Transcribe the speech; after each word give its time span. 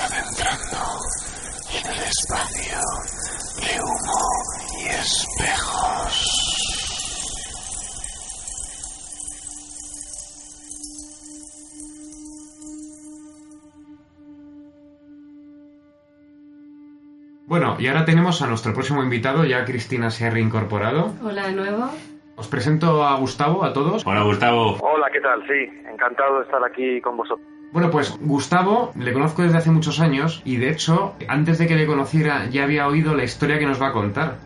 adentrando 0.00 1.00
en 1.72 1.86
el 1.90 2.02
espacio 2.02 2.78
de 3.56 3.80
humo 3.82 4.20
y 4.78 4.86
espejos. 4.88 6.36
Bueno, 17.46 17.76
y 17.78 17.86
ahora 17.86 18.04
tenemos 18.04 18.42
a 18.42 18.48
nuestro 18.48 18.74
próximo 18.74 19.02
invitado, 19.02 19.44
ya 19.44 19.64
Cristina 19.64 20.10
se 20.10 20.26
ha 20.26 20.30
reincorporado. 20.30 21.14
Hola 21.22 21.46
de 21.46 21.52
nuevo. 21.52 21.90
Os 22.36 22.48
presento 22.48 23.04
a 23.04 23.16
Gustavo, 23.18 23.64
a 23.64 23.72
todos. 23.72 24.04
Hola 24.04 24.24
Gustavo. 24.24 24.76
Hola, 24.82 25.08
¿qué 25.10 25.20
tal? 25.20 25.42
Sí, 25.46 25.88
encantado 25.90 26.38
de 26.38 26.44
estar 26.44 26.62
aquí 26.64 27.00
con 27.00 27.16
vosotros. 27.16 27.55
Bueno, 27.72 27.90
pues 27.90 28.16
Gustavo 28.20 28.92
le 28.96 29.12
conozco 29.12 29.42
desde 29.42 29.58
hace 29.58 29.70
muchos 29.70 30.00
años 30.00 30.40
y 30.44 30.56
de 30.56 30.70
hecho, 30.70 31.14
antes 31.28 31.58
de 31.58 31.66
que 31.66 31.76
le 31.76 31.86
conociera 31.86 32.46
ya 32.46 32.64
había 32.64 32.86
oído 32.86 33.14
la 33.14 33.24
historia 33.24 33.58
que 33.58 33.66
nos 33.66 33.80
va 33.80 33.88
a 33.88 33.92
contar. 33.92 34.38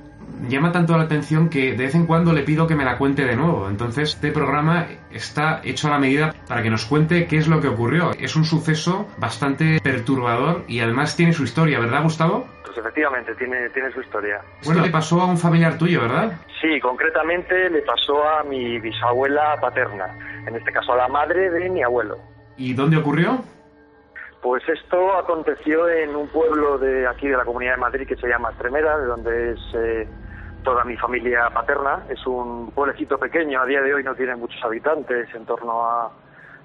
Llama 0.48 0.72
tanto 0.72 0.96
la 0.96 1.04
atención 1.04 1.50
que 1.50 1.72
de 1.72 1.84
vez 1.84 1.94
en 1.94 2.06
cuando 2.06 2.32
le 2.32 2.42
pido 2.42 2.66
que 2.66 2.74
me 2.74 2.84
la 2.84 2.96
cuente 2.96 3.24
de 3.24 3.36
nuevo. 3.36 3.68
Entonces, 3.68 4.14
este 4.14 4.32
programa 4.32 4.86
está 5.10 5.60
hecho 5.64 5.88
a 5.88 5.90
la 5.90 5.98
medida 5.98 6.34
para 6.48 6.62
que 6.62 6.70
nos 6.70 6.86
cuente 6.86 7.26
qué 7.26 7.36
es 7.36 7.46
lo 7.46 7.60
que 7.60 7.68
ocurrió. 7.68 8.12
Es 8.18 8.36
un 8.36 8.44
suceso 8.44 9.06
bastante 9.18 9.80
perturbador 9.82 10.64
y 10.66 10.80
además 10.80 11.14
tiene 11.14 11.32
su 11.32 11.44
historia, 11.44 11.78
¿verdad, 11.78 12.02
Gustavo? 12.02 12.46
Pues 12.64 12.78
efectivamente, 12.78 13.34
tiene, 13.34 13.68
tiene 13.70 13.92
su 13.92 14.00
historia. 14.00 14.40
Bueno, 14.64 14.80
le 14.80 14.90
pasó 14.90 15.20
a 15.20 15.26
un 15.26 15.36
familiar 15.36 15.76
tuyo, 15.76 16.00
¿verdad? 16.02 16.32
Sí, 16.60 16.80
concretamente 16.80 17.68
le 17.68 17.82
pasó 17.82 18.26
a 18.26 18.42
mi 18.44 18.78
bisabuela 18.78 19.56
paterna, 19.60 20.06
en 20.46 20.56
este 20.56 20.72
caso 20.72 20.92
a 20.94 20.96
la 20.96 21.08
madre 21.08 21.50
de 21.50 21.68
mi 21.68 21.82
abuelo. 21.82 22.16
¿Y 22.60 22.74
dónde 22.74 22.98
ocurrió? 22.98 23.42
Pues 24.42 24.62
esto 24.68 25.16
aconteció 25.16 25.88
en 25.88 26.14
un 26.14 26.28
pueblo 26.28 26.76
de 26.76 27.08
aquí 27.08 27.26
de 27.26 27.36
la 27.38 27.46
Comunidad 27.46 27.76
de 27.76 27.80
Madrid 27.80 28.06
que 28.06 28.16
se 28.16 28.28
llama 28.28 28.50
Estremera, 28.50 28.98
de 28.98 29.06
donde 29.06 29.52
es 29.52 29.60
eh, 29.72 30.08
toda 30.62 30.84
mi 30.84 30.94
familia 30.98 31.48
paterna. 31.48 32.04
Es 32.10 32.26
un 32.26 32.70
pueblecito 32.72 33.16
pequeño, 33.16 33.62
a 33.62 33.64
día 33.64 33.80
de 33.80 33.94
hoy 33.94 34.04
no 34.04 34.14
tiene 34.14 34.36
muchos 34.36 34.62
habitantes, 34.62 35.34
en 35.34 35.46
torno 35.46 35.86
a, 35.86 36.12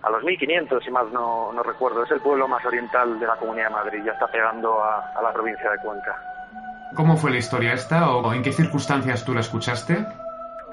a 0.02 0.10
los 0.10 0.22
1500, 0.22 0.84
si 0.84 0.92
más 0.92 1.10
no, 1.14 1.54
no 1.54 1.64
recuerdo. 1.64 2.04
Es 2.04 2.12
el 2.12 2.20
pueblo 2.20 2.46
más 2.50 2.66
oriental 2.66 3.18
de 3.18 3.26
la 3.26 3.38
Comunidad 3.38 3.70
de 3.70 3.74
Madrid, 3.76 4.04
ya 4.06 4.12
está 4.12 4.28
pegando 4.28 4.84
a, 4.84 5.14
a 5.18 5.22
la 5.22 5.32
provincia 5.32 5.72
de 5.72 5.78
Cuenca. 5.78 6.14
¿Cómo 6.94 7.16
fue 7.16 7.32
la 7.32 7.38
historia 7.38 7.72
esta 7.72 8.10
o 8.14 8.34
en 8.34 8.44
qué 8.44 8.52
circunstancias 8.52 9.24
tú 9.24 9.34
la 9.34 9.40
escuchaste? 9.40 10.06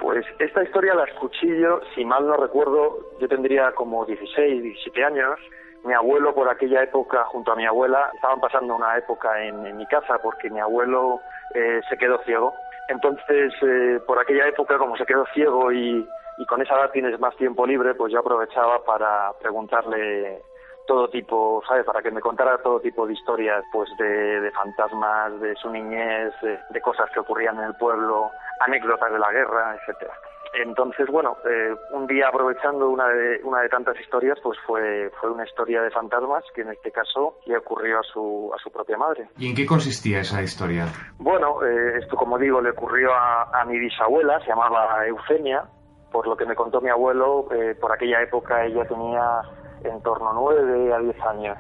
Pues 0.03 0.27
esta 0.41 0.64
historia 0.64 0.97
la 0.97 1.05
escuché 1.05 1.61
yo, 1.61 1.81
si 1.95 2.05
mal 2.05 2.27
no 2.27 2.36
recuerdo, 2.36 2.98
yo 3.20 3.28
tendría 3.28 3.70
como 3.70 4.05
16, 4.05 4.61
17 4.61 5.05
años. 5.05 5.39
Mi 5.84 5.95
abuelo 5.95 6.34
por 6.34 6.48
aquella 6.48 6.83
época, 6.83 7.25
junto 7.27 7.53
a 7.53 7.56
mi 7.56 7.64
abuela, 7.64 8.11
estaban 8.12 8.41
pasando 8.41 8.75
una 8.75 8.98
época 8.98 9.41
en, 9.45 9.77
mi 9.77 9.86
casa 9.86 10.19
porque 10.19 10.50
mi 10.50 10.58
abuelo 10.58 11.20
eh, 11.55 11.80
se 11.89 11.97
quedó 11.97 12.19
ciego. 12.25 12.53
Entonces, 12.89 13.53
eh, 13.62 14.00
por 14.05 14.19
aquella 14.19 14.48
época, 14.48 14.77
como 14.77 14.97
se 14.97 15.06
quedó 15.06 15.25
ciego 15.34 15.70
y, 15.70 16.05
y 16.39 16.47
con 16.47 16.61
esa 16.61 16.75
edad 16.75 16.91
tienes 16.91 17.20
más 17.20 17.36
tiempo 17.36 17.64
libre, 17.64 17.95
pues 17.95 18.12
yo 18.12 18.19
aprovechaba 18.19 18.84
para 18.84 19.33
preguntarle 19.41 20.42
todo 20.86 21.08
tipo, 21.08 21.62
¿sabes? 21.67 21.84
Para 21.84 22.03
que 22.03 22.11
me 22.11 22.20
contara 22.20 22.58
todo 22.58 22.80
tipo 22.80 23.06
de 23.06 23.12
historias, 23.14 23.64
pues 23.73 23.89
de, 23.98 24.41
de 24.41 24.50
fantasmas, 24.50 25.41
de 25.41 25.55
su 25.56 25.70
niñez, 25.70 26.33
de, 26.42 26.80
cosas 26.80 27.08
que 27.12 27.20
ocurrían 27.20 27.58
en 27.58 27.64
el 27.64 27.75
pueblo, 27.77 28.30
anécdotas 28.64 29.12
de 29.12 29.18
la 29.18 29.32
guerra, 29.32 29.77
etcétera. 29.77 30.14
Entonces, 30.55 31.08
bueno, 31.10 31.38
eh, 31.48 31.74
un 31.92 32.06
día 32.06 32.28
aprovechando 32.28 32.90
una 32.90 33.08
de, 33.08 33.40
una 33.42 33.62
de 33.62 33.70
tantas 33.70 33.98
historias, 33.98 34.39
pues 34.42 34.58
fue, 34.67 35.11
fue 35.18 35.30
una 35.30 35.45
historia 35.45 35.80
de 35.80 35.90
fantasmas 35.90 36.45
que 36.55 36.61
en 36.61 36.68
este 36.68 36.92
caso 36.92 37.39
le 37.46 37.56
ocurrió 37.56 38.00
a 38.00 38.02
su, 38.02 38.52
a 38.55 38.58
su 38.62 38.70
propia 38.70 38.98
madre. 38.98 39.28
¿Y 39.39 39.48
en 39.48 39.56
qué 39.56 39.64
consistía 39.64 40.20
esa 40.20 40.42
historia? 40.42 40.84
Bueno, 41.17 41.64
eh, 41.64 41.98
esto 42.00 42.17
como 42.17 42.36
digo 42.36 42.61
le 42.61 42.70
ocurrió 42.70 43.14
a, 43.14 43.45
a 43.61 43.64
mi 43.64 43.78
bisabuela, 43.78 44.40
se 44.40 44.48
llamaba 44.48 45.06
Eufemia, 45.06 45.64
por 46.12 46.27
lo 46.27 46.36
que 46.36 46.44
me 46.44 46.55
contó 46.55 46.83
mi 46.83 46.90
abuelo, 46.90 47.48
eh, 47.50 47.74
por 47.80 47.90
aquella 47.90 48.20
época 48.20 48.62
ella 48.67 48.84
tenía 48.84 49.40
en 49.84 50.02
torno 50.02 50.30
a 50.30 50.34
nueve 50.34 50.92
a 50.92 50.98
diez 50.98 51.20
años. 51.23 51.58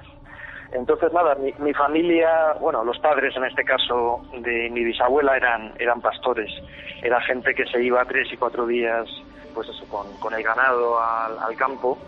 Entonces, 0.72 1.12
nada, 1.12 1.34
mi, 1.34 1.52
mi, 1.58 1.74
familia, 1.74 2.54
bueno, 2.58 2.82
los 2.82 2.98
padres 2.98 3.36
en 3.36 3.44
este 3.44 3.62
caso 3.62 4.22
de 4.38 4.70
mi 4.70 4.84
bisabuela 4.84 5.36
eran, 5.36 5.74
eran 5.78 6.00
pastores. 6.00 6.50
Era 7.02 7.20
gente 7.20 7.54
que 7.54 7.66
se 7.66 7.82
iba 7.82 8.04
tres 8.06 8.32
y 8.32 8.38
cuatro 8.38 8.66
días, 8.66 9.06
pues 9.54 9.68
eso, 9.68 9.84
con, 9.88 10.06
con 10.18 10.32
el 10.32 10.42
ganado 10.42 10.98
al, 10.98 11.38
al, 11.38 11.56
campo. 11.56 11.98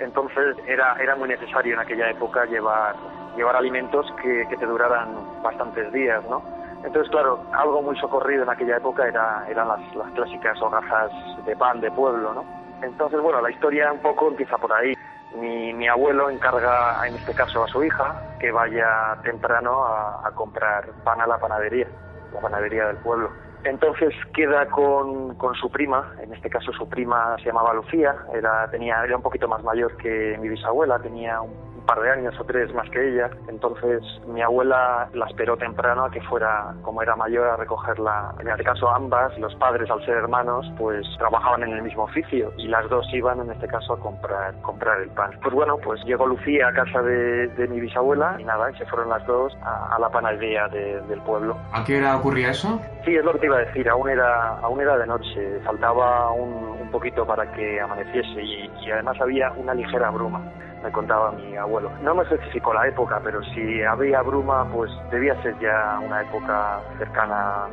Entonces, 0.00 0.56
era, 0.66 0.96
era 1.00 1.16
muy 1.16 1.28
necesario 1.30 1.72
en 1.72 1.80
aquella 1.80 2.10
época 2.10 2.44
llevar, 2.44 2.94
llevar 3.36 3.56
alimentos 3.56 4.06
que, 4.22 4.46
que 4.50 4.56
te 4.56 4.66
duraran 4.66 5.42
bastantes 5.42 5.90
días, 5.92 6.22
¿no? 6.28 6.42
Entonces, 6.84 7.10
claro, 7.10 7.42
algo 7.52 7.82
muy 7.82 7.98
socorrido 7.98 8.42
en 8.42 8.50
aquella 8.50 8.76
época 8.76 9.06
era, 9.06 9.46
eran 9.48 9.68
las, 9.68 9.94
las 9.94 10.10
clásicas 10.12 10.60
hogazas 10.60 11.10
de 11.46 11.56
pan 11.56 11.80
de 11.80 11.90
pueblo, 11.90 12.34
¿no? 12.34 12.44
Entonces, 12.82 13.20
bueno, 13.20 13.40
la 13.40 13.50
historia 13.50 13.92
un 13.92 14.00
poco 14.00 14.28
empieza 14.28 14.56
por 14.58 14.72
ahí. 14.72 14.94
Mi, 15.36 15.88
abuelo 15.88 16.28
encarga, 16.28 17.06
en 17.06 17.14
este 17.16 17.34
caso, 17.34 17.64
a 17.64 17.68
su 17.68 17.82
hija 17.84 18.36
que 18.38 18.50
vaya 18.50 19.16
temprano 19.22 19.84
a, 19.84 20.30
comprar 20.34 20.90
pan 21.04 21.20
a 21.20 21.26
la 21.26 21.38
panadería, 21.38 21.86
la 22.32 22.40
panadería 22.40 22.86
del 22.86 22.96
pueblo. 22.98 23.30
Entonces 23.64 24.14
queda 24.34 24.66
con, 24.66 25.34
con, 25.36 25.54
su 25.54 25.70
prima, 25.70 26.14
en 26.20 26.32
este 26.32 26.48
caso 26.48 26.72
su 26.72 26.88
prima 26.88 27.36
se 27.38 27.46
llamaba 27.46 27.74
Lucía, 27.74 28.16
era, 28.32 28.70
tenía, 28.70 29.04
era 29.04 29.16
un 29.16 29.22
poquito 29.22 29.46
más 29.48 29.62
mayor 29.62 29.96
que 29.98 30.38
mi 30.40 30.48
bisabuela, 30.48 30.98
tenía 30.98 31.40
un 31.42 31.69
par 31.90 32.00
de 32.02 32.10
años 32.10 32.38
o 32.38 32.44
tres 32.44 32.72
más 32.72 32.88
que 32.90 33.08
ella. 33.08 33.28
Entonces 33.48 34.00
mi 34.28 34.40
abuela 34.42 35.08
la 35.12 35.26
esperó 35.26 35.56
temprano 35.56 36.04
a 36.04 36.10
que 36.10 36.22
fuera, 36.22 36.72
como 36.82 37.02
era 37.02 37.16
mayor, 37.16 37.48
a 37.48 37.56
recogerla. 37.56 38.32
En 38.38 38.46
este 38.46 38.62
caso 38.62 38.88
ambas, 38.88 39.36
los 39.40 39.52
padres 39.56 39.90
al 39.90 40.04
ser 40.04 40.14
hermanos, 40.14 40.70
pues 40.78 41.04
trabajaban 41.18 41.64
en 41.64 41.72
el 41.72 41.82
mismo 41.82 42.04
oficio 42.04 42.52
y 42.58 42.68
las 42.68 42.88
dos 42.88 43.04
iban 43.12 43.40
en 43.40 43.50
este 43.50 43.66
caso 43.66 43.94
a 43.94 43.98
comprar, 43.98 44.54
comprar 44.62 45.00
el 45.00 45.10
pan. 45.10 45.32
Pues 45.42 45.52
bueno, 45.52 45.78
pues 45.78 46.00
llegó 46.04 46.26
Lucía 46.28 46.68
a 46.68 46.72
casa 46.72 47.02
de, 47.02 47.48
de 47.48 47.66
mi 47.66 47.80
bisabuela 47.80 48.36
y 48.38 48.44
nada, 48.44 48.70
y 48.70 48.76
se 48.76 48.86
fueron 48.86 49.08
las 49.08 49.26
dos 49.26 49.52
a, 49.62 49.96
a 49.96 49.98
la 49.98 50.10
panadería 50.10 50.68
de, 50.68 51.00
del 51.08 51.20
pueblo. 51.22 51.56
¿A 51.72 51.82
qué 51.84 51.98
hora 51.98 52.16
ocurría 52.16 52.50
eso? 52.50 52.80
Sí, 53.04 53.16
es 53.16 53.24
lo 53.24 53.32
que 53.32 53.40
te 53.40 53.46
iba 53.46 53.56
a 53.56 53.64
decir, 53.64 53.88
aún 53.88 54.08
era, 54.08 54.58
aún 54.58 54.80
era 54.80 54.96
de 54.96 55.08
noche, 55.08 55.58
faltaba 55.64 56.30
un, 56.30 56.52
un 56.82 56.90
poquito 56.92 57.26
para 57.26 57.50
que 57.50 57.80
amaneciese 57.80 58.42
y, 58.42 58.70
y 58.80 58.90
además 58.92 59.20
había 59.20 59.50
una 59.56 59.74
ligera 59.74 60.10
bruma 60.10 60.40
me 60.82 60.90
contaba 60.90 61.32
mi 61.32 61.56
abuelo. 61.56 61.90
No 62.02 62.14
me 62.14 62.22
especificó 62.22 62.72
la 62.72 62.88
época, 62.88 63.20
pero 63.22 63.42
si 63.42 63.82
había 63.82 64.22
bruma, 64.22 64.66
pues 64.72 64.90
debía 65.10 65.40
ser 65.42 65.58
ya 65.60 65.98
una 66.04 66.22
época 66.22 66.80
cercana, 66.98 67.66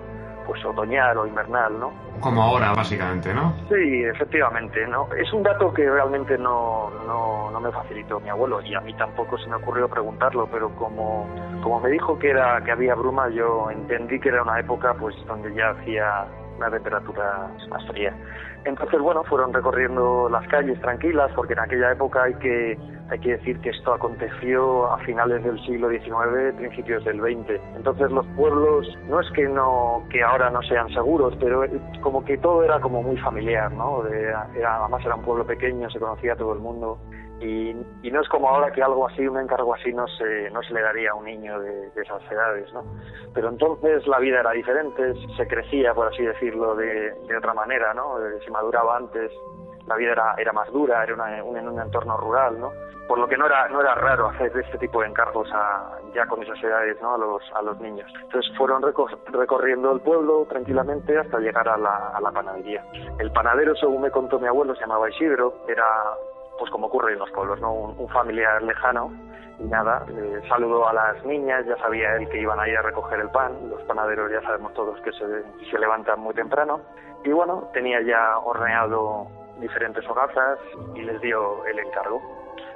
pues 0.46 0.64
otoñal 0.66 1.18
o 1.18 1.28
invernal, 1.28 1.80
¿no? 1.80 1.92
Como 2.20 2.42
ahora, 2.42 2.74
básicamente, 2.74 3.34
¿no? 3.34 3.54
Sí, 3.70 4.04
efectivamente, 4.04 4.88
¿no? 4.88 5.08
Es 5.14 5.32
un 5.32 5.44
dato 5.44 5.72
que 5.74 5.88
realmente 5.88 6.38
no, 6.38 6.90
no, 7.06 7.52
no 7.52 7.60
me 7.60 7.72
facilitó 7.72 8.20
mi 8.20 8.30
abuelo 8.30 8.62
y 8.62 8.74
a 8.74 8.82
mí 8.82 8.94
tampoco 8.96 9.38
se 9.38 9.48
me 9.48 9.56
ocurrió 9.56 9.88
preguntarlo, 9.88 10.48
pero 10.52 10.70
como, 10.76 11.28
como 11.62 11.80
me 11.80 11.90
dijo 11.92 12.18
que, 12.18 12.32
era, 12.32 12.62
que 12.64 12.72
había 12.72 12.96
bruma, 12.96 13.30
yo 13.30 13.70
entendí 13.70 14.20
que 14.20 14.30
era 14.30 14.42
una 14.42 14.60
época 14.60 14.96
pues 14.96 15.16
donde 15.28 15.54
ya 15.54 15.70
hacía 15.70 16.26
una 16.58 16.70
temperatura 16.70 17.48
más 17.70 17.86
fría. 17.88 18.14
Entonces, 18.66 19.00
bueno, 19.00 19.24
fueron 19.24 19.54
recorriendo 19.54 20.28
las 20.30 20.46
calles 20.50 20.80
tranquilas, 20.82 21.32
porque 21.36 21.54
en 21.54 21.60
aquella 21.60 21.92
época 21.92 22.24
hay 22.24 22.34
que, 22.36 22.78
hay 23.10 23.20
que 23.20 23.38
decir 23.38 23.60
que 23.62 23.70
esto 23.70 23.94
aconteció 23.94 24.92
a 24.92 24.98
finales 25.00 25.44
del 25.44 25.58
siglo 25.66 25.90
XIX, 25.90 26.54
principios 26.58 27.06
del 27.06 27.22
XX. 27.22 27.62
Entonces 27.78 28.12
los 28.12 28.26
pueblos, 28.36 28.88
no 29.08 29.22
es 29.22 29.32
que 29.32 29.48
no, 29.48 30.04
que 30.10 30.22
ahora 30.22 30.50
no 30.50 30.62
sean 30.64 30.90
seguros, 30.90 31.36
pero 31.40 31.64
como 32.02 32.26
que 32.26 32.38
todo 32.38 32.64
era 32.64 32.80
como 32.82 33.02
muy 33.02 33.18
familiar, 33.18 33.72
¿no? 33.72 34.06
Era, 34.08 34.48
era, 34.56 34.78
además 34.82 35.06
era 35.06 35.16
un 35.16 35.24
pueblo 35.24 35.46
pequeño, 35.46 35.90
se 35.90 36.00
conocía 36.00 36.34
a 36.34 36.36
todo 36.36 36.54
el 36.54 36.60
mundo. 36.60 37.00
Y, 37.40 37.76
y, 38.02 38.12
no 38.12 38.22
es 38.22 38.28
como 38.30 38.50
ahora 38.50 38.72
que 38.72 38.82
algo 38.82 39.08
así, 39.08 39.28
un 39.28 39.38
encargo 39.38 39.76
así 39.76 39.94
no 39.94 40.08
se, 40.08 40.50
no 40.50 40.64
se 40.64 40.74
le 40.74 40.82
daría 40.82 41.12
a 41.12 41.16
un 41.16 41.26
niño 41.26 41.60
de, 41.60 41.92
de, 41.92 42.02
esas 42.02 42.22
edades, 42.32 42.72
¿no? 42.74 42.84
Pero 43.34 43.50
entonces 43.50 44.08
la 44.08 44.18
vida 44.18 44.40
era 44.40 44.52
diferente, 44.52 45.14
se 45.36 45.48
crecía, 45.48 45.94
por 45.94 46.08
así 46.08 46.24
decirlo, 46.24 46.76
de, 46.76 47.12
de 47.12 47.38
otra 47.38 47.54
manera, 47.54 47.94
¿no? 47.94 48.16
Se 48.44 48.50
maduraba 48.50 48.98
antes, 48.98 49.32
la 49.88 49.96
vida 49.96 50.12
era, 50.12 50.36
era 50.38 50.52
más 50.52 50.72
dura, 50.72 51.04
era 51.04 51.14
un, 51.14 51.58
en 51.58 51.68
un 51.68 51.80
entorno 51.80 52.18
rural, 52.18 52.60
¿no? 52.60 52.72
Por 53.08 53.20
lo 53.20 53.28
que 53.28 53.38
no 53.38 53.46
era, 53.46 53.70
no 53.70 53.80
era 53.80 53.96
raro 53.96 54.28
hacer 54.28 54.52
este 54.58 54.78
tipo 54.80 55.02
de 55.02 55.08
encargos 55.08 55.48
a, 55.54 55.98
ya 56.14 56.26
con 56.26 56.44
esas 56.44 56.62
edades, 56.62 57.02
¿no? 57.02 57.16
A 57.16 57.18
los, 57.18 57.42
a 57.54 57.62
los 57.62 57.80
niños. 57.80 58.12
Entonces 58.24 58.52
fueron 58.58 58.82
recor 58.82 59.18
recorriendo 59.28 59.94
el 59.94 60.02
pueblo 60.02 60.46
tranquilamente 60.50 61.18
hasta 61.18 61.40
llegar 61.40 61.70
a 61.70 61.78
la, 61.78 62.10
a 62.10 62.20
la 62.20 62.32
panadería. 62.32 62.84
El 63.18 63.32
panadero, 63.32 63.76
según 63.76 64.02
me 64.02 64.12
contó 64.12 64.40
mi 64.40 64.48
abuelo, 64.48 64.76
se 64.76 64.82
llamaba 64.82 65.10
Isidro, 65.10 65.54
era 65.70 65.86
pues 66.58 66.72
como 66.72 66.88
ocurre 66.88 67.14
en 67.14 67.20
los 67.20 67.32
pueblos, 67.32 67.60
¿no? 67.62 67.74
Un, 67.74 68.10
familiar 68.10 68.62
lejano 68.64 69.12
y 69.60 69.64
nada, 69.64 70.06
eh, 70.10 70.42
saludó 70.48 70.88
a 70.88 70.94
las 70.94 71.24
niñas, 71.26 71.66
ya 71.66 71.78
sabía 71.78 72.16
él 72.16 72.30
que 72.30 72.42
iban 72.42 72.60
a 72.60 72.68
ir 72.68 72.78
a 72.78 72.82
recoger 72.82 73.20
el 73.20 73.30
pan, 73.30 73.70
los 73.70 73.82
panaderos 73.84 74.32
ya 74.32 74.42
sabemos 74.42 74.74
todos 74.74 75.00
que 75.02 75.12
se, 75.12 75.44
se 75.70 75.80
levantan 75.80 76.20
muy 76.20 76.34
temprano 76.34 76.82
y 77.24 77.32
bueno, 77.32 77.70
tenía 77.74 78.02
ya 78.02 78.38
horneado 78.38 79.28
diferentes 79.60 80.08
hogazas 80.08 80.60
y 80.96 81.02
les 81.02 81.20
dio 81.22 81.66
el 81.66 81.80
encargo. 81.80 82.22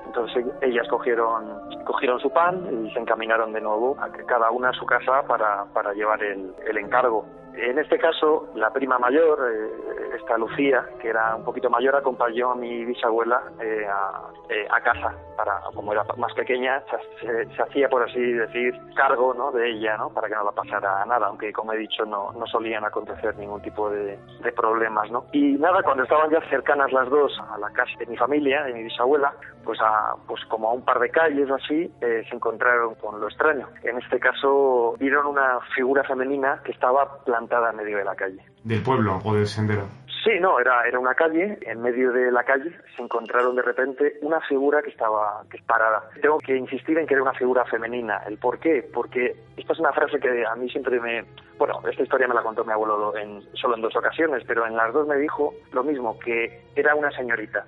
Entonces 0.05 0.45
ellas 0.61 0.87
cogieron, 0.89 1.83
cogieron 1.85 2.19
su 2.19 2.29
pan 2.31 2.85
y 2.85 2.91
se 2.91 2.99
encaminaron 2.99 3.53
de 3.53 3.61
nuevo 3.61 3.95
a 3.99 4.09
cada 4.25 4.51
una 4.51 4.69
a 4.69 4.73
su 4.73 4.85
casa 4.85 5.23
para, 5.27 5.65
para 5.73 5.93
llevar 5.93 6.21
el, 6.23 6.53
el 6.67 6.77
encargo. 6.77 7.25
En 7.53 7.77
este 7.77 7.97
caso, 7.97 8.47
la 8.55 8.71
prima 8.71 8.97
mayor, 8.97 9.39
eh, 9.51 10.15
esta 10.15 10.37
Lucía, 10.37 10.85
que 11.01 11.09
era 11.09 11.35
un 11.35 11.43
poquito 11.43 11.69
mayor, 11.69 11.95
acompañó 11.95 12.51
a 12.51 12.55
mi 12.55 12.85
bisabuela 12.85 13.41
eh, 13.59 13.85
a, 13.87 14.21
eh, 14.49 14.67
a, 14.69 14.81
casa. 14.81 15.13
Para, 15.35 15.59
como 15.73 15.91
era 15.91 16.03
más 16.17 16.33
pequeña, 16.33 16.81
se, 17.19 17.45
se, 17.53 17.61
hacía, 17.61 17.89
por 17.89 18.03
así 18.03 18.19
decir, 18.19 18.73
cargo 18.95 19.33
¿no? 19.33 19.51
de 19.51 19.69
ella, 19.69 19.97
¿no? 19.97 20.09
para 20.09 20.27
que 20.27 20.35
no 20.35 20.43
la 20.45 20.51
pasara 20.51 21.05
nada, 21.05 21.27
aunque, 21.27 21.51
como 21.51 21.73
he 21.73 21.77
dicho, 21.77 22.05
no, 22.05 22.31
no 22.33 22.45
solían 22.47 22.85
acontecer 22.85 23.35
ningún 23.37 23.61
tipo 23.61 23.89
de, 23.89 24.17
de, 24.41 24.51
problemas. 24.51 25.11
¿no? 25.11 25.25
Y 25.31 25.53
nada, 25.53 25.81
cuando 25.83 26.03
estaban 26.03 26.29
ya 26.29 26.41
cercanas 26.49 26.91
las 26.91 27.09
dos 27.09 27.37
a 27.51 27.57
la 27.57 27.69
casa 27.71 27.91
de 27.99 28.05
mi 28.05 28.17
familia, 28.17 28.63
de 28.63 28.73
mi 28.73 28.83
bisabuela, 28.83 29.33
pues, 29.63 29.79
a, 29.81 30.15
pues 30.27 30.43
como 30.45 30.69
a 30.69 30.73
un 30.73 30.83
par 30.83 30.99
de 30.99 31.09
calles 31.09 31.49
o 31.49 31.55
así, 31.55 31.91
se 31.99 32.35
encontraron 32.35 32.95
con 32.95 33.19
lo 33.19 33.27
extraño. 33.27 33.67
En 33.83 33.97
este 33.97 34.19
caso, 34.19 34.95
vieron 34.99 35.25
una 35.25 35.59
figura 35.75 36.03
femenina 36.03 36.61
que 36.63 36.71
estaba 36.71 37.23
plantada 37.25 37.40
en 37.69 37.75
medio 37.75 37.97
de 37.97 38.03
la 38.03 38.15
calle. 38.15 38.39
¿Del 38.63 38.83
pueblo 38.83 39.19
o 39.23 39.33
del 39.33 39.47
sendero? 39.47 39.87
Sí, 40.23 40.39
no, 40.39 40.59
era, 40.59 40.87
era 40.87 40.99
una 40.99 41.15
calle, 41.15 41.57
en 41.61 41.81
medio 41.81 42.11
de 42.11 42.31
la 42.31 42.43
calle 42.43 42.71
se 42.95 43.01
encontraron 43.01 43.55
de 43.55 43.63
repente 43.63 44.19
una 44.21 44.39
figura 44.41 44.81
que 44.83 44.91
estaba 44.91 45.43
que 45.49 45.57
parada. 45.65 46.03
Tengo 46.21 46.37
que 46.37 46.55
insistir 46.55 46.97
en 46.99 47.07
que 47.07 47.15
era 47.15 47.23
una 47.23 47.33
figura 47.33 47.65
femenina. 47.65 48.21
¿El 48.27 48.37
por 48.37 48.59
qué? 48.59 48.87
Porque 48.93 49.35
esta 49.57 49.73
es 49.73 49.79
una 49.79 49.91
frase 49.93 50.19
que 50.19 50.45
a 50.45 50.55
mí 50.55 50.69
siempre 50.69 50.99
me... 50.99 51.25
Bueno, 51.57 51.81
esta 51.89 52.03
historia 52.03 52.27
me 52.27 52.35
la 52.35 52.43
contó 52.43 52.63
mi 52.63 52.71
abuelo 52.71 53.17
en, 53.17 53.41
solo 53.55 53.75
en 53.75 53.81
dos 53.81 53.95
ocasiones, 53.95 54.43
pero 54.45 54.67
en 54.67 54.75
las 54.75 54.93
dos 54.93 55.07
me 55.07 55.15
dijo 55.15 55.55
lo 55.71 55.83
mismo, 55.83 56.19
que 56.19 56.65
era 56.75 56.93
una 56.93 57.09
señorita. 57.11 57.65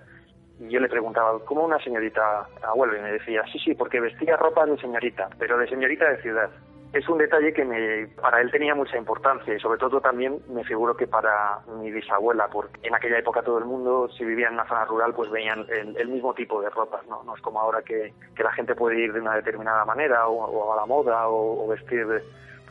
Y 0.59 0.69
yo 0.69 0.79
le 0.79 0.89
preguntaba, 0.89 1.39
¿cómo 1.45 1.65
una 1.65 1.79
señorita 1.79 2.47
abuelo? 2.61 2.95
Y 2.95 3.01
me 3.01 3.13
decía, 3.13 3.41
sí, 3.51 3.57
sí, 3.57 3.73
porque 3.73 3.99
vestía 3.99 4.37
ropa 4.37 4.67
de 4.67 4.77
señorita, 4.77 5.27
pero 5.39 5.57
de 5.57 5.67
señorita 5.67 6.07
de 6.07 6.21
ciudad 6.21 6.51
es 6.93 7.09
un 7.09 7.17
detalle 7.17 7.51
que 7.53 7.65
me, 7.65 8.07
para 8.21 8.39
él 8.39 8.51
tenía 8.51 8.75
mucha 8.75 8.97
importancia 8.97 9.53
y 9.55 9.59
sobre 9.59 9.79
todo 9.79 9.99
también 9.99 10.39
me 10.49 10.63
figuro 10.63 10.95
que 10.95 11.07
para 11.07 11.59
mi 11.79 11.91
bisabuela, 11.91 12.47
porque 12.47 12.87
en 12.87 12.93
aquella 12.93 13.17
época 13.17 13.41
todo 13.41 13.57
el 13.57 13.65
mundo, 13.65 14.07
si 14.15 14.23
vivía 14.23 14.47
en 14.47 14.53
una 14.53 14.67
zona 14.67 14.85
rural, 14.85 15.11
pues 15.15 15.31
veían 15.31 15.65
el, 15.69 15.97
el 15.97 16.07
mismo 16.07 16.35
tipo 16.35 16.61
de 16.61 16.69
ropas, 16.69 17.05
¿no? 17.07 17.23
No 17.23 17.35
es 17.35 17.41
como 17.41 17.59
ahora 17.59 17.81
que, 17.81 18.13
que, 18.35 18.43
la 18.43 18.51
gente 18.53 18.75
puede 18.75 18.99
ir 18.99 19.11
de 19.11 19.21
una 19.21 19.35
determinada 19.35 19.83
manera 19.85 20.27
o, 20.27 20.71
a 20.71 20.75
la 20.75 20.85
moda 20.85 21.27
o, 21.27 21.65
o 21.65 21.67
vestir 21.67 22.05
de, 22.05 22.21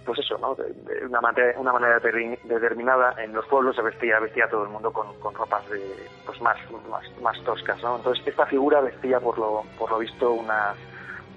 pues 0.06 0.20
eso, 0.20 0.38
¿no? 0.38 0.54
De 0.54 1.04
una, 1.04 1.20
manera, 1.20 1.58
una 1.58 1.72
manera 1.72 1.98
determinada. 1.98 3.16
En 3.18 3.32
los 3.32 3.46
pueblos 3.46 3.74
se 3.74 3.82
vestía, 3.82 4.20
vestía 4.20 4.48
todo 4.48 4.62
el 4.62 4.70
mundo 4.70 4.92
con, 4.92 5.18
con 5.18 5.34
ropas 5.34 5.68
de, 5.68 5.80
pues 6.24 6.40
más, 6.40 6.56
más, 6.88 7.04
más 7.20 7.42
toscas, 7.42 7.82
¿no? 7.82 7.96
Entonces 7.96 8.24
esta 8.24 8.46
figura 8.46 8.80
vestía 8.80 9.18
por 9.18 9.36
lo, 9.36 9.64
por 9.76 9.90
lo 9.90 9.98
visto 9.98 10.30
unas 10.30 10.76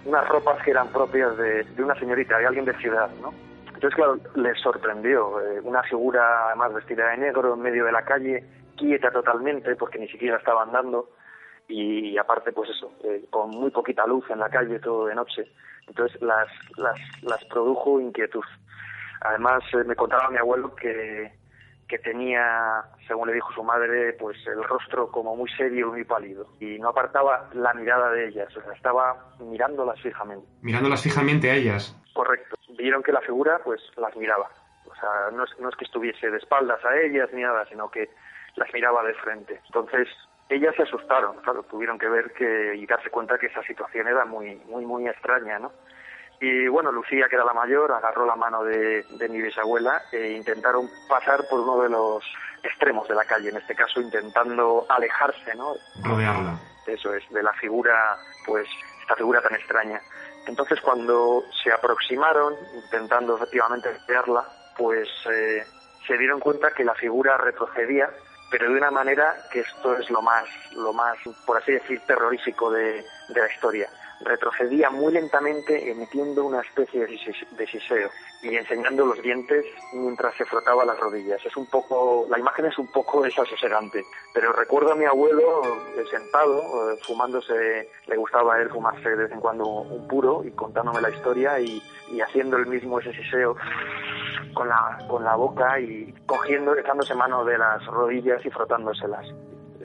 unas 0.06 0.28
ropas 0.30 0.62
que 0.64 0.72
eran 0.72 0.88
propias 0.90 1.36
de, 1.38 1.66
una 1.78 1.98
señorita, 2.00 2.38
de 2.38 2.46
alguien 2.46 2.66
de 2.66 2.78
ciudad, 2.78 3.10
¿no? 3.22 3.34
Entonces, 3.68 3.96
claro, 3.96 4.18
les 4.36 4.58
sorprendió. 4.62 5.42
Eh, 5.42 5.60
una 5.64 5.84
figura, 5.84 6.48
además, 6.48 6.74
vestida 6.74 7.10
de 7.10 7.18
negro 7.18 7.54
en 7.56 7.62
medio 7.62 7.86
de 7.86 7.92
la 7.92 8.04
calle, 8.04 8.44
quieta 8.78 9.12
totalmente, 9.12 9.76
porque 9.76 10.00
ni 10.00 10.08
siquiera 10.08 10.38
estaba 10.38 10.64
andando, 10.64 11.10
y 11.68 12.18
aparte, 12.18 12.52
pues 12.52 12.70
eso, 12.70 12.94
eh, 13.04 13.26
con 13.30 13.50
muy 13.50 13.72
poquita 13.72 14.06
luz 14.06 14.30
en 14.30 14.40
la 14.40 14.50
calle, 14.50 14.80
todo 14.80 15.08
de 15.08 15.16
noche. 15.16 15.52
Entonces, 15.88 16.22
las, 16.22 16.48
las, 16.78 16.98
las 17.24 17.44
produjo 17.46 18.00
inquietud. 18.00 18.44
Además, 19.22 19.64
eh, 19.74 19.84
me 19.84 19.96
contaba 19.96 20.30
mi 20.30 20.38
abuelo 20.38 20.76
que, 20.76 21.32
que 21.88 22.00
tenía, 22.00 22.84
según 23.08 23.28
le 23.28 23.34
dijo 23.36 23.52
su 23.54 23.64
madre, 23.64 24.14
pues 24.14 24.38
el 24.48 24.64
rostro 24.64 25.12
como 25.12 25.36
muy 25.36 25.50
serio 25.52 25.88
y 25.88 25.92
muy 25.92 26.04
pálido. 26.04 26.48
Y 26.60 26.80
no 26.80 26.90
apartaba 26.90 27.50
la 27.54 27.74
mirada 27.74 28.10
de 28.12 28.28
ellas, 28.28 28.56
o 28.58 28.62
sea, 28.62 28.74
estaba 28.74 29.36
mirándolas 29.40 30.00
fijamente. 30.02 30.48
Mirándolas 30.62 31.04
fijamente 31.04 31.52
a 31.52 31.56
ellas. 31.56 31.96
Correcto. 32.14 32.56
Vieron 32.78 33.04
que 33.04 33.12
la 33.12 33.22
figura, 33.22 33.60
pues, 33.64 33.82
las 33.98 34.16
miraba. 34.16 34.50
O 34.86 34.96
sea, 34.96 35.32
no 35.32 35.44
es, 35.44 35.52
no 35.60 35.70
es 35.70 35.76
que 35.76 35.86
estuviese 35.86 36.30
de 36.32 36.38
espaldas 36.38 36.84
a 36.86 36.96
ellas 36.98 37.30
ni 37.34 37.42
nada, 37.42 37.66
sino 37.68 37.90
que 37.92 38.10
las 38.56 38.74
miraba 38.74 39.04
de 39.04 39.14
frente. 39.16 39.60
Entonces, 39.66 40.08
ellas 40.50 40.74
se 40.76 40.84
asustaron, 40.84 41.38
claro, 41.42 41.64
tuvieron 41.64 42.00
que 42.00 42.08
ver 42.08 42.32
que 42.34 42.76
y 42.76 42.86
darse 42.86 43.10
cuenta 43.10 43.38
que 43.38 43.48
esa 43.48 43.64
situación 43.64 44.08
era 44.08 44.26
muy, 44.26 44.56
muy, 44.68 44.86
muy 44.86 45.08
extraña, 45.08 45.60
¿no? 45.60 45.72
Y 46.48 46.68
bueno, 46.68 46.92
Lucía, 46.92 47.28
que 47.28 47.38
era 47.38 47.44
la 47.44 47.54
mayor, 47.54 47.92
agarró 47.92 48.24
la 48.24 48.36
mano 48.36 48.64
de, 48.64 49.02
de, 49.02 49.30
mi 49.30 49.42
bisabuela 49.42 50.04
e 50.12 50.34
intentaron 50.34 50.88
pasar 51.10 51.48
por 51.50 51.62
uno 51.62 51.82
de 51.82 51.90
los 51.90 52.24
extremos 52.62 53.08
de 53.08 53.16
la 53.16 53.26
calle, 53.26 53.50
en 53.50 53.58
este 53.58 53.74
caso 53.74 54.00
intentando 54.00 54.86
alejarse, 54.88 55.56
¿no? 55.56 55.74
Rodearla. 56.04 56.60
Eso 56.86 57.16
es, 57.16 57.28
de 57.32 57.42
la 57.42 57.52
figura, 57.54 58.16
pues, 58.46 58.68
esta 59.02 59.16
figura 59.16 59.42
tan 59.42 59.56
extraña. 59.56 60.00
Entonces 60.46 60.80
cuando 60.82 61.42
se 61.64 61.72
aproximaron, 61.72 62.54
intentando 62.76 63.38
efectivamente 63.38 63.90
verla, 64.08 64.46
pues 64.78 65.10
eh, 65.32 65.66
se 66.06 66.16
dieron 66.16 66.40
cuenta 66.40 66.76
que 66.76 66.84
la 66.84 66.94
figura 66.94 67.38
retrocedía, 67.38 68.08
pero 68.52 68.70
de 68.70 68.78
una 68.78 68.92
manera 68.92 69.34
que 69.52 69.62
esto 69.62 69.98
es 69.98 70.08
lo 70.12 70.22
más, 70.22 70.46
lo 70.76 70.94
más, 70.94 71.18
por 71.48 71.58
así 71.58 71.72
decir, 71.72 72.02
terrorífico 72.06 72.70
de, 72.70 73.04
de 73.30 73.42
la 73.42 73.52
historia 73.52 73.90
retrocedía 74.22 74.90
muy 74.90 75.14
lentamente 75.14 75.92
emitiendo 75.92 76.46
una 76.46 76.62
especie 76.62 77.06
de 77.06 77.68
siseo 77.68 78.10
y 78.42 78.56
enseñando 78.56 79.06
los 79.06 79.22
dientes 79.22 79.66
mientras 79.94 80.36
se 80.36 80.46
frotaba 80.46 80.86
las 80.86 81.00
rodillas. 81.00 81.44
Es 81.46 81.58
un 81.58 81.66
poco, 81.66 82.28
la 82.30 82.40
imagen 82.40 82.66
es 82.66 82.78
un 82.78 82.92
poco 82.92 83.24
desasosegante, 83.24 84.04
pero 84.34 84.54
recuerdo 84.54 84.92
a 84.92 84.96
mi 84.96 85.06
abuelo 85.06 85.62
sentado, 86.10 86.92
eh, 86.92 86.98
fumándose, 87.02 87.90
le 88.08 88.16
gustaba 88.16 88.56
a 88.56 88.62
él 88.62 88.70
fumarse 88.70 89.10
de 89.10 89.16
vez 89.16 89.32
en 89.32 89.40
cuando 89.40 89.66
un 89.66 90.08
puro 90.08 90.44
y 90.44 90.52
contándome 90.52 91.02
la 91.02 91.10
historia 91.10 91.60
y, 91.60 91.82
y 92.12 92.22
haciendo 92.22 92.58
el 92.58 92.68
mismo 92.68 93.00
ese 93.00 93.14
siseo 93.14 93.56
con 94.54 94.70
la, 94.70 94.98
con 95.08 95.24
la 95.24 95.36
boca 95.36 95.80
y 95.80 96.14
cogiendo, 96.26 96.76
echándose 96.76 97.16
mano 97.16 97.44
de 97.44 97.58
las 97.58 97.86
rodillas 97.88 98.46
y 98.46 98.50
frotándoselas 98.50 99.26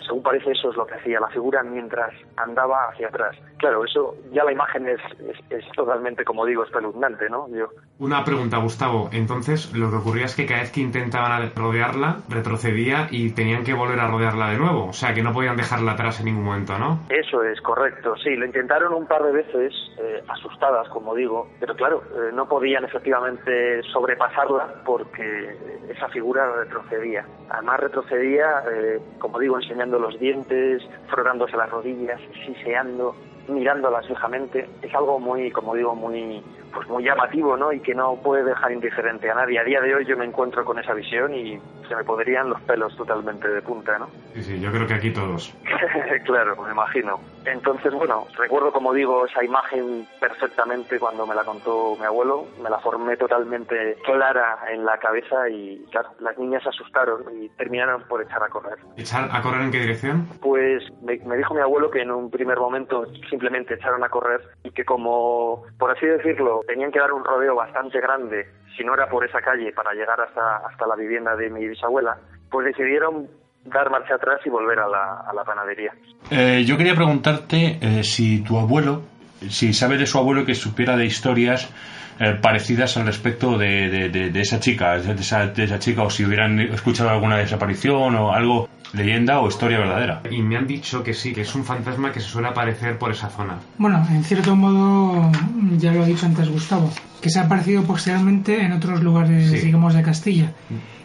según 0.06 0.23
parece 0.23 0.52
eso 0.52 0.70
es 0.70 0.76
lo 0.76 0.87
que 0.87 0.94
hacía 0.94 1.20
la 1.20 1.29
figura 1.29 1.62
mientras 1.62 2.12
andaba 2.37 2.88
hacia 2.88 3.08
atrás. 3.08 3.37
Claro, 3.58 3.85
eso 3.85 4.17
ya 4.32 4.44
la 4.44 4.52
imagen 4.52 4.88
es, 4.88 5.00
es, 5.20 5.37
es 5.50 5.73
totalmente, 5.73 6.25
como 6.25 6.47
digo, 6.47 6.64
espeluznante, 6.64 7.29
¿no? 7.29 7.49
Yo... 7.49 7.69
Una 7.99 8.25
pregunta, 8.25 8.58
Gustavo. 8.58 9.11
Entonces, 9.12 9.75
lo 9.76 9.90
que 9.90 9.97
ocurría 9.97 10.25
es 10.25 10.35
que 10.35 10.47
cada 10.47 10.61
vez 10.61 10.73
que 10.73 10.80
intentaban 10.80 11.52
rodearla, 11.54 12.19
retrocedía 12.28 13.09
y 13.11 13.33
tenían 13.33 13.64
que 13.64 13.75
volver 13.75 14.00
a 14.00 14.09
rodearla 14.09 14.50
de 14.50 14.59
nuevo. 14.59 14.87
O 14.87 14.92
sea, 14.92 15.12
que 15.14 15.23
no 15.23 15.33
podían 15.33 15.57
dejarla 15.57 15.92
atrás 15.92 16.21
en 16.21 16.26
ningún 16.26 16.45
momento, 16.45 16.78
¿no? 16.78 17.00
Eso 17.09 17.42
es 17.42 17.61
correcto, 17.61 18.16
sí. 18.16 18.35
Lo 18.37 18.47
intentaron 18.47 18.95
un 18.95 19.07
par 19.07 19.23
de 19.23 19.33
veces, 19.33 19.73
eh, 19.99 20.23
asustadas, 20.28 20.88
como 20.88 21.14
digo, 21.14 21.49
pero 21.59 21.75
claro, 21.75 22.02
eh, 22.14 22.30
no 22.33 22.49
podían 22.49 22.85
efectivamente 22.85 23.83
sobrepasarla 23.92 24.83
porque 24.85 25.57
esa 25.88 26.09
figura 26.09 26.50
retrocedía. 26.57 27.26
Además, 27.50 27.80
retrocedía, 27.80 28.62
eh, 28.73 29.00
como 29.19 29.38
digo, 29.38 29.57
enseñando 29.57 29.89
los 29.99 30.18
dientes, 30.18 30.82
frotándose 31.09 31.56
las 31.56 31.70
rodillas, 31.70 32.20
siseando, 32.44 33.14
mirándolas 33.49 34.06
fijamente. 34.06 34.68
Es 34.82 34.94
algo 34.94 35.18
muy, 35.18 35.50
como 35.50 35.75
digo, 35.75 35.94
muy, 35.94 36.42
pues 36.72 36.88
muy 36.88 37.04
llamativo, 37.04 37.56
¿no? 37.56 37.72
Y 37.72 37.80
que 37.80 37.94
no 37.94 38.16
puede 38.16 38.44
dejar 38.44 38.72
indiferente 38.72 39.30
a 39.30 39.34
nadie. 39.34 39.58
A 39.58 39.64
día 39.64 39.80
de 39.80 39.94
hoy 39.94 40.04
yo 40.06 40.16
me 40.16 40.24
encuentro 40.24 40.64
con 40.64 40.78
esa 40.78 40.94
visión 40.94 41.34
y 41.34 41.58
se 41.88 41.96
me 41.96 42.04
podrían 42.04 42.48
los 42.48 42.60
pelos 42.62 42.96
totalmente 42.96 43.48
de 43.48 43.62
punta, 43.62 43.98
¿no? 43.98 44.08
Sí, 44.34 44.42
sí, 44.42 44.60
yo 44.60 44.70
creo 44.70 44.86
que 44.86 44.94
aquí 44.94 45.10
todos. 45.10 45.52
claro, 46.24 46.56
me 46.62 46.70
imagino. 46.70 47.20
Entonces, 47.44 47.92
bueno, 47.92 48.26
recuerdo, 48.38 48.70
como 48.70 48.92
digo, 48.92 49.26
esa 49.26 49.42
imagen 49.42 50.06
perfectamente 50.20 51.00
cuando 51.00 51.26
me 51.26 51.34
la 51.34 51.42
contó 51.42 51.96
mi 51.98 52.04
abuelo. 52.04 52.46
Me 52.62 52.70
la 52.70 52.78
formé 52.78 53.16
totalmente 53.16 53.96
clara 54.04 54.58
en 54.72 54.84
la 54.84 54.98
cabeza 54.98 55.48
y, 55.48 55.84
claro, 55.90 56.10
las 56.20 56.38
niñas 56.38 56.62
se 56.62 56.68
asustaron 56.68 57.24
y 57.40 57.48
terminaron 57.50 58.02
por 58.04 58.22
echar 58.22 58.42
a 58.42 58.48
correr. 58.48 58.78
¿Echar 58.96 59.28
a 59.32 59.42
correr 59.42 59.62
en 59.62 59.70
qué 59.72 59.80
dirección? 59.80 60.28
Pues 60.40 60.84
me, 61.02 61.16
me 61.18 61.36
dijo 61.36 61.54
mi 61.54 61.60
abuelo 61.60 61.90
que 61.90 62.02
en 62.02 62.10
un 62.10 62.30
primer 62.30 62.58
momento 62.58 63.06
simplemente 63.28 63.74
echaron 63.74 64.04
a 64.04 64.08
correr 64.08 64.40
y 64.62 64.70
que 64.70 64.84
como, 64.84 65.64
por 65.78 65.90
así 65.90 66.06
decirlo, 66.06 66.60
tenían 66.67 66.90
que 66.90 66.99
dar 66.99 67.12
un 67.12 67.25
rodeo 67.25 67.55
bastante 67.55 68.00
grande, 68.00 68.47
si 68.76 68.85
no 68.85 68.95
era 68.95 69.09
por 69.09 69.25
esa 69.25 69.40
calle, 69.40 69.73
para 69.73 69.93
llegar 69.93 70.21
hasta, 70.21 70.59
hasta 70.59 70.87
la 70.87 70.97
vivienda 70.97 71.37
de 71.37 71.50
mi 71.50 71.67
bisabuela, 71.67 72.19
pues 72.50 72.67
decidieron 72.67 73.29
dar 73.64 73.90
marcha 73.90 74.14
atrás 74.14 74.40
y 74.45 74.50
volver 74.50 74.79
a 74.79 74.88
la, 74.88 75.45
panadería. 75.45 75.93
Eh, 76.31 76.64
yo 76.64 76.76
quería 76.76 76.95
preguntarte 76.95 77.79
eh, 77.81 78.05
si 78.05 78.43
tu 78.43 78.59
abuelo, 78.59 79.02
si 79.49 79.73
sabe 79.73 79.99
de 79.99 80.07
su 80.07 80.19
abuelo 80.19 80.45
que 80.45 80.55
supiera 80.55 80.97
de 80.97 81.05
historias 81.07 81.71
eh, 82.19 82.38
parecidas 82.40 82.97
al 82.97 83.07
respecto 83.07 83.59
de, 83.59 84.09
de, 84.11 84.40
esa 84.40 84.61
chica, 84.61 84.99
de 84.99 85.12
esa 85.12 85.79
chica, 85.79 86.02
o 86.02 86.11
si 86.11 86.25
hubieran 86.25 86.61
escuchado 86.61 87.11
alguna 87.11 87.38
desaparición 87.38 88.14
o 88.14 88.33
algo, 88.33 88.69
leyenda 88.92 89.40
o 89.40 89.49
historia 89.49 89.78
verdadera. 89.78 90.23
Y 90.30 90.42
me 90.42 90.56
han 90.56 90.66
dicho 90.66 91.02
que 91.02 91.14
sí, 91.14 91.32
que 91.32 91.42
es 91.42 91.54
un 91.54 91.64
fantasma 91.64 92.12
que 92.12 92.20
se 92.20 92.26
suele 92.28 92.49
aparecer 92.49 92.99
por 92.99 93.11
esa 93.12 93.28
zona. 93.28 93.59
Bueno, 93.78 94.06
en 94.11 94.25
cierto 94.25 94.56
modo, 94.56 95.30
ya 95.78 95.92
lo 95.92 96.02
ha 96.02 96.06
dicho 96.06 96.26
antes 96.26 96.49
Gustavo, 96.49 96.90
que 97.20 97.30
se 97.30 97.38
ha 97.38 97.44
aparecido 97.44 97.82
posteriormente 97.85 98.61
en 98.64 98.73
otros 98.73 99.02
lugares, 99.02 99.50
sí. 99.50 99.59
digamos, 99.66 99.94
de 99.94 100.02
Castilla. 100.02 100.52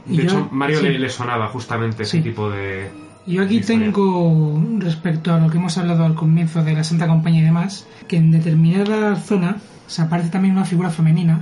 De 0.06 0.16
y 0.16 0.22
hecho, 0.22 0.40
yo, 0.40 0.50
Mario 0.52 0.80
sí. 0.80 0.84
le, 0.88 1.00
le, 1.00 1.10
sonaba 1.10 1.48
justamente 1.48 2.04
ese 2.04 2.18
sí. 2.18 2.24
tipo 2.24 2.50
de, 2.50 2.90
Yo 3.26 3.42
aquí 3.44 3.58
Historia. 3.58 3.86
tengo, 3.86 4.62
respecto 4.80 5.34
a 5.34 5.40
lo 5.40 5.50
que 5.50 5.58
hemos 5.58 5.78
hablado 5.78 6.06
al 6.06 6.14
comienzo 6.16 6.64
de 6.64 6.74
la 6.74 6.84
Santa 6.84 7.08
Compañía 7.08 7.42
y 7.42 7.46
demás, 7.46 7.88
que 8.08 8.18
en 8.18 8.32
determinada 8.32 9.16
zona 9.16 9.58
se 9.88 10.02
aparece 10.02 10.30
también 10.30 10.54
una 10.56 10.66
figura 10.66 10.90
femenina, 10.90 11.42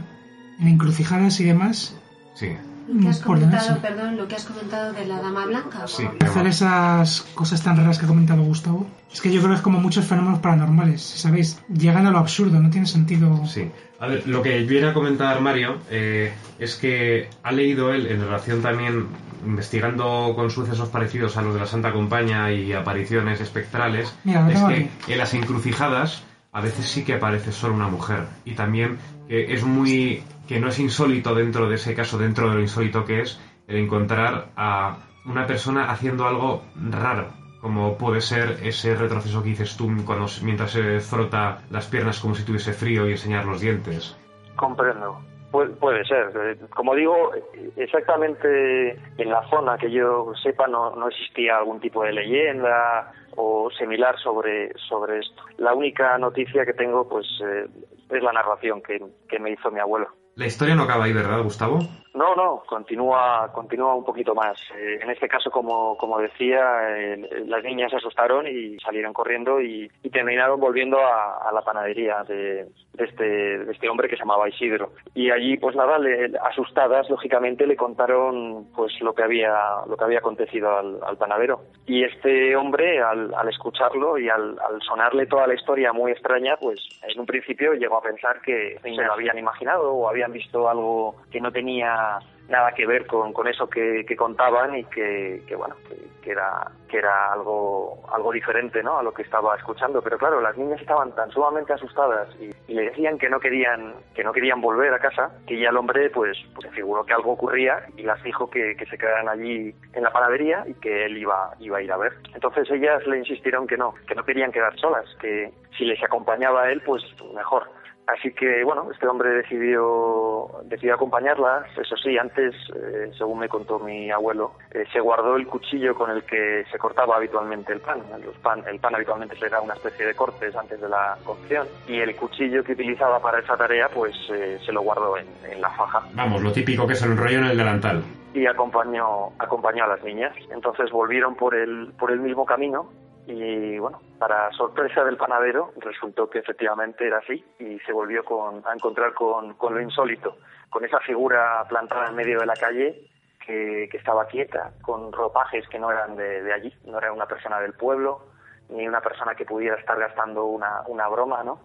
en 0.60 0.68
encrucijadas 0.68 1.40
y 1.40 1.46
demás, 1.46 1.96
Sí. 2.36 2.48
Lo 2.88 3.02
que 3.02 3.08
has 3.10 3.20
comentado, 3.20 3.78
perdón, 3.80 4.18
lo 4.18 4.28
que 4.28 4.36
has 4.36 4.46
comentado 4.46 4.94
de 4.94 5.06
la 5.06 5.22
dama 5.22 5.46
blanca. 5.46 5.88
Sí. 5.88 6.04
hacer 6.20 6.48
esas 6.48 7.22
cosas 7.34 7.62
tan 7.64 7.78
raras 7.78 7.98
que 7.98 8.06
ha 8.06 8.08
comentado 8.08 8.44
Gustavo. 8.44 8.88
Es 9.12 9.22
que 9.22 9.32
yo 9.32 9.40
creo 9.40 9.52
que 9.52 9.58
es 9.58 9.62
como 9.62 9.80
muchos 9.80 10.06
fenómenos 10.06 10.40
paranormales, 10.40 11.02
¿sabéis? 11.02 11.60
Llegan 11.70 12.08
a 12.08 12.12
lo 12.12 12.18
absurdo, 12.18 12.60
no 12.60 12.70
tiene 12.70 12.88
sentido. 12.88 13.46
Sí. 13.46 13.70
A 14.00 14.08
ver, 14.08 14.28
lo 14.28 14.42
que 14.42 14.60
viene 14.64 14.88
a 14.88 14.94
comentar 14.94 15.40
Mario 15.40 15.80
eh, 15.90 16.34
es 16.60 16.76
que 16.76 17.30
ha 17.44 17.52
leído 17.52 17.94
él 17.94 18.08
en 18.08 18.22
relación 18.22 18.62
también, 18.62 19.08
investigando 19.46 20.34
con 20.36 20.50
sucesos 20.50 20.90
parecidos 20.90 21.38
a 21.38 21.42
los 21.42 21.54
de 21.54 21.62
la 21.62 21.68
Santa 21.68 21.94
Compañía 21.94 22.52
y 22.52 22.74
apariciones 22.74 23.40
espectrales, 23.40 24.14
Mira, 24.24 24.50
es 24.52 24.60
que 24.60 24.74
aquí. 24.74 24.90
en 25.08 25.18
las 25.18 25.34
encrucijadas 25.34 26.24
a 26.52 26.62
veces 26.62 26.86
sí 26.86 27.04
que 27.04 27.14
aparece 27.14 27.52
solo 27.52 27.74
una 27.74 27.88
mujer. 27.88 28.26
Y 28.46 28.54
también 28.54 28.98
que 29.28 29.54
es 29.54 29.64
muy. 29.64 30.24
Que 30.48 30.60
no 30.60 30.68
es 30.70 30.80
insólito 30.80 31.34
dentro 31.36 31.70
de 31.70 31.76
ese 31.76 31.96
caso, 31.96 32.18
dentro 32.18 32.50
de 32.50 32.56
lo 32.56 32.62
insólito 32.62 33.06
que 33.06 33.22
es, 33.22 33.40
el 33.68 33.78
encontrar 33.78 34.48
a 34.58 34.98
una 35.26 35.48
persona 35.48 35.90
haciendo 35.90 36.28
algo 36.28 36.64
raro. 36.92 37.28
Como 37.62 37.98
puede 37.98 38.20
ser 38.20 38.58
ese 38.62 38.94
retroceso 38.94 39.42
que 39.42 39.50
dices 39.50 39.78
tú 39.78 39.90
cuando, 40.06 40.26
mientras 40.44 40.72
se 40.72 41.00
frota 41.00 41.60
las 41.72 41.88
piernas 41.88 42.20
como 42.20 42.36
si 42.36 42.44
tuviese 42.46 42.74
frío 42.74 43.08
y 43.08 43.12
enseñar 43.12 43.46
los 43.46 43.62
dientes. 43.62 44.18
Comprendo. 44.58 45.22
Pu- 45.50 45.74
puede 45.78 46.04
ser. 46.04 46.30
Eh, 46.36 46.58
Como 46.76 46.94
digo, 46.94 47.32
exactamente 47.78 48.92
en 49.18 49.30
la 49.30 49.48
zona 49.50 49.78
que 49.78 49.90
yo 49.92 50.34
sepa 50.42 50.68
no, 50.68 50.96
no 50.96 51.08
existía 51.08 51.58
algún 51.58 51.80
tipo 51.80 52.04
de 52.04 52.12
leyenda 52.12 53.12
o 53.36 53.70
similar 53.78 54.18
sobre, 54.20 54.74
sobre 54.90 55.20
esto. 55.20 55.44
La 55.58 55.74
única 55.74 56.18
noticia 56.18 56.66
que 56.66 56.74
tengo 56.74 57.08
pues 57.08 57.26
eh, 57.46 57.68
es 58.10 58.24
la 58.24 58.34
narración 58.34 58.82
que, 58.82 59.00
que 59.30 59.40
me 59.40 59.52
hizo 59.52 59.72
mi 59.72 59.80
abuelo. 59.80 60.08
La 60.36 60.46
historia 60.48 60.76
no 60.76 60.84
acaba 60.84 61.06
ahí, 61.06 61.14
¿verdad, 61.14 61.42
Gustavo? 61.44 61.80
No, 62.16 62.36
no, 62.36 62.62
continúa, 62.68 63.52
continúa 63.54 63.96
un 63.96 64.06
poquito 64.06 64.36
más. 64.36 64.56
Eh, 64.78 65.00
en 65.02 65.10
este 65.10 65.28
caso, 65.28 65.50
como, 65.50 65.98
como 65.98 66.20
decía, 66.20 66.60
eh, 66.96 67.46
las 67.48 67.64
niñas 67.64 67.90
se 67.90 67.98
asustaron 67.98 68.46
y 68.46 68.78
salieron 68.80 69.14
corriendo 69.14 69.60
y, 69.60 69.90
y 70.04 70.10
terminaron 70.12 70.60
volviendo 70.60 71.00
a, 71.00 71.50
a 71.50 71.52
la 71.52 71.62
panadería 71.64 72.24
de, 72.28 72.66
de 72.94 73.04
este, 73.04 73.24
de 73.24 73.72
este 73.72 73.90
hombre 73.90 74.08
que 74.10 74.16
se 74.16 74.20
llamaba 74.22 74.48
Isidro. 74.48 74.92
Y 75.16 75.32
allí, 75.32 75.58
pues 75.58 75.76
nada, 75.76 75.98
le- 75.98 76.38
asustadas, 76.44 77.10
lógicamente, 77.10 77.66
le 77.66 77.76
contaron 77.76 78.68
pues 78.76 78.94
lo 79.02 79.16
que 79.16 79.24
había, 79.24 79.56
lo 79.88 79.98
que 79.98 80.04
había 80.04 80.20
acontecido 80.20 80.78
al, 80.78 81.00
al 81.04 81.18
panadero. 81.18 81.62
Y 81.88 82.04
este 82.04 82.56
hombre, 82.56 83.02
al, 83.02 83.34
al 83.34 83.50
escucharlo 83.50 84.20
y 84.20 84.30
al, 84.30 84.56
al 84.60 84.80
sonarle 84.84 85.26
toda 85.26 85.48
la 85.48 85.56
historia 85.56 85.92
muy 85.94 86.12
extraña, 86.12 86.58
pues 86.58 86.80
en 87.02 87.20
un 87.20 87.26
principio 87.26 87.74
llegó 87.74 87.98
a 87.98 88.04
pensar 88.04 88.40
que 88.42 88.78
se 88.84 88.90
lo 88.92 89.14
habían 89.14 89.40
imaginado 89.40 89.92
o 89.94 90.08
habían 90.08 90.23
visto 90.32 90.70
algo 90.70 91.16
que 91.32 91.42
no 91.42 91.52
tenía 91.52 92.20
nada 92.50 92.74
que 92.74 92.86
ver 92.86 93.08
con, 93.08 93.34
con 93.34 93.48
eso 93.48 93.70
que, 93.70 94.06
que 94.06 94.16
contaban 94.16 94.76
y 94.76 94.84
que, 94.86 95.44
que 95.48 95.56
bueno 95.56 95.76
que, 95.88 95.96
que 96.22 96.32
era 96.32 96.72
que 96.90 96.98
era 96.98 97.34
algo 97.34 98.04
algo 98.14 98.32
diferente 98.32 98.84
no 98.84 99.00
a 99.00 99.04
lo 99.04 99.14
que 99.14 99.24
estaba 99.24 99.56
escuchando. 99.56 100.02
Pero 100.02 100.18
claro 100.18 100.42
las 100.42 100.58
niñas 100.58 100.82
estaban 100.82 101.14
tan 101.16 101.32
sumamente 101.32 101.74
asustadas 101.74 102.30
y, 102.40 102.52
y 102.68 102.76
le 102.76 102.90
decían 102.90 103.18
que 103.18 103.30
no 103.30 103.40
querían 103.40 103.96
que 104.14 104.24
no 104.24 104.34
querían 104.34 104.62
volver 104.62 104.94
a 104.94 105.00
casa 105.00 105.32
que 105.48 105.58
ya 105.58 105.70
el 105.70 105.78
hombre 105.78 106.10
pues, 106.10 106.38
pues 106.54 106.68
se 106.68 106.76
figuró 106.76 107.06
que 107.06 107.14
algo 107.14 107.32
ocurría 107.32 107.86
y 107.98 108.04
las 108.04 108.22
dijo 108.24 108.50
que, 108.50 108.76
que 108.76 108.86
se 108.86 108.98
quedaran 108.98 109.30
allí 109.30 109.74
en 109.94 110.04
la 110.04 110.12
panadería 110.12 110.64
y 110.68 110.74
que 110.76 111.06
él 111.06 111.18
iba 111.18 111.56
iba 111.60 111.78
a 111.78 111.82
ir 111.82 111.92
a 111.92 111.98
ver. 111.98 112.14
Entonces 112.34 112.70
ellas 112.70 113.06
le 113.08 113.20
insistieron 113.20 113.68
que 113.68 113.78
no 113.78 113.94
que 114.08 114.16
no 114.16 114.24
querían 114.24 114.52
quedar 114.52 114.78
solas 114.80 115.06
que 115.20 115.52
si 115.78 115.86
les 115.86 116.04
acompañaba 116.04 116.64
a 116.64 116.72
él 116.72 116.82
pues 116.86 117.04
mejor 117.34 117.64
Así 118.08 118.34
que, 118.34 118.64
bueno, 118.66 118.90
este 118.92 119.08
hombre 119.08 119.30
decidió, 119.30 120.50
decidió 120.66 120.96
acompañarlas. 120.96 121.66
Eso 121.78 121.96
sí, 121.96 122.18
antes, 122.18 122.54
eh, 122.76 123.12
según 123.18 123.40
me 123.40 123.48
contó 123.48 123.80
mi 123.80 124.12
abuelo, 124.12 124.54
eh, 124.72 124.84
se 124.92 125.00
guardó 125.00 125.36
el 125.38 125.48
cuchillo 125.48 125.96
con 125.96 126.12
el 126.12 126.24
que 126.24 126.66
se 126.70 126.78
cortaba 126.78 127.16
habitualmente 127.16 127.72
el 127.72 127.80
pan. 127.80 128.00
Los 128.24 128.36
pan. 128.40 128.64
El 128.68 128.80
pan 128.80 128.96
habitualmente 128.96 129.36
se 129.36 129.46
le 129.46 129.50
da 129.52 129.62
una 129.62 129.74
especie 129.76 130.06
de 130.06 130.14
cortes 130.16 130.54
antes 130.56 130.82
de 130.82 130.90
la 130.90 131.18
cocción. 131.24 131.66
Y 131.88 132.00
el 132.00 132.14
cuchillo 132.16 132.64
que 132.64 132.74
utilizaba 132.74 133.20
para 133.22 133.40
esa 133.40 133.56
tarea, 133.56 133.88
pues 133.94 134.14
eh, 134.34 134.60
se 134.66 134.72
lo 134.74 134.82
guardó 134.82 135.18
en, 135.18 135.28
en 135.50 135.62
la 135.62 135.70
faja 135.70 136.04
Vamos, 136.14 136.42
lo 136.44 136.52
típico 136.52 136.86
que 136.86 136.94
es 136.94 137.04
el 137.04 137.16
rollo 137.16 137.38
en 137.40 137.46
el 137.46 137.58
delantal. 137.58 138.04
y 138.34 138.46
acompañó, 138.46 139.30
acompañó 139.40 139.86
a 139.86 139.88
las 139.88 140.04
niñas. 140.04 140.34
Entonces 140.52 140.92
volvieron 140.92 141.36
por 141.36 141.56
el, 141.56 141.94
por 141.98 142.12
el 142.12 142.20
mismo 142.20 142.46
camino 142.46 142.90
y 143.26 143.80
bueno, 143.80 144.02
para 144.20 144.52
sorpresa 144.52 145.04
del 145.04 145.18
panadero 145.18 145.72
resultó 145.78 146.30
que 146.30 146.40
efectivamente 146.40 147.08
era 147.08 147.20
así 147.20 147.44
y 147.60 147.80
se 147.80 147.94
volvió 147.94 148.24
con, 148.26 148.62
a 148.66 148.74
encontrar 148.74 149.14
con, 149.14 149.56
lo 149.58 149.82
insólito, 149.82 150.38
con 150.70 150.84
esa 150.84 151.00
figura 151.00 151.64
plantada 151.70 152.10
en 152.10 152.16
medio 152.16 152.40
de 152.40 152.46
la 152.46 152.56
calle 152.56 153.10
que, 153.46 153.90
estaba 153.94 154.26
quieta, 154.26 154.72
con 154.82 155.12
ropajes 155.12 155.68
que 155.70 155.80
no 155.80 155.92
eran 155.92 156.16
de, 156.16 156.52
allí, 156.52 156.74
no 156.86 156.98
era 156.98 157.14
una 157.14 157.26
persona 157.26 157.60
del 157.60 157.74
pueblo, 157.74 158.26
ni 158.70 158.88
una 158.88 159.02
persona 159.02 159.36
que 159.36 159.46
pudiera 159.46 159.76
estar 159.76 159.98
gastando 159.98 160.46
una, 160.46 160.82
una 160.88 161.08
broma, 161.08 161.44
¿no? 161.44 161.60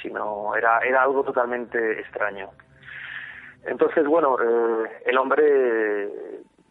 Sino 0.00 0.54
era, 0.56 0.78
era 0.80 1.02
algo 1.02 1.22
totalmente 1.22 2.00
extraño. 2.00 2.50
Entonces, 3.64 4.04
bueno, 4.06 4.36
eh, 4.40 5.02
el 5.06 5.18
hombre, 5.18 6.08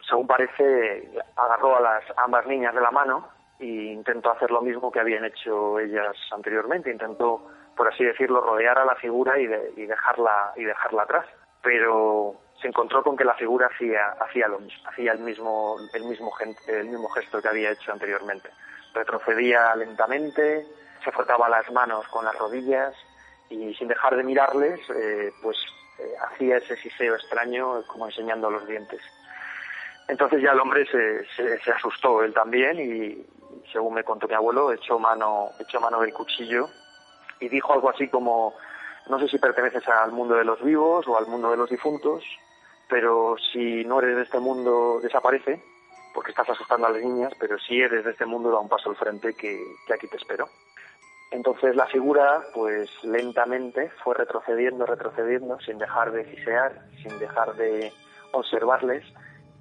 según 0.07 0.27
parece, 0.27 1.09
agarró 1.35 1.77
a 1.77 1.81
las 1.81 2.03
ambas 2.17 2.45
niñas 2.47 2.73
de 2.73 2.81
la 2.81 2.91
mano 2.91 3.27
e 3.61 3.93
intentó 3.93 4.31
hacer 4.31 4.51
lo 4.51 4.61
mismo 4.61 4.91
que 4.91 4.99
habían 4.99 5.23
hecho 5.25 5.79
ellas 5.79 6.15
anteriormente. 6.31 6.91
Intentó, 6.91 7.47
por 7.77 7.87
así 7.87 8.03
decirlo, 8.03 8.41
rodear 8.41 8.77
a 8.79 8.85
la 8.85 8.95
figura 8.95 9.39
y, 9.39 9.47
de- 9.47 9.71
y 9.77 9.85
dejarla 9.85 10.53
y 10.55 10.63
dejarla 10.65 11.03
atrás. 11.03 11.25
Pero 11.63 12.35
se 12.61 12.67
encontró 12.67 13.03
con 13.03 13.15
que 13.15 13.23
la 13.23 13.35
figura 13.35 13.67
hacía 13.73 14.09
hacía 14.19 14.47
lo 14.47 14.59
mismo, 14.59 14.89
hacía 14.89 15.13
el 15.13 15.19
mismo 15.19 15.77
el 15.93 16.03
mismo 16.05 16.31
el 16.67 16.87
mismo 16.89 17.07
gesto 17.09 17.41
que 17.41 17.47
había 17.47 17.71
hecho 17.71 17.91
anteriormente. 17.91 18.49
Retrocedía 18.93 19.75
lentamente, 19.75 20.65
se 21.03 21.11
frotaba 21.11 21.47
las 21.49 21.71
manos 21.71 22.07
con 22.09 22.25
las 22.25 22.37
rodillas 22.37 22.93
y 23.49 23.73
sin 23.75 23.87
dejar 23.87 24.15
de 24.15 24.23
mirarles, 24.23 24.79
eh, 24.89 25.31
pues 25.41 25.57
eh, 25.99 26.13
hacía 26.31 26.57
ese 26.57 26.75
siseo 26.77 27.15
extraño 27.15 27.83
como 27.87 28.05
enseñando 28.07 28.49
los 28.49 28.65
dientes. 28.67 29.01
Entonces 30.07 30.41
ya 30.41 30.51
el 30.51 30.59
hombre 30.59 30.85
se, 30.87 31.25
se, 31.35 31.59
se 31.59 31.71
asustó 31.71 32.23
él 32.23 32.33
también 32.33 32.79
y 32.79 33.25
según 33.71 33.93
me 33.93 34.03
contó 34.03 34.27
mi 34.27 34.33
abuelo 34.33 34.71
echó 34.71 34.99
mano 34.99 35.49
echó 35.59 35.79
mano 35.79 35.99
del 36.01 36.13
cuchillo 36.13 36.67
y 37.39 37.49
dijo 37.49 37.73
algo 37.73 37.89
así 37.89 38.07
como 38.07 38.53
no 39.07 39.19
sé 39.19 39.27
si 39.27 39.37
perteneces 39.39 39.87
al 39.87 40.11
mundo 40.11 40.35
de 40.35 40.45
los 40.45 40.61
vivos 40.63 41.07
o 41.07 41.17
al 41.17 41.27
mundo 41.27 41.51
de 41.51 41.57
los 41.57 41.69
difuntos 41.69 42.23
pero 42.89 43.35
si 43.51 43.83
no 43.85 43.99
eres 43.99 44.15
de 44.17 44.23
este 44.23 44.39
mundo 44.39 44.99
desaparece 45.01 45.61
porque 46.13 46.31
estás 46.31 46.49
asustando 46.49 46.87
a 46.87 46.91
las 46.91 47.01
niñas 47.01 47.33
pero 47.39 47.57
si 47.59 47.81
eres 47.81 48.03
de 48.05 48.11
este 48.11 48.25
mundo 48.25 48.51
da 48.51 48.59
un 48.59 48.69
paso 48.69 48.89
al 48.89 48.95
frente 48.97 49.33
que, 49.33 49.59
que 49.87 49.93
aquí 49.93 50.07
te 50.07 50.17
espero 50.17 50.47
entonces 51.33 51.77
la 51.77 51.87
figura, 51.87 52.43
pues 52.53 52.89
lentamente 53.05 53.89
fue 54.03 54.15
retrocediendo, 54.15 54.85
retrocediendo, 54.85 55.57
sin 55.61 55.77
dejar 55.77 56.11
de 56.11 56.25
gisear, 56.25 56.73
sin 57.01 57.17
dejar 57.19 57.53
de 57.55 57.93
observarles, 58.33 59.05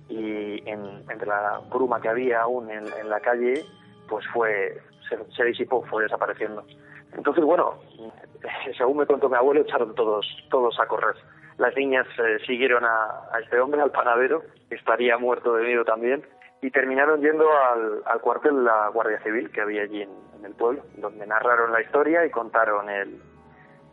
y 0.08 0.68
en- 0.68 1.04
entre 1.08 1.28
la 1.28 1.60
bruma 1.70 2.00
que 2.00 2.08
había 2.08 2.40
aún 2.42 2.68
en, 2.72 2.92
en 2.98 3.08
la 3.08 3.20
calle, 3.20 3.64
pues 4.10 4.26
fue 4.34 4.76
se, 5.36 5.44
disipó, 5.44 5.82
fue 5.86 6.02
desapareciendo. 6.02 6.64
Entonces, 7.16 7.42
bueno, 7.44 7.76
según 8.76 8.98
me 8.98 9.06
contó 9.06 9.28
mi 9.28 9.36
abuelo, 9.36 9.62
echaron 9.62 9.94
todos 9.94 10.26
todos 10.50 10.78
a 10.78 10.86
correr. 10.86 11.16
Las 11.56 11.74
niñas 11.76 12.06
eh, 12.18 12.38
siguieron 12.46 12.84
a, 12.84 13.28
a 13.32 13.40
este 13.40 13.60
hombre, 13.60 13.80
al 13.80 13.90
panadero, 13.90 14.42
que 14.68 14.74
estaría 14.74 15.16
muerto 15.18 15.54
de 15.54 15.64
miedo 15.64 15.84
también, 15.84 16.24
y 16.62 16.70
terminaron 16.70 17.20
yendo 17.20 17.46
al, 17.50 18.02
al 18.04 18.20
cuartel 18.20 18.56
de 18.56 18.62
la 18.62 18.88
Guardia 18.88 19.22
Civil 19.22 19.50
que 19.50 19.60
había 19.60 19.82
allí 19.82 20.02
en, 20.02 20.10
en 20.38 20.44
el 20.44 20.54
pueblo, 20.54 20.82
donde 20.96 21.26
narraron 21.26 21.72
la 21.72 21.82
historia 21.82 22.24
y 22.24 22.30
contaron 22.30 22.88
el, 22.88 23.20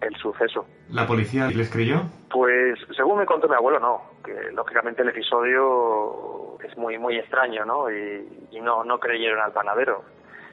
el 0.02 0.16
suceso. 0.18 0.66
¿La 0.90 1.08
policía 1.08 1.48
les 1.48 1.70
creyó? 1.70 2.04
Pues 2.32 2.80
según 2.96 3.20
me 3.20 3.26
contó 3.26 3.48
mi 3.48 3.56
abuelo, 3.56 3.80
no, 3.80 4.02
que 4.24 4.52
lógicamente 4.52 5.02
el 5.02 5.10
episodio 5.10 6.58
es 6.64 6.78
muy 6.78 6.98
muy 6.98 7.18
extraño, 7.18 7.66
¿no? 7.66 7.90
Y, 7.90 8.48
y 8.52 8.62
no, 8.62 8.84
no 8.84 9.00
creyeron 9.00 9.40
al 9.40 9.52
panadero. 9.52 10.04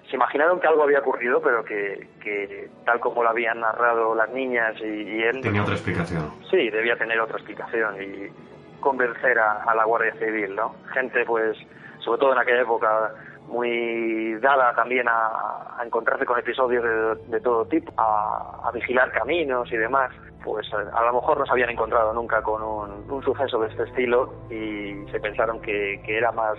Se 0.08 0.16
imaginaron 0.16 0.60
que 0.60 0.66
algo 0.66 0.82
había 0.82 0.98
ocurrido, 1.00 1.40
pero 1.40 1.64
que, 1.64 2.08
que 2.22 2.68
tal 2.84 3.00
como 3.00 3.22
lo 3.22 3.30
habían 3.30 3.60
narrado 3.60 4.14
las 4.14 4.30
niñas 4.30 4.74
y, 4.80 4.84
y 4.84 5.22
él, 5.22 5.40
Tenía 5.40 5.62
otra 5.62 5.74
explicación. 5.74 6.30
Sí, 6.50 6.68
debía 6.70 6.96
tener 6.96 7.18
otra 7.20 7.36
explicación 7.36 7.96
y 8.02 8.80
convencer 8.80 9.38
a, 9.38 9.62
a 9.62 9.74
la 9.74 9.84
Guardia 9.84 10.12
Civil, 10.18 10.54
¿no? 10.54 10.74
Gente, 10.92 11.24
pues, 11.24 11.56
sobre 12.00 12.20
todo 12.20 12.32
en 12.32 12.38
aquella 12.38 12.60
época, 12.60 13.14
muy 13.48 14.34
dada 14.40 14.74
también 14.74 15.06
a, 15.08 15.82
encontrarse 15.84 16.24
con 16.24 16.38
episodios 16.38 16.84
de, 17.28 17.40
todo 17.40 17.66
tipo, 17.66 17.92
a, 17.96 18.70
vigilar 18.72 19.10
caminos 19.12 19.70
y 19.72 19.76
demás. 19.76 20.10
Pues 20.42 20.66
a, 20.74 20.98
a 20.98 21.04
lo 21.06 21.14
mejor 21.14 21.38
no 21.38 21.46
se 21.46 21.52
habían 21.52 21.70
encontrado 21.70 22.12
nunca 22.12 22.42
con 22.42 22.62
un, 22.62 23.10
un 23.10 23.22
suceso 23.22 23.58
de 23.60 23.68
este 23.68 23.84
estilo 23.84 24.32
y 24.50 25.10
se 25.10 25.18
pensaron 25.20 25.60
que, 25.60 26.00
que 26.04 26.18
era 26.18 26.32
más 26.32 26.58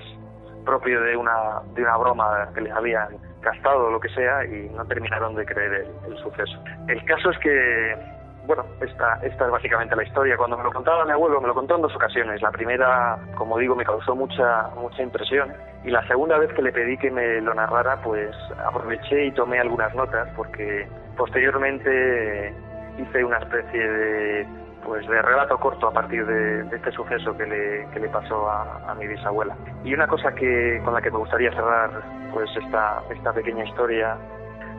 propio 0.66 1.00
de 1.02 1.16
una, 1.16 1.62
de 1.76 1.84
una 1.84 1.96
broma 1.98 2.50
que 2.56 2.62
les 2.62 2.74
habían 2.74 3.10
gastado 3.42 3.86
o 3.86 3.92
lo 3.92 4.00
que 4.00 4.10
sea 4.10 4.44
y 4.46 4.70
no 4.70 4.86
terminaron 4.86 5.36
de 5.36 5.46
creer 5.46 5.74
el, 5.74 6.12
el 6.12 6.18
suceso. 6.18 6.58
El 6.88 7.06
caso 7.06 7.30
es 7.30 7.38
que 7.40 8.15
bueno, 8.46 8.66
esta, 8.82 9.20
esta 9.24 9.46
es 9.46 9.52
básicamente 9.52 9.96
la 9.96 10.04
historia. 10.04 10.38
Cuando 10.38 10.58
me 10.58 10.64
lo 10.64 10.72
contaba 10.72 11.06
mi 11.06 11.12
abuelo, 11.12 11.42
me 11.42 11.48
lo 11.48 11.54
contó 11.54 11.76
en 11.76 11.82
dos 11.82 11.96
ocasiones. 11.96 12.42
La 12.42 12.52
primera, 12.52 13.18
como 13.36 13.58
digo, 13.58 13.76
me 13.76 13.86
causó 13.86 14.16
mucha, 14.16 14.70
mucha 14.76 15.02
impresión. 15.02 15.54
Y 15.84 15.92
la 15.92 16.06
segunda 16.08 16.38
vez 16.38 16.52
que 16.54 16.62
le 16.62 16.72
pedí 16.72 16.98
que 16.98 17.12
me 17.12 17.42
lo 17.42 17.54
narrara, 17.54 18.02
pues 18.02 18.36
aproveché 18.66 19.26
y 19.26 19.32
tomé 19.32 19.60
algunas 19.60 19.94
notas, 19.96 20.28
porque 20.36 20.88
posteriormente 21.18 22.54
hice 22.98 23.24
una 23.24 23.38
especie 23.38 23.90
de 23.90 24.48
pues 24.86 25.08
de 25.08 25.20
relato 25.20 25.58
corto 25.58 25.88
a 25.88 25.92
partir 25.92 26.24
de, 26.28 26.64
de 26.64 26.76
este 26.76 26.92
suceso 26.92 27.36
que 27.36 27.48
le, 27.48 27.88
que 27.92 28.00
le 28.00 28.08
pasó 28.08 28.48
a, 28.48 28.92
a, 28.92 28.94
mi 28.94 29.08
bisabuela. 29.08 29.56
Y 29.84 29.96
una 29.96 30.08
cosa 30.08 30.32
que 30.36 30.80
con 30.86 30.94
la 30.94 31.02
que 31.02 31.10
me 31.10 31.18
gustaría 31.18 31.50
cerrar 31.52 31.90
pues 32.32 32.50
esta, 32.56 33.02
esta 33.10 33.34
pequeña 33.34 33.66
historia 33.66 34.16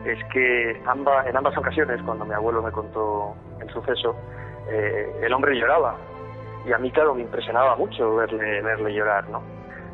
es 0.05 0.23
que 0.31 0.81
amba, 0.85 1.27
en 1.27 1.35
ambas 1.35 1.57
ocasiones, 1.57 2.01
cuando 2.03 2.25
mi 2.25 2.33
abuelo 2.33 2.61
me 2.61 2.71
contó 2.71 3.35
el 3.61 3.69
suceso, 3.71 4.15
eh, 4.69 5.11
el 5.21 5.33
hombre 5.33 5.57
lloraba. 5.57 5.95
Y 6.65 6.73
a 6.73 6.77
mí, 6.77 6.91
claro, 6.91 7.15
me 7.15 7.21
impresionaba 7.21 7.75
mucho 7.75 8.15
verle, 8.15 8.61
verle 8.61 8.93
llorar, 8.93 9.29
¿no? 9.29 9.41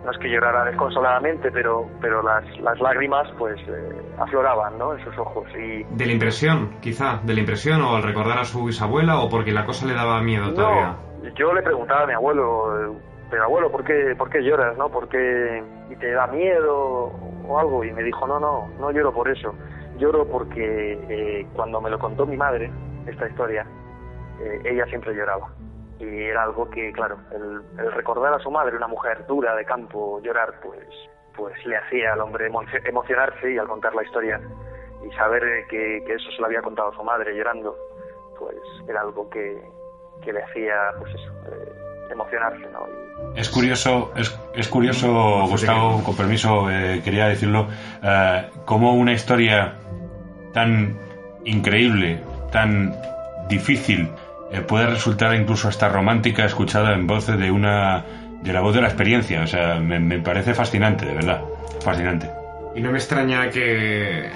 No 0.03 0.11
es 0.11 0.17
que 0.17 0.29
llorara 0.29 0.65
desconsoladamente, 0.65 1.51
pero, 1.51 1.87
pero 2.01 2.21
las, 2.21 2.43
las 2.59 2.79
lágrimas, 2.81 3.29
pues, 3.37 3.57
eh, 3.67 4.01
afloraban, 4.17 4.77
¿no? 4.77 4.93
En 4.93 5.03
sus 5.03 5.17
ojos. 5.17 5.45
Y... 5.55 5.83
De 5.83 6.05
la 6.05 6.11
impresión, 6.11 6.75
quizá, 6.81 7.21
de 7.23 7.33
la 7.33 7.39
impresión, 7.39 7.81
o 7.81 7.95
al 7.95 8.03
recordar 8.03 8.39
a 8.39 8.43
su 8.43 8.65
bisabuela, 8.65 9.19
o 9.19 9.29
porque 9.29 9.51
la 9.51 9.65
cosa 9.65 9.85
le 9.85 9.93
daba 9.93 10.21
miedo 10.21 10.53
todavía. 10.53 10.97
Yo 11.35 11.53
le 11.53 11.61
preguntaba 11.61 12.03
a 12.03 12.07
mi 12.07 12.13
abuelo, 12.13 12.97
pero 13.29 13.43
abuelo, 13.45 13.71
¿por 13.71 13.83
qué, 13.85 14.13
¿por 14.17 14.29
qué 14.29 14.41
lloras, 14.41 14.77
no? 14.77 14.89
¿Por 14.89 15.07
qué 15.07 15.63
y 15.89 15.95
te 15.95 16.11
da 16.11 16.27
miedo 16.27 17.11
o 17.47 17.59
algo? 17.59 17.85
Y 17.85 17.93
me 17.93 18.03
dijo, 18.03 18.27
no, 18.27 18.39
no, 18.39 18.67
no 18.79 18.91
lloro 18.91 19.13
por 19.13 19.29
eso 19.29 19.55
lloro 19.97 20.27
porque 20.27 20.99
eh, 21.09 21.47
cuando 21.55 21.81
me 21.81 21.89
lo 21.89 21.99
contó 21.99 22.25
mi 22.25 22.37
madre, 22.37 22.71
esta 23.07 23.27
historia, 23.27 23.65
eh, 24.41 24.61
ella 24.65 24.85
siempre 24.85 25.13
lloraba. 25.13 25.49
Y 25.99 26.23
era 26.23 26.43
algo 26.43 26.69
que, 26.69 26.91
claro, 26.91 27.17
el, 27.31 27.61
el, 27.79 27.91
recordar 27.93 28.33
a 28.33 28.39
su 28.39 28.51
madre, 28.51 28.75
una 28.75 28.87
mujer 28.87 29.25
dura 29.27 29.55
de 29.55 29.63
campo, 29.63 30.19
llorar, 30.21 30.53
pues, 30.61 30.87
pues 31.35 31.53
le 31.65 31.77
hacía 31.77 32.13
al 32.13 32.21
hombre 32.21 32.47
emo 32.47 32.61
emocionarse 32.85 33.53
y 33.53 33.57
al 33.57 33.67
contar 33.67 33.95
la 33.95 34.03
historia 34.03 34.41
y 35.05 35.11
saber 35.15 35.43
que, 35.69 36.03
que, 36.05 36.13
eso 36.13 36.31
se 36.31 36.39
lo 36.41 36.47
había 36.47 36.61
contado 36.61 36.89
a 36.89 36.95
su 36.95 37.03
madre 37.03 37.35
llorando, 37.35 37.75
pues 38.37 38.55
era 38.87 39.01
algo 39.01 39.29
que, 39.29 39.61
que 40.23 40.33
le 40.33 40.41
hacía, 40.43 40.75
pues 40.99 41.13
eso, 41.13 41.31
eh, 41.51 42.11
emocionarse, 42.11 42.65
¿no? 42.71 42.87
Y... 42.87 43.39
Es 43.39 43.49
curioso, 43.49 44.11
es, 44.15 44.37
es 44.55 44.67
curioso, 44.67 45.47
Gustavo, 45.47 46.03
con 46.03 46.15
permiso, 46.15 46.69
eh, 46.69 47.01
quería 47.03 47.27
decirlo, 47.27 47.67
eh, 48.01 48.49
como 48.65 48.93
una 48.93 49.13
historia 49.13 49.75
tan 50.53 50.97
increíble, 51.45 52.21
tan 52.51 52.95
difícil, 53.49 54.09
eh, 54.51 54.61
puede 54.61 54.87
resultar 54.87 55.35
incluso 55.35 55.67
hasta 55.67 55.89
romántica 55.89 56.45
escuchada 56.45 56.93
en 56.93 57.07
voz 57.07 57.27
de 57.27 57.51
una 57.51 58.05
de 58.41 58.53
la 58.53 58.61
voz 58.61 58.75
de 58.75 58.81
la 58.81 58.87
experiencia. 58.87 59.41
O 59.41 59.47
sea, 59.47 59.79
me, 59.79 59.99
me 59.99 60.19
parece 60.19 60.53
fascinante, 60.53 61.05
de 61.05 61.15
verdad, 61.15 61.41
fascinante. 61.81 62.29
Y 62.75 62.81
no 62.81 62.91
me 62.91 62.97
extraña 62.97 63.49
que 63.49 64.29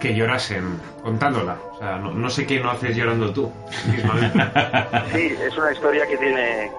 que 0.00 0.14
llorasen 0.14 0.78
contándola. 1.02 1.56
O 1.72 1.78
sea, 1.78 1.96
no, 1.98 2.12
no 2.12 2.30
sé 2.30 2.46
qué 2.46 2.60
no 2.60 2.70
haces 2.70 2.96
llorando 2.96 3.32
tú. 3.32 3.50
sí, 5.12 5.34
es 5.40 5.56
una 5.56 5.72
historia 5.72 6.06
que 6.06 6.16
tiene 6.16 6.70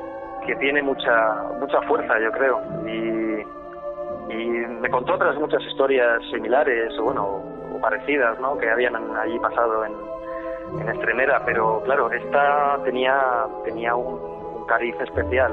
que 0.45 0.55
tiene 0.55 0.81
mucha 0.81 1.43
mucha 1.59 1.81
fuerza, 1.81 2.13
yo 2.19 2.31
creo. 2.31 2.61
Y, 2.87 4.33
y 4.33 4.47
me 4.81 4.89
contó 4.89 5.13
otras 5.15 5.35
muchas 5.37 5.61
historias 5.63 6.21
similares, 6.31 6.93
o 6.99 7.03
bueno, 7.03 7.58
parecidas, 7.81 8.39
¿no? 8.39 8.57
Que 8.57 8.69
habían 8.69 8.95
allí 8.95 9.39
pasado 9.39 9.85
en, 9.85 9.93
en 10.81 10.89
Extremera, 10.89 11.43
pero 11.45 11.81
claro, 11.83 12.11
esta 12.11 12.79
tenía 12.83 13.47
tenía 13.63 13.95
un, 13.95 14.65
cariz 14.69 14.95
especial. 15.01 15.51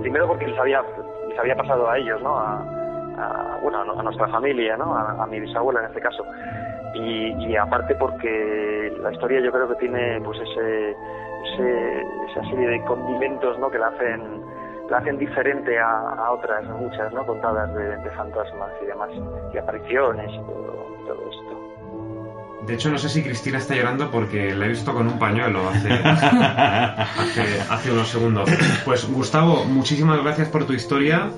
Primero 0.00 0.28
porque 0.28 0.46
les 0.46 0.58
había 0.58 0.82
les 1.28 1.38
había 1.38 1.56
pasado 1.56 1.88
a 1.88 1.98
ellos, 1.98 2.20
¿no? 2.22 2.38
A, 2.38 2.60
a 3.18 3.58
bueno, 3.62 3.80
a 3.98 4.02
nuestra 4.02 4.28
familia, 4.28 4.76
¿no? 4.76 4.94
A, 4.94 5.26
mi 5.26 5.40
bisabuela 5.40 5.80
en 5.80 5.86
este 5.86 6.00
caso. 6.00 6.24
Y, 6.94 7.56
aparte 7.56 7.94
porque 7.94 8.92
la 9.00 9.12
historia 9.12 9.40
yo 9.40 9.50
creo 9.52 9.68
que 9.68 9.74
tiene 9.76 10.20
pues 10.20 10.38
ese, 10.40 10.90
ese, 10.90 12.00
esa 12.30 12.42
serie 12.50 12.68
de 12.68 12.84
condimentos 12.84 13.58
¿no? 13.58 13.70
que 13.70 13.78
la 13.78 13.88
hacen 13.88 14.42
la 14.88 14.98
hacen 14.98 15.18
diferente 15.18 15.78
a, 15.78 16.00
a 16.14 16.30
otras 16.32 16.64
muchas 16.64 17.12
no 17.12 17.24
contadas 17.26 17.74
de, 17.74 18.10
fantasmas 18.10 18.70
y 18.82 18.86
demás 18.86 19.10
y 19.52 19.58
apariciones 19.58 20.30
y 20.32 20.38
todo, 21.06 21.27
de 22.68 22.74
hecho 22.74 22.90
no 22.90 22.98
sé 22.98 23.08
si 23.08 23.24
Cristina 23.24 23.58
está 23.58 23.74
llorando 23.74 24.10
porque 24.10 24.54
la 24.54 24.66
he 24.66 24.68
visto 24.68 24.94
con 24.94 25.08
un 25.08 25.18
pañuelo 25.18 25.68
hace, 25.68 25.92
hace, 25.92 27.60
hace 27.68 27.90
unos 27.90 28.08
segundos 28.08 28.48
pues 28.84 29.10
Gustavo 29.10 29.64
muchísimas 29.64 30.22
gracias 30.22 30.48
por 30.48 30.64
tu 30.64 30.74
historia 30.74 31.30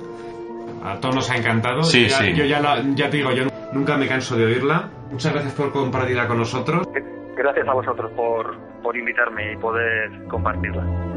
a 0.83 0.99
todos 0.99 1.15
nos 1.15 1.29
ha 1.31 1.37
encantado 1.37 1.83
sí, 1.83 2.07
ya, 2.07 2.19
sí. 2.19 2.33
yo 2.33 2.45
ya, 2.45 2.59
la, 2.59 2.83
ya 2.95 3.09
te 3.09 3.17
digo 3.17 3.31
yo 3.31 3.45
nunca 3.73 3.97
me 3.97 4.07
canso 4.07 4.35
de 4.35 4.45
oírla 4.45 4.89
Muchas 5.11 5.33
gracias 5.33 5.53
por 5.53 5.71
compartirla 5.73 6.27
con 6.27 6.37
nosotros. 6.37 6.87
Gracias 7.35 7.67
a 7.67 7.73
vosotros 7.73 8.11
por, 8.13 8.57
por 8.81 8.95
invitarme 8.95 9.53
y 9.53 9.57
poder 9.57 10.09
compartirla. 10.27 11.10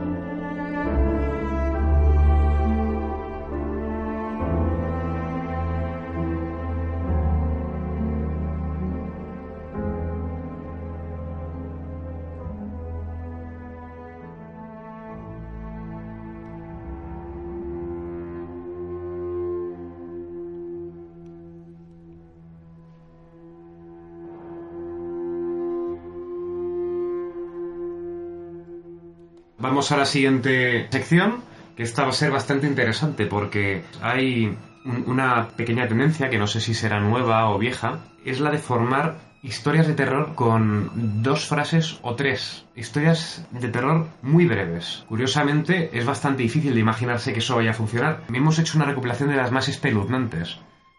Vamos 29.75 29.91
a 29.91 29.97
la 29.97 30.07
siguiente 30.07 30.87
sección, 30.89 31.43
que 31.77 31.83
esta 31.83 32.05
va 32.05 32.11
a 32.11 32.13
ser 32.13 32.31
bastante 32.31 32.69
interesante 32.69 33.27
porque 33.27 33.83
hay 34.01 34.57
una 34.85 35.49
pequeña 35.49 35.89
tendencia, 35.89 36.31
que 36.31 36.39
no 36.39 36.47
sé 36.47 36.61
si 36.61 36.75
será 36.75 37.01
nueva 37.01 37.51
o 37.51 37.59
vieja, 37.59 37.99
es 38.25 38.39
la 38.39 38.53
de 38.53 38.59
formar 38.59 39.19
historias 39.43 39.89
de 39.89 39.95
terror 39.95 40.37
con 40.37 41.23
dos 41.25 41.49
frases 41.49 41.99
o 42.03 42.15
tres. 42.15 42.67
Historias 42.77 43.45
de 43.51 43.69
terror 43.69 44.07
muy 44.23 44.47
breves. 44.47 45.05
Curiosamente, 45.09 45.91
es 45.93 46.07
bastante 46.07 46.45
difícil 46.45 46.73
de 46.73 46.81
imaginarse 46.81 47.33
que 47.33 47.41
eso 47.41 47.57
vaya 47.57 47.73
a 47.73 47.75
funcionar. 47.75 48.23
Hemos 48.33 48.61
hecho 48.61 48.79
una 48.79 48.87
recopilación 48.87 49.31
de 49.31 49.37
las 49.37 49.51
más 49.51 49.69
espeluznantes. 49.69 50.57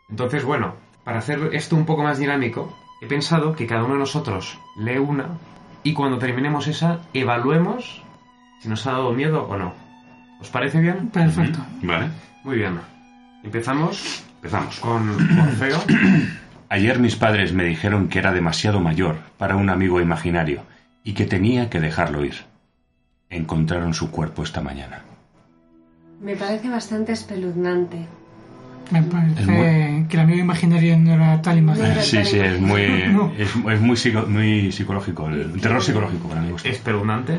Entonces, 0.09 0.43
bueno, 0.43 0.75
para 1.05 1.19
hacer 1.19 1.51
esto 1.53 1.77
un 1.77 1.85
poco 1.85 2.03
más 2.03 2.17
dinámico, 2.17 2.77
he 3.01 3.07
pensado 3.07 3.55
que 3.55 3.67
cada 3.67 3.85
uno 3.85 3.93
de 3.93 3.99
nosotros 4.01 4.59
lee 4.75 4.97
una 4.97 5.37
y 5.81 5.93
cuando 5.93 6.17
terminemos 6.17 6.67
esa, 6.67 6.99
evaluemos 7.13 8.03
si 8.65 8.69
nos 8.69 8.87
ha 8.87 8.93
dado 8.93 9.13
miedo 9.13 9.43
o 9.47 9.57
no. 9.57 9.73
¿Os 10.41 10.49
parece 10.49 10.81
bien? 10.81 11.09
Perfecto. 11.09 11.59
Vale. 11.83 12.07
Muy 12.43 12.57
bien. 12.57 12.79
Empezamos. 13.43 14.23
Empezamos. 14.37 14.79
Con 14.79 15.07
Orfeo. 15.39 15.77
Ayer 16.69 16.97
mis 16.97 17.15
padres 17.15 17.53
me 17.53 17.63
dijeron 17.63 18.07
que 18.07 18.17
era 18.17 18.31
demasiado 18.31 18.79
mayor 18.79 19.17
para 19.37 19.55
un 19.55 19.69
amigo 19.69 20.01
imaginario 20.01 20.63
y 21.03 21.13
que 21.13 21.25
tenía 21.25 21.69
que 21.69 21.79
dejarlo 21.79 22.25
ir. 22.25 22.33
Encontraron 23.29 23.93
su 23.93 24.09
cuerpo 24.09 24.41
esta 24.41 24.61
mañana. 24.61 25.03
Me 26.19 26.35
parece 26.35 26.67
bastante 26.67 27.11
espeluznante. 27.11 28.07
Me 28.89 29.03
parece 29.03 29.45
muy... 29.45 30.07
que 30.07 30.17
el 30.17 30.19
amigo 30.21 30.39
imaginario 30.39 30.97
no 30.97 31.13
era 31.13 31.39
tal 31.43 31.59
imaginario. 31.59 32.01
Sí, 32.01 32.25
sí, 32.25 32.39
es 32.39 32.59
muy, 32.59 33.03
no. 33.11 33.31
es, 33.37 33.49
es, 33.55 33.81
muy, 33.81 33.95
psico, 33.95 34.25
muy 34.27 34.71
psicológico, 34.71 35.29
el 35.29 35.61
terror 35.61 35.83
psicológico 35.83 36.27
para 36.27 36.41
mí. 36.41 36.55
¿Espeluznante? 36.63 37.37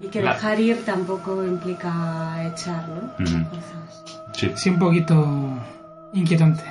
Y 0.00 0.08
que 0.08 0.22
dejar 0.22 0.60
ir 0.60 0.84
tampoco 0.84 1.44
implica 1.44 2.46
echar, 2.46 2.88
¿no? 2.88 3.02
Uh 3.18 3.28
-huh. 3.28 3.46
sí. 4.32 4.52
sí, 4.54 4.70
un 4.70 4.78
poquito 4.78 5.14
inquietante. 6.12 6.64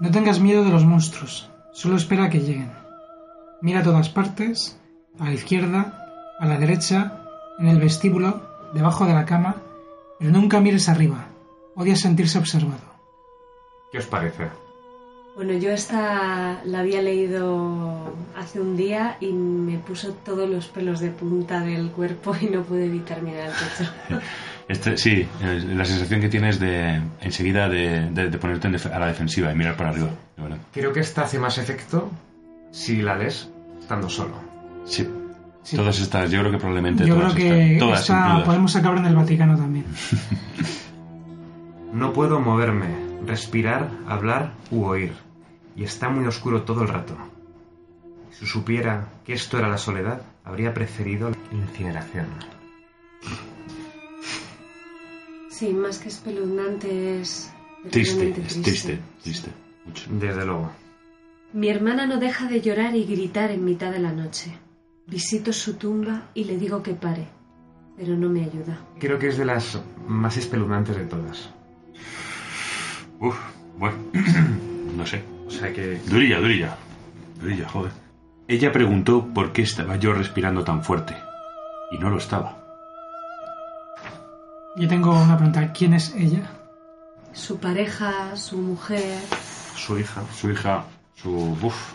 No 0.00 0.10
tengas 0.10 0.40
miedo 0.40 0.64
de 0.64 0.70
los 0.70 0.84
monstruos, 0.84 1.50
solo 1.72 1.96
espera 1.96 2.24
a 2.24 2.30
que 2.30 2.40
lleguen. 2.40 2.70
Mira 3.60 3.80
a 3.80 3.82
todas 3.82 4.08
partes, 4.08 4.78
a 5.18 5.24
la 5.24 5.32
izquierda, 5.32 6.06
a 6.38 6.46
la 6.46 6.58
derecha, 6.58 7.20
en 7.58 7.68
el 7.68 7.78
vestíbulo, 7.78 8.40
debajo 8.72 9.04
de 9.04 9.14
la 9.14 9.26
cama, 9.26 9.56
pero 10.18 10.30
nunca 10.30 10.60
mires 10.60 10.88
arriba. 10.88 11.26
Odia 11.74 11.96
sentirse 11.96 12.38
observado. 12.38 12.88
¿Qué 13.92 13.98
os 13.98 14.06
parece? 14.06 14.48
Bueno, 15.40 15.54
yo 15.54 15.70
esta 15.70 16.60
la 16.66 16.80
había 16.80 17.00
leído 17.00 18.12
hace 18.36 18.60
un 18.60 18.76
día 18.76 19.16
y 19.20 19.32
me 19.32 19.78
puso 19.78 20.12
todos 20.12 20.46
los 20.46 20.66
pelos 20.68 21.00
de 21.00 21.08
punta 21.08 21.60
del 21.60 21.88
cuerpo 21.92 22.36
y 22.38 22.44
no 22.44 22.60
pude 22.62 22.84
evitar 22.84 23.22
mirar 23.22 23.48
al 23.48 23.52
techo. 23.52 23.90
Este, 24.68 24.98
sí, 24.98 25.26
eh, 25.42 25.64
la 25.74 25.84
sensación 25.86 26.20
que 26.20 26.28
tienes 26.28 26.60
de 26.60 27.00
enseguida 27.22 27.70
de, 27.70 28.10
de- 28.10 28.28
de 28.28 28.38
ponerte 28.38 28.68
a 28.68 28.98
la 29.00 29.06
defensiva 29.06 29.50
y 29.50 29.56
mirar 29.56 29.76
para 29.78 29.88
arriba. 29.90 30.10
de 30.36 30.42
verdad. 30.42 30.58
Creo 30.74 30.92
que 30.92 31.00
esta 31.00 31.22
hace 31.22 31.38
más 31.38 31.56
efecto 31.56 32.10
si 32.70 33.00
la 33.00 33.16
lees 33.16 33.48
estando 33.80 34.10
solo. 34.10 34.34
Sí. 34.84 35.08
Sí. 35.62 35.74
Todas 35.76 35.98
estas, 36.00 36.30
yo 36.30 36.40
creo 36.40 36.52
que 36.52 36.58
probablemente 36.58 37.06
Yo 37.06 37.14
creo 37.16 37.28
todas 37.28 37.34
que 37.34 37.72
estas. 37.76 37.80
Todas, 37.80 38.00
esta 38.02 38.44
podemos 38.44 38.76
acabar 38.76 38.98
en 38.98 39.06
el 39.06 39.16
Vaticano 39.16 39.56
también. 39.56 39.86
No 41.94 42.12
puedo 42.12 42.40
moverme, 42.40 42.88
respirar, 43.26 43.88
hablar 44.06 44.52
u 44.70 44.84
oír. 44.84 45.12
Y 45.76 45.84
está 45.84 46.08
muy 46.08 46.26
oscuro 46.26 46.62
todo 46.62 46.82
el 46.82 46.88
rato. 46.88 47.16
Si 48.32 48.46
supiera 48.46 49.08
que 49.24 49.32
esto 49.32 49.58
era 49.58 49.68
la 49.68 49.78
soledad, 49.78 50.22
habría 50.44 50.72
preferido 50.72 51.30
la 51.30 51.36
incineración. 51.52 52.26
Sí, 55.48 55.72
más 55.72 55.98
que 55.98 56.08
espeluznante 56.08 57.20
es... 57.20 57.52
Triste, 57.90 58.16
terriblemente 58.16 58.40
es 58.46 58.62
triste, 58.62 58.98
triste. 59.22 59.50
Mucho. 59.86 60.04
Desde 60.10 60.44
luego. 60.44 60.70
Mi 61.52 61.68
hermana 61.68 62.06
no 62.06 62.18
deja 62.18 62.46
de 62.46 62.60
llorar 62.60 62.94
y 62.94 63.04
gritar 63.04 63.50
en 63.50 63.64
mitad 63.64 63.90
de 63.90 63.98
la 63.98 64.12
noche. 64.12 64.56
Visito 65.06 65.52
su 65.52 65.74
tumba 65.74 66.30
y 66.34 66.44
le 66.44 66.56
digo 66.56 66.82
que 66.82 66.94
pare, 66.94 67.26
pero 67.96 68.16
no 68.16 68.28
me 68.28 68.44
ayuda. 68.44 68.78
Creo 69.00 69.18
que 69.18 69.28
es 69.28 69.36
de 69.36 69.44
las 69.44 69.80
más 70.06 70.36
espeluznantes 70.36 70.96
de 70.96 71.04
todas. 71.06 71.50
Uf, 73.18 73.36
bueno, 73.76 73.96
no 74.96 75.04
sé. 75.04 75.24
O 75.50 75.52
sea 75.52 75.72
que 75.72 76.00
Durilla, 76.06 76.38
durilla. 76.38 76.76
Durilla, 77.40 77.68
joder. 77.68 77.92
Ella 78.48 78.72
preguntó 78.72 79.26
por 79.34 79.52
qué 79.52 79.62
estaba 79.62 79.96
yo 79.96 80.12
respirando 80.12 80.64
tan 80.64 80.82
fuerte. 80.82 81.16
Y 81.92 81.98
no 81.98 82.08
lo 82.10 82.18
estaba. 82.18 82.56
Yo 84.76 84.88
tengo 84.88 85.10
una 85.20 85.36
pregunta. 85.36 85.72
¿Quién 85.72 85.94
es 85.94 86.14
ella? 86.14 86.42
Su 87.32 87.58
pareja, 87.58 88.36
su 88.36 88.58
mujer... 88.58 89.18
su 89.76 89.98
hija. 89.98 90.22
Su 90.34 90.50
hija, 90.50 90.84
su... 91.14 91.56
Uf. 91.62 91.92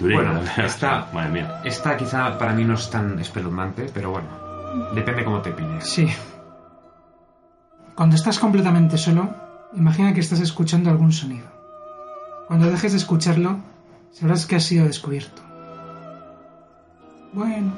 Durilla, 0.00 0.22
Bueno, 0.32 0.40
esta- 0.58 1.08
Madre 1.12 1.30
mía. 1.30 1.60
Esta 1.64 1.96
quizá 1.96 2.36
para 2.38 2.52
mí 2.52 2.64
no 2.64 2.74
es 2.74 2.90
tan 2.90 3.18
espeluznante, 3.18 3.86
pero 3.92 4.10
bueno, 4.10 4.28
depende 4.94 5.24
cómo 5.24 5.40
te 5.42 5.52
pilles. 5.52 5.88
Sí. 5.88 6.08
Cuando 7.94 8.16
estás 8.16 8.38
completamente 8.38 8.96
solo, 8.98 9.28
imagina 9.74 10.12
que 10.14 10.20
estás 10.20 10.40
escuchando 10.40 10.90
algún 10.90 11.12
sonido. 11.12 11.46
Cuando 12.52 12.70
dejes 12.70 12.92
de 12.92 12.98
escucharlo, 12.98 13.60
sabrás 14.10 14.44
que 14.44 14.56
has 14.56 14.64
sido 14.64 14.84
descubierto. 14.84 15.40
Bueno, 17.32 17.72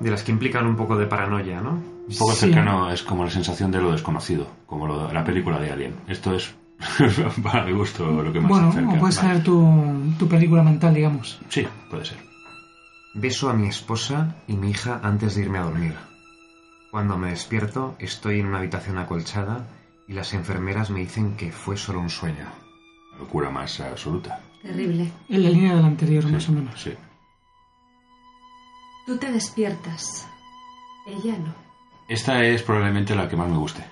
De 0.00 0.10
las 0.10 0.24
que 0.24 0.32
implican 0.32 0.66
un 0.66 0.74
poco 0.74 0.96
de 0.96 1.06
paranoia, 1.06 1.60
¿no? 1.60 1.70
Un 1.74 2.16
poco 2.18 2.32
Sí. 2.32 2.40
cercano 2.40 2.90
es 2.90 3.04
como 3.04 3.22
la 3.22 3.30
sensación 3.30 3.70
de 3.70 3.80
lo 3.80 3.92
desconocido, 3.92 4.48
como 4.66 4.88
lo- 4.88 5.12
la 5.12 5.22
película 5.22 5.60
de 5.60 5.70
Alien. 5.70 5.94
Esto 6.08 6.34
es, 6.34 6.52
para 7.44 7.64
mi 7.64 7.70
gusto, 7.70 8.04
lo 8.20 8.32
que 8.32 8.40
más 8.40 8.48
bueno, 8.50 8.72
se 8.72 8.78
acerca. 8.80 8.96
o 8.96 8.98
puedes 8.98 9.16
Vale. 9.18 9.28
tener 9.28 9.44
tu, 9.44 10.12
tu 10.18 10.26
película 10.26 10.64
mental, 10.64 10.92
digamos. 10.92 11.38
Sí, 11.48 11.64
puede 11.88 12.04
ser. 12.06 12.18
Beso 13.14 13.48
a 13.48 13.52
mi 13.54 13.68
esposa 13.68 14.34
y 14.48 14.56
mi 14.56 14.70
hija 14.70 14.98
antes 15.04 15.36
de 15.36 15.42
irme 15.42 15.58
a 15.58 15.62
dormir. 15.66 15.94
Cuando 16.90 17.16
me 17.16 17.30
despierto, 17.30 17.94
estoy 18.00 18.40
en 18.40 18.46
una 18.46 18.58
habitación 18.58 18.98
acolchada 18.98 19.68
y 20.08 20.14
las 20.14 20.34
enfermeras 20.34 20.90
me 20.90 20.98
dicen 20.98 21.36
que 21.36 21.52
fue 21.52 21.76
solo 21.76 22.00
un 22.00 22.10
sueño. 22.10 22.65
La 23.16 23.22
locura 23.22 23.50
más 23.50 23.80
absoluta. 23.80 24.40
Terrible. 24.62 25.10
En 25.28 25.42
la 25.42 25.50
línea 25.50 25.74
del 25.74 25.84
anterior, 25.84 26.24
Sí, 26.24 26.30
más 26.30 26.48
o 26.48 26.52
menos. 26.52 26.80
Sí. 26.80 26.92
Tú 29.06 29.16
te 29.16 29.30
despiertas. 29.30 30.26
Ella 31.06 31.38
no. 31.38 31.54
Esta 32.08 32.44
es 32.44 32.62
probablemente 32.62 33.14
la 33.14 33.28
que 33.28 33.36
más 33.36 33.48
me 33.48 33.56
guste. 33.56 33.84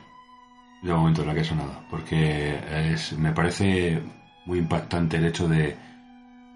De 0.83 0.93
momento, 0.93 1.25
la 1.25 1.35
que 1.35 1.41
ha 1.41 1.45
sonado. 1.45 1.81
Porque 1.91 2.59
es, 2.93 3.13
me 3.17 3.33
parece 3.33 4.03
muy 4.47 4.59
impactante 4.59 5.17
el 5.17 5.27
hecho 5.27 5.49
de 5.49 5.77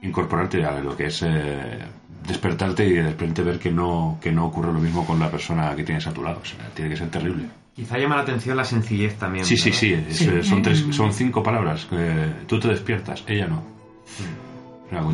incorporarte 0.02 0.64
a 0.64 0.78
lo 0.80 0.96
que 0.96 1.06
es 1.06 1.22
eh, 1.22 1.78
despertarte 2.26 2.86
y 2.86 2.92
de 2.94 3.02
repente 3.02 3.42
ver 3.42 3.58
que 3.58 3.70
no, 3.70 4.18
que 4.20 4.30
no 4.30 4.46
ocurre 4.46 4.72
lo 4.72 4.78
mismo 4.80 5.06
con 5.06 5.18
la 5.18 5.30
persona 5.30 5.74
que 5.74 5.84
tienes 5.84 6.06
a 6.06 6.12
tu 6.12 6.22
lado. 6.22 6.40
O 6.42 6.44
sea, 6.44 6.68
tiene 6.74 6.90
que 6.90 6.96
ser 6.96 7.10
terrible. 7.10 7.48
Quizá 7.78 7.96
llama 7.96 8.16
la 8.16 8.22
atención 8.22 8.56
la 8.56 8.64
sencillez 8.64 9.16
también. 9.18 9.44
Sí, 9.44 9.56
sí, 9.56 9.70
¿no? 9.70 9.76
sí. 9.76 9.92
es- 9.94 10.16
Sí. 10.16 10.42
son, 10.42 10.62
tres, 10.62 10.84
son 10.90 11.12
cinco 11.12 11.44
palabras. 11.44 11.86
tú 12.48 12.58
te 12.58 12.66
despiertas, 12.68 13.22
ella 13.28 13.46
no. 13.46 13.62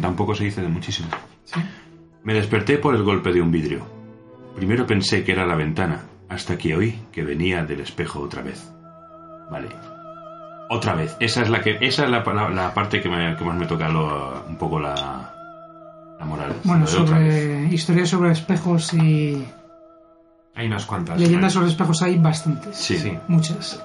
Tampoco 0.01 0.35
se 0.35 0.45
dice 0.45 0.63
de 0.63 0.69
muchísimo. 0.69 1.09
Sí. 1.45 1.61
Me 2.23 2.33
desperté 2.33 2.79
por 2.79 2.95
el 2.95 3.03
golpe 3.03 3.33
de 3.33 3.43
un 3.43 3.51
vidrio. 3.51 3.85
Primero 4.57 4.87
pensé 4.87 5.25
que 5.25 5.33
era 5.33 5.45
la 5.45 5.57
ventana, 5.57 6.01
hasta 6.31 6.57
que 6.57 6.75
oí 6.75 6.99
que 7.13 7.23
venía 7.23 7.65
del 7.67 7.81
espejo 7.81 8.21
otra 8.21 8.41
vez. 8.41 8.71
Vale. 9.51 9.69
Otra 10.71 10.95
vez. 10.95 11.15
Esa 11.21 11.43
es 11.43 11.51
la 11.51 11.61
que, 11.61 11.77
esa 11.83 12.05
es 12.05 12.11
la, 12.11 12.25
la- 12.25 12.49
la 12.49 12.73
parte 12.73 13.03
que, 13.03 13.11
me- 13.11 13.37
que 13.37 13.45
más 13.45 13.57
me 13.59 13.67
toca 13.67 13.91
lo- 13.91 14.43
un 14.49 14.57
poco 14.57 14.81
la, 14.81 16.15
la 16.19 16.25
moral. 16.25 16.55
Bueno, 16.65 16.87
sobre 16.87 17.67
historias 17.67 18.09
sobre 18.09 18.31
espejos 18.33 18.95
y 18.95 19.45
Hay 20.55 20.67
unas 20.67 20.87
cuantas. 20.87 21.19
leyendas 21.19 21.53
sobre 21.53 21.69
espejos 21.69 22.03
hay 22.03 22.19
bastantes. 22.19 22.77
Sí. 22.77 22.97
Sí. 22.99 23.19
Muchas. 23.29 23.83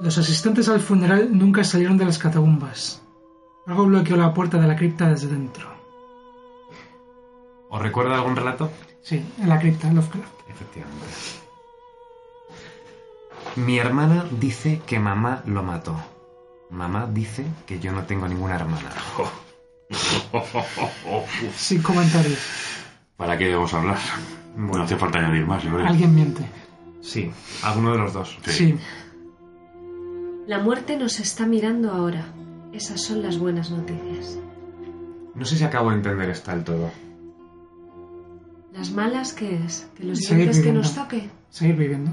Los 0.00 0.16
asistentes 0.16 0.68
al 0.68 0.80
funeral 0.80 1.36
nunca 1.36 1.64
salieron 1.64 1.98
de 1.98 2.04
las 2.04 2.18
catacumbas. 2.18 3.02
Algo 3.66 3.86
bloqueó 3.86 4.16
la 4.16 4.32
puerta 4.32 4.58
de 4.58 4.68
la 4.68 4.76
cripta 4.76 5.08
desde 5.08 5.26
dentro. 5.26 5.68
¿Os 7.70 7.82
recuerda 7.82 8.14
algún 8.14 8.36
relato? 8.36 8.70
Sí, 9.02 9.24
en 9.38 9.48
la 9.48 9.58
cripta, 9.58 9.92
Lovecraft. 9.92 10.48
Efectivamente. 10.48 11.06
Mi 13.56 13.78
hermana 13.78 14.24
dice 14.30 14.80
que 14.86 14.98
mamá 14.98 15.42
lo 15.46 15.62
mató. 15.62 15.96
Mamá 16.70 17.08
dice 17.10 17.44
que 17.66 17.80
yo 17.80 17.92
no 17.92 18.04
tengo 18.04 18.28
ninguna 18.28 18.54
hermana. 18.54 18.90
Sin 21.56 21.82
comentarios. 21.82 22.38
¿Para 23.16 23.36
qué 23.36 23.52
vamos 23.54 23.74
a 23.74 23.78
hablar? 24.52 24.58
No 24.60 24.68
Bueno. 24.68 24.84
hace 24.84 24.96
falta 24.96 25.18
añadir 25.18 25.46
más, 25.46 25.62
yo 25.62 25.70
creo. 25.74 25.86
Alguien 25.86 26.14
miente. 26.14 26.42
Sí, 27.00 27.30
alguno 27.62 27.92
de 27.92 27.98
los 27.98 28.12
dos. 28.12 28.38
Sí. 28.44 28.52
Sí. 28.52 28.74
La 30.46 30.58
muerte 30.60 30.96
nos 30.96 31.20
está 31.20 31.46
mirando 31.46 31.90
ahora. 31.92 32.24
Esas 32.72 33.00
son 33.02 33.22
las 33.22 33.38
buenas 33.38 33.70
noticias. 33.70 34.38
No 35.34 35.44
sé 35.44 35.56
si 35.56 35.64
acabo 35.64 35.90
de 35.90 35.96
entender 35.96 36.28
esta 36.30 36.54
del 36.54 36.64
todo. 36.64 36.90
¿Las 38.72 38.90
malas 38.92 39.32
qué 39.32 39.56
es? 39.64 39.88
¿Que 39.96 40.04
los 40.04 40.18
siguientes 40.18 40.60
que 40.60 40.72
nos 40.72 40.94
toque? 40.94 41.28
Seguir 41.50 41.76
viviendo. 41.76 42.10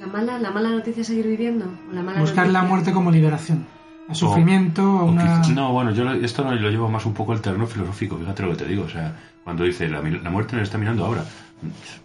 ¿La 0.00 0.06
mala, 0.06 0.38
¿La 0.38 0.50
mala 0.50 0.70
noticia 0.70 1.00
es 1.02 1.06
seguir 1.06 1.26
viviendo? 1.26 1.66
¿O 1.90 1.94
la 1.94 2.02
mala 2.02 2.20
Buscar 2.20 2.46
la 2.46 2.52
noticia- 2.60 2.68
muerte 2.68 2.92
como 2.92 3.10
liberación. 3.10 3.66
A 4.08 4.14
sufrimiento, 4.14 4.82
a 4.82 5.02
O 5.02 5.06
una... 5.06 5.42
no, 5.48 5.72
bueno, 5.72 5.90
yo 5.92 6.10
esto 6.12 6.44
lo, 6.44 6.54
lo 6.54 6.70
llevo 6.70 6.88
más 6.88 7.06
un 7.06 7.14
poco 7.14 7.32
al 7.32 7.40
terreno 7.40 7.66
filosófico, 7.66 8.16
fíjate 8.18 8.42
lo 8.42 8.50
que 8.50 8.56
te 8.56 8.64
digo. 8.66 8.84
O 8.84 8.88
sea, 8.88 9.14
cuando 9.44 9.64
dice 9.64 9.88
la, 9.88 10.00
la 10.02 10.30
muerte 10.30 10.56
nos 10.56 10.64
está 10.64 10.78
mirando 10.78 11.04
ahora. 11.04 11.24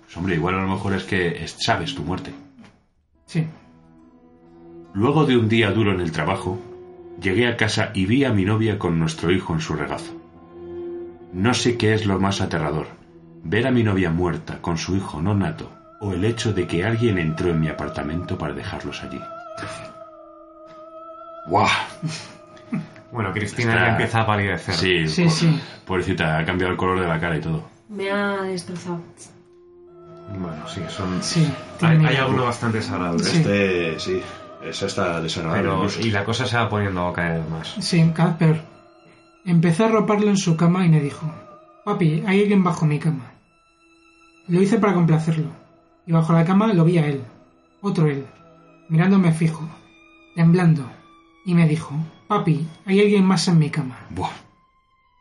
Pues 0.06 0.16
hombre, 0.18 0.36
igual 0.36 0.56
a 0.56 0.62
lo 0.62 0.68
mejor 0.68 0.94
es 0.94 1.04
que 1.04 1.44
es- 1.44 1.56
sabes 1.60 1.94
tu 1.96 2.04
muerte. 2.04 2.34
Sí. 3.26 3.46
Luego 4.94 5.26
de 5.26 5.38
un 5.38 5.50
día 5.50 5.72
duro 5.72 5.92
en 5.92 6.00
el 6.00 6.12
trabajo, 6.12 6.60
llegué 7.22 7.48
a 7.48 7.58
casa 7.58 7.92
y 7.94 8.06
vi 8.06 8.24
a 8.24 8.32
mi 8.34 8.46
novia 8.46 8.80
con 8.80 9.00
nuestro 9.00 9.32
hijo 9.32 9.54
en 9.54 9.62
su 9.62 9.74
regazo. 9.74 10.14
No 11.34 11.54
sé 11.54 11.78
qué 11.78 11.94
es 11.94 12.06
lo 12.06 12.20
más 12.20 12.40
aterrador, 12.42 12.88
ver 13.44 13.68
a 13.68 13.72
mi 13.72 13.84
novia 13.84 14.12
muerta 14.12 14.62
con 14.62 14.78
su 14.78 14.96
hijo 14.96 15.22
no 15.22 15.34
nato 15.36 15.70
o 16.00 16.14
el 16.14 16.24
hecho 16.26 16.54
de 16.54 16.68
que 16.68 16.86
alguien 16.86 17.18
entró 17.18 17.50
en 17.50 17.60
mi 17.60 17.68
apartamento 17.68 18.38
para 18.38 18.54
dejarlos 18.54 19.04
allí. 19.04 19.20
¡Guau! 21.48 21.68
Bueno, 23.12 23.32
Cristina 23.34 23.72
Está- 23.74 23.86
ya 23.86 23.92
empieza 23.92 24.22
a 24.22 24.26
palidecer. 24.26 24.76
Sí, 24.76 25.08
Sí, 25.08 25.24
po- 25.24 25.30
sí. 25.30 25.62
pobrecita, 25.86 26.38
ha 26.38 26.46
cambiado 26.46 26.72
el 26.74 26.78
color 26.78 27.00
de 27.00 27.08
la 27.08 27.20
cara 27.20 27.38
y 27.38 27.42
todo. 27.42 27.64
Me 27.90 28.12
ha 28.12 28.42
destrozado. 28.44 29.00
Bueno, 30.38 30.68
sí, 30.68 30.82
son... 30.90 31.24
Sí. 31.24 31.50
tiene 31.80 31.94
Hay, 31.94 32.00
miedo. 32.00 32.10
hay 32.12 32.18
alguno 32.18 32.44
bastante 32.44 32.80
desagradable. 32.80 33.24
Sí. 33.24 33.38
Este, 33.38 34.00
sí, 34.00 34.22
esa 34.62 34.86
está 34.88 35.22
desagradable. 35.22 35.62
Pero, 35.64 35.76
incluso. 35.78 36.02
y 36.02 36.12
la 36.12 36.26
cosa 36.26 36.46
se 36.46 36.58
va 36.58 36.68
poniendo 36.70 37.14
cada 37.14 37.38
vez 37.38 37.50
más. 37.50 37.76
Sí, 37.80 38.12
cada 38.14 38.30
vez 38.30 38.38
peor. 38.38 38.58
Empecé 39.46 39.84
a 39.84 39.88
arroparlo 39.88 40.28
en 40.28 40.38
su 40.38 40.58
cama 40.58 40.86
y 40.86 40.90
me 40.90 41.00
dijo, 41.00 41.32
Papi, 41.86 42.24
hay 42.28 42.42
alguien 42.42 42.62
bajo 42.64 42.86
mi 42.86 43.00
cama. 43.00 43.32
Lo 44.50 44.62
hice 44.62 44.78
para 44.80 44.94
complacerlo. 44.94 45.48
Y 46.06 46.12
bajo 46.12 46.34
la 46.34 46.44
cama 46.44 46.74
lo 46.74 46.84
vi 46.84 46.98
a 46.98 47.06
él. 47.08 47.22
Otro 47.82 48.08
él. 48.08 48.26
Mirándome 48.90 49.32
fijo. 49.32 49.68
Temblando. 50.36 50.90
Y 51.48 51.56
me 51.56 51.66
dijo, 51.66 51.96
Papi, 52.28 52.68
hay 52.86 53.00
alguien 53.00 53.24
más 53.24 53.48
en 53.48 53.58
mi 53.58 53.70
cama. 53.70 53.98
Buah. 54.10 54.32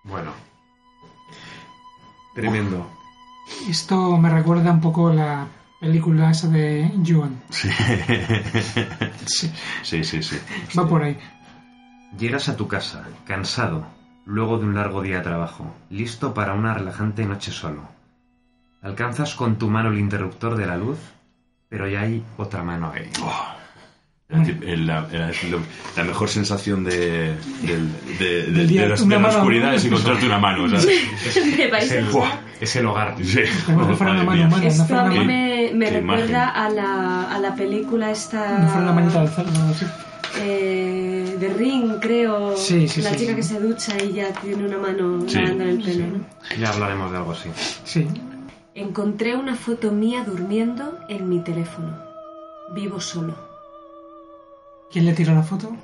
Bueno. 0.02 0.32
Tremendo. 2.34 2.84
Esto 3.68 4.18
me 4.18 4.28
recuerda 4.28 4.72
un 4.72 4.80
poco 4.80 5.12
la 5.12 5.46
película 5.80 6.32
esa 6.32 6.48
de 6.48 6.90
Juan. 7.06 7.40
Sí. 7.50 7.68
Sí, 9.26 9.52
sí, 9.82 10.02
sí, 10.02 10.22
sí. 10.22 10.36
va 10.76 10.88
por 10.88 11.04
ahí. 11.04 11.16
Llegas 12.18 12.48
a 12.48 12.56
tu 12.56 12.66
casa, 12.66 13.04
cansado, 13.24 13.86
luego 14.24 14.58
de 14.58 14.64
un 14.64 14.74
largo 14.74 15.02
día 15.02 15.18
de 15.18 15.22
trabajo, 15.22 15.72
listo 15.90 16.34
para 16.34 16.54
una 16.54 16.74
relajante 16.74 17.24
noche 17.24 17.52
solo. 17.52 17.82
Alcanzas 18.82 19.36
con 19.36 19.58
tu 19.58 19.70
mano 19.70 19.90
el 19.90 19.98
interruptor 19.98 20.56
de 20.56 20.66
la 20.66 20.76
luz, 20.76 20.98
pero 21.68 21.88
ya 21.88 22.00
hay 22.00 22.24
otra 22.36 22.64
mano 22.64 22.90
ahí. 22.92 23.10
La, 24.28 24.42
el- 24.42 24.86
la- 24.88 25.02
la- 25.12 25.30
la 25.96 26.02
mejor 26.04 26.28
sensación 26.28 26.82
de, 26.82 27.32
del- 27.62 27.92
de, 28.18 28.42
de- 28.50 28.66
día, 28.66 28.82
de 28.82 28.88
las- 28.88 29.08
de 29.08 29.20
la 29.20 29.28
oscuridad 29.28 29.68
¿no? 29.68 29.74
es 29.74 29.84
encontrarte 29.84 30.26
una 30.26 30.38
mano. 30.40 30.68
¿sabes? 30.68 31.70
Vais 31.70 31.84
Es 31.90 31.92
a 31.92 31.98
el, 31.98 32.06
es 32.60 32.76
el 32.76 32.86
hogar. 32.86 33.14
Sí. 33.22 33.42
Como 33.66 33.86
que 33.86 33.94
fuera 33.94 34.12
una 34.14 34.24
mano 34.24 34.46
humana, 34.46 34.62
no 34.64 34.68
Esto 34.68 34.84
fuera 34.84 35.02
a 35.06 35.08
mí 35.10 35.20
me, 35.24 35.70
me 35.74 35.90
recuerda 35.90 36.48
a 36.48 36.68
la, 36.70 37.30
a 37.32 37.38
la 37.38 37.54
película 37.54 38.10
esta 38.10 38.58
no 38.58 38.66
fuera 38.68 38.82
una 38.82 38.92
manita 38.94 39.20
de 39.22 39.28
alzar, 39.28 39.46
no 39.46 39.74
sé. 39.74 39.86
eh, 40.40 41.36
de 41.38 41.48
Ring, 41.54 42.00
creo. 42.00 42.56
Sí, 42.56 42.88
sí, 42.88 43.02
la 43.02 43.10
sí, 43.10 43.18
chica 43.18 43.30
sí. 43.30 43.36
que 43.36 43.42
se 43.44 43.60
ducha 43.60 43.92
y 44.02 44.12
ya 44.12 44.32
tiene 44.32 44.66
una 44.66 44.78
mano 44.78 45.20
Sí. 45.28 45.36
lavando 45.38 45.64
el 45.64 45.82
pelo. 45.82 46.06
¿no? 46.08 46.26
Ya 46.58 46.70
hablaremos 46.70 47.12
de 47.12 47.16
algo 47.16 47.30
así. 47.30 47.48
Sí. 47.84 48.08
Encontré 48.74 49.36
una 49.36 49.54
foto 49.54 49.92
mía 49.92 50.24
durmiendo 50.26 50.98
en 51.08 51.28
mi 51.28 51.38
teléfono. 51.40 51.96
Vivo 52.74 52.98
solo. 53.00 53.45
¿Quién 54.90 55.04
le 55.04 55.12
tiró 55.12 55.34
la 55.34 55.42
foto? 55.42 55.76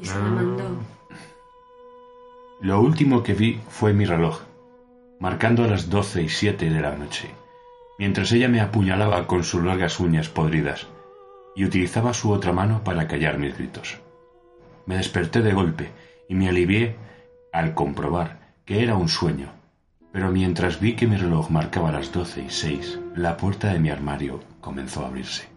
Y 0.00 0.06
se 0.06 0.14
la 0.14 0.24
mandó. 0.24 0.64
Lo 2.60 2.80
último 2.80 3.22
que 3.22 3.34
vi 3.34 3.60
fue 3.68 3.92
mi 3.92 4.04
reloj, 4.04 4.40
marcando 5.20 5.66
las 5.66 5.90
doce 5.90 6.22
y 6.22 6.28
siete 6.28 6.70
de 6.70 6.80
la 6.80 6.96
noche, 6.96 7.30
mientras 7.98 8.32
ella 8.32 8.48
me 8.48 8.60
apuñalaba 8.60 9.26
con 9.26 9.44
sus 9.44 9.62
largas 9.62 10.00
uñas 10.00 10.28
podridas 10.28 10.86
y 11.54 11.64
utilizaba 11.64 12.14
su 12.14 12.30
otra 12.30 12.52
mano 12.52 12.82
para 12.82 13.08
callar 13.08 13.38
mis 13.38 13.56
gritos. 13.56 13.98
Me 14.86 14.96
desperté 14.96 15.42
de 15.42 15.52
golpe 15.52 15.90
y 16.28 16.34
me 16.34 16.48
alivié 16.48 16.96
al 17.52 17.74
comprobar 17.74 18.54
que 18.64 18.82
era 18.82 18.96
un 18.96 19.08
sueño, 19.08 19.52
pero 20.12 20.32
mientras 20.32 20.80
vi 20.80 20.96
que 20.96 21.06
mi 21.06 21.16
reloj 21.16 21.50
marcaba 21.50 21.92
las 21.92 22.12
doce 22.12 22.42
y 22.42 22.50
seis, 22.50 22.98
la 23.14 23.36
puerta 23.36 23.72
de 23.72 23.78
mi 23.78 23.90
armario 23.90 24.40
comenzó 24.60 25.04
a 25.04 25.08
abrirse. 25.08 25.55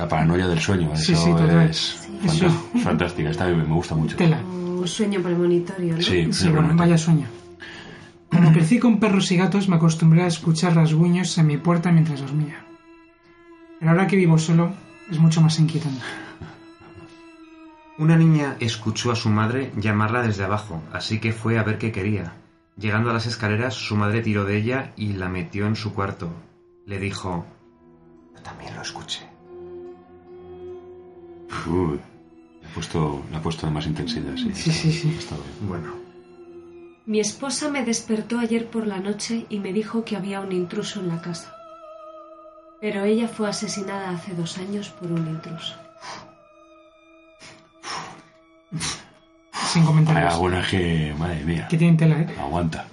La 0.00 0.08
paranoia 0.08 0.48
del 0.48 0.58
sueño, 0.60 0.96
Sí, 0.96 1.12
eso 1.12 1.24
sí, 1.24 1.30
total. 1.32 1.68
es 1.68 2.08
Eso. 2.24 2.48
fantástica, 2.82 3.28
esta 3.30 3.46
me 3.46 3.56
me 3.56 3.64
gusta 3.74 3.94
mucho. 3.94 4.16
Tela. 4.16 4.40
O 4.80 4.86
sueño 4.86 5.20
premonitorio, 5.20 5.94
¿no? 5.96 6.00
Sí, 6.02 6.32
Sí, 6.32 6.48
bueno, 6.48 6.70
vaya 6.74 6.96
sueño. 6.96 7.26
Como 8.30 8.50
crecí 8.52 8.78
con 8.78 8.98
perros 8.98 9.30
y 9.30 9.36
gatos, 9.36 9.68
me 9.68 9.76
acostumbré 9.76 10.22
a 10.22 10.26
escuchar 10.26 10.74
rasguños 10.74 11.36
en 11.36 11.48
mi 11.48 11.58
puerta 11.58 11.92
mientras 11.92 12.20
dormía. 12.20 12.64
Pero 13.78 13.90
ahora 13.90 14.06
que 14.06 14.16
vivo 14.16 14.38
solo, 14.38 14.72
es 15.10 15.18
mucho 15.18 15.42
más 15.42 15.58
inquietante. 15.58 16.00
Una 17.98 18.16
niña 18.16 18.56
escuchó 18.60 19.12
a 19.12 19.16
su 19.16 19.28
madre 19.28 19.70
llamarla 19.76 20.22
desde 20.22 20.44
abajo, 20.44 20.82
así 20.94 21.20
que 21.20 21.32
fue 21.34 21.58
a 21.58 21.62
ver 21.62 21.76
qué 21.76 21.92
quería. 21.92 22.32
Llegando 22.78 23.10
a 23.10 23.12
las 23.12 23.26
escaleras, 23.26 23.74
su 23.74 23.96
madre 23.96 24.22
tiró 24.22 24.46
de 24.46 24.56
ella 24.56 24.92
y 24.96 25.12
la 25.12 25.28
metió 25.28 25.66
en 25.66 25.76
su 25.76 25.92
cuarto. 25.92 26.30
Le 26.86 26.98
dijo, 26.98 27.44
yo 28.34 28.40
también 28.42 28.74
lo 28.74 28.80
escuché. 28.80 29.28
Uy, 31.66 31.98
le 32.62 32.68
ha 32.68 32.74
puesto, 32.74 33.22
le 33.30 33.36
ha 33.36 33.42
puesto 33.42 33.66
de 33.66 33.72
más 33.72 33.86
intensidad, 33.86 34.36
sí. 34.36 34.50
Sí, 34.54 34.70
sí, 34.72 34.92
sí. 34.92 35.16
Está 35.18 35.34
bien. 35.36 35.68
Bueno, 35.68 35.94
Mi 37.06 37.20
esposa 37.20 37.68
me 37.70 37.84
despertó 37.84 38.38
ayer 38.38 38.66
por 38.68 38.86
la 38.86 38.98
noche 38.98 39.46
y 39.48 39.58
me 39.58 39.72
dijo 39.72 40.04
que 40.04 40.16
había 40.16 40.40
un 40.40 40.52
intruso 40.52 41.00
en 41.00 41.08
la 41.08 41.20
casa. 41.20 41.54
Pero 42.80 43.04
ella 43.04 43.28
fue 43.28 43.48
asesinada 43.48 44.10
hace 44.10 44.34
dos 44.34 44.56
años 44.58 44.88
por 44.90 45.10
un 45.12 45.26
intruso. 45.28 45.74
Sin 49.52 49.84
comentarios. 49.84 50.38
Bueno, 50.38 50.58
es 50.60 50.68
que, 50.68 51.14
madre 51.18 51.44
mía, 51.44 51.66
Que 51.68 51.76
tienen 51.76 51.96
tela, 51.96 52.20
¿eh? 52.20 52.34
aguanta. 52.40 52.86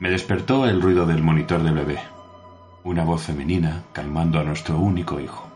Me 0.00 0.10
despertó 0.10 0.66
el 0.66 0.82
ruido 0.82 1.06
del 1.06 1.22
monitor 1.22 1.62
del 1.62 1.74
bebé. 1.74 1.98
Una 2.84 3.04
voz 3.04 3.22
femenina 3.22 3.82
calmando 3.92 4.38
a 4.38 4.44
nuestro 4.44 4.78
único 4.78 5.20
hijo. 5.20 5.46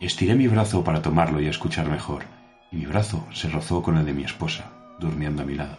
Estiré 0.00 0.34
mi 0.34 0.48
brazo 0.48 0.82
para 0.82 1.02
tomarlo 1.02 1.40
y 1.40 1.46
escuchar 1.46 1.88
mejor, 1.88 2.22
y 2.72 2.76
mi 2.76 2.86
brazo 2.86 3.26
se 3.32 3.48
rozó 3.48 3.82
con 3.82 3.96
el 3.98 4.06
de 4.06 4.12
mi 4.14 4.24
esposa, 4.24 4.64
durmiendo 4.98 5.42
a 5.42 5.44
mi 5.44 5.54
lado. 5.54 5.76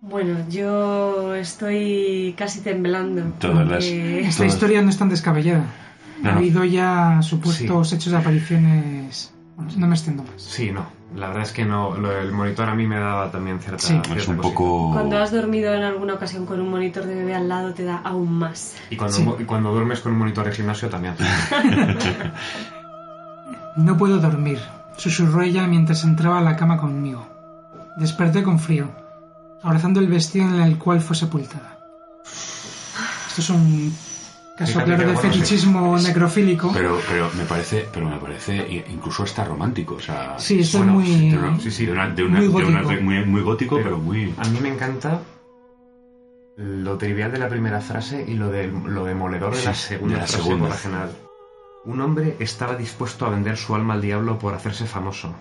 Bueno, 0.00 0.36
yo 0.48 1.34
estoy 1.34 2.34
casi 2.36 2.60
temblando. 2.60 3.22
Todas 3.38 3.66
las- 3.68 3.84
Esta 3.84 4.36
Todas- 4.38 4.54
historia 4.54 4.82
no 4.82 4.90
es 4.90 4.98
tan 4.98 5.08
descabellada. 5.08 5.64
No, 6.22 6.30
Ha 6.30 6.34
habido 6.36 6.64
ya 6.64 7.20
supuestos 7.22 7.92
hechos 7.92 8.12
de 8.12 8.18
apariciones. 8.18 9.32
Bueno, 9.56 9.70
no 9.76 9.86
me 9.86 9.94
extiendo 9.94 10.22
más. 10.22 10.32
sí, 10.42 10.70
no. 10.72 10.86
La 11.14 11.26
verdad 11.28 11.42
es 11.42 11.52
que 11.52 11.66
no. 11.66 11.94
lo- 11.94 12.10
el 12.18 12.32
monitor 12.32 12.68
a 12.70 12.74
mí 12.74 12.86
me 12.86 12.98
daba 12.98 13.30
también 13.30 13.60
cierta. 13.60 13.80
Sí. 13.82 13.88
cierta 13.88 14.14
Es 14.14 14.28
un 14.28 14.36
cosita. 14.36 14.54
poco... 14.54 14.92
Cuando 14.94 15.18
has 15.18 15.30
dormido 15.30 15.74
en 15.74 15.82
alguna 15.82 16.14
ocasión 16.14 16.46
con 16.46 16.58
un 16.58 16.70
monitor 16.70 17.04
de 17.04 17.14
bebé 17.14 17.34
al 17.34 17.48
lado 17.50 17.74
te 17.74 17.84
da 17.84 17.98
aún 18.02 18.32
más. 18.38 18.76
Y 18.88 18.96
cuando, 18.96 19.14
Sí. 19.16 19.28
y 19.40 19.44
cuando 19.44 19.72
duermes 19.72 20.00
con 20.00 20.12
un 20.12 20.18
monitor 20.18 20.46
de 20.46 20.52
gimnasio 20.52 20.88
también. 20.88 21.14
No 23.76 23.96
puedo 23.96 24.18
dormir, 24.18 24.58
susurró 24.96 25.42
ella 25.42 25.66
mientras 25.66 26.04
entraba 26.04 26.38
a 26.38 26.42
la 26.42 26.56
cama 26.56 26.76
conmigo. 26.76 27.26
Desperté 27.96 28.42
con 28.42 28.58
frío, 28.58 28.90
abrazando 29.62 30.00
el 30.00 30.08
vestido 30.08 30.46
en 30.46 30.60
el 30.60 30.78
cual 30.78 31.00
fue 31.00 31.16
sepultada. 31.16 31.78
Esto 33.28 33.40
es 33.40 33.50
un 33.50 33.94
caso 34.62 34.72
Fíjate 34.72 34.94
claro 34.94 35.08
de 35.10 35.14
bueno, 35.14 35.32
fetichismo 35.32 35.98
necrofílico. 35.98 36.70
Pero, 36.72 36.98
pero 37.08 37.30
me 37.36 37.44
parece, 37.44 37.86
pero 37.92 38.08
me 38.08 38.16
parece 38.18 38.84
incluso 38.90 39.22
hasta 39.22 39.44
romántico, 39.44 39.96
o 39.96 40.00
sea, 40.00 40.38
Sí, 40.38 40.60
esto 40.60 40.78
bueno, 40.78 41.00
es 41.02 41.08
de 41.08 41.14
muy... 41.16 41.34
una- 41.34 41.60
sí, 41.60 41.70
sí, 41.70 41.86
de 41.86 41.92
una- 41.92 42.08
de 42.08 42.22
una- 42.24 42.38
muy 42.40 42.48
de 42.48 42.68
una- 42.68 42.82
gótico. 42.82 43.02
muy, 43.02 43.24
muy 43.24 43.40
gótico, 43.42 43.76
pero, 43.76 43.90
Pero- 43.90 43.98
muy. 43.98 44.34
A 44.38 44.48
mí 44.48 44.58
me 44.60 44.68
encanta 44.70 45.20
lo 46.56 46.98
trivial 46.98 47.32
de 47.32 47.38
la 47.38 47.48
primera 47.48 47.80
frase 47.80 48.24
y 48.28 48.34
lo 48.34 48.50
de, 48.50 48.66
lo 48.68 49.04
demoledor 49.04 49.52
de 49.54 49.60
Sí, 49.60 49.66
la 49.66 49.74
segunda 49.74 50.14
de 50.14 50.20
la 50.20 50.26
frase 50.26 50.42
segunda. 50.42 50.60
por 50.60 50.68
la 50.70 50.76
general. 50.76 51.10
Un 51.84 52.00
hombre 52.00 52.36
estaba 52.38 52.76
dispuesto 52.76 53.26
a 53.26 53.30
vender 53.30 53.56
su 53.56 53.74
alma 53.74 53.94
al 53.94 54.00
diablo 54.02 54.38
por 54.38 54.54
hacerse 54.54 54.86
famoso. 54.86 55.34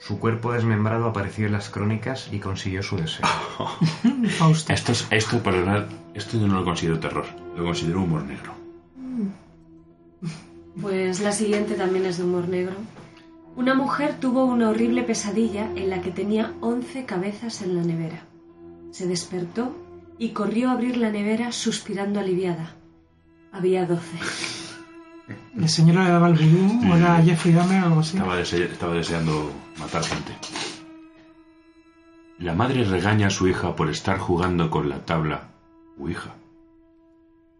Su 0.00 0.18
cuerpo 0.18 0.52
desmembrado 0.52 1.06
apareció 1.06 1.46
en 1.46 1.52
las 1.52 1.68
crónicas 1.68 2.30
y 2.32 2.38
consiguió 2.38 2.82
su 2.82 2.96
deseo. 2.96 3.26
Fausto. 4.38 4.72
Esto, 4.72 4.92
es, 4.92 5.06
esto, 5.10 5.42
perdonad, 5.42 5.84
esto 6.14 6.38
yo 6.38 6.48
no 6.48 6.54
lo 6.54 6.64
considero 6.64 6.98
terror, 6.98 7.26
lo 7.54 7.64
considero 7.64 8.00
humor 8.02 8.24
negro. 8.24 8.54
Pues 10.80 11.20
la 11.20 11.32
siguiente 11.32 11.74
también 11.74 12.06
es 12.06 12.16
de 12.16 12.24
humor 12.24 12.48
negro. 12.48 12.76
Una 13.56 13.74
mujer 13.74 14.16
tuvo 14.18 14.44
una 14.46 14.70
horrible 14.70 15.02
pesadilla 15.02 15.70
en 15.76 15.90
la 15.90 16.00
que 16.00 16.10
tenía 16.10 16.54
11 16.62 17.04
cabezas 17.04 17.60
en 17.60 17.76
la 17.76 17.82
nevera. 17.82 18.24
Se 18.92 19.06
despertó 19.06 19.76
y 20.18 20.30
corrió 20.30 20.70
a 20.70 20.72
abrir 20.72 20.96
la 20.96 21.10
nevera 21.10 21.52
suspirando 21.52 22.20
aliviada. 22.20 22.74
Había 23.52 23.84
12. 23.84 24.69
La 25.56 25.68
señora 25.68 26.04
le 26.04 26.10
daba 26.10 26.28
el 26.28 26.34
vudú 26.34 26.92
o 26.92 26.96
era 26.96 27.22
Jeffrey 27.22 27.52
Dahmer 27.54 27.82
o 27.82 27.86
algo 27.86 28.00
así. 28.00 28.16
Estaba, 28.16 28.36
dese- 28.38 28.64
estaba 28.64 28.94
deseando 28.94 29.52
matar 29.78 30.02
gente. 30.04 30.32
La 32.38 32.54
madre 32.54 32.84
regaña 32.84 33.26
a 33.26 33.30
su 33.30 33.48
hija 33.48 33.76
por 33.76 33.90
estar 33.90 34.18
jugando 34.18 34.70
con 34.70 34.88
la 34.88 35.04
tabla 35.04 35.48
Ouija. 35.98 36.34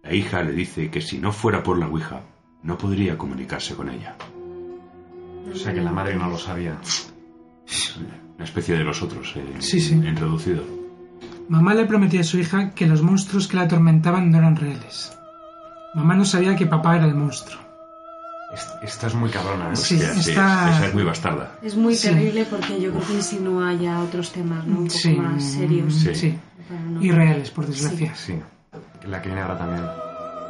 La 0.02 0.14
hija 0.14 0.42
le 0.42 0.52
dice 0.52 0.90
que 0.90 1.02
si 1.02 1.18
no 1.18 1.32
fuera 1.32 1.62
por 1.62 1.78
la 1.78 1.86
Ouija, 1.88 2.22
no 2.62 2.78
podría 2.78 3.18
comunicarse 3.18 3.74
con 3.74 3.90
ella. 3.90 4.16
O 5.52 5.56
sea 5.56 5.74
que 5.74 5.80
la 5.82 5.92
madre 5.92 6.16
no 6.16 6.28
lo 6.28 6.38
sabía. 6.38 6.76
Una 8.36 8.44
especie 8.44 8.76
de 8.76 8.84
los 8.84 9.02
otros, 9.02 9.34
eh, 9.36 9.44
Sí, 9.58 9.80
sí. 9.80 9.94
introducido. 9.94 10.64
Mamá 11.48 11.74
le 11.74 11.84
prometía 11.84 12.20
a 12.20 12.24
su 12.24 12.38
hija 12.38 12.70
que 12.70 12.86
los 12.86 13.02
monstruos 13.02 13.48
que 13.48 13.56
la 13.56 13.64
atormentaban 13.64 14.30
no 14.30 14.38
eran 14.38 14.56
reales. 14.56 15.12
Mamá 15.94 16.14
no 16.14 16.24
sabía 16.24 16.54
que 16.56 16.66
papá 16.66 16.96
era 16.96 17.06
el 17.06 17.14
monstruo. 17.14 17.60
Es- 18.54 18.74
Esta 18.82 19.06
es 19.08 19.14
muy 19.14 19.30
cabrona, 19.30 19.72
¿eh? 19.72 19.76
Sí, 19.76 19.94
Hostia, 19.96 20.14
sí, 20.14 20.30
está- 20.30 20.70
esa 20.76 20.86
es 20.88 20.94
muy 20.94 21.04
bastarda. 21.04 21.52
Es 21.62 21.76
muy 21.76 21.94
Sí. 21.94 22.08
terrible 22.08 22.44
porque 22.48 22.80
yo 22.80 22.90
creo 22.90 23.06
que 23.06 23.14
insinúa 23.14 23.72
ya 23.74 24.00
otros 24.00 24.32
temas, 24.32 24.66
¿no? 24.66 24.78
Un 24.78 24.86
poco 24.86 24.98
Sí, 24.98 25.14
más 25.14 25.42
serios. 25.42 25.94
Sí. 25.94 26.38
no- 26.70 27.00
Y 27.02 27.10
reales, 27.12 27.50
por 27.50 27.66
desgracia. 27.66 28.14
Sí, 28.14 28.40
la 29.06 29.20
que 29.22 29.28
viene 29.28 29.42
ahora 29.42 29.58
también. 29.58 29.84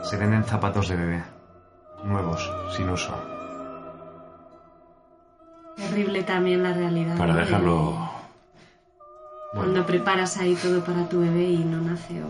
Se 0.02 0.16
venden 0.16 0.44
zapatos 0.44 0.88
de 0.88 0.96
bebé. 0.96 1.22
Nuevos, 2.04 2.50
sin 2.74 2.88
uso. 2.88 3.14
Terrible 5.76 6.22
también 6.22 6.62
la 6.62 6.72
realidad. 6.72 7.16
Para 7.16 7.34
de 7.34 7.40
dejarlo... 7.40 8.10
Cuando 9.52 9.84
preparas 9.84 10.36
ahí 10.38 10.54
todo 10.54 10.82
para 10.84 11.08
tu 11.08 11.20
bebé 11.20 11.42
y 11.50 11.58
no 11.64 11.80
nace 11.82 12.22
o... 12.22 12.28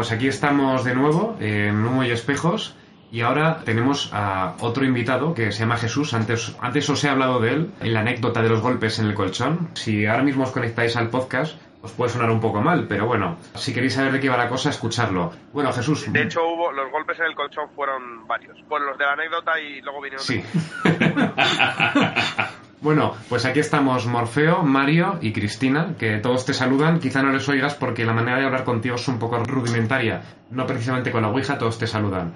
pues 0.00 0.12
aquí 0.12 0.28
estamos 0.28 0.82
de 0.82 0.94
nuevo 0.94 1.36
en 1.40 1.84
Humo 1.84 2.02
y 2.04 2.10
Espejos 2.10 2.74
y 3.12 3.20
ahora 3.20 3.60
tenemos 3.66 4.08
a 4.14 4.54
otro 4.60 4.86
invitado 4.86 5.34
que 5.34 5.52
se 5.52 5.58
llama 5.58 5.76
Jesús. 5.76 6.14
Antes, 6.14 6.56
antes 6.58 6.88
os 6.88 7.04
he 7.04 7.10
hablado 7.10 7.38
de 7.38 7.50
él 7.52 7.70
en 7.82 7.92
la 7.92 8.00
anécdota 8.00 8.40
de 8.40 8.48
los 8.48 8.62
golpes 8.62 8.98
en 8.98 9.08
el 9.08 9.14
colchón. 9.14 9.68
Si 9.74 10.06
ahora 10.06 10.22
mismo 10.22 10.44
os 10.44 10.52
conectáis 10.52 10.96
al 10.96 11.10
podcast, 11.10 11.60
os 11.82 11.92
puede 11.92 12.10
sonar 12.10 12.30
un 12.30 12.40
poco 12.40 12.62
mal, 12.62 12.86
pero 12.88 13.06
bueno, 13.06 13.36
si 13.56 13.74
queréis 13.74 13.92
saber 13.92 14.12
de 14.12 14.20
qué 14.20 14.30
va 14.30 14.38
la 14.38 14.48
cosa, 14.48 14.70
escucharlo. 14.70 15.32
Bueno, 15.52 15.70
Jesús. 15.70 16.10
De 16.10 16.22
hecho, 16.22 16.40
hubo 16.46 16.72
los 16.72 16.90
golpes 16.90 17.18
en 17.18 17.26
el 17.26 17.34
colchón 17.34 17.68
fueron 17.76 18.26
varios. 18.26 18.56
Bueno, 18.68 18.86
los 18.86 18.96
de 18.96 19.04
la 19.04 19.12
anécdota 19.12 19.60
y 19.60 19.82
luego 19.82 20.00
vinieron. 20.00 20.24
Sí. 20.24 20.42
Bueno, 22.80 23.14
pues 23.28 23.44
aquí 23.44 23.60
estamos 23.60 24.06
Morfeo, 24.06 24.62
Mario 24.62 25.18
y 25.20 25.32
Cristina, 25.32 25.94
que 25.98 26.18
todos 26.18 26.46
te 26.46 26.54
saludan. 26.54 26.98
Quizá 26.98 27.22
no 27.22 27.30
les 27.30 27.46
oigas 27.48 27.74
porque 27.74 28.06
la 28.06 28.14
manera 28.14 28.38
de 28.38 28.46
hablar 28.46 28.64
contigo 28.64 28.94
es 28.94 29.06
un 29.08 29.18
poco 29.18 29.38
rudimentaria. 29.44 30.22
No 30.50 30.66
precisamente 30.66 31.12
con 31.12 31.20
la 31.22 31.28
Ouija, 31.28 31.58
todos 31.58 31.78
te 31.78 31.86
saludan. 31.86 32.32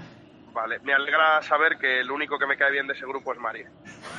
Vale, 0.53 0.79
me 0.85 0.93
alegra 0.95 1.43
saber 1.43 1.79
que 1.81 2.01
el 2.01 2.11
único 2.11 2.39
que 2.39 2.47
me 2.47 2.57
cae 2.57 2.71
bien 2.71 2.87
de 2.87 2.93
ese 2.93 3.07
grupo 3.07 3.33
es 3.33 3.41
Mario. 3.41 3.67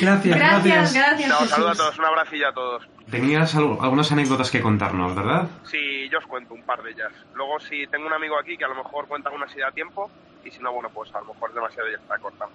Gracias, 0.00 0.36
Gracias, 0.36 0.94
gracias. 0.94 1.48
saludos 1.48 1.78
a 1.80 1.82
todos, 1.82 1.98
un 1.98 2.04
abracillo 2.04 2.48
a 2.48 2.52
todos. 2.52 2.88
Tenías 3.10 3.54
al- 3.54 3.78
algunas 3.80 4.12
anécdotas 4.12 4.50
que 4.50 4.60
contarnos, 4.60 5.14
¿verdad? 5.14 5.48
Sí, 5.64 6.08
yo 6.10 6.18
os 6.18 6.26
cuento 6.26 6.54
un 6.54 6.62
par 6.64 6.82
de 6.82 6.90
ellas. 6.90 7.12
Luego, 7.34 7.58
si 7.60 7.86
tengo 7.86 8.06
un 8.06 8.12
amigo 8.12 8.38
aquí 8.38 8.56
que 8.58 8.64
a 8.64 8.68
lo 8.68 8.74
mejor 8.74 9.06
cuenta 9.06 9.30
una 9.30 9.46
así 9.46 9.62
a 9.62 9.70
tiempo, 9.70 10.10
y 10.44 10.50
si 10.50 10.60
no, 10.60 10.72
bueno, 10.72 10.90
pues 10.92 11.14
a 11.14 11.20
lo 11.20 11.32
mejor 11.32 11.54
demasiado 11.54 11.88
ya 11.88 11.96
está 11.96 12.18
cortamos. 12.18 12.54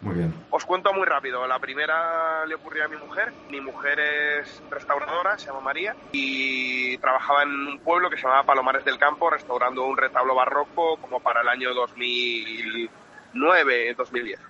Muy 0.00 0.14
bien. 0.14 0.32
Os 0.50 0.64
cuento 0.64 0.92
muy 0.92 1.06
rápido. 1.06 1.46
La 1.46 1.58
primera 1.58 2.46
le 2.46 2.54
ocurrió 2.54 2.84
a 2.84 2.88
mi 2.88 2.96
mujer. 2.96 3.32
Mi 3.50 3.60
mujer 3.60 3.98
es 3.98 4.62
restauradora, 4.70 5.36
se 5.38 5.46
llama 5.46 5.60
María, 5.60 5.96
y 6.12 6.96
trabajaba 6.98 7.42
en 7.42 7.50
un 7.50 7.78
pueblo 7.80 8.08
que 8.08 8.16
se 8.16 8.22
llamaba 8.22 8.44
Palomares 8.44 8.84
del 8.84 8.98
Campo, 8.98 9.28
restaurando 9.28 9.84
un 9.84 9.96
retablo 9.96 10.34
barroco 10.34 10.96
como 10.98 11.20
para 11.20 11.42
el 11.42 11.48
año 11.48 11.74
2009, 11.74 13.94
2010. 13.94 14.40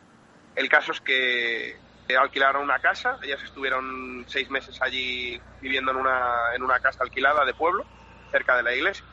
El 0.56 0.68
caso 0.68 0.92
es 0.92 1.00
que 1.00 1.76
alquilaron 2.16 2.62
una 2.62 2.78
casa, 2.78 3.18
ellas 3.22 3.42
estuvieron 3.42 4.24
seis 4.26 4.48
meses 4.50 4.80
allí 4.80 5.40
viviendo 5.60 5.90
en 5.90 5.98
una, 5.98 6.54
en 6.54 6.62
una 6.62 6.80
casa 6.80 7.02
alquilada 7.02 7.44
de 7.44 7.54
pueblo, 7.54 7.84
cerca 8.30 8.56
de 8.56 8.62
la 8.62 8.74
iglesia. 8.74 9.04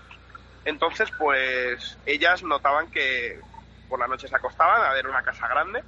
Entonces, 0.63 1.11
pues 1.17 1.97
ellas 2.05 2.43
notaban 2.43 2.89
que 2.89 3.39
por 3.89 3.99
la 3.99 4.07
noche 4.07 4.27
se 4.27 4.35
acostaban 4.35 4.83
a 4.83 4.93
ver 4.93 5.07
una 5.07 5.21
casa 5.21 5.47
grande, 5.47 5.83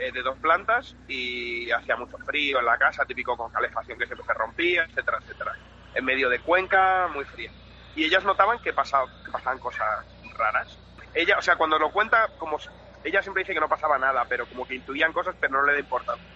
eh, 0.00 0.10
de 0.12 0.22
dos 0.22 0.38
plantas 0.38 0.96
y 1.08 1.70
hacía 1.70 1.94
mucho 1.94 2.16
frío 2.18 2.58
en 2.58 2.64
la 2.64 2.78
casa, 2.78 3.04
típico 3.04 3.36
con 3.36 3.52
calefacción 3.52 3.98
que 3.98 4.06
siempre 4.06 4.24
se 4.24 4.32
rompía, 4.32 4.84
etcétera, 4.84 5.18
etcétera. 5.20 5.54
En 5.94 6.06
medio 6.06 6.30
de 6.30 6.40
Cuenca, 6.40 7.06
muy 7.12 7.26
fría. 7.26 7.50
Y 7.94 8.04
ellas 8.06 8.24
notaban 8.24 8.58
que, 8.60 8.72
pasaba, 8.72 9.06
que 9.22 9.30
pasaban 9.30 9.58
cosas 9.58 10.06
raras. 10.38 10.78
Ella, 11.12 11.36
o 11.36 11.42
sea, 11.42 11.56
cuando 11.56 11.78
lo 11.78 11.90
cuenta, 11.90 12.28
como 12.38 12.56
ella 13.04 13.20
siempre 13.20 13.42
dice 13.42 13.52
que 13.52 13.60
no 13.60 13.68
pasaba 13.68 13.98
nada, 13.98 14.24
pero 14.26 14.46
como 14.46 14.66
que 14.66 14.76
intuían 14.76 15.12
cosas, 15.12 15.36
pero 15.38 15.60
no 15.60 15.66
le 15.66 15.74
da 15.74 15.80
importancia. 15.80 16.26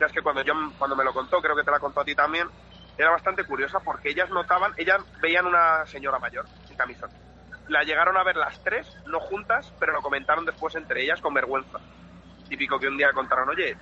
Ya 0.00 0.06
es 0.06 0.12
que 0.12 0.22
cuando 0.22 0.40
yo 0.40 0.54
cuando 0.78 0.96
me 0.96 1.04
lo 1.04 1.12
contó, 1.12 1.42
creo 1.42 1.54
que 1.54 1.64
te 1.64 1.70
la 1.70 1.80
contó 1.80 2.00
a 2.00 2.04
ti 2.06 2.14
también, 2.14 2.48
era 2.96 3.10
bastante 3.10 3.44
curiosa 3.44 3.80
porque 3.80 4.08
ellas 4.08 4.30
notaban, 4.30 4.72
ellas 4.78 5.02
veían 5.20 5.44
una 5.44 5.84
señora 5.84 6.18
mayor 6.18 6.46
sin 6.66 6.78
camisón. 6.78 7.10
La 7.68 7.82
llegaron 7.82 8.16
a 8.16 8.24
ver 8.24 8.36
las 8.36 8.58
tres, 8.64 8.86
no 9.04 9.20
juntas, 9.20 9.70
pero 9.78 9.92
lo 9.92 10.00
comentaron 10.00 10.46
después 10.46 10.74
entre 10.76 11.02
ellas 11.02 11.20
con 11.20 11.34
vergüenza 11.34 11.78
típico 12.52 12.78
que 12.78 12.86
un 12.86 12.98
día 12.98 13.10
contaron, 13.12 13.48
oye, 13.48 13.74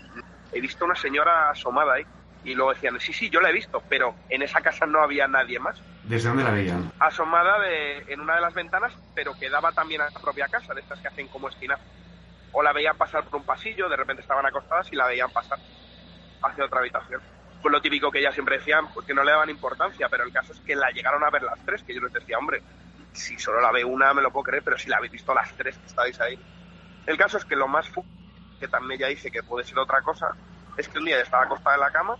he 0.53 0.61
visto 0.61 0.85
una 0.85 0.95
señora 0.95 1.51
asomada 1.51 1.95
ahí. 1.95 2.07
Y 2.45 2.55
luego 2.55 2.73
decían, 2.73 2.99
sí, 3.01 3.13
sí, 3.13 3.29
yo 3.29 3.41
la 3.41 3.51
he 3.51 3.53
visto, 3.53 3.83
pero 3.89 4.15
en 4.29 4.43
esa 4.43 4.61
casa 4.61 4.87
no 4.87 5.03
había 5.03 5.27
nadie 5.27 5.59
más. 5.59 5.83
¿Desde 6.05 6.29
dónde 6.29 6.45
la 6.45 6.53
veían? 6.53 6.91
Asomada 6.99 7.59
de, 7.59 7.99
en 8.09 8.21
una 8.21 8.37
de 8.37 8.41
las 8.41 8.55
ventanas, 8.55 8.95
pero 9.15 9.35
que 9.39 9.51
daba 9.51 9.73
también 9.73 10.01
a 10.01 10.09
la 10.09 10.21
propia 10.21 10.49
casa, 10.49 10.73
de 10.73 10.81
estas 10.81 11.01
que 11.01 11.09
hacen 11.09 11.29
como 11.29 11.49
esquina. 11.49 11.77
O 12.53 12.63
la 12.63 12.73
veían 12.73 12.97
pasar 12.97 13.25
por 13.25 13.41
un 13.41 13.47
pasillo, 13.47 13.89
de 13.89 13.97
repente 13.97 14.23
estaban 14.23 14.47
acostadas 14.47 14.91
y 14.93 14.97
la 14.97 15.07
veían 15.07 15.31
pasar 15.31 15.59
hacia 16.43 16.65
otra 16.65 16.79
habitación. 16.79 17.21
Pues 17.61 17.73
lo 17.73 17.81
típico 17.83 18.11
que 18.11 18.21
ellas 18.21 18.33
siempre 18.33 18.59
decían, 18.59 18.87
pues 18.95 19.07
que 19.07 19.13
no 19.13 19.23
le 19.23 19.33
daban 19.33 19.51
importancia, 19.51 20.09
pero 20.09 20.25
el 20.25 20.33
caso 20.33 20.53
es 20.53 20.61
que 20.61 20.75
la 20.75 20.91
llegaron 20.91 21.23
a 21.23 21.31
ver 21.31 21.43
las 21.43 21.59
tres, 21.67 21.83
que 21.83 21.95
yo 21.95 22.01
les 22.01 22.13
decía, 22.13 22.39
hombre, 22.39 22.63
si 23.13 23.39
solo 23.39 23.61
la 23.61 23.71
ve 23.71 23.85
una 23.85 24.15
me 24.15 24.23
lo 24.23 24.31
puedo 24.31 24.45
creer, 24.45 24.63
pero 24.63 24.79
si 24.79 24.89
la 24.89 24.97
habéis 24.97 25.13
visto 25.13 25.35
las 25.35 25.53
tres 25.55 25.77
que 25.77 25.87
estáis 25.87 26.19
ahí. 26.21 26.39
El 27.07 27.19
caso 27.19 27.37
es 27.37 27.45
que 27.45 27.57
lo 27.57 27.69
más 27.69 27.89
que 28.61 28.69
también 28.69 29.01
ella 29.01 29.09
dice 29.09 29.31
que 29.31 29.43
puede 29.43 29.65
ser 29.67 29.79
otra 29.79 30.03
cosa, 30.03 30.29
es 30.77 30.89
que 30.89 30.99
un 30.99 31.07
día 31.07 31.21
estaba 31.21 31.45
acostada 31.45 31.75
en 31.77 31.81
la 31.81 31.91
cama 31.91 32.17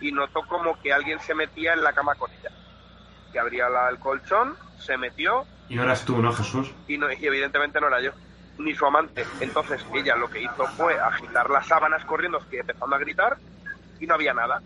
y 0.00 0.10
notó 0.10 0.44
como 0.48 0.80
que 0.80 0.92
alguien 0.92 1.20
se 1.20 1.34
metía 1.34 1.74
en 1.74 1.84
la 1.84 1.92
cama 1.92 2.14
con 2.16 2.30
ella. 2.32 2.50
Que 3.30 3.38
abría 3.38 3.68
la- 3.68 3.88
el 3.90 3.98
colchón, 3.98 4.56
se 4.78 4.96
metió 4.96 5.44
Y 5.68 5.76
no 5.76 5.84
eras 5.84 6.04
tú, 6.04 6.20
¿no, 6.20 6.32
Jesús? 6.32 6.72
y, 6.88 6.98
no, 6.98 7.10
y 7.12 7.24
evidentemente 7.26 7.80
no 7.80 7.86
era 7.88 8.00
yo, 8.00 8.12
ni 8.58 8.74
su 8.74 8.84
amante. 8.84 9.24
Entonces 9.40 9.84
ella 9.94 10.16
lo 10.16 10.28
que 10.28 10.40
hizo 10.42 10.66
fue 10.76 10.98
agitar 10.98 11.48
las 11.50 11.66
sábanas 11.66 12.04
corriendo, 12.04 12.40
que 12.50 12.58
empezando 12.60 12.96
a 12.96 12.98
gritar 12.98 13.36
y 14.00 14.06
no 14.06 14.14
había 14.14 14.34
nada. 14.34 14.60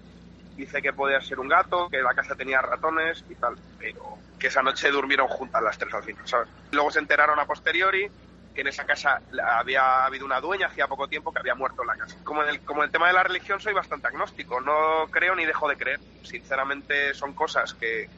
Dice 0.57 0.81
que 0.81 0.93
podía 0.95 1.21
ser 1.21 1.39
un 1.39 1.49
gato, 1.49 1.89
que 1.91 2.01
la 2.01 2.15
casa 2.15 2.35
tenía 2.35 2.63
ratones 2.63 3.25
y 3.29 3.35
tal, 3.35 3.55
pero 3.79 4.17
que 4.39 4.47
esa 4.47 4.63
noche 4.63 4.91
durmieron 4.91 5.29
juntas 5.29 5.63
las 5.63 5.77
tres 5.77 5.93
al 5.93 6.03
final, 6.03 6.27
¿sabes? 6.27 6.49
Luego 6.73 6.91
se 6.91 6.99
enteraron 6.99 7.39
a 7.39 7.45
posteriori 7.45 8.09
que 8.57 8.63
en 8.63 8.69
esa 8.69 8.87
casa 8.87 9.21
había 9.59 10.07
habido 10.07 10.25
una 10.25 10.41
dueña 10.41 10.69
hacía 10.69 10.89
poco 10.89 11.07
tiempo 11.07 11.31
que 11.31 11.41
había 11.41 11.55
muerto 11.55 11.83
en 11.83 11.89
la 11.89 11.97
casa. 11.97 12.17
Como 12.25 12.43
en 12.43 12.49
el, 12.49 12.61
como 12.63 12.81
en 12.81 12.87
el 12.87 12.91
tema 12.91 13.07
de 13.07 13.13
la 13.13 13.23
religión 13.23 13.61
soy 13.61 13.75
bastante 13.75 14.09
agnóstico, 14.09 14.63
no 14.63 15.07
creo 15.11 15.37
ni 15.37 15.45
dejo 15.45 15.69
de 15.69 15.77
creer. 15.77 16.01
Sinceramente 16.23 17.13
son 17.13 17.35
cosas 17.35 17.75
que 17.75 18.09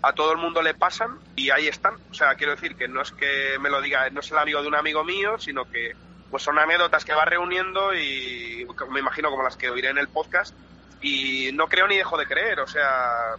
a 0.00 0.14
todo 0.14 0.32
el 0.32 0.38
mundo 0.38 0.62
le 0.62 0.72
pasan 0.72 1.18
y 1.36 1.50
ahí 1.50 1.68
están. 1.68 1.96
O 2.10 2.14
sea, 2.14 2.34
quiero 2.34 2.54
decir 2.54 2.76
que 2.76 2.88
no 2.88 3.02
es 3.02 3.12
que 3.12 3.58
me 3.60 3.68
lo 3.68 3.82
diga, 3.82 4.08
no 4.08 4.20
es 4.20 4.30
el 4.32 4.38
amigo 4.38 4.62
de 4.62 4.68
un 4.68 4.74
amigo 4.74 5.04
mío, 5.04 5.38
sino 5.38 5.70
que 5.70 5.92
pues 6.30 6.42
son 6.42 6.58
anécdotas 6.58 7.04
que 7.04 7.14
va 7.14 7.26
reuniendo 7.26 7.94
y 7.94 8.66
me 8.90 9.00
imagino 9.00 9.30
como 9.30 9.42
las 9.42 9.56
que 9.56 9.68
oiré 9.68 9.90
en 9.90 9.98
el 9.98 10.08
podcast 10.08 10.54
y 11.02 11.50
no 11.52 11.68
creo 11.68 11.86
ni 11.86 11.96
dejo 11.96 12.16
de 12.16 12.26
creer, 12.26 12.58
o 12.60 12.66
sea, 12.66 13.36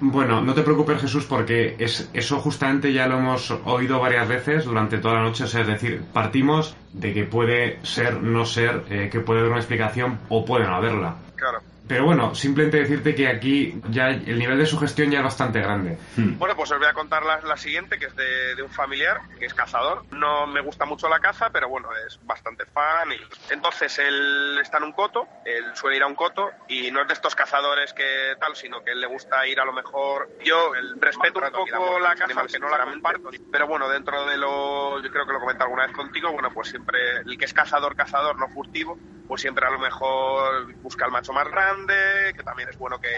Bueno, 0.00 0.40
no 0.40 0.54
te 0.54 0.62
preocupes, 0.62 1.00
Jesús, 1.00 1.26
porque 1.26 1.76
es, 1.78 2.08
eso 2.14 2.38
justamente 2.38 2.92
ya 2.92 3.06
lo 3.06 3.18
hemos 3.18 3.50
oído 3.64 4.00
varias 4.00 4.26
veces 4.26 4.64
durante 4.64 4.98
toda 4.98 5.14
la 5.14 5.22
noche. 5.22 5.44
O 5.44 5.46
sea, 5.46 5.62
es 5.62 5.66
decir, 5.66 6.02
partimos 6.12 6.74
de 6.92 7.12
que 7.12 7.24
puede 7.24 7.78
ser, 7.84 8.22
no 8.22 8.46
ser, 8.46 8.84
eh, 8.88 9.08
que 9.10 9.20
puede 9.20 9.40
haber 9.40 9.52
una 9.52 9.60
explicación 9.60 10.18
o 10.28 10.44
puede 10.44 10.66
no 10.66 10.74
haberla. 10.76 11.16
claro. 11.36 11.60
Pero 11.88 12.04
bueno, 12.04 12.34
simplemente 12.34 12.78
decirte 12.78 13.14
que 13.14 13.28
aquí 13.28 13.80
ya 13.90 14.08
el 14.08 14.38
nivel 14.38 14.58
de 14.58 14.66
sugestión 14.66 15.10
ya 15.10 15.18
es 15.18 15.24
bastante 15.24 15.60
grande. 15.60 15.98
Bueno, 16.16 16.56
pues 16.56 16.70
os 16.72 16.78
voy 16.78 16.88
a 16.88 16.92
contar 16.92 17.24
la, 17.24 17.40
la 17.42 17.56
siguiente, 17.56 17.98
que 17.98 18.06
es 18.06 18.16
de, 18.16 18.54
de 18.54 18.62
un 18.62 18.70
familiar, 18.70 19.20
que 19.38 19.46
es 19.46 19.54
cazador. 19.54 20.04
No 20.12 20.46
me 20.46 20.60
gusta 20.60 20.84
mucho 20.84 21.08
la 21.08 21.20
caza, 21.20 21.50
pero 21.50 21.68
bueno, 21.68 21.88
es 22.06 22.18
bastante 22.24 22.66
fan. 22.66 23.12
Y... 23.12 23.52
Entonces, 23.52 23.98
él 23.98 24.58
está 24.60 24.78
en 24.78 24.84
un 24.84 24.92
coto, 24.92 25.28
él 25.44 25.64
suele 25.74 25.96
ir 25.96 26.02
a 26.02 26.06
un 26.06 26.14
coto, 26.14 26.50
y 26.68 26.90
no 26.90 27.02
es 27.02 27.08
de 27.08 27.14
estos 27.14 27.34
cazadores 27.34 27.92
que 27.92 28.34
tal, 28.40 28.56
sino 28.56 28.82
que 28.82 28.92
él 28.92 29.00
le 29.00 29.06
gusta 29.06 29.46
ir 29.46 29.60
a 29.60 29.64
lo 29.64 29.72
mejor... 29.72 30.28
Yo 30.44 30.74
el 30.74 31.00
respeto 31.00 31.40
un 31.40 31.50
poco 31.50 31.98
la 31.98 32.14
caza, 32.14 32.40
aunque 32.40 32.58
no 32.58 32.68
la 32.68 32.84
comparto, 32.84 33.30
pero 33.52 33.66
bueno, 33.66 33.88
dentro 33.88 34.26
de 34.26 34.36
lo... 34.36 35.00
Yo 35.02 35.10
creo 35.10 35.26
que 35.26 35.32
lo 35.32 35.40
comenté 35.40 35.62
alguna 35.62 35.86
vez 35.86 35.94
contigo, 35.94 36.32
bueno, 36.32 36.50
pues 36.52 36.68
siempre 36.68 36.98
el 37.24 37.38
que 37.38 37.44
es 37.44 37.54
cazador, 37.54 37.94
cazador, 37.94 38.38
no 38.38 38.48
furtivo, 38.48 38.98
pues 39.28 39.40
siempre 39.40 39.66
a 39.66 39.70
lo 39.70 39.78
mejor 39.78 40.72
busca 40.82 41.06
el 41.06 41.12
macho 41.12 41.32
más 41.32 41.48
grande, 41.48 41.75
que 41.86 42.42
también 42.44 42.68
es 42.68 42.78
bueno 42.78 42.98
que 43.00 43.08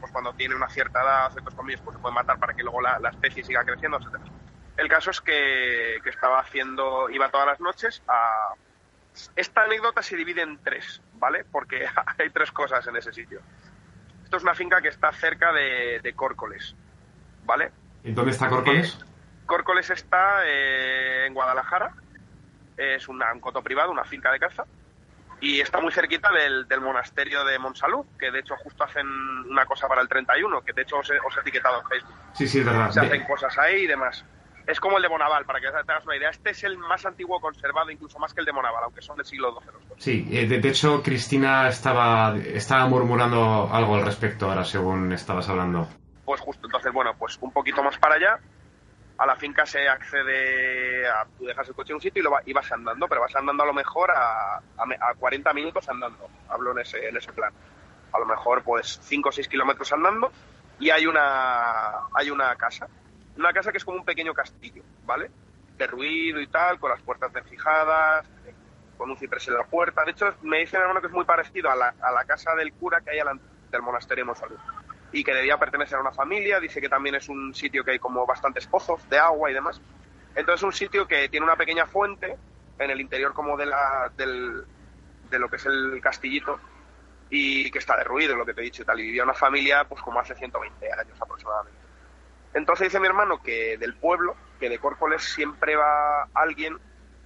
pues 0.00 0.10
cuando 0.12 0.32
tiene 0.34 0.54
una 0.54 0.68
cierta 0.68 1.02
edad, 1.02 1.30
ciertos 1.32 1.54
comillas, 1.54 1.80
pues 1.82 1.96
se 1.96 2.00
puede 2.02 2.14
matar 2.14 2.38
para 2.38 2.54
que 2.54 2.62
luego 2.62 2.80
la, 2.80 2.98
la 2.98 3.10
especie 3.10 3.42
siga 3.44 3.64
creciendo, 3.64 3.98
etcétera. 3.98 4.24
El 4.76 4.88
caso 4.88 5.10
es 5.10 5.20
que, 5.20 5.98
que 6.02 6.10
estaba 6.10 6.40
haciendo, 6.40 7.10
iba 7.10 7.28
todas 7.30 7.46
las 7.46 7.60
noches 7.60 8.02
a... 8.08 8.54
Esta 9.36 9.64
anécdota 9.64 10.02
se 10.02 10.16
divide 10.16 10.40
en 10.42 10.58
tres, 10.62 11.02
¿vale? 11.14 11.44
Porque 11.44 11.86
hay 12.18 12.30
tres 12.30 12.50
cosas 12.52 12.86
en 12.86 12.96
ese 12.96 13.12
sitio. 13.12 13.40
Esto 14.24 14.36
es 14.38 14.42
una 14.42 14.54
finca 14.54 14.80
que 14.80 14.88
está 14.88 15.12
cerca 15.12 15.52
de, 15.52 16.00
de 16.02 16.14
Córcoles, 16.14 16.74
¿vale? 17.44 17.70
¿Y 18.02 18.12
dónde 18.12 18.30
está 18.30 18.48
Córcoles? 18.48 18.98
Córcoles 19.44 19.90
está 19.90 20.46
eh, 20.46 21.26
en 21.26 21.34
Guadalajara, 21.34 21.92
es 22.78 23.06
una- 23.08 23.32
un 23.34 23.40
coto 23.40 23.62
privado, 23.62 23.90
una 23.92 24.04
finca 24.04 24.32
de 24.32 24.38
caza, 24.40 24.64
y 25.42 25.60
está 25.60 25.80
muy 25.80 25.90
cerquita 25.92 26.30
del, 26.30 26.68
del 26.68 26.80
monasterio 26.80 27.44
de 27.44 27.58
Monsalud, 27.58 28.06
que 28.16 28.30
de 28.30 28.38
hecho 28.38 28.54
justo 28.62 28.84
hacen 28.84 29.06
una 29.50 29.66
cosa 29.66 29.88
para 29.88 30.00
el 30.00 30.08
31, 30.08 30.62
que 30.62 30.72
de 30.72 30.82
hecho 30.82 30.98
os 30.98 31.10
he, 31.10 31.18
os 31.18 31.36
he 31.36 31.40
etiquetado 31.40 31.80
en 31.82 31.88
Facebook. 31.88 32.14
Sí, 32.32 32.46
sí, 32.46 32.60
es 32.60 32.64
verdad. 32.64 32.90
Se 32.90 33.00
hacen 33.00 33.24
cosas 33.24 33.58
ahí 33.58 33.82
y 33.82 33.86
demás. 33.88 34.24
Es 34.68 34.78
como 34.78 34.98
el 34.98 35.02
de 35.02 35.08
Bonaval, 35.08 35.44
para 35.44 35.60
que 35.60 35.66
te 35.68 35.76
hagas 35.92 36.06
una 36.06 36.16
idea. 36.16 36.30
Este 36.30 36.50
es 36.50 36.62
el 36.62 36.78
más 36.78 37.04
antiguo 37.04 37.40
conservado, 37.40 37.90
incluso 37.90 38.20
más 38.20 38.32
que 38.32 38.40
el 38.40 38.46
de 38.46 38.52
Bonaval, 38.52 38.84
aunque 38.84 39.02
son 39.02 39.16
del 39.16 39.26
siglo 39.26 39.52
XII. 39.60 39.72
los 39.72 39.88
dos. 39.88 39.98
Sí, 39.98 40.28
eh, 40.30 40.46
de, 40.46 40.60
de 40.60 40.68
hecho 40.68 41.02
Cristina 41.02 41.66
estaba, 41.66 42.36
estaba 42.36 42.86
murmurando 42.86 43.68
algo 43.72 43.96
al 43.96 44.04
respecto 44.04 44.48
ahora, 44.48 44.64
según 44.64 45.12
estabas 45.12 45.48
hablando. 45.48 45.88
Pues 46.24 46.40
justo, 46.40 46.68
entonces, 46.68 46.92
bueno, 46.92 47.16
pues 47.18 47.36
un 47.40 47.50
poquito 47.52 47.82
más 47.82 47.98
para 47.98 48.14
allá, 48.14 48.38
a 49.18 49.26
la 49.26 49.36
finca 49.36 49.64
se 49.66 49.88
accede 49.88 51.06
a... 51.08 51.26
Tú 51.38 51.44
dejas 51.44 51.68
el 51.68 51.74
coche 51.74 51.92
en 51.92 51.96
un 51.96 52.00
sitio 52.00 52.20
y, 52.20 52.24
lo 52.24 52.30
va- 52.30 52.42
y 52.44 52.52
vas 52.52 52.70
andando, 52.72 53.06
pero 53.08 53.20
vas 53.20 53.34
andando 53.36 53.62
a 53.62 53.66
lo 53.66 53.72
mejor 53.74 54.10
a, 54.10 54.56
a, 54.76 54.86
me- 54.86 54.96
a 54.96 55.14
40 55.14 55.52
minutos 55.52 55.88
andando. 55.88 56.28
Hablo 56.48 56.72
en 56.72 56.80
ese, 56.80 57.08
en 57.08 57.16
ese 57.16 57.32
plan. 57.32 57.52
A 58.12 58.18
lo 58.18 58.26
mejor, 58.26 58.62
pues, 58.62 58.98
5 59.02 59.28
o 59.28 59.32
6 59.32 59.48
kilómetros 59.48 59.92
andando 59.92 60.32
y 60.78 60.90
hay 60.90 61.06
una, 61.06 62.00
hay 62.14 62.30
una 62.30 62.54
casa. 62.56 62.88
Una 63.36 63.52
casa 63.52 63.70
que 63.72 63.78
es 63.78 63.84
como 63.84 63.98
un 63.98 64.04
pequeño 64.04 64.34
castillo, 64.34 64.82
¿vale? 65.04 65.30
Derruido 65.78 66.40
y 66.40 66.46
tal, 66.48 66.78
con 66.78 66.90
las 66.90 67.00
puertas 67.02 67.32
desfijadas, 67.32 68.26
con 68.98 69.10
un 69.10 69.16
ciprés 69.16 69.46
en 69.48 69.54
la 69.54 69.64
puerta. 69.64 70.04
De 70.04 70.10
hecho, 70.12 70.34
me 70.42 70.58
dice 70.58 70.76
mi 70.76 70.82
hermano 70.82 71.00
que 71.00 71.06
es 71.06 71.12
muy 71.12 71.24
parecido 71.24 71.70
a 71.70 71.76
la, 71.76 71.94
a 72.00 72.12
la 72.12 72.24
casa 72.24 72.54
del 72.54 72.72
cura 72.74 73.00
que 73.00 73.10
hay 73.12 73.20
al- 73.20 73.40
del 73.70 73.82
monasterio 73.82 74.22
de 74.24 74.26
Monsalud 74.26 74.58
y 75.12 75.24
que 75.24 75.34
debía 75.34 75.58
pertenecer 75.58 75.98
a 75.98 76.00
una 76.02 76.12
familia. 76.12 76.60
Dice 76.60 76.80
que 76.80 76.88
también 76.88 77.16
es 77.16 77.28
un 77.28 77.54
sitio 77.54 77.84
que 77.84 77.92
hay 77.92 77.98
como 77.98 78.26
bastantes 78.26 78.66
pozos 78.66 79.08
de 79.08 79.18
agua 79.18 79.50
y 79.50 79.54
demás. 79.54 79.82
Entonces 80.34 80.60
es 80.60 80.64
un 80.64 80.72
sitio 80.72 81.06
que 81.06 81.28
tiene 81.28 81.44
una 81.46 81.56
pequeña 81.56 81.86
fuente 81.86 82.38
en 82.78 82.90
el 82.90 83.00
interior 83.00 83.34
como 83.34 83.56
de, 83.56 83.66
la, 83.66 84.12
del, 84.16 84.64
de 85.22 85.38
lo 85.38 85.48
que 85.50 85.56
es 85.56 85.66
el 85.66 86.00
castillito 86.02 86.60
y 87.30 87.70
que 87.70 87.78
está 87.78 87.96
derruido, 87.96 88.36
lo 88.36 88.46
que 88.46 88.54
te 88.54 88.60
he 88.62 88.64
dicho 88.64 88.82
y 88.82 88.86
tal. 88.86 89.00
Y 89.00 89.04
vivía 89.04 89.24
una 89.24 89.34
familia 89.34 89.84
pues 89.88 90.02
como 90.02 90.20
hace 90.20 90.34
120 90.34 90.88
años 90.92 91.20
aproximadamente. 91.20 91.80
Entonces 92.54 92.88
dice 92.88 93.00
mi 93.00 93.06
hermano 93.06 93.40
que 93.42 93.78
del 93.78 93.96
pueblo, 93.98 94.36
que 94.58 94.68
de 94.68 94.78
Córcoles 94.78 95.22
siempre 95.22 95.76
va 95.76 96.24
alguien, 96.34 96.78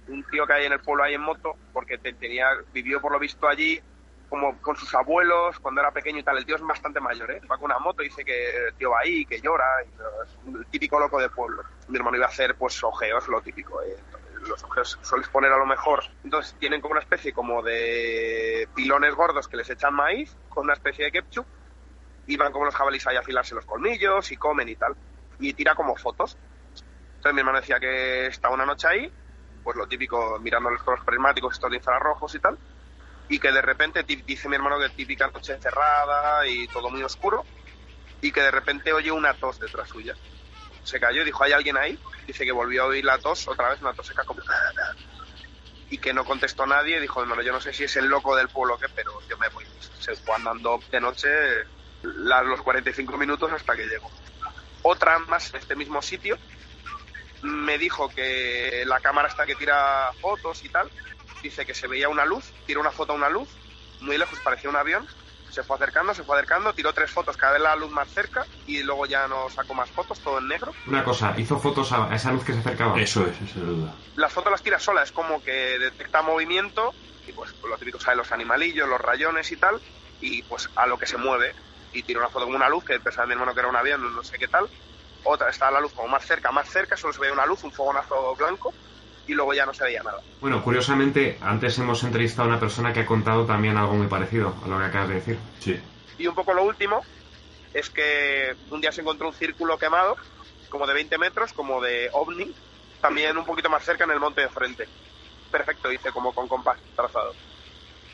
un 0.07 0.23
tío 0.25 0.47
que 0.47 0.53
hay 0.53 0.65
en 0.65 0.73
el 0.73 0.81
pueblo 0.81 1.03
ahí 1.03 1.15
en 1.15 1.21
moto, 1.21 1.59
porque 1.73 1.97
te- 1.97 2.13
tenía, 2.13 2.49
vivió 2.71 3.01
por 3.01 3.11
lo 3.11 3.19
visto 3.19 3.47
allí 3.47 3.81
como 4.29 4.59
con 4.61 4.75
sus 4.75 4.93
abuelos 4.93 5.59
cuando 5.59 5.81
era 5.81 5.91
pequeño 5.91 6.19
y 6.19 6.23
tal. 6.23 6.37
El 6.37 6.45
tío 6.45 6.55
es 6.55 6.61
bastante 6.61 6.99
mayor, 6.99 7.31
¿eh? 7.31 7.41
Va 7.49 7.57
con 7.57 7.65
una 7.65 7.79
moto 7.79 8.01
y 8.01 8.05
dice 8.05 8.25
que 8.25 8.67
el 8.67 8.73
tío 8.75 8.91
va 8.91 8.99
ahí, 9.03 9.25
que 9.25 9.39
llora, 9.39 9.65
y, 9.85 9.89
pero 9.95 10.09
es 10.23 10.55
el 10.55 10.65
típico 10.67 10.99
loco 10.99 11.19
del 11.19 11.29
pueblo. 11.31 11.63
Mi 11.87 11.97
hermano 11.97 12.17
iba 12.17 12.25
a 12.25 12.29
hacer 12.29 12.55
pues 12.55 12.83
ojeos, 12.83 13.27
lo 13.27 13.41
típico, 13.41 13.81
¿eh? 13.81 13.95
Los 14.47 14.63
ojeos 14.63 14.99
sueles 15.01 15.27
poner 15.29 15.51
a 15.51 15.57
lo 15.57 15.65
mejor. 15.65 16.03
Entonces 16.23 16.55
tienen 16.59 16.81
como 16.81 16.93
una 16.93 17.01
especie 17.01 17.33
como 17.33 17.61
de 17.61 18.67
pilones 18.75 19.15
gordos 19.15 19.47
que 19.47 19.57
les 19.57 19.69
echan 19.69 19.93
maíz 19.93 20.35
con 20.49 20.65
una 20.65 20.73
especie 20.73 21.05
de 21.05 21.11
ketchup 21.11 21.45
y 22.27 22.37
van 22.37 22.51
como 22.51 22.65
los 22.65 22.75
jabalíes 22.75 23.07
ahí 23.07 23.15
a 23.15 23.21
afilarse 23.21 23.55
los 23.55 23.65
colmillos 23.65 24.31
y 24.31 24.37
comen 24.37 24.69
y 24.69 24.75
tal. 24.75 24.95
Y 25.39 25.53
tira 25.53 25.75
como 25.75 25.95
fotos. 25.95 26.37
Entonces 27.15 27.33
mi 27.33 27.39
hermano 27.39 27.59
decía 27.59 27.79
que 27.79 28.27
estaba 28.27 28.53
una 28.53 28.65
noche 28.65 28.87
ahí, 28.87 29.11
pues 29.63 29.75
lo 29.75 29.87
típico, 29.87 30.39
mirando 30.39 30.69
los 30.69 30.83
colores 30.83 31.03
prismáticos, 31.03 31.53
estos 31.53 31.71
de 31.71 31.77
infrarrojos 31.77 32.35
y 32.35 32.39
tal, 32.39 32.57
y 33.29 33.39
que 33.39 33.51
de 33.51 33.61
repente, 33.61 34.03
dice 34.03 34.47
mi 34.47 34.55
hermano 34.55 34.79
que 34.79 34.89
típica 34.89 35.27
noche 35.27 35.57
cerrada 35.59 36.47
y 36.47 36.67
todo 36.67 36.89
muy 36.89 37.03
oscuro, 37.03 37.45
y 38.21 38.31
que 38.31 38.41
de 38.41 38.51
repente 38.51 38.93
oye 38.93 39.11
una 39.11 39.33
tos 39.33 39.59
detrás 39.59 39.89
suya. 39.89 40.15
Se 40.83 40.99
cayó 40.99 41.23
dijo, 41.25 41.43
¿hay 41.43 41.51
alguien 41.51 41.77
ahí? 41.77 41.99
Dice 42.25 42.45
que 42.45 42.51
volvió 42.51 42.83
a 42.83 42.85
oír 42.87 43.03
la 43.03 43.17
tos, 43.19 43.47
otra 43.47 43.69
vez 43.69 43.81
una 43.81 43.93
tos 43.93 44.07
seca 44.07 44.23
como... 44.23 44.41
Y 45.89 45.99
que 45.99 46.13
no 46.13 46.25
contestó 46.25 46.65
nadie, 46.65 46.99
dijo, 46.99 47.21
hermano, 47.21 47.41
yo 47.41 47.53
no 47.53 47.61
sé 47.61 47.71
si 47.71 47.85
es 47.85 47.95
el 47.95 48.07
loco 48.07 48.35
del 48.35 48.49
pueblo 48.49 48.75
o 48.75 48.77
qué, 48.77 48.87
pero 48.93 49.21
yo 49.29 49.37
me 49.37 49.47
voy. 49.47 49.63
Se 49.99 50.17
fue 50.17 50.35
andando 50.35 50.81
de 50.91 50.99
noche 50.99 51.29
los 52.03 52.61
45 52.61 53.15
minutos 53.15 53.49
hasta 53.53 53.73
que 53.73 53.87
llegó. 53.87 54.11
Otra 54.81 55.17
más 55.19 55.49
en 55.53 55.61
este 55.61 55.77
mismo 55.77 56.01
sitio 56.01 56.37
me 57.41 57.77
dijo 57.77 58.09
que 58.09 58.83
la 58.85 58.99
cámara 58.99 59.27
está 59.27 59.45
que 59.45 59.55
tira 59.55 60.11
fotos 60.19 60.63
y 60.65 60.69
tal, 60.69 60.89
dice 61.49 61.65
que 61.65 61.73
se 61.73 61.87
veía 61.87 62.09
una 62.09 62.25
luz, 62.25 62.45
tiró 62.65 62.81
una 62.81 62.91
foto 62.91 63.13
a 63.13 63.15
una 63.15 63.29
luz, 63.29 63.49
muy 64.01 64.17
lejos, 64.17 64.39
parecía 64.39 64.69
un 64.69 64.75
avión, 64.75 65.07
se 65.49 65.63
fue 65.63 65.75
acercando, 65.75 66.13
se 66.13 66.23
fue 66.23 66.37
acercando, 66.37 66.73
tiró 66.73 66.93
tres 66.93 67.09
fotos, 67.09 67.37
cada 67.37 67.53
vez 67.53 67.61
la 67.61 67.75
luz 67.75 67.89
más 67.91 68.07
cerca 68.09 68.45
y 68.65 68.83
luego 68.83 69.05
ya 69.05 69.27
no 69.27 69.49
sacó 69.49 69.73
más 69.73 69.89
fotos, 69.89 70.19
todo 70.19 70.39
en 70.39 70.47
negro. 70.47 70.73
Una 70.85 71.03
cosa, 71.03 71.33
hizo 71.37 71.57
fotos 71.57 71.91
a, 71.91 72.13
esa 72.13 72.31
luz 72.31 72.43
que 72.43 72.53
se 72.53 72.59
acercaba. 72.59 72.99
Eso 72.99 73.25
es, 73.25 73.35
esa 73.37 73.45
es 73.45 73.55
la 73.55 73.63
duda. 73.63 73.95
Las 74.15 74.33
fotos 74.33 74.51
las 74.51 74.61
tira 74.61 74.79
sola, 74.79 75.03
es 75.03 75.11
como 75.11 75.41
que 75.43 75.79
detecta 75.79 76.21
movimiento 76.21 76.93
y 77.27 77.31
pues 77.31 77.55
lo 77.67 77.77
típico 77.77 77.99
sabe 77.99 78.17
los 78.17 78.31
animalillos, 78.31 78.87
los 78.87 79.01
rayones 79.01 79.51
y 79.51 79.57
tal, 79.57 79.79
y 80.21 80.43
pues 80.43 80.69
a 80.75 80.85
lo 80.85 80.97
que 80.97 81.05
se 81.05 81.17
mueve. 81.17 81.53
Y 81.93 82.03
tira 82.03 82.19
una 82.19 82.29
foto 82.29 82.45
como 82.45 82.57
una 82.57 82.69
luz, 82.69 82.83
que 82.83 82.99
pensaba 82.99 83.25
mi 83.25 83.33
hermano 83.33 83.53
que 83.53 83.59
era 83.59 83.69
un 83.69 83.75
avión, 83.75 84.15
no 84.15 84.23
sé 84.23 84.37
qué 84.37 84.47
tal. 84.47 84.67
Otra, 85.23 85.49
está 85.49 85.71
la 85.71 85.81
luz 85.81 85.93
como 85.93 86.07
más 86.07 86.25
cerca, 86.25 86.51
más 86.51 86.69
cerca, 86.69 86.95
solo 86.95 87.13
se 87.13 87.19
veía 87.19 87.33
una 87.33 87.45
luz, 87.45 87.63
un 87.63 87.71
fogonazo 87.71 88.35
blanco, 88.35 88.73
y 89.27 89.33
luego 89.33 89.53
ya 89.53 89.65
no 89.65 89.73
se 89.73 89.83
veía 89.83 90.01
nada. 90.01 90.19
Bueno, 90.39 90.63
curiosamente, 90.63 91.37
antes 91.41 91.77
hemos 91.79 92.03
entrevistado 92.03 92.43
a 92.47 92.51
una 92.51 92.59
persona 92.59 92.93
que 92.93 93.01
ha 93.01 93.05
contado 93.05 93.45
también 93.45 93.77
algo 93.77 93.93
muy 93.93 94.07
parecido 94.07 94.55
a 94.63 94.67
lo 94.67 94.79
que 94.79 94.85
acabas 94.85 95.09
de 95.09 95.15
decir. 95.15 95.37
Sí. 95.59 95.79
Y 96.17 96.27
un 96.27 96.33
poco 96.35 96.53
lo 96.53 96.63
último 96.63 97.03
es 97.73 97.89
que 97.89 98.55
un 98.71 98.81
día 98.81 98.91
se 98.91 99.01
encontró 99.01 99.27
un 99.27 99.33
círculo 99.33 99.77
quemado, 99.77 100.15
como 100.69 100.87
de 100.87 100.93
20 100.93 101.17
metros, 101.17 101.53
como 101.53 101.81
de 101.81 102.09
ovni, 102.13 102.51
también 103.01 103.37
un 103.37 103.45
poquito 103.45 103.69
más 103.69 103.83
cerca 103.83 104.05
en 104.05 104.11
el 104.11 104.19
monte 104.19 104.41
de 104.41 104.49
frente. 104.49 104.87
Perfecto, 105.51 105.89
dice, 105.89 106.11
como 106.11 106.33
con 106.33 106.47
compás 106.47 106.77
trazado. 106.95 107.33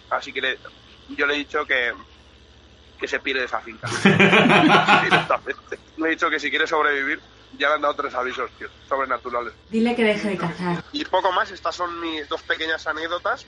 Así 0.10 0.34
que 0.34 0.42
le- 0.42 0.60
yo 1.10 1.26
le 1.26 1.36
he 1.36 1.38
dicho 1.38 1.66
que, 1.66 1.94
que 3.00 3.08
se 3.08 3.20
pire 3.20 3.40
de 3.40 3.46
esa 3.46 3.60
finca. 3.62 3.88
Directamente. 5.04 5.80
Le 5.98 6.08
he 6.08 6.12
dicho 6.12 6.30
que 6.30 6.40
si 6.40 6.50
quiere 6.50 6.68
sobrevivir, 6.68 7.22
ya 7.58 7.70
le 7.70 7.76
han 7.76 7.82
dado 7.82 7.96
tres 7.96 8.14
avisos, 8.14 8.50
tío, 8.58 8.68
sobrenaturales. 8.88 9.54
Dile 9.70 9.96
que 9.96 10.04
deje 10.04 10.30
de 10.30 10.38
cazar. 10.38 10.84
Y 10.92 11.06
poco 11.06 11.32
más, 11.32 11.52
estas 11.52 11.76
son 11.76 12.00
mis 12.00 12.28
dos 12.28 12.42
pequeñas 12.44 12.86
anécdotas. 12.88 13.46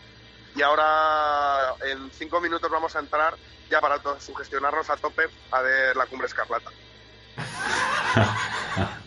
Y 0.56 0.62
ahora 0.62 1.76
en 1.86 2.10
cinco 2.12 2.40
minutos 2.40 2.70
vamos 2.72 2.96
a 2.96 3.00
entrar 3.00 3.36
ya 3.70 3.82
para 3.82 4.00
sugestionarnos 4.20 4.90
a 4.90 4.96
tope 4.98 5.24
a 5.52 5.62
ver 5.62 5.96
la 5.98 6.06
cumbre 6.06 6.28
escarlata. 6.28 6.72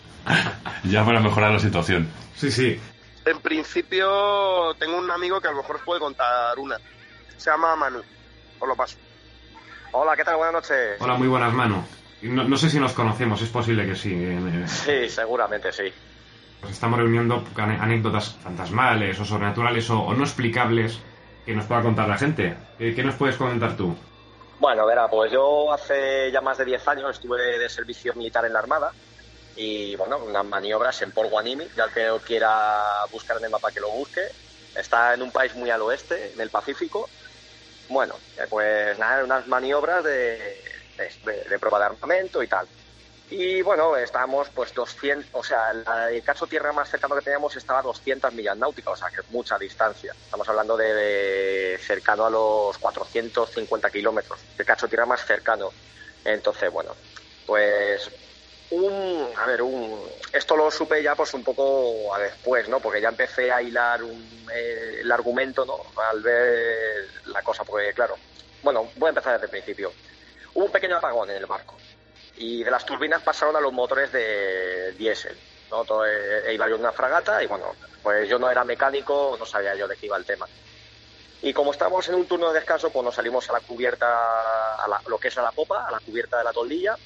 Ya 0.84 1.04
para 1.04 1.20
mejorar 1.20 1.52
la 1.52 1.58
situación. 1.58 2.08
Sí, 2.36 2.50
sí. 2.50 2.80
En 3.24 3.40
principio 3.40 4.74
tengo 4.78 4.96
un 4.96 5.10
amigo 5.10 5.40
que 5.40 5.48
a 5.48 5.50
lo 5.50 5.58
mejor 5.58 5.76
os 5.76 5.82
puede 5.82 6.00
contar 6.00 6.58
una. 6.58 6.78
Se 7.36 7.50
llama 7.50 7.76
Manu. 7.76 8.02
Os 8.58 8.68
lo 8.68 8.74
paso. 8.74 8.96
Hola, 9.92 10.16
¿qué 10.16 10.24
tal? 10.24 10.36
Buenas 10.36 10.54
noches. 10.54 11.00
Hola, 11.00 11.14
muy 11.14 11.28
buenas, 11.28 11.52
Manu. 11.52 11.84
No, 12.22 12.44
no 12.44 12.56
sé 12.56 12.68
si 12.70 12.80
nos 12.80 12.92
conocemos, 12.92 13.40
es 13.42 13.48
posible 13.48 13.86
que 13.86 13.94
sí. 13.94 14.12
eh, 14.14 14.64
Sí, 14.66 15.08
seguramente 15.08 15.72
sí. 15.72 15.84
Pues 16.60 16.72
estamos 16.72 16.98
reuniendo 16.98 17.44
anécdotas 17.56 18.34
fantasmales 18.42 19.18
o 19.20 19.24
sobrenaturales 19.24 19.88
o, 19.90 20.00
o 20.00 20.14
no 20.14 20.24
explicables 20.24 20.98
que 21.46 21.54
nos 21.54 21.66
pueda 21.66 21.82
contar 21.82 22.08
la 22.08 22.18
gente. 22.18 22.56
¿Qué, 22.76 22.94
qué 22.94 23.04
nos 23.04 23.14
puedes 23.14 23.36
comentar 23.36 23.76
tú? 23.76 23.96
Bueno, 24.58 24.84
verá, 24.86 25.06
pues 25.08 25.30
yo 25.30 25.72
hace 25.72 26.32
ya 26.32 26.40
más 26.40 26.58
de 26.58 26.64
10 26.64 26.88
años 26.88 27.10
estuve 27.12 27.58
de 27.58 27.68
servicio 27.68 28.12
militar 28.14 28.44
en 28.44 28.52
la 28.52 28.58
Armada 28.58 28.90
y, 29.54 29.94
bueno, 29.94 30.18
unas 30.18 30.44
maniobras 30.44 31.00
en 31.02 31.12
Port 31.12 31.30
Guanimi, 31.30 31.64
ya 31.76 31.84
el 31.84 31.90
que 31.92 32.08
quiera 32.26 32.82
buscar 33.12 33.36
en 33.38 33.44
el 33.44 33.50
mapa 33.50 33.70
que 33.70 33.80
lo 33.80 33.90
busque. 33.90 34.22
Está 34.74 35.14
en 35.14 35.22
un 35.22 35.30
país 35.30 35.54
muy 35.54 35.70
al 35.70 35.82
oeste, 35.82 36.32
en 36.34 36.40
el 36.40 36.50
Pacífico. 36.50 37.08
Bueno, 37.88 38.14
eh, 38.36 38.46
pues 38.50 38.98
nada, 38.98 39.24
unas 39.24 39.46
maniobras 39.46 40.02
de, 40.04 40.60
de, 40.98 41.44
de 41.44 41.58
prueba 41.58 41.78
de 41.78 41.84
armamento 41.86 42.42
y 42.42 42.46
tal. 42.46 42.66
Y 43.30 43.60
bueno, 43.60 43.94
estábamos 43.96 44.48
pues 44.50 44.72
200, 44.72 45.30
o 45.32 45.44
sea, 45.44 45.72
el 46.10 46.22
cacho 46.22 46.46
tierra 46.46 46.72
más 46.72 46.88
cercano 46.88 47.14
que 47.14 47.22
teníamos 47.22 47.54
estaba 47.56 47.80
a 47.80 47.82
200 47.82 48.32
millas 48.32 48.56
náuticas, 48.56 48.94
o 48.94 48.96
sea, 48.96 49.10
que 49.10 49.20
es 49.20 49.30
mucha 49.30 49.58
distancia. 49.58 50.12
Estamos 50.12 50.48
hablando 50.48 50.78
de, 50.78 50.94
de 50.94 51.78
cercano 51.78 52.24
a 52.24 52.30
los 52.30 52.78
450 52.78 53.90
kilómetros, 53.90 54.40
el 54.56 54.64
cacho 54.64 54.88
tierra 54.88 55.04
más 55.04 55.26
cercano. 55.26 55.70
Entonces, 56.24 56.72
bueno, 56.72 56.96
pues 57.46 58.10
un, 58.70 59.28
a 59.36 59.46
ver, 59.46 59.62
un, 59.62 60.08
esto 60.32 60.56
lo 60.56 60.70
supe 60.70 61.02
ya 61.02 61.14
pues 61.14 61.32
un 61.34 61.44
poco 61.44 62.14
a 62.14 62.18
después, 62.18 62.68
¿no? 62.68 62.80
Porque 62.80 63.00
ya 63.00 63.08
empecé 63.08 63.50
a 63.50 63.62
hilar 63.62 64.02
un, 64.02 64.46
eh, 64.54 64.98
el 65.00 65.12
argumento, 65.12 65.64
¿no? 65.64 65.78
Al 66.10 66.22
ver 66.22 67.08
la 67.26 67.42
cosa, 67.42 67.64
porque 67.64 67.92
claro, 67.92 68.16
bueno, 68.62 68.90
voy 68.96 69.08
a 69.08 69.10
empezar 69.10 69.34
desde 69.34 69.46
el 69.46 69.50
principio. 69.50 69.92
Hubo 70.58 70.64
un 70.66 70.72
pequeño 70.72 70.96
apagón 70.96 71.30
en 71.30 71.36
el 71.36 71.46
barco 71.46 71.84
y 72.34 72.64
de 72.64 72.70
las 72.72 72.84
turbinas 72.84 73.22
pasaron 73.22 73.54
a 73.56 73.60
los 73.60 73.72
motores 73.72 74.10
de 74.10 74.92
diésel, 74.94 75.40
¿no? 75.70 75.84
Todo, 75.84 76.04
eh, 76.04 76.52
iba 76.52 76.68
yo 76.68 76.74
en 76.74 76.80
una 76.80 76.92
fragata 76.92 77.40
y 77.42 77.46
bueno, 77.46 77.76
pues 78.02 78.28
yo 78.28 78.40
no 78.40 78.50
era 78.50 78.64
mecánico, 78.64 79.36
no 79.38 79.46
sabía 79.46 79.76
yo 79.76 79.86
de 79.86 79.96
qué 79.96 80.06
iba 80.06 80.16
el 80.16 80.26
tema. 80.26 80.50
Y 81.40 81.52
como 81.54 81.72
estábamos 81.72 82.08
en 82.08 82.16
un 82.16 82.26
turno 82.28 82.48
de 82.48 82.56
descanso, 82.56 82.92
pues 82.92 83.04
nos 83.04 83.14
salimos 83.16 83.48
a 83.50 83.54
la 83.54 83.60
cubierta, 83.62 84.06
a 84.76 84.88
la- 84.88 85.02
lo 85.06 85.18
que 85.18 85.28
es 85.28 85.38
a 85.38 85.42
la 85.42 85.52
popa, 85.52 85.86
a 85.88 85.92
la 85.92 86.00
cubierta 86.00 86.38
de 86.38 86.44
la 86.44 86.52
toldilla, 86.52 86.98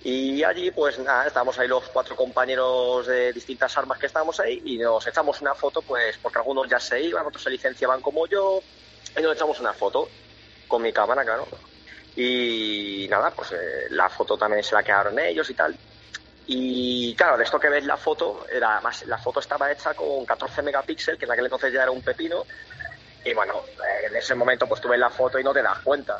y 0.00 0.44
allí, 0.44 0.70
pues 0.72 0.98
nada, 0.98 1.26
estábamos 1.26 1.58
ahí 1.58 1.68
los 1.68 1.88
cuatro 1.90 2.16
compañeros 2.16 3.06
de 3.06 3.32
distintas 3.32 3.76
armas 3.78 3.98
que 3.98 4.06
estábamos 4.06 4.40
ahí 4.40 4.60
y 4.64 4.78
nos 4.78 5.06
echamos 5.06 5.40
una 5.42 5.54
foto, 5.54 5.84
pues 5.84 6.18
porque 6.20 6.38
algunos 6.40 6.68
ya 6.68 6.80
se 6.80 7.00
iban, 7.02 7.26
otros 7.26 7.42
se 7.44 7.50
licenciaban 7.50 8.02
como 8.02 8.26
yo, 8.28 8.66
y 9.16 9.22
nos 9.22 9.34
echamos 9.34 9.60
una 9.60 9.74
foto 9.74 10.16
con 10.66 10.82
mi 10.82 10.92
cámara, 10.92 11.24
claro. 11.24 11.48
Y 12.16 13.06
nada, 13.10 13.30
pues 13.32 13.52
eh, 13.52 13.86
la 13.90 14.08
foto 14.08 14.36
también 14.38 14.62
se 14.62 14.74
la 14.74 14.82
quedaron 14.82 15.18
ellos 15.18 15.48
y 15.50 15.54
tal. 15.54 15.76
Y 16.46 17.14
claro, 17.16 17.36
de 17.36 17.44
esto 17.44 17.58
que 17.58 17.68
ves 17.68 17.84
la 17.84 17.96
foto, 17.96 18.46
era 18.48 18.80
más, 18.80 19.04
la 19.06 19.18
foto 19.18 19.40
estaba 19.40 19.72
hecha 19.72 19.94
con 19.94 20.24
14 20.24 20.62
megapíxeles, 20.62 21.18
que 21.18 21.24
en 21.24 21.32
aquel 21.32 21.46
entonces 21.46 21.72
ya 21.72 21.82
era 21.82 21.90
un 21.90 22.02
pepino. 22.02 22.44
Y 23.24 23.32
bueno, 23.32 23.64
eh, 23.66 24.06
en 24.06 24.16
ese 24.16 24.34
momento 24.34 24.66
pues 24.68 24.80
tú 24.80 24.88
ves 24.88 24.98
la 24.98 25.10
foto 25.10 25.38
y 25.38 25.44
no 25.44 25.52
te 25.52 25.62
das 25.62 25.78
cuenta. 25.80 26.18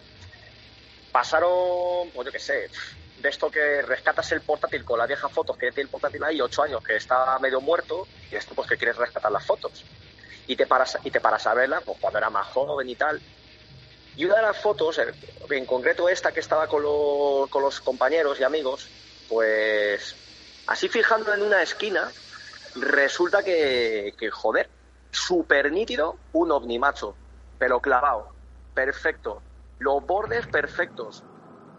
Pasaron, 1.12 2.10
pues 2.12 2.26
yo 2.26 2.32
qué 2.32 2.38
sé, 2.38 2.70
de 3.20 3.28
esto 3.28 3.50
que 3.50 3.82
rescatas 3.82 4.32
el 4.32 4.40
portátil 4.42 4.84
con 4.84 4.98
las 4.98 5.06
viejas 5.06 5.30
fotos 5.32 5.56
que 5.56 5.70
tiene 5.70 5.86
el 5.86 5.90
portátil 5.90 6.24
ahí, 6.24 6.40
ocho 6.40 6.62
años, 6.62 6.82
que 6.82 6.96
está 6.96 7.38
medio 7.38 7.60
muerto, 7.60 8.06
y 8.30 8.36
esto 8.36 8.54
pues 8.54 8.68
que 8.68 8.76
quieres 8.76 8.96
rescatar 8.96 9.30
las 9.30 9.44
fotos. 9.44 9.84
Y 10.46 10.56
te 10.56 10.66
paras, 10.66 10.98
y 11.04 11.10
te 11.10 11.20
paras 11.20 11.46
a 11.46 11.54
verla, 11.54 11.80
pues 11.82 11.98
cuando 12.00 12.18
era 12.18 12.30
más 12.30 12.46
joven 12.48 12.88
y 12.88 12.96
tal. 12.96 13.20
Y 14.16 14.24
una 14.24 14.36
de 14.36 14.42
las 14.42 14.56
fotos, 14.58 15.00
en 15.50 15.66
concreto 15.66 16.08
esta 16.08 16.32
que 16.32 16.40
estaba 16.40 16.68
con 16.68 16.82
los, 16.82 17.80
compañeros 17.80 18.38
y 18.38 18.44
amigos, 18.44 18.88
pues 19.28 20.14
así 20.66 20.88
fijando 20.88 21.34
en 21.34 21.42
una 21.42 21.62
esquina, 21.62 22.10
resulta 22.76 23.42
que, 23.42 24.14
que 24.16 24.30
joder, 24.30 24.70
súper 25.10 25.72
nítido, 25.72 26.16
un 26.32 26.52
ovni 26.52 26.78
macho, 26.78 27.16
pero 27.58 27.80
clavado, 27.80 28.32
perfecto, 28.72 29.42
los 29.78 30.04
bordes 30.06 30.46
perfectos. 30.46 31.24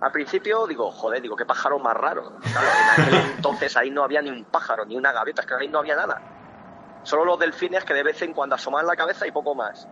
Al 0.01 0.11
principio 0.11 0.67
digo, 0.67 0.91
joder, 0.91 1.21
digo, 1.21 1.35
qué 1.35 1.45
pájaro 1.45 1.79
más 1.79 1.95
raro. 1.95 2.33
En 2.43 3.01
aquel 3.01 3.15
entonces 3.37 3.75
ahí 3.77 3.89
no 3.89 4.03
había 4.03 4.21
ni 4.21 4.29
un 4.29 4.43
pájaro, 4.45 4.85
ni 4.85 4.95
una 4.95 5.11
gaviota, 5.11 5.41
es 5.41 5.47
que 5.47 5.55
ahí 5.55 5.67
no 5.67 5.79
había 5.79 5.95
nada. 5.95 6.21
Solo 7.03 7.23
los 7.23 7.39
delfines 7.39 7.83
que 7.85 7.93
de 7.93 8.03
vez 8.03 8.21
en 8.21 8.33
cuando 8.33 8.55
asoman 8.55 8.85
la 8.85 8.95
cabeza 8.95 9.25
y 9.25 9.31
poco 9.31 9.55
más. 9.55 9.87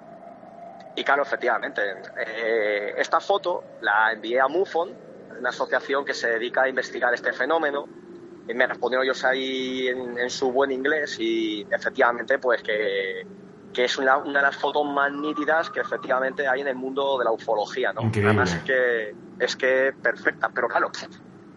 Y 0.96 1.04
claro, 1.04 1.24
efectivamente, 1.24 1.82
eh, 2.18 2.94
esta 2.98 3.20
foto 3.20 3.64
la 3.82 4.12
envié 4.12 4.40
a 4.40 4.48
MUFON, 4.48 4.96
una 5.40 5.50
asociación 5.50 6.06
que 6.06 6.14
se 6.14 6.30
dedica 6.30 6.64
a 6.64 6.70
investigar 6.70 7.14
este 7.14 7.34
fenómeno, 7.34 7.88
y 8.48 8.54
me 8.54 8.68
respondieron 8.68 9.06
ellos 9.06 9.24
ahí 9.24 9.88
en, 9.88 10.18
en 10.18 10.30
su 10.30 10.52
buen 10.52 10.72
inglés 10.72 11.18
y 11.20 11.66
efectivamente 11.72 12.40
pues 12.40 12.62
que, 12.62 13.26
que 13.74 13.86
es 13.86 13.98
una, 13.98 14.18
una 14.18 14.40
de 14.40 14.46
las 14.46 14.58
fotos 14.58 14.86
más 14.86 15.12
nítidas 15.12 15.70
que 15.70 15.80
efectivamente 15.80 16.48
hay 16.48 16.62
en 16.62 16.68
el 16.68 16.76
mundo 16.76 17.18
de 17.18 17.26
la 17.26 17.32
ufología, 17.32 17.94
¿no? 17.94 18.02
Increíble. 18.02 18.30
Además 18.32 18.54
es 18.54 18.64
que 18.64 19.16
es 19.40 19.56
que 19.56 19.94
perfecta, 20.02 20.50
pero 20.54 20.68
claro, 20.68 20.92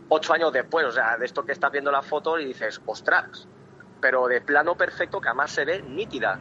ocho 0.08 0.32
años 0.32 0.52
después, 0.52 0.86
o 0.86 0.92
sea, 0.92 1.18
de 1.18 1.26
esto 1.26 1.44
que 1.44 1.52
estás 1.52 1.70
viendo 1.70 1.90
la 1.90 2.02
foto 2.02 2.38
y 2.38 2.46
dices, 2.46 2.80
ostras, 2.86 3.48
pero 4.00 4.26
de 4.28 4.40
plano 4.40 4.76
perfecto 4.76 5.20
que 5.20 5.28
además 5.28 5.50
se 5.50 5.64
ve 5.64 5.82
nítida. 5.82 6.40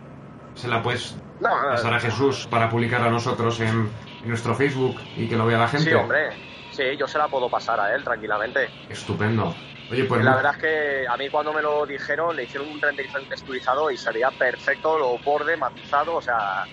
Se 0.55 0.67
la 0.67 0.81
puedes 0.81 1.15
No, 1.39 1.61
no, 1.61 1.69
pasar 1.69 1.93
a 1.93 1.99
Jesús 1.99 2.47
para 2.49 2.69
publicarla 2.69 3.07
a 3.07 3.11
nosotros 3.11 3.59
en, 3.59 3.89
en 4.21 4.29
nuestro 4.29 4.55
Facebook 4.55 4.95
y 5.15 5.27
que 5.27 5.35
lo 5.35 5.45
vea 5.45 5.57
la 5.57 5.67
gente. 5.67 5.89
Sí, 5.89 5.93
hombre, 5.93 6.29
sí, 6.71 6.83
yo 6.97 7.07
se 7.07 7.17
la 7.17 7.27
puedo 7.27 7.49
pasar 7.49 7.79
a 7.79 7.93
él 7.93 8.03
tranquilamente. 8.03 8.69
Estupendo. 8.89 9.53
Oye, 9.91 10.05
pues 10.05 10.23
la 10.23 10.35
verdad 10.35 10.53
es 10.55 10.61
que 10.61 11.07
a 11.07 11.15
mí 11.15 11.29
cuando 11.29 11.53
me 11.53 11.61
lo 11.61 11.85
dijeron 11.85 12.35
le 12.35 12.43
hicieron 12.43 12.69
un 12.69 12.81
renderizado 12.81 13.23
texturizado 13.25 13.91
y 13.91 13.97
sería 13.97 14.31
perfecto, 14.31 14.97
los 14.97 15.23
bordes 15.23 15.59
matizado, 15.59 16.15
o 16.15 16.21
sea. 16.21 16.65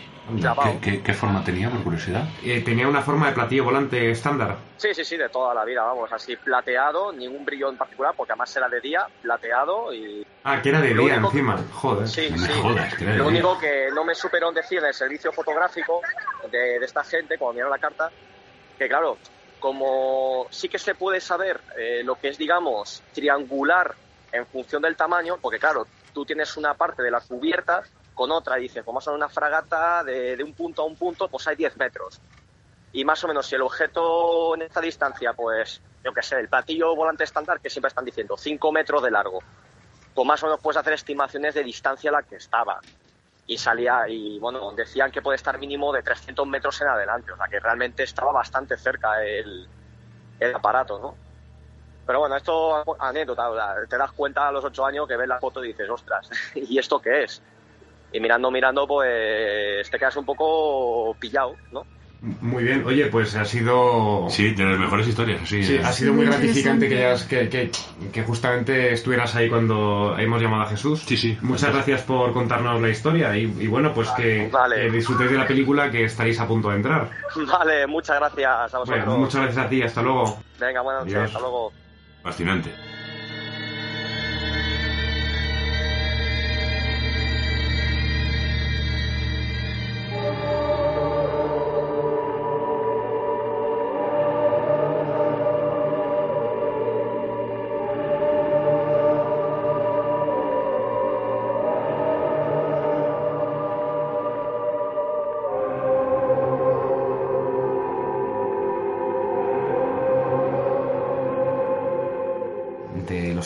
¿Qué, 0.63 0.79
qué, 0.81 1.03
qué 1.03 1.15
forma 1.15 1.43
tenía, 1.45 1.69
por 1.71 1.83
curiosidad? 1.83 2.25
eh, 2.45 2.61
tenía 2.63 2.87
una 2.89 3.03
forma 3.03 3.29
de 3.29 3.33
platillo 3.35 3.65
volante 3.65 4.11
estándar. 4.11 4.57
Sí, 4.77 4.95
sí, 4.95 5.05
sí, 5.05 5.17
de 5.17 5.29
toda 5.29 5.55
la 5.55 5.65
vida, 5.65 5.83
vamos, 5.83 6.13
así 6.13 6.37
plateado, 6.37 7.13
ningún 7.13 7.45
brillo 7.45 7.71
en 7.71 7.77
particular, 7.77 8.15
porque 8.17 8.33
además 8.33 8.57
era 8.57 8.69
de 8.69 8.81
día, 8.81 9.07
plateado 9.21 9.93
y... 9.93 10.27
Ah, 10.45 10.61
que 10.61 10.71
era 10.71 10.81
de 10.81 10.89
día 10.95 11.15
único 11.15 11.31
que- 11.31 11.39
encima. 11.39 11.57
Joder. 11.73 12.09
Sí, 12.09 12.29
no 12.31 12.37
me 12.37 12.47
sí. 12.49 12.61
jodas, 12.61 12.95
que 12.95 13.05
era 13.05 13.13
de 13.13 13.19
Lo 13.19 13.25
día. 13.25 13.33
único 13.33 13.59
que 13.59 13.89
no 13.95 14.05
me 14.05 14.15
supieron 14.15 14.53
decir 14.55 14.79
en 14.79 14.87
el 14.87 14.95
servicio 14.95 15.33
fotográfico 15.33 16.01
de, 16.51 16.79
de 16.81 16.85
esta 16.85 17.05
gente, 17.05 17.39
cuando 17.39 17.53
me 17.55 17.57
dieron 17.59 17.71
la 17.71 17.79
carta, 17.79 18.11
que 18.79 18.89
claro, 18.89 19.19
como 19.61 20.47
sí 20.51 20.69
que 20.69 20.79
se 20.79 20.95
puede 20.97 21.21
saber 21.21 21.61
eh, 21.79 22.03
lo 22.05 22.17
que 22.17 22.29
es, 22.31 22.39
digamos, 22.39 23.03
triangular 23.15 23.95
en 24.33 24.47
función 24.47 24.83
del 24.83 24.97
tamaño, 24.97 25.37
porque 25.41 25.59
claro, 25.61 25.87
tú 26.13 26.25
tienes 26.25 26.57
una 26.57 26.75
parte 26.75 27.03
de 27.03 27.11
la 27.13 27.21
cubierta 27.21 27.83
con 28.15 28.31
otra 28.31 28.59
y 28.59 28.63
dices, 28.63 28.85
como 28.85 29.01
son 29.01 29.15
una 29.15 29.29
fragata 29.29 30.05
de, 30.05 30.37
de 30.37 30.45
un 30.45 30.55
punto 30.55 30.83
a 30.83 30.85
un 30.87 30.97
punto, 30.97 31.29
pues 31.29 31.47
hay 31.49 31.57
10 31.57 31.77
metros. 31.77 32.21
Y 32.93 33.05
más 33.05 33.23
o 33.25 33.29
menos 33.29 33.47
si 33.47 33.55
el 33.55 33.63
objeto 33.63 34.55
en 34.55 34.63
esta 34.63 34.81
distancia, 34.81 35.33
pues, 35.33 35.81
yo 36.05 36.13
qué 36.13 36.23
sé, 36.23 36.39
el 36.39 36.49
platillo 36.49 36.95
volante 36.95 37.25
estándar 37.25 37.61
que 37.61 37.71
siempre 37.71 37.89
están 37.89 38.05
diciendo, 38.05 38.37
5 38.37 38.73
metros 38.73 39.03
de 39.03 39.11
largo, 39.11 39.41
pues 40.15 40.27
más 40.27 40.43
o 40.43 40.47
menos 40.47 40.61
puedes 40.61 40.77
hacer 40.77 40.93
estimaciones 40.93 41.55
de 41.55 41.65
distancia 41.65 42.11
a 42.11 42.15
la 42.15 42.23
que 42.23 42.37
estaba. 42.37 42.81
Y 43.47 43.59
salía, 43.59 44.09
y 44.09 44.39
bueno, 44.39 44.73
decían 44.73 45.11
que 45.11 45.23
puede 45.23 45.37
estar 45.37 45.59
mínimo 45.59 45.93
de 45.93 46.03
300 46.03 46.47
metros 46.47 46.81
en 46.81 46.89
adelante, 46.89 47.33
o 47.33 47.37
sea 47.37 47.47
que 47.49 47.59
realmente 47.59 48.03
estaba 48.03 48.31
bastante 48.31 48.77
cerca 48.77 49.23
el, 49.25 49.67
el 50.39 50.55
aparato, 50.55 50.99
¿no? 50.99 51.17
Pero 52.07 52.21
bueno, 52.21 52.37
esto 52.37 52.85
anécdota, 53.01 53.49
te 53.89 53.97
das 53.97 54.13
cuenta 54.13 54.49
a 54.49 54.53
los 54.53 54.65
8 54.65 54.87
años 54.87 55.09
que 55.09 55.17
ves 55.17 55.29
la 55.29 55.39
foto 55.39 55.65
y 55.65 55.69
dices, 55.69 55.89
ostras, 55.89 56.29
¿y 56.55 56.79
esto 56.79 57.01
qué 57.01 57.25
es? 57.25 57.43
Y 58.13 58.21
mirando, 58.21 58.51
mirando, 58.51 58.87
pues 58.87 59.91
te 59.91 59.99
quedas 59.99 60.17
un 60.17 60.25
poco 60.27 61.15
pillado, 61.19 61.55
¿no? 61.73 61.85
Muy 62.41 62.63
bien. 62.63 62.85
Oye, 62.87 63.07
pues 63.07 63.35
ha 63.35 63.45
sido... 63.45 64.27
Sí, 64.31 64.55
de 64.55 64.65
las 64.65 64.79
mejores 64.79 65.09
historias. 65.09 65.41
Sí, 65.49 65.59
eh. 65.61 65.81
ha 65.85 65.91
sido 65.91 66.13
muy 66.13 66.25
gratificante 66.27 66.89
que, 66.89 66.99
hayas- 67.05 67.25
que, 67.27 67.49
que, 67.49 67.71
que 68.13 68.23
justamente 68.23 68.93
estuvieras 68.93 69.35
ahí 69.35 69.49
cuando 69.49 70.15
hemos 70.17 70.41
llamado 70.41 70.63
a 70.63 70.67
Jesús. 70.67 71.01
Sí, 71.05 71.17
sí. 71.17 71.37
Muchas 71.43 71.73
gracias 71.73 72.03
por 72.03 72.33
contarnos 72.33 72.81
la 72.81 72.91
historia 72.91 73.37
y, 73.37 73.43
y 73.59 73.67
bueno, 73.67 73.93
pues 73.93 74.09
que, 74.11 74.49
Vale. 74.53 74.77
que 74.77 74.91
disfrutéis 74.91 75.33
de 75.33 75.39
la 75.39 75.49
película 75.49 75.91
que 75.91 76.05
estaréis 76.05 76.39
a 76.39 76.47
punto 76.47 76.69
de 76.71 76.77
entrar. 76.77 77.11
Vale, 77.35 77.89
muchas 77.89 78.17
gracias 78.21 78.47
a 78.73 78.79
vosotros. 78.79 79.05
Bueno, 79.05 79.19
muchas 79.19 79.43
gracias 79.43 79.67
a 79.67 79.69
ti, 79.69 79.83
hasta 79.83 80.03
luego. 80.03 80.39
Venga, 80.61 80.81
buenas 80.83 81.05
noches, 81.07 81.23
hasta 81.25 81.41
luego. 81.41 81.73
Fascinante. 82.23 82.92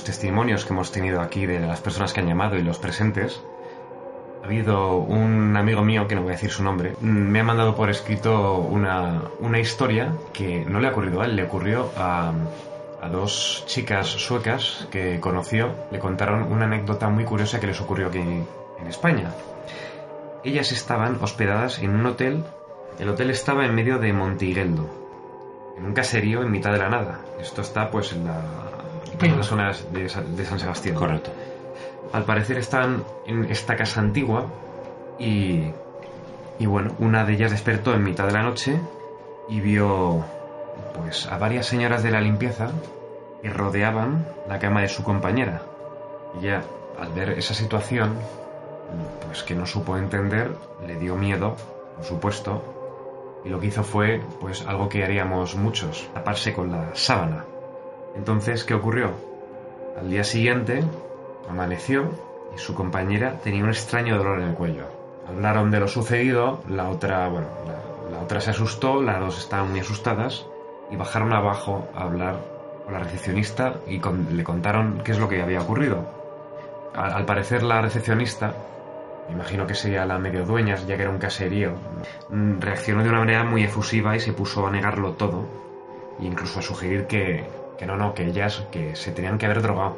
Testimonios 0.06 0.64
que 0.64 0.72
hemos 0.72 0.92
tenido 0.92 1.20
aquí 1.20 1.46
de 1.46 1.60
las 1.60 1.80
personas 1.80 2.12
que 2.12 2.20
han 2.20 2.28
llamado 2.28 2.56
y 2.56 2.62
los 2.62 2.78
presentes, 2.78 3.42
ha 4.42 4.46
habido 4.46 4.98
un 4.98 5.56
amigo 5.56 5.82
mío, 5.82 6.06
que 6.06 6.14
no 6.14 6.22
voy 6.22 6.30
a 6.30 6.34
decir 6.34 6.50
su 6.50 6.62
nombre, 6.62 6.94
me 7.00 7.40
ha 7.40 7.42
mandado 7.42 7.74
por 7.74 7.90
escrito 7.90 8.58
una, 8.58 9.22
una 9.40 9.58
historia 9.58 10.12
que 10.32 10.64
no 10.64 10.78
le 10.78 10.86
ha 10.86 10.92
ocurrido 10.92 11.20
a 11.20 11.24
él, 11.26 11.34
le 11.34 11.42
ocurrió 11.42 11.90
a, 11.96 12.32
a 13.02 13.08
dos 13.08 13.64
chicas 13.66 14.06
suecas 14.06 14.86
que 14.92 15.18
conoció, 15.18 15.74
le 15.90 15.98
contaron 15.98 16.44
una 16.52 16.66
anécdota 16.66 17.08
muy 17.08 17.24
curiosa 17.24 17.58
que 17.58 17.66
les 17.66 17.80
ocurrió 17.80 18.06
aquí 18.06 18.20
en 18.20 18.86
España. 18.86 19.32
Ellas 20.44 20.70
estaban 20.70 21.18
hospedadas 21.20 21.80
en 21.80 21.90
un 21.90 22.06
hotel, 22.06 22.44
el 23.00 23.08
hotel 23.08 23.30
estaba 23.30 23.66
en 23.66 23.74
medio 23.74 23.98
de 23.98 24.12
Montigeldo, 24.12 24.88
en 25.76 25.86
un 25.86 25.92
caserío 25.92 26.42
en 26.42 26.52
mitad 26.52 26.70
de 26.70 26.78
la 26.78 26.88
nada. 26.88 27.20
Esto 27.40 27.62
está 27.62 27.90
pues 27.90 28.12
en 28.12 28.26
la, 28.26 28.40
en 29.20 29.36
las 29.36 29.46
zonas 29.46 29.92
de, 29.92 30.08
Sa- 30.08 30.22
de 30.22 30.44
San 30.44 30.58
Sebastián. 30.58 30.94
Correcto. 30.96 31.30
Al 32.12 32.24
parecer 32.24 32.58
están 32.58 33.02
en 33.26 33.44
esta 33.46 33.76
casa 33.76 34.00
antigua 34.00 34.46
y, 35.18 35.70
y 36.58 36.66
bueno, 36.66 36.92
una 36.98 37.24
de 37.24 37.34
ellas 37.34 37.50
despertó 37.50 37.94
en 37.94 38.04
mitad 38.04 38.26
de 38.26 38.32
la 38.32 38.42
noche 38.42 38.80
y 39.48 39.60
vio 39.60 40.24
pues 40.94 41.26
a 41.26 41.38
varias 41.38 41.66
señoras 41.66 42.02
de 42.02 42.10
la 42.10 42.20
limpieza 42.20 42.70
que 43.42 43.50
rodeaban 43.50 44.26
la 44.48 44.58
cama 44.58 44.82
de 44.82 44.88
su 44.88 45.02
compañera. 45.02 45.62
Ella, 46.40 46.62
al 47.00 47.12
ver 47.12 47.30
esa 47.30 47.54
situación, 47.54 48.14
pues 49.26 49.42
que 49.42 49.54
no 49.54 49.66
supo 49.66 49.96
entender, 49.96 50.52
le 50.86 50.96
dio 50.96 51.16
miedo, 51.16 51.56
por 51.96 52.04
supuesto, 52.04 52.62
y 53.44 53.48
lo 53.48 53.60
que 53.60 53.66
hizo 53.66 53.82
fue, 53.84 54.20
pues 54.40 54.66
algo 54.66 54.88
que 54.88 55.04
haríamos 55.04 55.54
muchos, 55.54 56.08
taparse 56.14 56.52
con 56.52 56.70
la 56.72 56.90
sábana. 56.94 57.44
Entonces, 58.16 58.64
¿qué 58.64 58.74
ocurrió? 58.74 59.10
Al 59.98 60.08
día 60.10 60.24
siguiente, 60.24 60.82
amaneció 61.48 62.10
y 62.54 62.58
su 62.58 62.74
compañera 62.74 63.38
tenía 63.42 63.62
un 63.64 63.70
extraño 63.70 64.16
dolor 64.16 64.40
en 64.40 64.48
el 64.48 64.54
cuello. 64.54 64.84
Hablaron 65.28 65.70
de 65.70 65.80
lo 65.80 65.88
sucedido, 65.88 66.60
la 66.68 66.88
otra, 66.88 67.28
bueno, 67.28 67.48
la, 68.10 68.20
otra 68.20 68.40
se 68.40 68.50
asustó, 68.50 69.02
las 69.02 69.18
dos 69.20 69.38
estaban 69.38 69.70
muy 69.70 69.80
asustadas 69.80 70.46
y 70.90 70.96
bajaron 70.96 71.32
abajo 71.32 71.88
a 71.94 72.02
hablar 72.04 72.36
con 72.84 72.94
la 72.94 73.00
recepcionista 73.00 73.74
y 73.86 73.98
con- 73.98 74.36
le 74.36 74.44
contaron 74.44 75.00
qué 75.04 75.12
es 75.12 75.18
lo 75.18 75.28
que 75.28 75.42
había 75.42 75.60
ocurrido. 75.60 76.04
Al, 76.94 77.12
al 77.12 77.24
parecer 77.26 77.62
la 77.62 77.82
recepcionista, 77.82 78.54
me 79.28 79.34
imagino 79.34 79.66
que 79.66 79.74
sería 79.74 80.06
la 80.06 80.18
medio 80.18 80.44
dueña, 80.46 80.76
ya 80.76 80.96
que 80.96 81.02
era 81.02 81.10
un 81.10 81.18
caserío, 81.18 81.72
mm, 82.30 82.60
reaccionó 82.60 83.02
de 83.02 83.08
una 83.10 83.18
manera 83.18 83.44
muy 83.44 83.64
efusiva 83.64 84.14
y 84.16 84.20
se 84.20 84.32
puso 84.32 84.66
a 84.66 84.70
negarlo 84.70 85.12
todo 85.12 85.44
e 86.20 86.24
incluso 86.24 86.60
a 86.60 86.62
sugerir 86.62 87.06
que, 87.08 87.44
que 87.78 87.86
no, 87.86 87.96
no, 87.96 88.14
que 88.14 88.26
ellas 88.26 88.64
que 88.70 88.96
se 88.96 89.12
tenían 89.12 89.38
que 89.38 89.46
haber 89.46 89.62
drogado. 89.62 89.96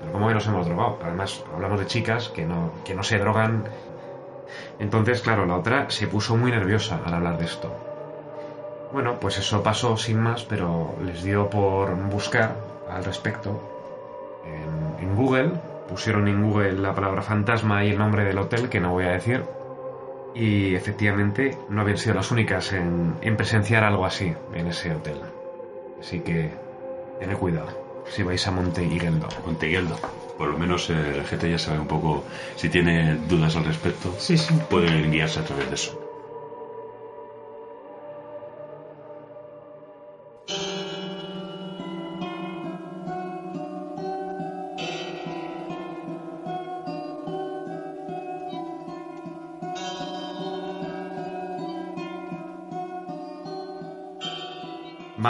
Pero 0.00 0.12
¿cómo 0.12 0.28
que 0.28 0.34
nos 0.34 0.46
hemos 0.46 0.66
drogado? 0.66 0.98
Además, 1.02 1.44
hablamos 1.52 1.80
de 1.80 1.86
chicas 1.86 2.28
que 2.28 2.44
no, 2.44 2.72
que 2.84 2.94
no 2.94 3.02
se 3.02 3.18
drogan. 3.18 3.64
Entonces, 4.78 5.20
claro, 5.20 5.46
la 5.46 5.56
otra 5.56 5.90
se 5.90 6.06
puso 6.06 6.36
muy 6.36 6.50
nerviosa 6.50 7.00
al 7.04 7.14
hablar 7.14 7.38
de 7.38 7.44
esto. 7.44 7.74
Bueno, 8.92 9.20
pues 9.20 9.38
eso 9.38 9.62
pasó 9.62 9.96
sin 9.96 10.20
más, 10.20 10.44
pero 10.44 10.94
les 11.04 11.22
dio 11.22 11.48
por 11.48 11.94
buscar 11.94 12.56
al 12.90 13.04
respecto 13.04 13.60
en, 14.44 15.04
en 15.08 15.16
Google. 15.16 15.52
Pusieron 15.88 16.28
en 16.28 16.42
Google 16.42 16.72
la 16.72 16.94
palabra 16.94 17.22
fantasma 17.22 17.84
y 17.84 17.90
el 17.90 17.98
nombre 17.98 18.24
del 18.24 18.38
hotel, 18.38 18.68
que 18.68 18.80
no 18.80 18.92
voy 18.92 19.04
a 19.04 19.10
decir. 19.10 19.44
Y 20.34 20.74
efectivamente 20.74 21.56
no 21.68 21.80
habían 21.80 21.98
sido 21.98 22.14
las 22.14 22.30
únicas 22.30 22.72
en, 22.72 23.16
en 23.20 23.36
presenciar 23.36 23.82
algo 23.84 24.06
así 24.06 24.34
en 24.54 24.66
ese 24.68 24.94
hotel. 24.94 25.20
Así 26.00 26.20
que 26.20 26.50
tened 27.20 27.36
cuidado 27.36 27.68
si 28.10 28.22
vais 28.24 28.44
a 28.46 28.50
Monte 28.50 28.82
Higueldo. 28.84 29.28
Montegueldo. 29.46 29.96
Por 30.36 30.48
lo 30.48 30.58
menos 30.58 30.88
eh, 30.90 31.14
la 31.16 31.22
gente 31.24 31.48
ya 31.50 31.58
sabe 31.58 31.78
un 31.78 31.86
poco, 31.86 32.24
si 32.56 32.68
tiene 32.70 33.14
dudas 33.28 33.54
al 33.56 33.64
respecto, 33.64 34.12
Sí, 34.18 34.36
sí. 34.38 34.54
pueden 34.68 35.12
guiarse 35.12 35.38
a 35.40 35.44
través 35.44 35.68
de 35.68 35.74
eso. 35.74 35.99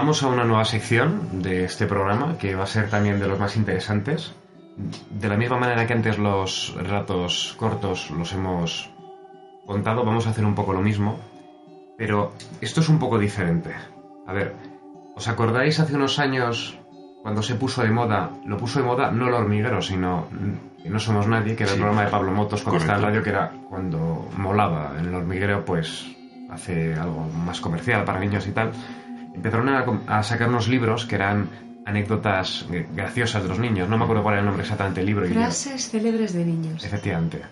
Vamos 0.01 0.23
a 0.23 0.29
una 0.29 0.45
nueva 0.45 0.65
sección 0.65 1.43
de 1.43 1.65
este 1.65 1.87
programa 1.87 2.39
que 2.39 2.55
va 2.55 2.65
a 2.65 2.67
ser 2.67 2.89
también 2.89 3.21
de 3.21 3.29
los 3.29 3.39
más 3.39 3.55
interesantes. 3.55 4.35
De 5.11 5.29
la 5.29 5.37
misma 5.37 5.59
manera 5.59 5.87
que 5.87 5.93
antes 5.93 6.17
los 6.17 6.75
relatos 6.75 7.55
cortos 7.59 8.11
los 8.11 8.33
hemos 8.33 8.89
contado, 9.67 10.03
vamos 10.03 10.27
a 10.27 10.31
hacer 10.31 10.47
un 10.47 10.55
poco 10.55 10.73
lo 10.73 10.81
mismo, 10.81 11.19
pero 11.99 12.33
esto 12.63 12.81
es 12.81 12.89
un 12.89 12.99
poco 12.99 13.19
diferente. 13.19 13.75
A 14.27 14.33
ver, 14.33 14.55
¿os 15.17 15.29
acordáis 15.29 15.79
hace 15.81 15.97
unos 15.97 16.19
años 16.19 16.79
cuando 17.21 17.43
se 17.43 17.57
puso 17.57 17.83
de 17.83 17.91
moda? 17.91 18.31
Lo 18.47 18.57
puso 18.57 18.81
de 18.81 18.87
moda 18.87 19.11
no 19.11 19.29
el 19.29 19.35
hormiguero, 19.35 19.83
sino 19.83 20.29
No 20.83 20.99
somos 20.99 21.27
nadie, 21.27 21.55
que 21.57 21.65
era 21.65 21.73
el 21.73 21.77
Sí. 21.77 21.83
programa 21.83 22.07
de 22.07 22.11
Pablo 22.11 22.33
Motos 22.33 22.63
cuando 22.63 22.81
estaba 22.81 22.99
en 23.01 23.05
radio, 23.05 23.23
que 23.23 23.29
era 23.29 23.53
cuando 23.69 24.31
molaba. 24.39 24.95
En 24.99 25.09
el 25.09 25.15
hormiguero, 25.15 25.63
pues 25.63 26.07
hace 26.51 26.95
algo 26.95 27.29
más 27.45 27.61
comercial 27.61 28.03
para 28.05 28.19
niños 28.19 28.47
y 28.47 28.53
tal 28.53 28.73
empezaron 29.35 29.69
a, 29.69 29.85
a 30.19 30.23
sacar 30.23 30.49
unos 30.49 30.69
libros 30.69 31.07
que 31.07 31.15
eran 31.17 31.49
anécdotas 31.87 32.67
graciosas 32.95 33.43
de 33.43 33.49
los 33.49 33.59
niños. 33.59 33.89
No 33.89 33.97
me 33.99 34.05
acuerdo 34.05 34.23
cuál 34.23 34.35
era 34.35 34.41
el 34.41 34.47
nombre 34.47 34.63
exactamente 34.63 35.01
del 35.01 35.07
libro. 35.07 35.27
y 35.27 35.31
yo- 35.31 35.35
Frases 35.35 35.91
célebres 35.91 36.33
de 36.33 36.45
niños. 36.45 36.85
efectivamente. 36.85 37.43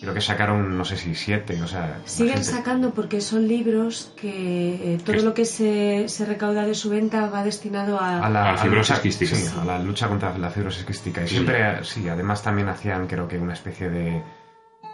Creo 0.00 0.12
que 0.14 0.20
sacaron, 0.20 0.76
no 0.76 0.84
sé 0.84 0.96
si 0.96 1.14
siete, 1.14 1.60
o 1.62 1.66
sea... 1.66 1.98
Siguen 2.04 2.34
gente- 2.34 2.50
sacando 2.50 2.90
porque 2.92 3.20
son 3.20 3.46
libros 3.46 4.12
que 4.16 4.94
eh, 4.94 4.98
todo 5.04 5.16
Es- 5.16 5.24
lo 5.24 5.32
que 5.34 5.44
se, 5.44 6.08
se 6.08 6.24
recauda 6.26 6.64
de 6.66 6.74
su 6.74 6.90
venta 6.90 7.28
va 7.28 7.44
destinado 7.44 8.00
a... 8.00 8.18
a 8.24 8.28
la, 8.30 8.48
A 8.48 8.52
la 8.52 8.58
fibrosis 8.58 8.98
quística. 8.98 9.34
sí, 9.34 9.46
a 9.58 9.64
la 9.64 9.78
lucha 9.78 10.08
contra 10.08 10.36
la 10.36 10.50
fibrosis 10.50 10.84
quística. 10.84 11.22
Y 11.22 11.28
Sí. 11.28 11.34
siempre, 11.34 11.84
sí, 11.84 12.08
además 12.08 12.42
también 12.42 12.68
hacían, 12.68 13.06
creo 13.06 13.28
que 13.28 13.38
una 13.38 13.52
especie 13.54 13.88
de, 13.90 14.22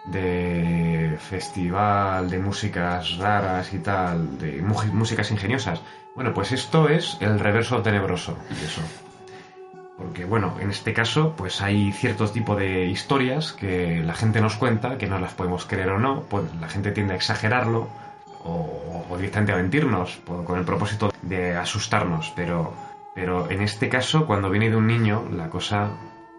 de 0.06 1.16
festival 1.18 2.28
de 2.30 2.38
músicas 2.38 3.16
raras 3.18 3.72
y 3.72 3.78
tal, 3.78 4.38
de 4.38 4.60
músicas 4.62 5.30
ingeniosas. 5.30 5.80
Bueno, 6.14 6.34
pues 6.34 6.52
esto 6.52 6.88
es 6.88 7.16
el 7.20 7.38
reverso 7.38 7.82
tenebroso 7.82 8.36
eso. 8.50 8.82
Porque, 9.96 10.24
bueno, 10.24 10.54
en 10.60 10.70
este 10.70 10.94
caso, 10.94 11.34
pues 11.36 11.60
hay 11.60 11.92
cierto 11.92 12.26
tipo 12.28 12.56
de 12.56 12.86
historias 12.86 13.52
que 13.52 14.02
la 14.02 14.14
gente 14.14 14.40
nos 14.40 14.56
cuenta, 14.56 14.96
que 14.96 15.06
no 15.06 15.18
las 15.18 15.34
podemos 15.34 15.66
creer 15.66 15.90
o 15.90 15.98
no, 15.98 16.22
pues 16.22 16.44
la 16.58 16.68
gente 16.68 16.90
tiende 16.90 17.12
a 17.12 17.16
exagerarlo 17.16 17.88
o, 18.44 19.04
o 19.10 19.16
directamente 19.16 19.52
a 19.52 19.56
mentirnos 19.56 20.20
con 20.24 20.58
el 20.58 20.64
propósito 20.64 21.12
de 21.20 21.54
asustarnos, 21.54 22.32
pero, 22.34 22.72
pero 23.14 23.50
en 23.50 23.60
este 23.60 23.90
caso, 23.90 24.26
cuando 24.26 24.48
viene 24.48 24.70
de 24.70 24.76
un 24.76 24.86
niño, 24.86 25.26
la 25.30 25.50
cosa 25.50 25.90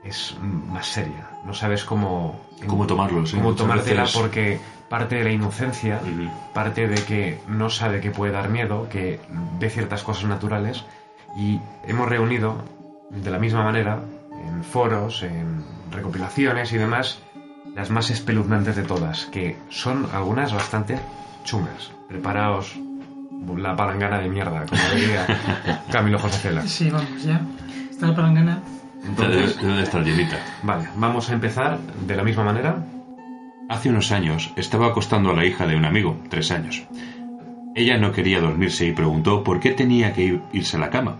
es 0.03 0.35
más 0.41 0.87
seria. 0.87 1.27
No 1.45 1.53
sabes 1.53 1.83
cómo, 1.83 2.39
Cómo 2.67 2.85
tomarlo, 2.87 3.25
sí. 3.25 3.37
cómo 3.37 3.53
tomártela 3.55 4.03
veces- 4.03 4.17
porque 4.17 4.59
parte 4.89 5.15
de 5.15 5.23
la 5.23 5.31
inocencia, 5.31 5.99
parte 6.53 6.87
de 6.87 6.95
que 7.05 7.39
no 7.47 7.69
sabe 7.69 8.01
que 8.01 8.11
puede 8.11 8.31
dar 8.33 8.49
miedo, 8.49 8.87
que 8.89 9.19
ve 9.59 9.69
ciertas 9.69 10.03
cosas 10.03 10.25
naturales 10.25 10.83
y 11.37 11.59
hemos 11.87 12.09
reunido 12.09 12.57
de 13.09 13.29
la 13.31 13.39
misma 13.39 13.63
manera 13.63 13.99
en 14.33 14.63
foros, 14.63 15.23
en 15.23 15.63
recopilaciones 15.91 16.71
y 16.73 16.77
demás 16.77 17.19
las 17.75 17.89
más 17.89 18.09
espeluznantes 18.09 18.75
de 18.75 18.83
todas, 18.83 19.25
que 19.27 19.57
son 19.69 20.07
algunas 20.13 20.51
bastante 20.53 20.99
chungas. 21.45 21.91
Preparaos 22.09 22.75
la 23.57 23.75
palangana 23.75 24.19
de 24.19 24.27
mierda, 24.29 24.65
como 24.65 24.81
diría 24.93 25.25
Camilo 25.91 26.19
José 26.19 26.37
Cela. 26.39 26.67
Sí, 26.67 26.89
vamos, 26.89 27.23
ya. 27.23 27.41
Está 27.89 28.07
la 28.07 28.15
palangana. 28.15 28.61
Entonces, 29.03 29.55
Debe, 29.57 29.67
debe 29.67 29.77
de 29.77 29.83
estar 29.83 30.03
llenita. 30.03 30.37
vale, 30.63 30.87
vamos 30.95 31.29
a 31.29 31.33
empezar 31.33 31.79
de 32.07 32.15
la 32.15 32.23
misma 32.23 32.43
manera. 32.43 32.85
Hace 33.69 33.89
unos 33.89 34.11
años 34.11 34.51
estaba 34.57 34.87
acostando 34.87 35.31
a 35.31 35.33
la 35.35 35.45
hija 35.45 35.65
de 35.65 35.75
un 35.75 35.85
amigo, 35.85 36.17
tres 36.29 36.51
años. 36.51 36.83
Ella 37.75 37.97
no 37.97 38.11
quería 38.11 38.41
dormirse 38.41 38.85
y 38.85 38.91
preguntó 38.91 39.43
por 39.43 39.59
qué 39.59 39.71
tenía 39.71 40.13
que 40.13 40.25
ir- 40.33 40.41
irse 40.51 40.75
a 40.77 40.81
la 40.81 40.89
cama. 40.89 41.15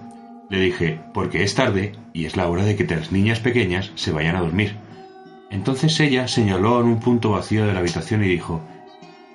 Le 0.50 0.60
dije, 0.60 1.00
porque 1.14 1.44
es 1.44 1.56
tarde 1.56 1.94
y 2.14 2.26
es 2.26 2.36
la 2.36 2.48
hora 2.50 2.66
de 2.66 2.76
que 2.76 2.84
las 2.86 3.12
niñas 3.14 3.40
pequeñas 3.40 3.92
se 3.96 4.12
vayan 4.12 4.36
a 4.36 4.42
dormir. 4.42 4.76
Entonces 5.50 5.98
ella 6.02 6.28
señaló 6.28 6.82
en 6.82 6.88
un 6.88 7.00
punto 7.00 7.32
vacío 7.32 7.66
de 7.66 7.74
la 7.74 7.80
habitación 7.80 8.24
y 8.24 8.28
dijo, 8.28 8.62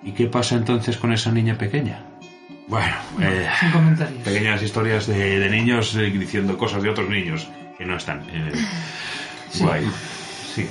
¿y 0.03 0.13
qué 0.13 0.27
pasa 0.27 0.57
entonces 0.57 0.99
con 0.99 1.13
esa 1.13 1.33
niña 1.33 1.57
pequeña? 1.57 2.01
Bueno, 2.69 2.95
eh, 3.21 3.49
Sin 3.61 3.71
comentarios. 3.71 4.23
pequeñas 4.23 4.63
historias 4.63 5.07
de, 5.07 5.39
de 5.39 5.51
niños 5.51 5.95
eh, 5.97 6.11
diciendo 6.11 6.59
cosas 6.59 6.83
de 6.83 6.91
otros 6.91 7.09
niños 7.09 7.49
que 7.79 7.85
no 7.87 7.97
están. 7.97 8.23
eh, 8.31 8.53
Guay. 9.61 9.87
Sí, 10.55 10.67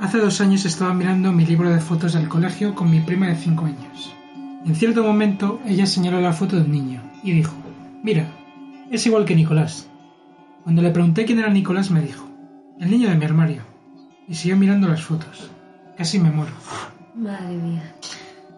Hace 0.00 0.18
dos 0.18 0.40
años 0.40 0.64
estaba 0.64 0.92
mirando 0.94 1.32
mi 1.32 1.44
libro 1.46 1.70
de 1.70 1.80
fotos 1.80 2.14
del 2.14 2.28
colegio 2.28 2.74
con 2.74 2.90
mi 2.90 3.00
prima 3.00 3.28
de 3.28 3.36
5 3.36 3.64
años. 3.66 4.14
En 4.66 4.74
cierto 4.74 5.02
momento 5.04 5.60
ella 5.66 5.86
señaló 5.86 6.20
la 6.20 6.32
foto 6.32 6.56
de 6.56 6.62
un 6.62 6.72
niño 6.72 7.02
y 7.22 7.32
dijo, 7.32 7.54
mira, 8.02 8.26
es 8.90 9.06
igual 9.06 9.24
que 9.24 9.36
Nicolás. 9.36 9.88
Cuando 10.62 10.80
le 10.82 10.90
pregunté 10.90 11.24
quién 11.26 11.38
era 11.38 11.50
Nicolás 11.50 11.90
me 11.90 12.00
dijo, 12.00 12.26
el 12.80 12.90
niño 12.90 13.08
de 13.10 13.16
mi 13.16 13.24
armario. 13.24 13.62
Y 14.26 14.34
siguió 14.34 14.56
mirando 14.56 14.88
las 14.88 15.02
fotos. 15.02 15.50
Casi 15.96 16.18
me 16.18 16.30
muero. 16.30 16.52
Madre 17.14 17.54
mía. 17.56 17.94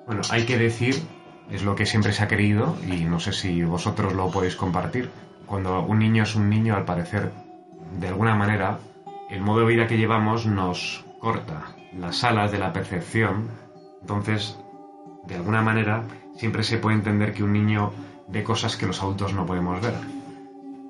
Bueno, 0.07 0.23
hay 0.31 0.45
que 0.47 0.57
decir, 0.57 1.03
es 1.51 1.63
lo 1.63 1.75
que 1.75 1.87
siempre 1.87 2.13
se 2.13 2.23
ha 2.25 2.29
querido, 2.29 2.77
y 2.87 3.05
no 3.05 3.21
sé 3.21 3.33
si 3.33 3.63
vosotros 3.63 4.13
lo 4.15 4.31
podéis 4.31 4.57
compartir. 4.57 5.11
Cuando 5.47 5.83
un 5.83 5.99
niño 5.99 6.25
es 6.25 6.35
un 6.35 6.51
niño, 6.51 6.75
al 6.75 6.85
parecer, 6.85 7.31
de 7.99 8.09
alguna 8.09 8.35
manera, 8.35 8.79
el 9.31 9.41
modo 9.41 9.61
de 9.61 9.67
vida 9.67 9.87
que 9.87 9.97
llevamos 9.97 10.47
nos 10.47 11.05
corta 11.21 11.75
las 11.99 12.25
alas 12.25 12.53
de 12.53 12.59
la 12.59 12.73
percepción. 12.73 13.49
Entonces, 14.01 14.59
de 15.27 15.37
alguna 15.37 15.63
manera, 15.63 16.05
siempre 16.37 16.63
se 16.63 16.79
puede 16.79 16.97
entender 16.97 17.33
que 17.33 17.43
un 17.43 17.53
niño 17.53 17.93
ve 18.29 18.43
cosas 18.43 18.77
que 18.77 18.87
los 18.87 19.03
adultos 19.03 19.33
no 19.33 19.47
podemos 19.47 19.81
ver. 19.81 19.95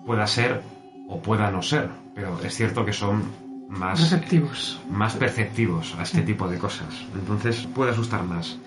Pueda 0.05 0.27
ser 0.27 0.63
o 1.09 1.21
pueda 1.21 1.51
no 1.51 1.63
ser, 1.63 1.91
pero 2.15 2.39
es 2.43 2.55
cierto 2.55 2.85
que 2.85 2.93
son 2.93 3.25
más 3.69 4.01
Receptivos. 4.01 4.81
más 4.91 5.15
perceptivos 5.15 5.95
a 5.99 6.03
este 6.03 6.23
tipo 6.23 6.49
de 6.49 6.59
cosas. 6.59 7.07
Entonces 7.15 7.67
puede 7.75 7.93
asustar 7.93 8.23
más. 8.25 8.59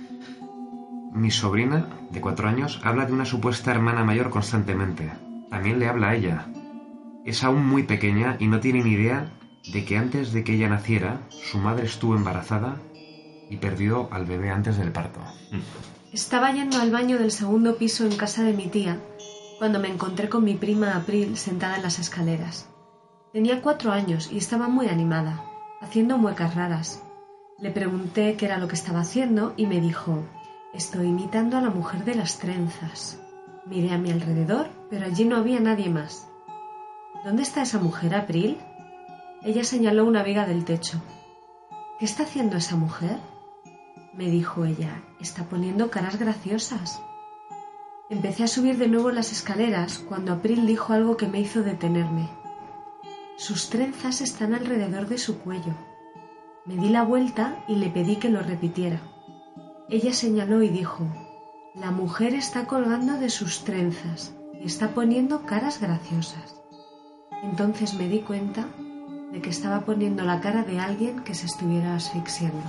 Mi 1.12 1.32
sobrina, 1.32 1.88
de 2.12 2.22
cuatro 2.22 2.47
años, 2.47 2.80
habla 2.84 3.05
de 3.05 3.14
una 3.14 3.26
supuesta 3.26 3.72
hermana 3.72 4.03
mayor 4.03 4.30
constantemente. 4.30 5.12
También 5.49 5.80
le 5.80 5.88
habla 5.88 6.10
a 6.10 6.16
ella. 6.16 6.45
es 7.26 7.43
aún 7.43 7.66
muy 7.68 7.84
pequeña 7.84 8.38
y 8.39 8.47
no 8.47 8.60
tiene 8.60 8.84
ni 8.84 8.91
idea 8.91 9.32
de 9.72 9.86
que 9.86 9.97
antes 9.97 10.32
de 10.34 10.43
que 10.43 10.53
ella 10.53 10.70
naciera, 10.70 11.22
su 11.30 11.57
madre 11.57 11.86
estuvo 11.86 12.16
embarazada 12.16 12.78
y 13.49 13.57
perdió 13.57 14.07
al 14.12 14.26
bebé 14.26 14.49
antes 14.51 14.78
del 14.78 14.91
parto. 14.91 15.20
Estaba 16.14 16.51
yendo 16.51 16.80
al 16.80 16.91
baño 16.91 17.18
del 17.18 17.32
segundo 17.32 17.76
piso 17.78 18.05
en 18.05 18.16
casa 18.16 18.43
de 18.43 18.53
mi 18.53 18.68
tía 18.68 18.99
cuando 19.60 19.80
me 19.80 19.89
encontré 19.89 20.30
con 20.30 20.43
mi 20.43 20.55
prima 20.55 20.95
April 20.95 21.36
sentada 21.38 21.76
en 21.76 21.84
las 21.84 21.99
escaleras. 21.99 22.70
Tenía 23.34 23.62
cuatro 23.62 23.91
años 23.91 24.30
y 24.32 24.38
estaba 24.38 24.70
muy 24.70 24.88
animada, 24.88 25.43
haciendo 25.82 26.18
muecas 26.18 26.55
raras. 26.55 27.03
Le 27.60 27.70
pregunté 27.72 28.36
qué 28.38 28.45
era 28.45 28.57
lo 28.57 28.68
que 28.68 28.76
estaba 28.76 29.01
haciendo 29.01 29.53
y 29.57 29.68
me 29.68 29.82
dijo, 29.82 30.24
estoy 30.74 31.07
imitando 31.07 31.57
a 31.57 31.61
la 31.61 31.70
mujer 31.70 32.05
de 32.05 32.15
las 32.15 32.39
trenzas. 32.39 33.20
Miré 33.65 33.91
a 33.91 33.97
mi 33.97 34.11
alrededor, 34.11 34.67
pero 34.89 35.05
allí 35.05 35.26
no 35.26 35.38
había 35.38 35.59
nadie 35.59 35.89
más. 35.89 36.28
¿Dónde 37.24 37.43
está 37.43 37.61
esa 37.61 37.80
mujer, 37.80 38.15
April? 38.15 38.57
Ella 39.43 39.63
señaló 39.63 40.05
una 40.05 40.24
viga 40.24 40.45
del 40.45 40.65
techo. 40.65 41.01
¿Qué 41.97 42.05
está 42.05 42.24
haciendo 42.24 42.57
esa 42.57 42.76
mujer? 42.76 43.17
Me 44.13 44.30
dijo 44.30 44.65
ella, 44.65 45.03
está 45.20 45.43
poniendo 45.43 45.89
caras 45.89 46.17
graciosas. 46.17 47.01
Empecé 48.09 48.43
a 48.43 48.47
subir 48.47 48.78
de 48.78 48.88
nuevo 48.88 49.11
las 49.11 49.32
escaleras 49.32 49.99
cuando 49.99 50.34
April 50.34 50.65
dijo 50.65 50.93
algo 50.93 51.15
que 51.15 51.28
me 51.28 51.39
hizo 51.39 51.61
detenerme. 51.61 52.30
Sus 53.38 53.70
trenzas 53.70 54.22
están 54.22 54.53
alrededor 54.53 55.07
de 55.07 55.17
su 55.17 55.39
cuello. 55.39 55.74
Me 56.65 56.76
di 56.76 56.89
la 56.89 57.03
vuelta 57.03 57.63
y 57.67 57.76
le 57.76 57.89
pedí 57.89 58.17
que 58.17 58.30
lo 58.30 58.41
repitiera. 58.41 58.99
Ella 59.90 60.14
señaló 60.14 60.62
y 60.62 60.70
dijo, 60.70 61.06
la 61.76 61.92
mujer 61.92 62.34
está 62.36 62.66
colgando 62.66 63.20
de 63.20 63.30
sus 63.30 63.64
trenzas 63.64 64.34
y 64.62 64.66
está 64.68 64.90
poniendo 64.90 65.46
caras 65.46 65.80
graciosas. 65.82 66.56
Entonces 67.44 67.94
me 67.96 68.08
di 68.08 68.20
cuenta 68.20 68.68
de 69.32 69.42
que 69.42 69.50
estaba 69.50 69.82
poniendo 69.82 70.24
la 70.24 70.42
cara 70.42 70.64
de 70.64 70.80
alguien 70.80 71.22
que 71.22 71.34
se 71.34 71.46
estuviera 71.48 71.96
asfixiando. 71.96 72.62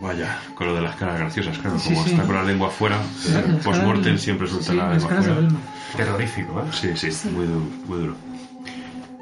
Vaya, 0.00 0.38
con 0.54 0.68
lo 0.68 0.74
de 0.76 0.82
las 0.82 0.94
caras 0.94 1.18
graciosas, 1.18 1.58
claro, 1.58 1.78
Sí, 1.78 1.92
como 1.92 2.04
sí. 2.04 2.10
está 2.12 2.24
con 2.24 2.36
la 2.36 2.44
lengua 2.44 2.68
afuera, 2.68 3.02
Sí, 3.16 3.32
post-mortem 3.64 4.16
siempre 4.16 4.46
suelta 4.46 4.70
sí, 4.70 4.76
la 4.76 4.94
lengua 4.94 5.18
afuera. 5.18 5.48
Terrorífico, 5.96 6.60
¿eh? 6.60 6.64
Sí, 6.72 6.90
sí, 6.94 7.10
Sí. 7.10 7.28
Muy, 7.30 7.46
duro, 7.46 7.66
muy 7.88 7.98
duro. 7.98 8.14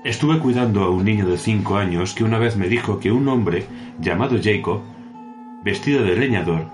Estuve 0.05 0.39
cuidando 0.39 0.83
a 0.85 0.91
un 0.91 1.05
niño 1.05 1.27
de 1.27 1.39
5 1.39 1.77
años 1.79 2.13
que 2.15 2.25
una 2.25 2.39
vez 2.39 2.57
me 2.57 2.69
dijo 2.69 3.01
que 3.01 3.11
un 3.11 3.27
hombre 3.29 3.67
llamado 3.99 4.37
Jacob, 4.43 4.83
vestido 5.67 6.05
de 6.05 6.15
leñador, 6.15 6.67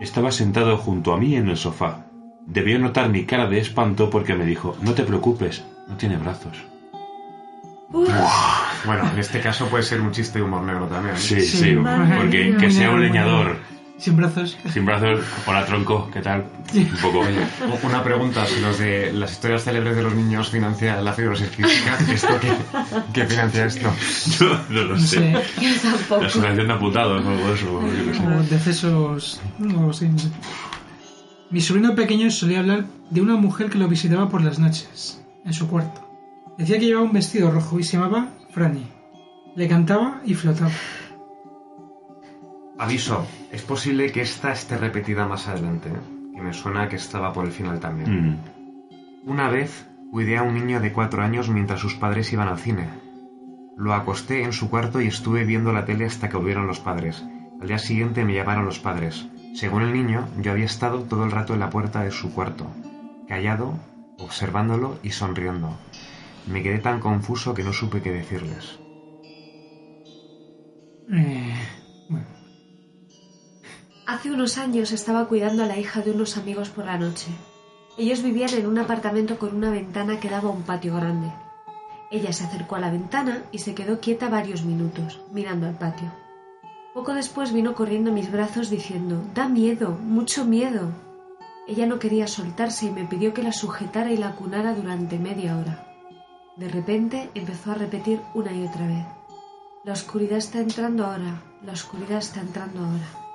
estaba 0.00 0.30
sentado 0.32 0.76
junto 0.76 1.14
a 1.14 1.16
mí 1.16 1.34
en 1.34 1.48
el 1.48 1.56
sofá. 1.56 2.04
Debió 2.44 2.78
notar 2.78 3.08
mi 3.08 3.24
cara 3.24 3.48
de 3.48 3.58
espanto 3.58 4.10
porque 4.10 4.34
me 4.34 4.44
dijo, 4.44 4.76
no 4.82 4.92
te 4.92 5.02
preocupes, 5.02 5.64
no 5.88 5.96
tiene 5.96 6.18
brazos. 6.18 6.52
Bueno, 7.90 9.10
en 9.10 9.18
este 9.18 9.40
caso 9.40 9.66
puede 9.68 9.82
ser 9.82 10.02
un 10.02 10.12
chiste 10.12 10.40
de 10.40 10.44
humor 10.44 10.62
negro 10.62 10.86
también. 10.88 11.14
¿eh? 11.14 11.18
Sí, 11.18 11.40
Sí, 11.40 11.56
sí, 11.56 11.74
porque 12.18 12.44
mía. 12.50 12.58
que 12.58 12.70
sea 12.70 12.90
un 12.90 13.00
leñador 13.00 13.56
Sin 13.98 14.16
brazos. 14.16 14.56
sin 14.72 14.86
brazos, 14.86 15.20
hola 15.46 15.66
tronco, 15.66 16.08
¿qué 16.12 16.20
tal? 16.20 16.44
Sí. 16.72 16.88
Un 16.90 16.96
poco. 17.00 17.18
Oye, 17.20 17.38
una 17.82 18.02
pregunta, 18.04 18.46
si 18.46 18.60
los 18.60 18.78
de 18.78 19.12
las 19.12 19.32
historias 19.32 19.64
célebres 19.64 19.96
de 19.96 20.02
los 20.04 20.14
niños 20.14 20.50
financia 20.50 21.00
la 21.00 21.12
fibrosis 21.12 21.48
quística, 21.48 21.98
¿esto 22.12 22.38
qué, 22.40 22.52
qué 23.12 23.26
financia 23.26 23.66
esto? 23.66 23.92
Yo 24.38 24.56
no 24.68 24.82
lo 24.84 24.94
No 24.94 25.00
sé. 25.00 25.16
sé. 25.16 25.32
Yo 25.60 25.80
tampoco. 25.82 26.20
La 26.22 26.26
asociación 26.28 26.66
de 26.68 26.72
amputados 26.72 27.24
o 27.24 27.28
algo 27.28 27.46
de 27.48 27.54
eso. 27.54 28.24
O 28.24 28.42
decesos. 28.44 29.40
No 29.58 29.92
sé, 29.92 30.08
no 30.08 30.18
sé. 30.18 30.28
Mi 31.50 31.60
sobrino 31.60 31.94
pequeño 31.96 32.30
solía 32.30 32.60
hablar 32.60 32.84
de 33.10 33.20
una 33.20 33.34
mujer 33.34 33.68
que 33.68 33.78
lo 33.78 33.88
visitaba 33.88 34.28
por 34.28 34.42
las 34.42 34.58
noches, 34.60 35.20
en 35.44 35.52
su 35.52 35.66
cuarto. 35.66 36.04
Decía 36.56 36.78
que 36.78 36.86
llevaba 36.86 37.06
un 37.06 37.12
vestido 37.12 37.50
rojo 37.50 37.80
y 37.80 37.82
se 37.84 37.96
llamaba 37.96 38.28
Franny. 38.52 38.86
Le 39.56 39.66
cantaba 39.66 40.20
y 40.24 40.34
flotaba. 40.34 40.70
Aviso, 42.78 43.26
es 43.50 43.62
posible 43.62 44.12
que 44.12 44.20
esta 44.20 44.52
esté 44.52 44.76
repetida 44.78 45.26
más 45.26 45.48
adelante, 45.48 45.88
¿eh? 45.88 46.32
que 46.34 46.40
me 46.40 46.52
suena 46.52 46.88
que 46.88 46.96
estaba 46.96 47.32
por 47.32 47.44
el 47.44 47.50
final 47.50 47.80
también. 47.80 48.30
Mm. 48.30 49.28
Una 49.28 49.50
vez 49.50 49.88
cuidé 50.12 50.38
a 50.38 50.44
un 50.44 50.54
niño 50.54 50.80
de 50.80 50.92
cuatro 50.92 51.22
años 51.22 51.48
mientras 51.48 51.80
sus 51.80 51.96
padres 51.96 52.32
iban 52.32 52.46
al 52.46 52.58
cine. 52.58 52.88
Lo 53.76 53.94
acosté 53.94 54.44
en 54.44 54.52
su 54.52 54.70
cuarto 54.70 55.00
y 55.00 55.08
estuve 55.08 55.44
viendo 55.44 55.72
la 55.72 55.84
tele 55.84 56.06
hasta 56.06 56.28
que 56.28 56.36
volvieron 56.36 56.66
los 56.66 56.80
padres. 56.80 57.24
Al 57.60 57.66
día 57.66 57.78
siguiente 57.78 58.24
me 58.24 58.34
llamaron 58.34 58.64
los 58.64 58.78
padres. 58.78 59.28
Según 59.54 59.82
el 59.82 59.92
niño, 59.92 60.28
yo 60.40 60.52
había 60.52 60.66
estado 60.66 61.02
todo 61.02 61.24
el 61.24 61.32
rato 61.32 61.54
en 61.54 61.60
la 61.60 61.70
puerta 61.70 62.04
de 62.04 62.12
su 62.12 62.32
cuarto, 62.32 62.66
callado, 63.26 63.74
observándolo 64.18 64.98
y 65.02 65.10
sonriendo. 65.10 65.76
Me 66.46 66.62
quedé 66.62 66.78
tan 66.78 67.00
confuso 67.00 67.54
que 67.54 67.64
no 67.64 67.72
supe 67.72 68.02
qué 68.02 68.12
decirles. 68.12 68.78
Eh, 71.10 71.47
bueno, 71.47 71.47
Hace 74.08 74.30
unos 74.30 74.56
años 74.56 74.90
estaba 74.92 75.26
cuidando 75.28 75.62
a 75.62 75.66
la 75.66 75.76
hija 75.76 76.00
de 76.00 76.12
unos 76.12 76.38
amigos 76.38 76.70
por 76.70 76.86
la 76.86 76.96
noche. 76.96 77.26
Ellos 77.98 78.22
vivían 78.22 78.54
en 78.54 78.66
un 78.66 78.78
apartamento 78.78 79.38
con 79.38 79.54
una 79.54 79.70
ventana 79.70 80.18
que 80.18 80.30
daba 80.30 80.48
a 80.48 80.52
un 80.52 80.62
patio 80.62 80.96
grande. 80.96 81.30
Ella 82.10 82.32
se 82.32 82.44
acercó 82.44 82.76
a 82.76 82.80
la 82.80 82.90
ventana 82.90 83.42
y 83.52 83.58
se 83.58 83.74
quedó 83.74 84.00
quieta 84.00 84.30
varios 84.30 84.62
minutos, 84.64 85.20
mirando 85.30 85.66
al 85.66 85.76
patio. 85.76 86.10
Poco 86.94 87.12
después 87.12 87.52
vino 87.52 87.74
corriendo 87.74 88.10
a 88.10 88.14
mis 88.14 88.32
brazos 88.32 88.70
diciendo, 88.70 89.22
Da 89.34 89.46
miedo, 89.46 89.90
mucho 89.90 90.46
miedo. 90.46 90.88
Ella 91.66 91.84
no 91.84 91.98
quería 91.98 92.28
soltarse 92.28 92.86
y 92.86 92.90
me 92.90 93.04
pidió 93.04 93.34
que 93.34 93.42
la 93.42 93.52
sujetara 93.52 94.10
y 94.10 94.16
la 94.16 94.36
cunara 94.36 94.72
durante 94.72 95.18
media 95.18 95.58
hora. 95.58 95.86
De 96.56 96.70
repente 96.70 97.28
empezó 97.34 97.72
a 97.72 97.74
repetir 97.74 98.22
una 98.32 98.54
y 98.54 98.66
otra 98.66 98.86
vez. 98.86 99.04
La 99.84 99.92
oscuridad 99.92 100.38
está 100.38 100.60
entrando 100.60 101.04
ahora, 101.04 101.42
la 101.62 101.72
oscuridad 101.72 102.20
está 102.20 102.40
entrando 102.40 102.80
ahora. 102.80 103.27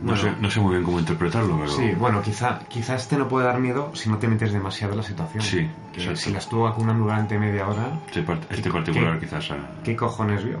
No, 0.00 0.16
sé, 0.16 0.32
no 0.40 0.48
sé 0.50 0.60
muy 0.60 0.70
bien 0.74 0.84
cómo 0.84 1.00
interpretarlo, 1.00 1.56
pero... 1.58 1.70
Sí, 1.72 1.90
bueno, 1.98 2.22
quizá, 2.22 2.60
quizá 2.68 2.94
este 2.94 3.16
no 3.18 3.26
puede 3.26 3.46
dar 3.46 3.58
miedo 3.58 3.90
si 3.94 4.08
no 4.08 4.18
te 4.18 4.28
metes 4.28 4.52
demasiado 4.52 4.92
en 4.92 4.98
la 4.98 5.02
situación. 5.02 5.42
Sí, 5.42 5.68
Que 5.92 6.14
si 6.16 6.30
la 6.30 6.38
estuvo 6.38 6.62
vacunando 6.64 7.02
durante 7.04 7.36
media 7.40 7.66
hora, 7.66 7.98
Este, 8.06 8.24
part- 8.24 8.46
este 8.50 8.70
particular 8.70 9.18
quizás... 9.18 9.50
ah. 9.50 9.56
¿qué 9.82 9.96
cojones 9.96 10.44
vio? 10.44 10.60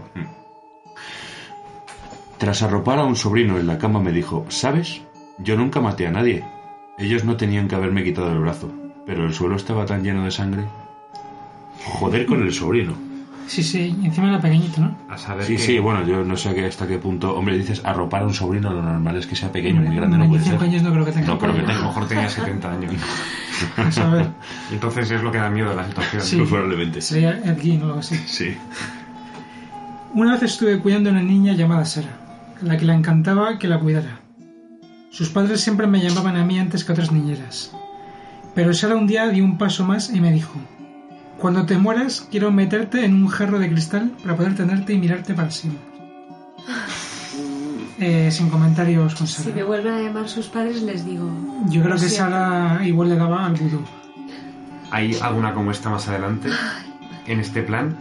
Tras 2.38 2.62
arropar 2.62 2.98
a 2.98 3.04
un 3.04 3.14
sobrino 3.14 3.56
en 3.58 3.68
la 3.68 3.78
cama 3.78 4.00
me 4.00 4.10
dijo, 4.12 4.44
¿sabes? 4.48 5.00
Yo 5.38 5.56
nunca 5.56 5.80
maté 5.80 6.08
a 6.08 6.10
nadie. 6.10 6.44
Ellos 6.98 7.24
no 7.24 7.36
tenían 7.36 7.68
que 7.68 7.76
haberme 7.76 8.02
quitado 8.02 8.32
el 8.32 8.40
brazo, 8.40 8.68
pero 9.06 9.24
el 9.26 9.32
suelo 9.32 9.54
estaba 9.54 9.86
tan 9.86 10.02
lleno 10.02 10.24
de 10.24 10.32
sangre. 10.32 10.64
Joder 11.84 12.26
con 12.26 12.42
el 12.42 12.52
sobrino. 12.52 12.94
Sí, 13.48 13.62
sí, 13.64 13.96
encima 14.04 14.28
era 14.28 14.40
pequeñito, 14.40 14.80
¿no? 14.80 14.96
A 15.08 15.18
saber 15.18 15.44
Sí, 15.44 15.56
que- 15.56 15.62
sí, 15.62 15.78
bueno, 15.80 16.04
yo 16.06 16.22
no 16.24 16.36
sé 16.36 16.50
hasta 16.66 16.86
qué 16.86 16.98
punto... 16.98 17.34
Hombre, 17.36 17.58
dices 17.58 17.82
arropar 17.84 18.22
a 18.22 18.26
un 18.26 18.34
sobrino, 18.34 18.72
lo 18.72 18.82
normal 18.82 19.16
es 19.16 19.26
que 19.26 19.34
sea 19.34 19.50
pequeño, 19.50 19.80
muy 19.82 19.96
grande 19.96 20.16
no 20.18 20.28
puede 20.28 20.42
25 20.44 20.60
ser. 20.60 20.68
años 20.70 20.82
no 20.84 20.92
creo 20.92 21.04
que 21.04 21.12
tenga. 21.12 21.26
No 21.26 21.38
creo 21.38 21.52
que 21.54 21.58
A 21.58 21.62
lo 21.62 21.68
tenga. 21.68 21.82
mejor 21.82 22.06
tenía 22.08 22.28
70 22.28 22.70
años. 22.72 22.92
A 23.76 23.90
saber, 23.90 24.26
Entonces 24.70 25.10
es 25.10 25.22
lo 25.22 25.32
que 25.32 25.38
da 25.38 25.50
miedo 25.50 25.70
a 25.70 25.74
la 25.74 25.86
situación. 25.86 26.22
Sí. 26.22 26.36
Probablemente. 26.48 27.00
sería 27.00 27.30
Ed 27.44 27.58
Gein 27.60 27.82
o 27.82 27.86
algo 27.86 27.98
así. 27.98 28.14
Sí. 28.26 28.56
Una 30.14 30.32
vez 30.34 30.42
estuve 30.44 30.78
cuidando 30.78 31.10
a 31.10 31.12
una 31.12 31.22
niña 31.22 31.52
llamada 31.54 31.84
Sara, 31.84 32.08
a 32.60 32.64
la 32.64 32.76
que 32.76 32.84
le 32.84 32.92
encantaba 32.94 33.58
que 33.58 33.68
la 33.68 33.78
cuidara. 33.78 34.20
Sus 35.10 35.28
padres 35.30 35.60
siempre 35.60 35.86
me 35.86 36.00
llamaban 36.00 36.36
a 36.36 36.44
mí 36.44 36.58
antes 36.58 36.84
que 36.84 36.92
a 36.92 36.94
otras 36.94 37.10
niñeras. 37.12 37.72
Pero 38.54 38.72
Sara 38.74 38.96
un 38.96 39.06
día 39.06 39.28
dio 39.28 39.44
un 39.44 39.58
paso 39.58 39.84
más 39.84 40.10
y 40.14 40.20
me 40.20 40.32
dijo, 40.32 40.52
cuando 41.38 41.64
te 41.66 41.78
mueras 41.78 42.26
quiero 42.30 42.50
meterte 42.50 43.04
en 43.04 43.14
un 43.14 43.28
jarro 43.28 43.58
de 43.58 43.70
cristal 43.70 44.12
para 44.22 44.36
poder 44.36 44.54
tenerte 44.54 44.92
y 44.92 44.98
mirarte 44.98 45.34
para 45.34 45.50
siempre. 45.50 45.80
Eh, 48.00 48.30
sin 48.30 48.48
comentarios 48.48 49.14
con 49.16 49.26
Si 49.26 49.42
Sara. 49.42 49.56
me 49.56 49.62
vuelven 49.64 49.94
a 49.94 50.00
llamar 50.00 50.28
sus 50.28 50.46
padres 50.46 50.82
les 50.82 51.04
digo... 51.04 51.28
Yo 51.68 51.80
creo 51.82 51.94
"Lo 51.94 52.00
que 52.00 52.08
siento". 52.08 52.30
Sara 52.30 52.86
igual 52.86 53.08
le 53.08 53.16
daba 53.16 53.44
al 53.46 53.54
vudú. 53.54 53.80
Hay 54.90 55.16
alguna 55.20 55.52
como 55.52 55.70
esta 55.72 55.90
más 55.90 56.08
adelante. 56.08 56.48
En 57.26 57.40
este 57.40 57.62
plan, 57.62 57.96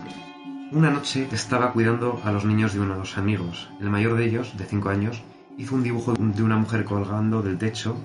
una 0.72 0.92
noche 0.92 1.28
estaba 1.32 1.74
cuidando 1.74 2.22
a 2.24 2.32
los 2.32 2.46
niños 2.46 2.74
de 2.74 2.80
unos 2.80 3.18
amigos. 3.18 3.70
El 3.82 3.90
mayor 3.90 4.16
de 4.18 4.26
ellos, 4.26 4.56
de 4.58 4.66
5 4.66 4.90
años, 4.90 5.24
hizo 5.58 5.74
un 5.76 5.84
dibujo 5.84 6.14
de 6.14 6.44
una 6.44 6.58
mujer 6.58 6.86
colgando 6.86 7.42
del 7.42 7.58
techo, 7.58 7.98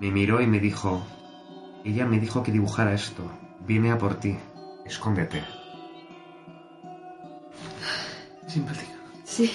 me 0.00 0.10
miró 0.10 0.42
y 0.42 0.46
me 0.48 0.58
dijo, 0.58 1.06
ella 1.84 2.06
me 2.06 2.18
dijo 2.18 2.42
que 2.42 2.50
dibujara 2.52 2.92
esto, 2.92 3.22
viene 3.66 3.92
a 3.92 3.98
por 3.98 4.16
ti, 4.16 4.36
escóndete. 4.86 5.42
Simpático. 8.46 8.92
Sí. 9.24 9.50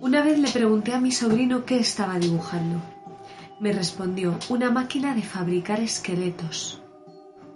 Una 0.00 0.22
vez 0.22 0.38
le 0.38 0.50
pregunté 0.50 0.94
a 0.94 1.00
mi 1.00 1.12
sobrino 1.12 1.64
qué 1.64 1.78
estaba 1.78 2.18
dibujando. 2.18 2.80
Me 3.60 3.72
respondió 3.72 4.38
una 4.48 4.70
máquina 4.70 5.14
de 5.14 5.22
fabricar 5.22 5.80
esqueletos. 5.80 6.80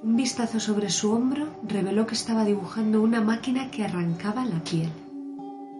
Un 0.02 0.16
vistazo 0.16 0.58
sobre 0.58 0.90
su 0.90 1.12
hombro 1.12 1.60
reveló 1.62 2.06
que 2.06 2.14
estaba 2.14 2.44
dibujando 2.44 3.00
una 3.00 3.20
máquina 3.20 3.70
que 3.70 3.84
arrancaba 3.84 4.44
la 4.44 4.58
piel, 4.64 4.90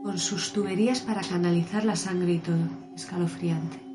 con 0.05 0.17
sus 0.19 0.53
tuberías 0.53 1.01
para 1.01 1.23
canalizar 1.23 1.85
la 1.85 1.97
sangre 1.97 2.35
y 2.35 2.39
todo. 2.39 2.69
Escalofriante. 2.95 3.92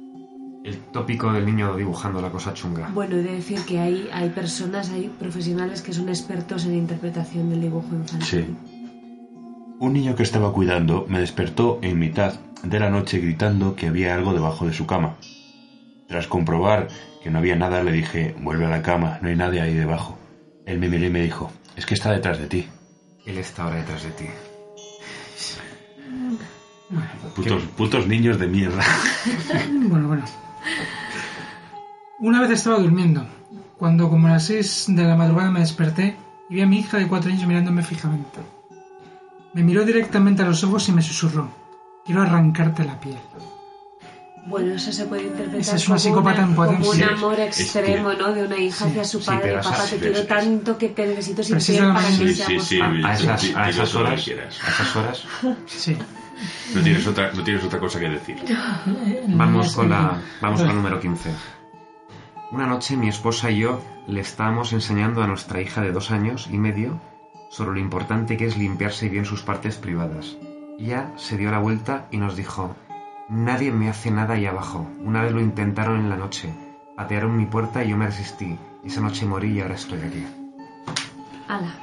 El 0.67 0.79
tópico 0.79 1.31
del 1.31 1.45
niño 1.45 1.77
dibujando 1.77 2.21
la 2.21 2.29
cosa 2.29 2.53
chunga. 2.53 2.89
Bueno, 2.93 3.15
he 3.15 3.23
de 3.23 3.35
decir 3.35 3.61
que 3.61 3.79
hay, 3.79 4.09
hay 4.11 4.27
personas, 4.31 4.89
hay 4.89 5.07
profesionales 5.07 5.81
que 5.81 5.93
son 5.93 6.09
expertos 6.09 6.65
en 6.65 6.75
interpretación 6.75 7.49
del 7.49 7.61
dibujo 7.61 7.87
infantil. 7.93 8.27
Sí. 8.27 8.55
Un 9.79 9.93
niño 9.93 10.13
que 10.17 10.23
estaba 10.23 10.51
cuidando 10.51 11.05
me 11.07 11.21
despertó 11.21 11.79
en 11.81 11.97
mitad 11.97 12.41
de 12.63 12.79
la 12.81 12.89
noche 12.89 13.19
gritando 13.19 13.77
que 13.77 13.87
había 13.87 14.13
algo 14.13 14.33
debajo 14.33 14.67
de 14.67 14.73
su 14.73 14.85
cama. 14.85 15.15
Tras 16.09 16.27
comprobar 16.27 16.89
que 17.23 17.31
no 17.31 17.39
había 17.39 17.55
nada, 17.55 17.81
le 17.81 17.93
dije, 17.93 18.35
vuelve 18.41 18.65
a 18.65 18.69
la 18.69 18.81
cama, 18.81 19.19
no 19.21 19.29
hay 19.29 19.37
nadie 19.37 19.61
ahí 19.61 19.73
debajo. 19.73 20.17
Él 20.65 20.79
me 20.79 20.89
miró 20.89 21.05
y 21.05 21.09
me 21.09 21.21
dijo, 21.21 21.49
es 21.77 21.85
que 21.85 21.93
está 21.93 22.11
detrás 22.11 22.39
de 22.39 22.47
ti. 22.47 22.67
Él 23.25 23.37
está 23.37 23.63
ahora 23.63 23.77
detrás 23.77 24.03
de 24.03 24.11
ti. 24.11 24.25
Putos, 27.37 27.63
putos 27.77 28.05
niños 28.05 28.37
de 28.37 28.47
mierda. 28.47 28.83
Bueno, 29.89 30.09
bueno. 30.09 30.46
Una 32.19 32.41
vez 32.41 32.51
estaba 32.51 32.79
durmiendo, 32.79 33.25
cuando 33.77 34.09
como 34.09 34.27
a 34.27 34.31
las 34.31 34.45
6 34.45 34.85
de 34.89 35.03
la 35.03 35.15
madrugada 35.15 35.51
me 35.51 35.59
desperté 35.59 36.17
y 36.49 36.55
vi 36.55 36.61
a 36.61 36.65
mi 36.67 36.79
hija 36.79 36.97
de 36.97 37.07
4 37.07 37.31
años 37.31 37.45
mirándome 37.47 37.83
fijamente. 37.83 38.39
Me 39.53 39.63
miró 39.63 39.85
directamente 39.85 40.41
a 40.41 40.45
los 40.45 40.63
ojos 40.63 40.87
y 40.89 40.91
me 40.93 41.01
susurró, 41.01 41.49
quiero 42.05 42.21
arrancarte 42.21 42.83
la 42.85 42.99
piel. 42.99 43.17
Bueno, 44.47 44.75
eso 44.75 44.93
se 44.93 45.05
puede 45.05 45.23
interpretar 45.23 45.59
Esa 45.59 45.75
es 45.75 45.87
una 45.89 45.97
como, 46.15 46.29
en 46.31 46.81
un 46.81 47.03
amor 47.03 47.37
Es 47.37 47.57
que- 47.57 47.63
extremo, 47.63 48.13
¿no? 48.13 48.33
De 48.33 48.43
una 48.45 48.57
hija 48.57 48.85
Sí, 48.85 48.91
hacia 48.91 49.03
su 49.03 49.19
sí, 49.19 49.25
padre. 49.25 49.41
pero 49.43 49.61
Papá, 49.61 49.83
te 49.89 49.97
quiero 49.97 50.23
tanto 50.25 50.77
que 50.77 50.87
te 50.89 51.05
necesito 51.07 51.43
sin 51.43 51.57
piel 51.57 51.93
para 51.93 52.07
que. 52.07 52.13
Sí, 52.15 52.33
seamos 52.33 52.63
sí, 52.63 52.75
sí. 52.75 52.79
padres. 52.79 53.05
A 53.05 53.13
esas, 53.13 53.27
a 53.27 53.99
horas, 53.99 54.27
a 54.27 54.69
esas 54.69 54.95
horas, 54.95 55.23
Sí. 55.65 55.97
No 56.75 56.81
tienes 56.81 57.07
otra, 57.07 57.31
no 57.33 57.43
tienes 57.43 57.63
otra 57.63 57.79
cosa 57.79 57.99
que 57.99 58.09
decir. 58.09 58.37
vamos 59.27 59.75
con 59.75 59.89
la, 59.89 60.21
vamos 60.41 60.61
con 60.61 60.69
el 60.69 60.75
número 60.75 60.99
15. 60.99 61.31
Una 62.51 62.65
noche 62.65 62.95
mi 62.95 63.09
esposa 63.09 63.51
y 63.51 63.59
yo 63.59 63.81
le 64.07 64.21
estábamos 64.21 64.71
enseñando 64.71 65.21
a 65.21 65.27
nuestra 65.27 65.61
hija 65.61 65.81
de 65.81 65.91
dos 65.91 66.11
años 66.11 66.47
y 66.51 66.57
medio 66.57 66.99
sobre 67.49 67.71
lo 67.71 67.79
importante 67.79 68.37
que 68.37 68.45
es 68.45 68.57
limpiarse 68.57 69.09
bien 69.09 69.25
sus 69.25 69.41
partes 69.41 69.75
privadas. 69.77 70.37
Ella 70.79 71.11
se 71.17 71.37
dio 71.37 71.51
la 71.51 71.59
vuelta 71.59 72.07
y 72.11 72.17
nos 72.17 72.35
dijo, 72.35 72.75
nadie 73.29 73.71
me 73.71 73.89
hace 73.89 74.11
nada 74.11 74.35
ahí 74.35 74.45
abajo. 74.45 74.87
Una 75.03 75.23
vez 75.23 75.33
lo 75.33 75.41
intentaron 75.41 75.99
en 75.99 76.09
la 76.09 76.17
noche. 76.17 76.53
Patearon 76.95 77.35
mi 77.35 77.45
puerta 77.45 77.83
y 77.83 77.89
yo 77.89 77.97
me 77.97 78.05
resistí. 78.05 78.57
Esa 78.83 79.01
noche 79.01 79.25
morí 79.25 79.53
y 79.53 79.61
ahora 79.61 79.75
estoy 79.75 79.99
aquí. 79.99 80.25
Ala. 81.47 81.75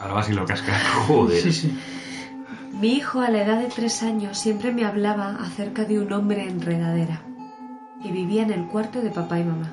Ahora 0.00 0.14
vas 0.14 0.28
y 0.28 0.32
lo 0.32 0.44
cascas. 0.44 0.82
Joder. 1.06 1.42
Sí, 1.42 1.52
sí. 1.52 1.78
Mi 2.82 2.94
hijo 2.94 3.20
a 3.20 3.30
la 3.30 3.44
edad 3.44 3.60
de 3.60 3.68
tres 3.68 4.02
años 4.02 4.36
siempre 4.36 4.72
me 4.72 4.84
hablaba 4.84 5.36
acerca 5.36 5.84
de 5.84 6.00
un 6.00 6.12
hombre 6.12 6.48
enredadera 6.48 7.22
que 8.02 8.10
vivía 8.10 8.42
en 8.42 8.50
el 8.50 8.66
cuarto 8.66 9.00
de 9.00 9.10
papá 9.10 9.38
y 9.38 9.44
mamá. 9.44 9.72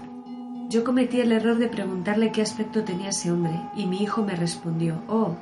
Yo 0.70 0.84
cometí 0.84 1.20
el 1.20 1.32
error 1.32 1.58
de 1.58 1.70
preguntarle 1.70 2.32
qué 2.32 2.44
aspecto 2.44 2.84
tenía 2.84 3.10
ese 3.10 3.32
hombre 3.32 3.60
y 3.76 3.88
mi 3.88 4.04
hijo 4.04 4.24
me 4.24 4.36
respondió, 4.36 5.02
oh, 5.08 5.36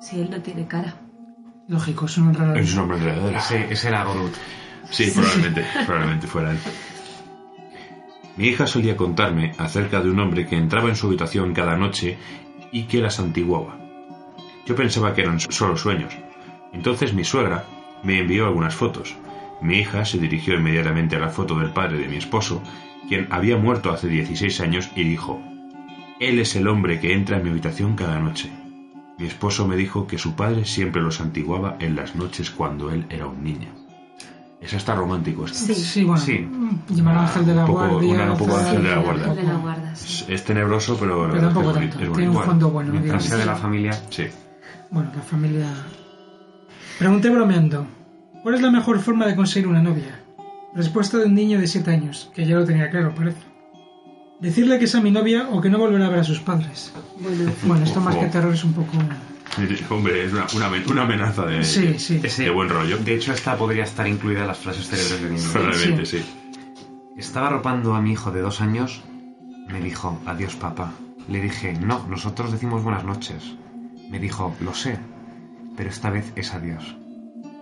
si 0.00 0.20
él 0.20 0.30
no 0.30 0.40
tiene 0.42 0.68
cara. 0.68 0.94
Lógico, 1.66 2.06
es 2.06 2.18
un 2.18 2.32
raro. 2.34 2.54
Es 2.54 2.72
un 2.74 2.82
hombre 2.82 2.98
enredadera. 2.98 3.38
Ese, 3.40 3.66
ese 3.68 3.88
era 3.88 4.04
Gorut. 4.04 4.34
Sí, 4.88 5.10
probablemente, 5.12 5.64
probablemente 5.86 6.26
fuera 6.28 6.52
él. 6.52 6.58
Mi 8.36 8.46
hija 8.46 8.68
solía 8.68 8.96
contarme 8.96 9.54
acerca 9.58 10.00
de 10.00 10.08
un 10.08 10.20
hombre 10.20 10.46
que 10.46 10.54
entraba 10.54 10.88
en 10.88 10.94
su 10.94 11.08
habitación 11.08 11.52
cada 11.52 11.76
noche 11.76 12.16
y 12.70 12.84
que 12.84 13.00
la 13.00 13.10
santiguaba. 13.10 13.76
Yo 14.66 14.76
pensaba 14.76 15.12
que 15.14 15.22
eran 15.22 15.40
solo 15.40 15.76
sueños. 15.76 16.16
Entonces 16.78 17.12
mi 17.12 17.24
suegra 17.24 17.64
me 18.04 18.20
envió 18.20 18.46
algunas 18.46 18.72
fotos. 18.76 19.16
Mi 19.60 19.78
hija 19.78 20.04
se 20.04 20.18
dirigió 20.18 20.54
inmediatamente 20.54 21.16
a 21.16 21.18
la 21.18 21.28
foto 21.28 21.58
del 21.58 21.70
padre 21.72 21.98
de 21.98 22.06
mi 22.06 22.14
esposo, 22.16 22.62
quien 23.08 23.26
había 23.32 23.56
muerto 23.56 23.90
hace 23.90 24.06
16 24.06 24.60
años, 24.60 24.88
y 24.94 25.02
dijo, 25.02 25.42
Él 26.20 26.38
es 26.38 26.54
el 26.54 26.68
hombre 26.68 27.00
que 27.00 27.14
entra 27.14 27.38
en 27.38 27.42
mi 27.42 27.50
habitación 27.50 27.96
cada 27.96 28.20
noche. 28.20 28.52
Mi 29.18 29.26
esposo 29.26 29.66
me 29.66 29.74
dijo 29.74 30.06
que 30.06 30.18
su 30.18 30.36
padre 30.36 30.64
siempre 30.66 31.02
lo 31.02 31.10
santiguaba 31.10 31.76
en 31.80 31.96
las 31.96 32.14
noches 32.14 32.52
cuando 32.52 32.92
él 32.92 33.06
era 33.10 33.26
un 33.26 33.42
niño. 33.42 33.74
Eso 34.60 34.76
está 34.76 34.94
romántico 34.94 35.44
esto. 35.46 35.58
Sí. 35.58 35.74
Sí, 35.74 36.04
bueno. 36.04 36.20
Sí. 36.22 36.48
Llamar 36.90 37.18
al 37.18 37.24
ángel 37.24 37.46
de 37.46 37.54
la 37.56 37.60
Un 37.62 37.66
poco- 37.66 37.88
guardia. 37.88 38.14
una- 38.14 38.32
un 38.32 38.38
poco 38.38 38.56
ángel 38.56 38.82
de 38.84 38.88
la 38.88 38.96
de 38.96 39.02
guarda, 39.02 39.96
sí. 39.96 40.06
Es, 40.06 40.28
es 40.28 40.44
tenebroso, 40.44 40.96
pero, 40.96 41.26
la 41.26 41.32
Pero 41.34 41.42
tampoco 41.46 41.70
es 41.70 41.74
bonito, 41.76 41.98
es 42.00 42.12
Tiene 42.12 42.28
un 42.30 42.42
fondo 42.44 42.70
bueno. 42.70 42.92
Mientras 42.92 43.24
sea 43.24 43.36
de 43.36 43.46
la 43.46 43.56
familia. 43.56 43.92
Sí. 44.10 44.26
Bueno, 44.92 45.10
la 45.16 45.22
familia. 45.22 45.66
Pregunté 46.98 47.30
bromeando: 47.30 47.86
¿Cuál 48.42 48.54
es 48.56 48.62
la 48.62 48.70
mejor 48.70 49.00
forma 49.00 49.26
de 49.26 49.36
conseguir 49.36 49.68
una 49.68 49.82
novia? 49.82 50.20
Respuesta 50.74 51.18
de 51.18 51.26
un 51.26 51.34
niño 51.34 51.58
de 51.60 51.66
7 51.66 51.90
años, 51.90 52.30
que 52.34 52.46
ya 52.46 52.56
lo 52.56 52.64
tenía 52.64 52.90
claro, 52.90 53.14
parece. 53.14 53.38
Decirle 54.40 54.78
que 54.78 54.84
es 54.84 54.94
a 54.94 55.00
mi 55.00 55.10
novia 55.10 55.48
o 55.50 55.60
que 55.60 55.68
no 55.70 55.78
volverá 55.78 56.06
a 56.06 56.10
ver 56.10 56.20
a 56.20 56.24
sus 56.24 56.40
padres. 56.40 56.92
Bueno, 57.64 57.84
esto 57.84 58.00
más 58.00 58.14
que 58.16 58.26
terror 58.26 58.54
es 58.54 58.62
un 58.64 58.72
poco. 58.72 58.92
Hombre, 59.90 60.24
es 60.24 60.32
una, 60.32 60.46
una, 60.54 60.66
amen- 60.70 60.88
una 60.90 61.02
amenaza 61.02 61.44
de, 61.46 61.64
Sí, 61.64 61.98
sí. 61.98 62.20
Ese- 62.22 62.44
de 62.44 62.50
buen 62.50 62.68
rollo. 62.68 62.98
De 62.98 63.14
hecho, 63.14 63.32
esta 63.32 63.56
podría 63.56 63.82
estar 63.84 64.06
incluida 64.06 64.42
en 64.42 64.46
las 64.46 64.58
frases 64.58 64.86
célebres 64.88 65.22
de 65.22 65.30
niño. 65.36 65.52
Probablemente, 65.52 66.06
sí. 66.06 66.22
Estaba 67.16 67.48
arropando 67.48 67.94
a 67.94 68.00
mi 68.02 68.12
hijo 68.12 68.30
de 68.30 68.40
dos 68.42 68.60
años. 68.60 69.02
Me 69.68 69.80
dijo, 69.80 70.20
adiós 70.26 70.54
papá. 70.54 70.92
Le 71.28 71.40
dije, 71.40 71.72
no, 71.72 72.06
nosotros 72.08 72.52
decimos 72.52 72.84
buenas 72.84 73.04
noches. 73.04 73.42
Me 74.10 74.20
dijo, 74.20 74.54
lo 74.60 74.72
sé, 74.74 74.98
pero 75.78 75.90
esta 75.90 76.10
vez 76.10 76.32
es 76.34 76.52
adiós. 76.52 76.96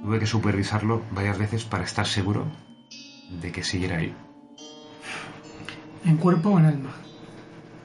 Tuve 0.03 0.19
que 0.19 0.27
supervisarlo 0.27 1.03
varias 1.11 1.39
veces 1.39 1.65
para 1.65 1.85
estar 1.85 2.07
seguro 2.07 2.47
de 3.43 3.53
que 3.53 3.63
siguiera 3.63 3.99
ahí. 3.99 4.15
¿En 6.05 6.17
cuerpo 6.17 6.49
o 6.49 6.59
en 6.59 6.65
alma? 6.65 6.95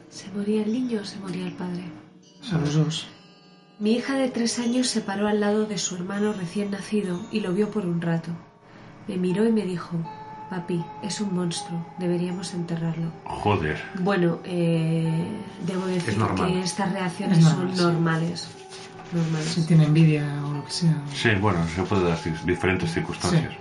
¿Se 0.09 0.31
moría 0.31 0.63
el 0.63 0.71
niño 0.71 1.01
o 1.01 1.05
se 1.05 1.19
moría 1.19 1.45
el 1.45 1.53
padre? 1.53 1.83
Sea, 2.41 2.59
los 2.59 2.75
dos. 2.75 3.07
Mi 3.79 3.91
hija 3.93 4.15
de 4.15 4.29
tres 4.29 4.57
años 4.57 4.87
se 4.87 5.01
paró 5.01 5.27
al 5.27 5.41
lado 5.41 5.65
de 5.65 5.77
su 5.77 5.95
hermano 5.95 6.31
recién 6.31 6.71
nacido 6.71 7.19
y 7.31 7.41
lo 7.41 7.51
vio 7.53 7.69
por 7.69 7.85
un 7.85 7.99
rato. 7.99 8.31
Me 9.09 9.17
miró 9.17 9.45
y 9.45 9.51
me 9.51 9.65
dijo, 9.65 9.97
papi, 10.49 10.81
es 11.03 11.19
un 11.19 11.35
monstruo, 11.35 11.85
deberíamos 11.97 12.53
enterrarlo. 12.53 13.11
Joder. 13.25 13.81
Bueno, 13.99 14.39
eh, 14.45 15.27
debo 15.65 15.87
decir 15.87 16.15
que 16.15 16.61
estas 16.61 16.93
reacciones 16.93 17.39
Es 17.39 17.43
son 17.43 17.75
normal, 17.75 18.31
sí. 18.35 18.60
Normales. 19.13 19.47
Si 19.47 19.65
tiene 19.65 19.85
envidia 19.85 20.25
o 20.45 20.53
lo 20.53 20.63
que 20.65 20.71
sea. 20.71 20.95
Sí, 21.13 21.29
bueno, 21.39 21.59
se 21.75 21.83
puede 21.83 22.07
dar 22.07 22.17
diferentes 22.45 22.93
circunstancias. 22.93 23.53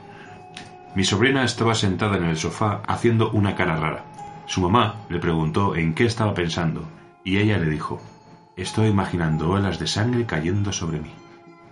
Mi 0.94 1.05
sobrina 1.05 1.44
estaba 1.44 1.74
sentada 1.74 2.16
en 2.16 2.24
el 2.24 2.36
sofá 2.36 2.82
haciendo 2.86 3.30
una 3.30 3.55
cara 3.55 3.76
rara. 3.76 4.05
Su 4.46 4.61
mamá 4.61 4.96
le 5.09 5.18
preguntó 5.18 5.76
en 5.76 5.94
qué 5.94 6.05
estaba 6.07 6.34
pensando 6.34 6.88
y 7.24 7.38
ella 7.38 7.59
le 7.59 7.70
dijo, 7.70 8.01
estoy 8.57 8.88
imaginando 8.88 9.51
olas 9.51 9.78
de 9.78 9.86
sangre 9.86 10.26
cayendo 10.26 10.72
sobre 10.72 11.01
mí. 11.01 11.11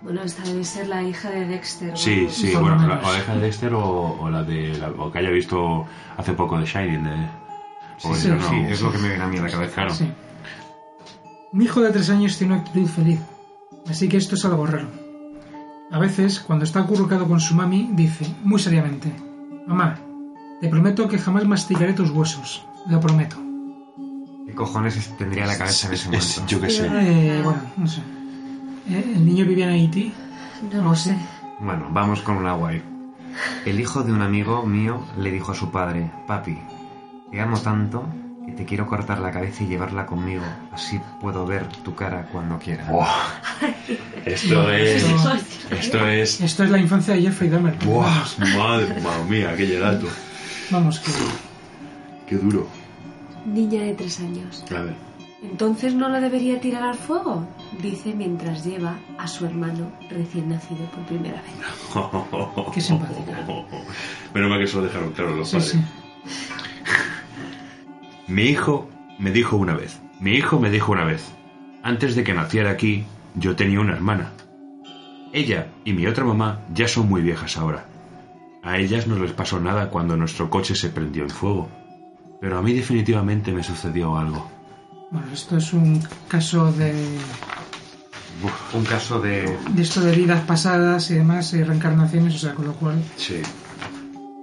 Bueno, 0.01 0.21
esta 0.23 0.43
debe 0.43 0.63
ser 0.63 0.87
la 0.87 1.03
hija 1.03 1.29
de 1.29 1.45
Dexter. 1.45 1.97
Sí, 1.97 2.19
vamos. 2.21 2.33
sí, 2.33 2.51
bueno, 2.55 2.87
la, 2.87 2.99
o 2.99 3.11
la 3.11 3.17
hija 3.19 3.35
de 3.35 3.41
Dexter 3.41 3.73
o, 3.73 4.17
o 4.21 4.29
la 4.29 4.43
de 4.43 4.77
la- 4.77 4.89
o 4.91 5.11
que 5.11 5.19
haya 5.19 5.29
visto 5.29 5.85
hace 6.15 6.31
poco 6.33 6.57
de 6.57 6.65
Shining. 6.65 7.03
De, 7.03 7.15
o 8.03 8.15
Sí, 8.15 8.21
sí, 8.21 8.27
no- 8.29 8.49
Sí, 8.49 8.55
es 8.69 8.81
lo 8.81 8.93
que 8.93 8.97
me 8.99 9.09
viene 9.09 9.23
a 9.25 9.27
mí 9.27 9.37
a 9.39 9.41
la 9.41 9.49
cabeza. 9.49 9.73
Claro. 9.75 9.93
Sí. 9.93 10.09
Mi 11.51 11.65
hijo 11.65 11.81
de 11.81 11.91
tres 11.91 12.09
años 12.09 12.37
tiene 12.37 12.53
una 12.53 12.61
actitud 12.61 12.87
feliz, 12.87 13.19
así 13.87 14.07
que 14.09 14.17
esto 14.17 14.35
es 14.35 14.45
algo 14.45 14.65
raro. 14.65 14.87
A 15.91 15.99
veces, 15.99 16.39
cuando 16.39 16.65
está 16.65 16.81
acurrucado 16.81 17.27
con 17.27 17.39
su 17.39 17.55
mami, 17.55 17.89
dice, 17.93 18.25
muy 18.43 18.59
seriamente, 18.59 19.11
Mamá, 19.65 19.99
te 20.61 20.67
prometo 20.67 21.07
que 21.07 21.19
jamás 21.19 21.45
masticaré 21.45 21.93
tus 21.93 22.09
huesos, 22.09 22.65
lo 22.89 22.99
prometo. 22.99 23.35
¿Qué 24.47 24.53
cojones 24.55 25.15
tendría 25.17 25.45
la 25.45 25.57
cabeza 25.57 25.87
en 25.87 25.93
ese 25.93 26.15
Es- 26.15 26.37
momento? 26.39 26.51
yo 26.55 26.61
qué 26.61 26.69
sé. 26.71 26.87
Eh, 26.91 27.41
bueno, 27.43 27.61
no 27.77 27.87
sé. 27.87 28.01
Eh, 28.89 29.13
¿El 29.15 29.25
niño 29.25 29.45
vivía 29.45 29.65
en 29.65 29.71
Haití? 29.73 30.11
No 30.73 30.81
lo 30.83 30.95
sé. 30.95 31.15
Bueno, 31.59 31.87
vamos 31.91 32.21
con 32.21 32.37
una 32.37 32.53
guay. 32.53 32.81
El 33.65 33.79
hijo 33.79 34.01
de 34.03 34.11
un 34.11 34.21
amigo 34.23 34.65
mío 34.65 35.05
le 35.17 35.31
dijo 35.31 35.51
a 35.51 35.55
su 35.55 35.69
padre, 35.69 36.11
papi, 36.25 36.57
te 37.31 37.39
amo 37.39 37.59
tanto 37.59 38.03
te 38.55 38.65
quiero 38.65 38.85
cortar 38.87 39.19
la 39.19 39.31
cabeza 39.31 39.63
y 39.63 39.67
llevarla 39.67 40.05
conmigo, 40.05 40.43
así 40.71 40.99
puedo 41.21 41.45
ver 41.45 41.67
tu 41.67 41.95
cara 41.95 42.27
cuando 42.31 42.57
quiera. 42.59 42.85
Esto 44.25 44.71
es. 44.71 45.03
Esto- 45.71 46.07
es. 46.07 46.41
Esto 46.41 46.63
es 46.63 46.69
la 46.69 46.77
infancia 46.79 47.13
de 47.15 47.21
Jeffrey 47.21 47.49
Dahmer. 47.49 47.75
Buah, 47.85 48.25
madre, 48.57 48.99
madre 49.01 49.23
mía, 49.29 49.53
qué 49.55 49.65
llegato. 49.67 50.07
Vamos, 50.71 50.99
que... 50.99 51.11
Qué 52.27 52.35
duro. 52.35 52.67
Niña 53.45 53.81
de 53.83 53.93
tres 53.95 54.19
años. 54.19 54.63
A 54.69 54.81
ver. 54.81 54.95
Entonces 55.41 55.95
no 55.95 56.09
la 56.09 56.19
debería 56.19 56.59
tirar 56.59 56.83
al 56.83 56.95
fuego, 56.95 57.47
dice 57.81 58.13
mientras 58.13 58.65
lleva 58.65 58.97
a 59.17 59.25
su 59.27 59.45
hermano 59.45 59.89
recién 60.09 60.49
nacido 60.49 60.83
por 60.91 61.05
primera 61.05 61.41
vez. 61.41 61.53
Qué 62.73 62.81
simpática. 62.81 63.37
Menos 64.33 64.49
mal 64.49 64.59
que 64.59 64.67
se 64.67 64.75
lo 64.75 64.83
dejaron 64.83 65.11
claro 65.13 65.35
los 65.35 65.47
Sí, 65.49 65.55
padres. 65.57 65.71
sí. 65.71 65.79
Mi 68.29 68.43
hijo 68.43 68.87
me 69.17 69.31
dijo 69.31 69.57
una 69.57 69.75
vez. 69.75 69.99
Mi 70.19 70.33
hijo 70.33 70.59
me 70.59 70.69
dijo 70.69 70.91
una 70.91 71.03
vez. 71.03 71.25
Antes 71.81 72.15
de 72.15 72.23
que 72.23 72.35
naciera 72.35 72.69
aquí, 72.69 73.03
yo 73.33 73.55
tenía 73.55 73.79
una 73.79 73.93
hermana. 73.93 74.33
Ella 75.33 75.67
y 75.83 75.93
mi 75.93 76.05
otra 76.05 76.23
mamá 76.23 76.59
ya 76.71 76.87
son 76.87 77.09
muy 77.09 77.23
viejas 77.23 77.57
ahora. 77.57 77.85
A 78.61 78.77
ellas 78.77 79.07
no 79.07 79.17
les 79.17 79.31
pasó 79.31 79.59
nada 79.59 79.89
cuando 79.89 80.15
nuestro 80.15 80.47
coche 80.51 80.75
se 80.75 80.89
prendió 80.89 81.23
en 81.23 81.31
fuego. 81.31 81.69
Pero 82.39 82.59
a 82.59 82.61
mí 82.61 82.73
definitivamente 82.73 83.51
me 83.51 83.63
sucedió 83.63 84.15
algo. 84.15 84.47
Bueno, 85.09 85.27
esto 85.33 85.57
es 85.57 85.73
un 85.73 85.99
caso 86.27 86.71
de, 86.73 86.93
Uf, 88.43 88.75
un 88.75 88.85
caso 88.85 89.19
de... 89.19 89.57
de 89.71 89.81
esto 89.81 90.01
de 90.01 90.15
vidas 90.15 90.41
pasadas 90.45 91.09
y 91.09 91.15
demás, 91.15 91.51
y 91.53 91.63
reencarnaciones, 91.63 92.35
o 92.35 92.37
sea, 92.37 92.53
con 92.53 92.67
lo 92.67 92.73
cual... 92.73 93.01
Sí. 93.17 93.41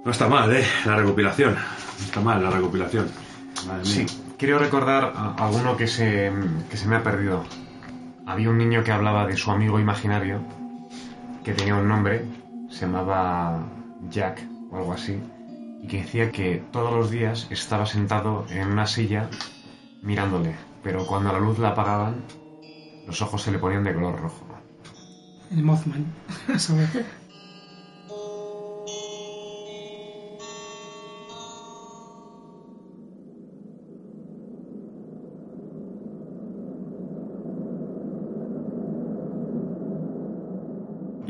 No 0.03 0.11
está 0.11 0.27
mal, 0.27 0.53
¿eh? 0.53 0.65
La 0.85 0.97
recopilación. 0.97 1.53
No 1.53 2.05
está 2.05 2.19
mal 2.19 2.43
la 2.43 2.49
recopilación. 2.49 3.07
Madre 3.67 3.85
Sí, 3.85 3.99
mía. 3.99 4.07
quiero 4.37 4.59
recordar 4.59 5.13
a- 5.15 5.33
alguno 5.35 5.75
que 5.77 5.87
se, 5.87 6.31
que 6.69 6.77
se 6.77 6.87
me 6.87 6.95
ha 6.95 7.03
perdido. 7.03 7.43
Había 8.25 8.49
un 8.49 8.57
niño 8.57 8.83
que 8.83 8.91
hablaba 8.91 9.25
de 9.25 9.37
su 9.37 9.51
amigo 9.51 9.79
imaginario, 9.79 10.41
que 11.43 11.53
tenía 11.53 11.75
un 11.75 11.87
nombre, 11.87 12.25
se 12.69 12.81
llamaba 12.85 13.59
Jack 14.09 14.41
o 14.71 14.77
algo 14.77 14.93
así, 14.93 15.17
y 15.81 15.87
que 15.87 16.01
decía 16.01 16.31
que 16.31 16.61
todos 16.71 16.93
los 16.93 17.09
días 17.09 17.47
estaba 17.49 17.85
sentado 17.85 18.45
en 18.49 18.67
una 18.71 18.85
silla 18.85 19.29
mirándole, 20.01 20.55
pero 20.83 21.05
cuando 21.05 21.31
la 21.31 21.39
luz 21.39 21.57
la 21.59 21.69
apagaban, 21.69 22.15
los 23.05 23.21
ojos 23.21 23.41
se 23.41 23.51
le 23.51 23.59
ponían 23.59 23.83
de 23.85 23.93
color 23.93 24.19
rojo. 24.19 24.45
El 25.49 25.63
Mothman, 25.63 26.05
a 26.53 26.59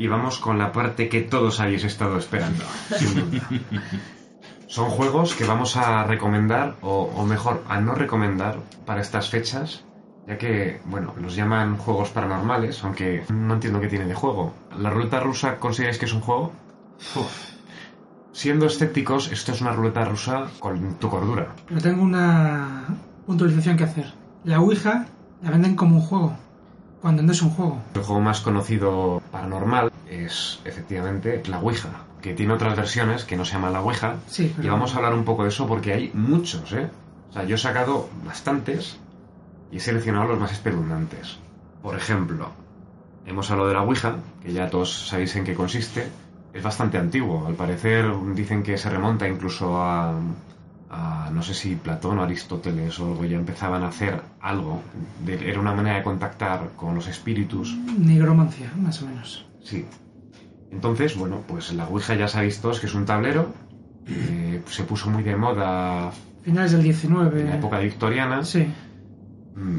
Y 0.08 0.10
vamos 0.10 0.38
con 0.38 0.56
la 0.56 0.72
parte 0.72 1.10
que 1.10 1.20
todos 1.20 1.60
habéis 1.60 1.84
estado 1.84 2.16
esperando, 2.16 2.64
sin 2.96 3.14
duda. 3.14 3.46
Son 4.66 4.88
juegos 4.88 5.34
que 5.34 5.44
vamos 5.44 5.76
a 5.76 6.02
recomendar, 6.04 6.76
o, 6.80 7.12
o 7.14 7.26
mejor, 7.26 7.62
a 7.68 7.78
no 7.78 7.94
recomendar 7.94 8.56
para 8.86 9.02
estas 9.02 9.28
fechas, 9.28 9.84
ya 10.26 10.38
que, 10.38 10.80
bueno, 10.86 11.12
los 11.20 11.36
llaman 11.36 11.76
juegos 11.76 12.08
paranormales, 12.08 12.82
aunque 12.84 13.22
no 13.28 13.52
entiendo 13.52 13.82
qué 13.82 13.88
tiene 13.88 14.06
de 14.06 14.14
juego. 14.14 14.54
¿La 14.78 14.88
ruleta 14.88 15.20
rusa 15.20 15.58
consideráis 15.58 15.98
que 15.98 16.06
es 16.06 16.14
un 16.14 16.22
juego? 16.22 16.52
Uf. 17.14 17.50
Siendo 18.32 18.64
escépticos, 18.64 19.30
esto 19.30 19.52
es 19.52 19.60
una 19.60 19.72
ruleta 19.72 20.06
rusa 20.06 20.46
con 20.58 20.94
tu 20.94 21.10
cordura. 21.10 21.48
Pero 21.66 21.82
tengo 21.82 22.02
una 22.02 22.86
puntualización 23.26 23.76
que 23.76 23.84
hacer. 23.84 24.14
La 24.44 24.58
Ouija 24.58 25.04
la 25.42 25.50
venden 25.50 25.76
como 25.76 25.96
un 25.96 26.02
juego, 26.02 26.34
cuando 27.00 27.22
no 27.22 27.32
es 27.32 27.42
un 27.42 27.50
juego. 27.50 27.80
El 27.94 28.02
juego 28.02 28.20
más 28.20 28.40
conocido 28.40 29.22
paranormal 29.30 29.92
es, 30.08 30.60
efectivamente, 30.64 31.42
la 31.48 31.58
Ouija, 31.60 31.90
que 32.20 32.34
tiene 32.34 32.52
otras 32.52 32.76
versiones 32.76 33.24
que 33.24 33.36
no 33.36 33.44
se 33.44 33.52
llama 33.52 33.70
la 33.70 33.80
Ouija, 33.80 34.16
Sí, 34.26 34.52
pero... 34.56 34.68
Y 34.68 34.70
vamos 34.70 34.94
a 34.94 34.96
hablar 34.98 35.14
un 35.14 35.24
poco 35.24 35.44
de 35.44 35.50
eso 35.50 35.66
porque 35.66 35.92
hay 35.92 36.10
muchos, 36.14 36.72
¿eh? 36.72 36.90
O 37.30 37.32
sea, 37.32 37.44
yo 37.44 37.56
he 37.56 37.58
sacado 37.58 38.08
bastantes 38.24 38.98
y 39.70 39.76
he 39.76 39.80
seleccionado 39.80 40.28
los 40.28 40.40
más 40.40 40.52
espeluznantes. 40.52 41.38
Por 41.82 41.96
ejemplo, 41.96 42.50
hemos 43.26 43.50
hablado 43.50 43.68
de 43.68 43.74
la 43.74 43.82
Ouija, 43.82 44.16
que 44.42 44.52
ya 44.52 44.70
todos 44.70 45.08
sabéis 45.08 45.36
en 45.36 45.44
qué 45.44 45.54
consiste. 45.54 46.08
Es 46.52 46.62
bastante 46.62 46.98
antiguo, 46.98 47.46
al 47.46 47.54
parecer 47.54 48.06
dicen 48.34 48.62
que 48.62 48.78
se 48.78 48.88
remonta 48.88 49.28
incluso 49.28 49.80
a, 49.80 50.14
a 50.90 51.30
no 51.32 51.42
sé 51.42 51.52
si 51.54 51.76
Platón 51.76 52.18
o 52.18 52.22
Aristóteles 52.22 52.98
o 53.00 53.06
algo, 53.06 53.24
ya 53.24 53.36
empezaban 53.36 53.82
a 53.82 53.88
hacer 53.88 54.20
algo. 54.40 54.80
De- 55.24 55.48
era 55.50 55.60
una 55.60 55.74
manera 55.74 55.96
de 55.96 56.02
contactar 56.02 56.70
con 56.76 56.94
los 56.94 57.06
espíritus. 57.08 57.76
Nigromancia, 57.98 58.72
más 58.80 59.02
o 59.02 59.06
menos. 59.06 59.46
Sí. 59.62 59.84
Entonces, 60.70 61.16
bueno, 61.16 61.42
pues 61.46 61.72
la 61.72 61.86
Ouija 61.88 62.14
ya 62.14 62.28
sabéis 62.28 62.60
todos 62.60 62.80
que 62.80 62.86
es 62.86 62.94
un 62.94 63.04
tablero. 63.06 63.52
eh, 64.06 64.62
se 64.68 64.84
puso 64.84 65.10
muy 65.10 65.22
de 65.22 65.36
moda 65.36 66.10
Finales 66.42 66.72
del 66.72 66.82
19. 66.82 67.40
en 67.42 67.48
la 67.50 67.56
época 67.56 67.78
victoriana. 67.78 68.44
Sí, 68.44 68.66
Mm, 69.54 69.78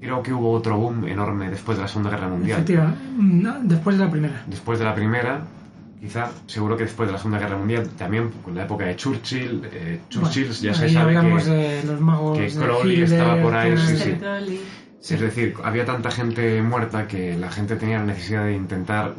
Creo 0.00 0.22
que 0.22 0.32
hubo 0.32 0.52
otro 0.52 0.78
boom 0.78 1.06
enorme 1.08 1.50
después 1.50 1.76
de 1.78 1.82
la 1.82 1.88
Segunda 1.88 2.10
Guerra 2.10 2.28
Mundial. 2.28 2.60
efectiva. 2.60 2.94
No, 3.18 3.58
después 3.62 3.98
de 3.98 4.04
la 4.04 4.10
primera. 4.10 4.42
Después 4.46 4.78
de 4.78 4.84
la 4.84 4.94
Primera, 4.94 5.40
quizá, 6.00 6.30
seguro 6.46 6.76
que 6.76 6.84
después 6.84 7.08
de 7.08 7.12
la 7.12 7.18
Segunda 7.18 7.38
Guerra 7.38 7.56
Mundial, 7.56 7.88
también 7.96 8.30
con 8.44 8.54
la 8.54 8.64
época 8.64 8.84
de 8.86 8.96
Churchill. 8.96 9.62
eh, 9.72 10.00
Churchill 10.08 10.44
Bueno, 10.48 10.60
ya 10.62 10.74
se 10.74 10.88
sabe 10.88 11.14
que, 11.14 11.50
de 11.50 11.84
los 11.84 12.00
magos. 12.00 12.38
que 12.38 12.44
de 12.44 12.54
Crowley 12.54 12.92
Hitler, 13.02 13.12
estaba 13.20 13.42
por 13.42 13.54
ahí, 13.54 13.76
sí, 13.78 13.96
sí. 13.96 15.14
Es 15.14 15.20
decir, 15.20 15.54
había 15.62 15.84
tanta 15.84 16.10
gente 16.10 16.60
muerta 16.62 17.06
que 17.06 17.36
la 17.36 17.50
gente 17.50 17.76
tenía 17.76 17.98
la 17.98 18.06
necesidad 18.06 18.44
de 18.44 18.54
intentar 18.54 19.14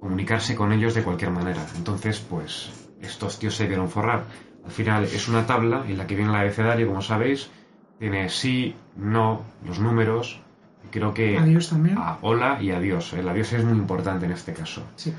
comunicarse 0.00 0.54
con 0.54 0.72
ellos 0.72 0.94
de 0.94 1.02
cualquier 1.02 1.30
manera. 1.30 1.64
Entonces, 1.76 2.20
pues, 2.20 2.70
estos 3.00 3.38
tíos 3.38 3.54
se 3.56 3.66
dieron 3.66 3.88
forrar. 3.88 4.24
Al 4.64 4.70
final 4.70 5.04
es 5.04 5.28
una 5.28 5.46
tabla 5.46 5.84
en 5.88 5.98
la 5.98 6.06
que 6.06 6.14
viene 6.14 6.30
el 6.30 6.36
abecedario, 6.36 6.86
como 6.86 7.02
sabéis. 7.02 7.50
Tiene 7.98 8.28
sí, 8.28 8.76
no, 8.96 9.42
los 9.66 9.80
números. 9.80 10.40
Y 10.84 10.88
creo 10.90 11.12
que 11.12 11.36
Adiós 11.36 11.70
también. 11.70 11.98
a 11.98 12.18
hola 12.22 12.58
y 12.62 12.70
adiós. 12.70 13.12
El 13.12 13.28
adiós 13.28 13.52
es 13.54 13.64
muy 13.64 13.76
importante 13.76 14.26
en 14.26 14.32
este 14.32 14.52
caso. 14.52 14.84
Sí. 14.94 15.12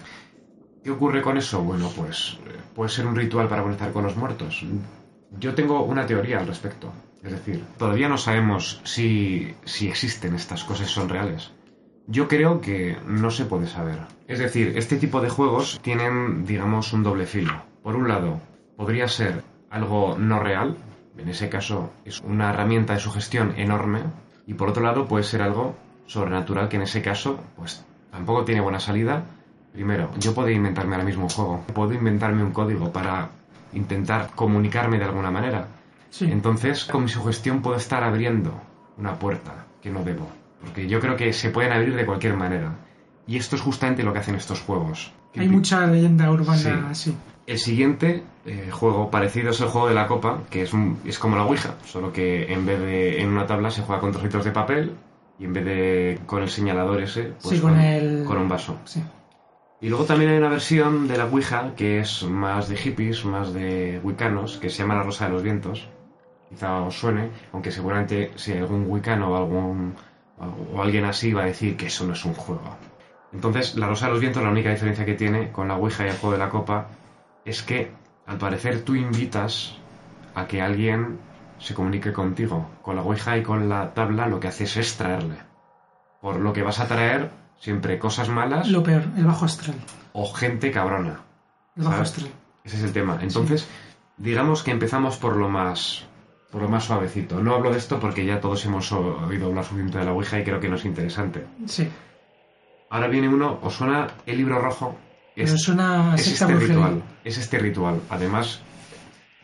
¿Qué 0.84 0.92
ocurre 0.92 1.22
con 1.22 1.38
eso? 1.38 1.62
Bueno, 1.62 1.92
pues 1.96 2.38
puede 2.74 2.90
ser 2.90 3.06
un 3.06 3.16
ritual 3.16 3.48
para 3.48 3.64
conectar 3.64 3.92
con 3.92 4.04
los 4.04 4.16
muertos. 4.16 4.66
Yo 5.40 5.54
tengo 5.54 5.84
una 5.84 6.06
teoría 6.06 6.40
al 6.40 6.48
respecto. 6.48 6.92
Es 7.24 7.32
decir, 7.32 7.64
todavía 7.78 8.08
no 8.08 8.18
sabemos 8.18 8.82
si, 8.84 9.54
si 9.66 9.90
existen 9.90 10.36
estas 10.36 10.64
cosas, 10.64 10.88
son 10.88 11.10
reales. 11.10 11.52
Yo 12.08 12.28
creo 12.28 12.62
que 12.62 12.98
no 13.06 13.30
se 13.30 13.46
puede 13.46 13.68
saber. 13.68 14.00
Es 14.28 14.40
decir, 14.40 14.74
este 14.78 14.96
tipo 14.96 15.22
de 15.22 15.30
juegos 15.30 15.80
tienen, 15.84 16.46
digamos, 16.46 16.94
un 16.94 17.04
doble 17.04 17.26
filo. 17.26 17.62
Por 17.84 17.96
un 17.96 18.08
lado, 18.08 18.40
podría 18.78 19.08
ser 19.08 19.44
algo 19.70 20.18
no 20.18 20.40
real, 20.40 20.76
en 21.18 21.30
ese 21.30 21.50
caso 21.50 21.92
es 22.06 22.22
una 22.22 22.50
herramienta 22.50 22.94
de 22.94 23.00
sugestión 23.00 23.54
enorme, 23.58 24.02
y 24.48 24.54
por 24.54 24.70
otro 24.70 24.84
lado 24.84 25.06
puede 25.06 25.24
ser 25.24 25.42
algo 25.42 25.76
sobrenatural 26.06 26.70
que 26.70 26.78
en 26.78 26.84
ese 26.84 27.02
caso, 27.02 27.40
pues 27.56 27.86
tampoco 28.10 28.46
tiene 28.46 28.62
buena 28.62 28.80
salida. 28.80 29.24
Primero, 29.74 30.10
yo 30.20 30.34
puedo 30.34 30.50
inventarme 30.50 30.96
ahora 30.96 31.06
mismo 31.06 31.24
un 31.24 31.30
juego, 31.30 31.64
puedo 31.74 31.94
inventarme 31.94 32.44
un 32.44 32.52
código 32.52 32.92
para 32.92 33.30
intentar 33.74 34.32
comunicarme 34.36 34.98
de 34.98 35.06
alguna 35.06 35.32
manera. 35.32 35.68
Sí. 36.10 36.26
Entonces, 36.32 36.86
con 36.86 37.04
mi 37.04 37.10
sugestión 37.10 37.62
puedo 37.62 37.78
estar 37.78 38.04
abriendo 38.04 38.54
una 38.98 39.14
puerta 39.20 39.66
que 39.82 39.90
no 39.92 40.04
debo. 40.04 40.28
Porque 40.62 40.88
yo 40.88 41.00
creo 41.00 41.16
que 41.16 41.32
se 41.34 41.52
pueden 41.52 41.72
abrir 41.72 41.96
de 41.96 42.06
cualquier 42.06 42.36
manera. 42.36 42.76
Y 43.28 43.38
esto 43.38 43.56
es 43.56 43.62
justamente 43.62 44.04
lo 44.04 44.12
que 44.12 44.20
hacen 44.20 44.36
estos 44.36 44.60
juegos. 44.62 45.14
Hay 45.38 45.48
mucha 45.48 45.86
leyenda 45.86 46.32
urbana 46.32 46.58
Sí. 46.58 46.70
así. 46.90 47.18
El 47.46 47.60
siguiente 47.60 48.24
eh, 48.46 48.70
juego 48.72 49.10
parecido 49.12 49.52
es 49.52 49.62
el 49.62 49.68
juego 49.68 49.88
de 49.88 49.94
la 49.94 50.08
copa, 50.08 50.40
que 50.50 50.64
es, 50.64 50.74
un- 50.74 50.98
es 51.06 51.20
como 51.20 51.36
la 51.36 51.46
Ouija, 51.46 51.76
solo 51.86 52.12
que 52.12 52.52
en 52.52 52.66
vez 52.66 52.80
de 52.80 53.22
en 53.22 53.30
una 53.30 53.46
tabla 53.46 53.70
se 53.70 53.82
juega 53.84 54.02
con 54.02 54.12
trocitos 54.12 54.44
de 54.46 54.52
papel 54.52 54.96
y 55.40 55.46
en 55.46 55.54
vez 55.54 55.66
de 55.66 56.20
con 56.26 56.42
el 56.42 56.50
señalador 56.50 57.02
ese, 57.02 57.34
pues 57.42 57.56
Sí, 57.56 57.60
con 57.62 57.80
el- 57.80 58.24
con 58.26 58.38
un 58.38 58.50
vaso. 58.50 58.78
Sí. 58.86 59.02
Y 59.82 59.88
luego 59.88 60.04
también 60.04 60.32
hay 60.32 60.38
una 60.38 60.50
versión 60.50 61.08
de 61.08 61.18
la 61.18 61.26
Ouija 61.26 61.74
que 61.76 62.00
es 62.00 62.24
más 62.24 62.68
de 62.68 62.76
hippies, 62.76 63.24
más 63.24 63.54
de 63.54 64.02
wicanos, 64.04 64.58
que 64.58 64.70
se 64.70 64.80
llama 64.80 64.96
La 64.96 65.04
Rosa 65.04 65.26
de 65.26 65.32
los 65.32 65.44
Vientos. 65.44 65.88
Quizá 66.50 66.82
os 66.82 67.00
suene, 67.00 67.30
aunque 67.54 67.72
seguramente 67.72 68.32
si 68.36 68.54
algún 68.54 68.90
wicano 68.90 69.32
o 69.32 69.38
algún 69.38 69.96
o 70.74 70.82
alguien 70.82 71.06
así 71.06 71.32
va 71.32 71.44
a 71.44 71.46
decir 71.46 71.78
que 71.78 71.88
eso 71.88 72.06
no 72.06 72.14
es 72.14 72.26
un 72.26 72.34
juego. 72.34 72.76
Entonces, 73.32 73.76
La 73.76 73.88
Rosa 73.88 74.08
de 74.08 74.14
los 74.14 74.22
Vientos, 74.22 74.44
la 74.44 74.50
única 74.50 74.72
diferencia 74.72 75.06
que 75.06 75.14
tiene 75.14 75.52
con 75.52 75.68
la 75.68 75.76
Ouija 75.76 76.06
y 76.06 76.10
el 76.10 76.18
juego 76.18 76.34
de 76.34 76.40
la 76.40 76.50
copa 76.50 76.88
es 77.46 77.62
que, 77.62 77.92
al 78.26 78.38
parecer, 78.38 78.84
tú 78.84 78.96
invitas 78.96 79.78
a 80.36 80.48
que 80.48 80.62
alguien 80.62 81.20
se 81.58 81.74
comunique 81.74 82.12
contigo. 82.12 82.70
Con 82.82 82.96
la 82.96 83.04
Ouija 83.04 83.38
y 83.38 83.44
con 83.44 83.70
la 83.70 83.94
tabla 83.94 84.28
lo 84.28 84.40
que 84.40 84.48
haces 84.48 84.76
es 84.78 84.98
traerle. 84.98 85.38
Por 86.22 86.38
lo 86.38 86.52
que 86.52 86.64
vas 86.64 86.80
a 86.80 86.88
traer 86.88 87.32
siempre 87.60 88.00
cosas 88.00 88.30
malas 88.30 88.68
Lo 88.70 88.84
peor, 88.84 89.04
el 89.18 89.26
bajo 89.26 89.46
astral. 89.46 89.76
o 90.14 90.32
gente 90.34 90.72
cabrona. 90.72 91.22
El 91.76 91.84
bajo 91.84 91.96
¿sabes? 91.98 92.10
astral. 92.12 92.32
Ese 92.64 92.78
es 92.78 92.84
el 92.84 92.94
tema. 92.94 93.20
Entonces, 93.22 93.68
digamos 94.18 94.64
que 94.64 94.72
empezamos 94.72 95.18
por 95.18 95.36
lo 95.36 95.50
más 95.50 96.06
por 96.52 96.64
lo 96.64 96.68
más 96.70 96.86
suavecito. 96.86 97.44
No 97.44 97.54
hablo 97.54 97.72
de 97.72 97.78
esto 97.78 98.00
porque 98.00 98.26
ya 98.26 98.42
todos 98.42 98.66
hemos 98.66 98.92
oído 98.92 99.48
hablar 99.48 99.64
suficiente 99.66 100.00
de 100.00 100.06
la 100.06 100.14
Ouija 100.14 100.40
y 100.40 100.44
creo 100.44 100.60
que 100.60 100.68
no 100.68 100.78
es 100.78 100.86
interesante. 100.86 101.46
Sí. 101.68 101.88
Ahora 102.90 103.08
viene 103.08 103.30
uno, 103.30 103.60
¿os 103.62 103.76
suena 103.76 104.08
el 104.26 104.38
libro 104.38 104.60
rojo? 104.60 104.98
Pero 105.36 105.58
suena 105.60 106.16
es 106.16 106.28
este 106.28 106.48
ritual. 106.56 107.04
Es 107.24 107.38
este 107.38 107.60
ritual. 107.60 108.02
Además, 108.10 108.62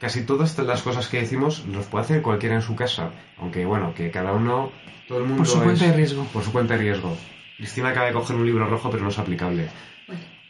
casi 0.02 0.24
todas 0.24 0.58
las 0.58 0.82
cosas 0.82 1.08
que 1.08 1.20
decimos 1.22 1.64
los 1.68 1.86
puede 1.86 2.06
hacer 2.06 2.22
cualquiera 2.24 2.56
en 2.56 2.64
su 2.64 2.76
casa. 2.76 3.12
Aunque 3.38 3.66
bueno, 3.66 3.94
que 3.94 4.10
cada 4.10 4.32
uno, 4.34 4.72
todo 5.08 5.20
el 5.20 5.26
mundo 5.26 5.44
Por 5.44 5.48
su 5.48 5.58
es- 5.60 5.64
cuenta 5.64 5.86
de 5.86 5.94
riesgo. 5.94 6.24
Por 6.34 6.44
su 6.44 6.52
cuenta 6.52 6.74
de 6.74 6.80
riesgo. 6.82 7.16
Cristina 7.58 7.90
acaba 7.90 8.08
de 8.08 8.14
coger 8.14 8.36
un 8.36 8.46
libro 8.46 8.68
rojo, 8.68 8.90
pero 8.90 9.04
no 9.04 9.10
es 9.10 9.20
aplicable. 9.20 9.70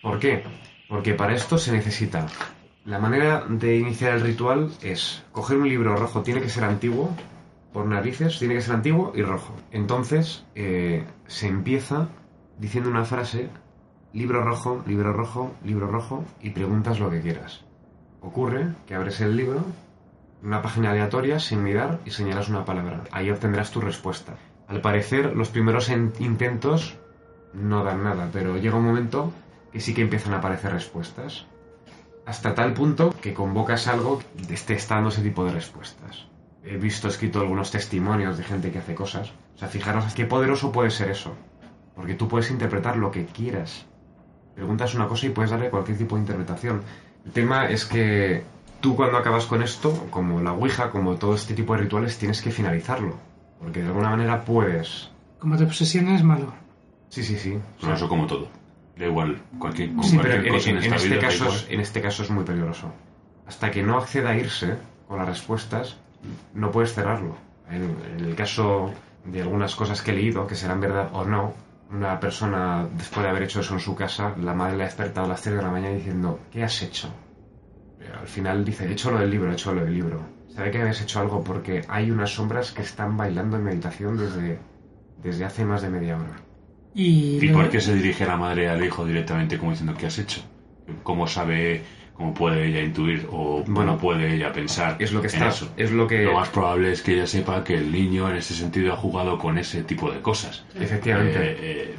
¿Por 0.01 0.19
qué? 0.19 0.43
Porque 0.87 1.13
para 1.13 1.33
esto 1.33 1.57
se 1.57 1.71
necesita. 1.71 2.27
La 2.85 2.99
manera 2.99 3.45
de 3.47 3.77
iniciar 3.77 4.13
el 4.13 4.21
ritual 4.21 4.71
es 4.81 5.23
coger 5.31 5.57
un 5.57 5.67
libro 5.67 5.95
rojo, 5.95 6.21
tiene 6.21 6.41
que 6.41 6.49
ser 6.49 6.63
antiguo, 6.63 7.15
por 7.73 7.87
narices, 7.87 8.39
tiene 8.39 8.53
que 8.53 8.61
ser 8.61 8.75
antiguo 8.75 9.11
y 9.15 9.21
rojo. 9.21 9.55
Entonces 9.71 10.45
eh, 10.55 11.05
se 11.27 11.47
empieza 11.47 12.09
diciendo 12.57 12.89
una 12.89 13.05
frase 13.05 13.49
libro 14.13 14.43
rojo, 14.43 14.83
libro 14.87 15.11
rojo, 15.11 15.53
libro 15.63 15.87
rojo 15.87 16.23
y 16.41 16.51
preguntas 16.51 16.99
lo 16.99 17.09
que 17.09 17.21
quieras. 17.21 17.65
Ocurre 18.21 18.73
que 18.87 18.95
abres 18.95 19.19
el 19.21 19.35
libro, 19.35 19.65
una 20.41 20.61
página 20.61 20.91
aleatoria 20.91 21.39
sin 21.39 21.63
mirar 21.63 21.99
y 22.05 22.11
señalas 22.11 22.49
una 22.49 22.65
palabra. 22.65 23.03
Ahí 23.11 23.29
obtendrás 23.29 23.71
tu 23.71 23.81
respuesta. 23.81 24.37
Al 24.67 24.81
parecer, 24.81 25.35
los 25.35 25.49
primeros 25.49 25.89
en- 25.89 26.13
intentos 26.19 26.95
no 27.53 27.83
dan 27.83 28.03
nada, 28.03 28.29
pero 28.33 28.57
llega 28.57 28.75
un 28.77 28.85
momento 28.85 29.31
que 29.71 29.79
sí 29.79 29.93
que 29.93 30.01
empiezan 30.01 30.33
a 30.33 30.37
aparecer 30.37 30.71
respuestas. 30.71 31.45
Hasta 32.25 32.55
tal 32.55 32.73
punto 32.73 33.13
que 33.21 33.33
convocas 33.33 33.87
algo 33.87 34.21
que 34.47 34.53
esté 34.53 34.73
está 34.73 34.95
dando 34.95 35.09
ese 35.09 35.21
tipo 35.21 35.45
de 35.45 35.51
respuestas. 35.51 36.25
He 36.63 36.77
visto 36.77 37.07
escrito 37.07 37.39
algunos 37.39 37.69
testimonios 37.69 38.37
de 38.37 38.43
gente 38.43 38.71
que 38.71 38.79
hace 38.79 38.95
cosas. 38.95 39.31
O 39.55 39.59
sea, 39.59 39.67
fijaros 39.67 40.11
qué 40.15 40.25
poderoso 40.25 40.71
puede 40.71 40.89
ser 40.89 41.09
eso. 41.11 41.35
Porque 41.95 42.15
tú 42.15 42.27
puedes 42.27 42.49
interpretar 42.49 42.97
lo 42.97 43.11
que 43.11 43.25
quieras. 43.27 43.85
Preguntas 44.55 44.95
una 44.95 45.07
cosa 45.07 45.27
y 45.27 45.29
puedes 45.29 45.51
darle 45.51 45.69
cualquier 45.69 45.97
tipo 45.97 46.15
de 46.15 46.21
interpretación. 46.21 46.81
El 47.25 47.31
tema 47.31 47.69
es 47.69 47.85
que 47.85 48.43
tú 48.81 48.95
cuando 48.95 49.17
acabas 49.17 49.45
con 49.45 49.61
esto, 49.61 50.07
como 50.09 50.41
la 50.41 50.53
Ouija, 50.53 50.89
como 50.89 51.15
todo 51.17 51.35
este 51.35 51.53
tipo 51.53 51.73
de 51.73 51.81
rituales, 51.81 52.17
tienes 52.17 52.41
que 52.41 52.51
finalizarlo. 52.51 53.15
Porque 53.59 53.81
de 53.81 53.87
alguna 53.87 54.09
manera 54.09 54.43
puedes... 54.43 55.09
Como 55.39 55.57
te 55.57 55.63
obsesiones, 55.63 56.23
malo. 56.23 56.53
Sí, 57.09 57.23
sí, 57.23 57.37
sí. 57.37 57.57
Bueno, 57.81 57.95
eso 57.95 58.07
como 58.09 58.25
todo. 58.27 58.47
Da 58.97 59.05
igual, 59.05 59.41
cualquier, 59.59 59.93
con 59.93 60.03
Sí, 60.03 60.17
pero 60.21 60.29
cualquier 60.43 60.53
cosa 60.53 60.69
en, 60.69 60.77
en- 60.77 60.83
en 60.83 60.93
esta 60.93 60.95
este 60.95 61.09
vida 61.09 61.21
da 61.21 61.27
caso 61.27 61.43
igual. 61.45 61.57
es, 61.59 61.67
en 61.69 61.79
este 61.81 62.01
caso 62.01 62.23
es 62.23 62.29
muy 62.29 62.43
peligroso. 62.43 62.91
Hasta 63.47 63.71
que 63.71 63.83
no 63.83 63.97
acceda 63.97 64.29
a 64.31 64.35
irse 64.37 64.77
con 65.07 65.17
las 65.19 65.27
respuestas, 65.27 65.97
no 66.53 66.71
puedes 66.71 66.93
cerrarlo. 66.93 67.35
En, 67.69 67.95
en 68.17 68.25
el 68.25 68.35
caso 68.35 68.91
de 69.25 69.41
algunas 69.41 69.75
cosas 69.75 70.01
que 70.01 70.11
he 70.11 70.15
leído, 70.15 70.47
que 70.47 70.55
serán 70.55 70.79
verdad 70.79 71.09
o 71.13 71.25
no, 71.25 71.53
una 71.91 72.19
persona, 72.19 72.87
después 72.93 73.23
de 73.23 73.29
haber 73.29 73.43
hecho 73.43 73.59
eso 73.59 73.73
en 73.75 73.79
su 73.79 73.95
casa, 73.95 74.33
la 74.41 74.53
madre 74.53 74.77
le 74.77 74.83
ha 74.83 74.85
despertado 74.87 75.25
a 75.27 75.29
las 75.29 75.41
3 75.41 75.57
de 75.57 75.61
la 75.61 75.69
mañana 75.69 75.95
diciendo, 75.95 76.39
¿qué 76.51 76.63
has 76.63 76.81
hecho? 76.81 77.09
Pero 78.05 78.19
al 78.19 78.27
final 78.27 78.63
dice, 78.63 78.87
he 78.87 78.91
hecho 78.91 79.11
lo 79.11 79.19
del 79.19 79.29
libro, 79.31 79.49
he 79.51 79.53
hecho 79.53 79.73
lo 79.73 79.83
del 79.83 79.93
libro. 79.93 80.21
Sabe 80.55 80.71
que 80.71 80.79
habías 80.81 81.01
hecho 81.01 81.19
algo 81.19 81.43
porque 81.43 81.81
hay 81.87 82.11
unas 82.11 82.29
sombras 82.33 82.71
que 82.71 82.81
están 82.81 83.17
bailando 83.17 83.57
en 83.57 83.63
meditación 83.63 84.17
desde, 84.17 84.59
desde 85.23 85.43
hace 85.45 85.65
más 85.65 85.81
de 85.81 85.89
media 85.89 86.15
hora. 86.17 86.35
Y, 86.93 87.39
¿Y 87.43 87.49
por 87.49 87.69
qué 87.69 87.81
se 87.81 87.93
dirige 87.93 88.25
la 88.25 88.37
madre 88.37 88.69
al 88.69 88.83
hijo 88.83 89.05
directamente 89.05 89.57
como 89.57 89.71
diciendo 89.71 89.95
qué 89.97 90.05
has 90.05 90.17
hecho? 90.17 90.41
¿Cómo 91.03 91.27
sabe, 91.27 91.81
cómo 92.13 92.33
puede 92.33 92.67
ella 92.67 92.81
intuir 92.81 93.27
o 93.29 93.63
cómo 93.63 93.75
Bueno, 93.75 93.97
puede 93.97 94.33
ella 94.35 94.53
pensar 94.53 94.95
Es 94.99 95.11
lo 95.11 95.19
que 95.21 95.27
en 95.27 95.33
está, 95.33 95.49
eso? 95.49 95.73
es 95.75 95.91
lo 95.91 96.07
que... 96.07 96.23
Lo 96.23 96.35
más 96.35 96.47
probable 96.49 96.91
es 96.93 97.01
que 97.01 97.15
ella 97.15 97.27
sepa 97.27 97.63
que 97.65 97.75
el 97.75 97.91
niño 97.91 98.29
en 98.29 98.37
ese 98.37 98.53
sentido 98.53 98.93
ha 98.93 98.97
jugado 98.97 99.37
con 99.37 99.57
ese 99.57 99.83
tipo 99.83 100.09
de 100.09 100.21
cosas. 100.21 100.63
Efectivamente. 100.79 101.37
Eh, 101.37 101.57
eh, 101.59 101.95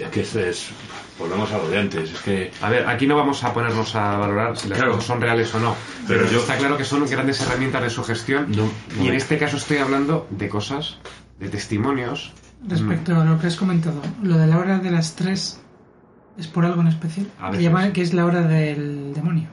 es 0.00 0.08
que 0.10 0.20
esto 0.22 0.40
es... 0.40 0.70
Volvemos 1.18 1.50
a 1.52 1.58
lo 1.58 1.68
de 1.68 1.78
antes. 1.78 2.12
Es 2.12 2.20
que 2.20 2.50
A 2.60 2.68
ver, 2.70 2.88
aquí 2.88 3.06
no 3.06 3.14
vamos 3.16 3.44
a 3.44 3.52
ponernos 3.54 3.94
a 3.94 4.16
valorar 4.18 4.56
si 4.56 4.68
las 4.68 4.78
Claro. 4.78 4.92
cosas 4.94 5.06
son 5.06 5.20
reales 5.20 5.54
o 5.54 5.60
no, 5.60 5.76
pero, 6.08 6.20
Pero 6.22 6.32
yo- 6.32 6.38
está 6.40 6.56
claro 6.56 6.76
que 6.76 6.84
son 6.84 7.06
grandes 7.06 7.40
herramientas 7.40 7.82
de 7.82 7.90
sugestión 7.90 8.50
No, 8.50 8.64
y 8.96 9.04
no. 9.04 9.08
en 9.10 9.14
este 9.14 9.38
caso 9.38 9.56
estoy 9.56 9.76
hablando 9.78 10.26
de 10.30 10.48
cosas, 10.48 10.98
de 11.38 11.48
testimonios. 11.48 12.32
Respecto 12.66 13.14
a 13.20 13.24
lo 13.24 13.38
que 13.38 13.46
has 13.46 13.56
comentado, 13.56 14.00
lo 14.22 14.38
de 14.38 14.46
la 14.48 14.58
hora 14.58 14.78
de 14.78 14.90
las 14.90 15.14
3 15.14 15.60
es 16.38 16.46
por 16.48 16.64
algo 16.64 16.80
en 16.80 16.88
especial. 16.88 17.28
A 17.38 17.46
Que 17.46 17.58
veces. 17.58 17.64
llaman 17.64 17.92
que 17.92 18.02
es 18.02 18.12
la 18.14 18.24
hora 18.24 18.42
del 18.42 19.12
demonio. 19.14 19.48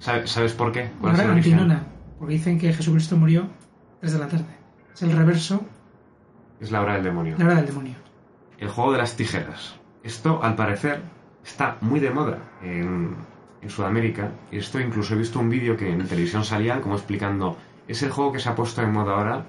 ¿Sabe- 0.00 0.26
¿Sabes 0.26 0.52
por 0.54 0.72
qué? 0.72 0.90
¿Cuál 1.00 1.12
es 1.14 1.18
Hora 1.20 1.28
el 1.28 1.34
origen? 1.34 1.52
antinona. 1.54 1.86
Porque 2.18 2.34
dicen 2.34 2.58
que 2.58 2.72
Jesucristo 2.72 3.16
murió 3.16 3.48
3 4.00 4.12
de 4.14 4.18
la 4.18 4.26
tarde. 4.26 4.46
Es 4.94 5.02
el 5.02 5.12
reverso, 5.12 5.64
Es 6.60 6.70
la 6.72 6.80
hora 6.80 6.94
del 6.94 7.04
demonio. 7.04 7.36
la 7.38 7.44
hora 7.44 7.54
del 7.56 7.66
demonio. 7.66 7.94
El 8.58 8.68
juego 8.68 8.92
de 8.92 8.98
las 8.98 9.16
tijeras. 9.16 9.76
Esto, 10.02 10.40
al 10.42 10.54
parecer, 10.56 11.02
está 11.44 11.76
muy 11.80 12.00
de 12.00 12.10
moda 12.10 12.38
en, 12.62 13.14
en 13.62 13.70
Sudamérica. 13.70 14.30
Y 14.50 14.58
esto 14.58 14.80
incluso 14.80 15.14
he 15.14 15.18
visto 15.18 15.38
un 15.40 15.50
vídeo 15.50 15.76
que 15.76 15.90
en 15.90 16.06
televisión 16.06 16.44
salía 16.44 16.80
como 16.80 16.94
explicando, 16.94 17.56
es 17.88 18.02
el 18.02 18.10
juego 18.10 18.32
que 18.32 18.38
se 18.40 18.48
ha 18.48 18.54
puesto 18.54 18.80
de 18.80 18.86
moda 18.86 19.12
ahora. 19.14 19.44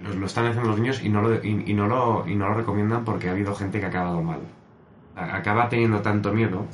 Lo, 0.00 0.12
lo 0.14 0.26
están 0.26 0.46
haciendo 0.46 0.68
los 0.70 0.78
niños 0.78 1.02
y 1.02 1.08
no, 1.08 1.22
lo, 1.22 1.34
y, 1.44 1.64
y 1.66 1.74
no 1.74 1.86
lo, 1.86 2.26
y 2.28 2.34
no 2.34 2.48
lo 2.48 2.54
recomiendan 2.54 3.04
porque 3.04 3.28
ha 3.28 3.32
habido 3.32 3.54
gente 3.54 3.80
que 3.80 3.86
ha 3.86 3.88
acabado 3.88 4.22
mal. 4.22 4.40
A- 5.16 5.36
Acaba 5.36 5.68
teniendo 5.68 6.00
tanto 6.00 6.32
miedo 6.32 6.66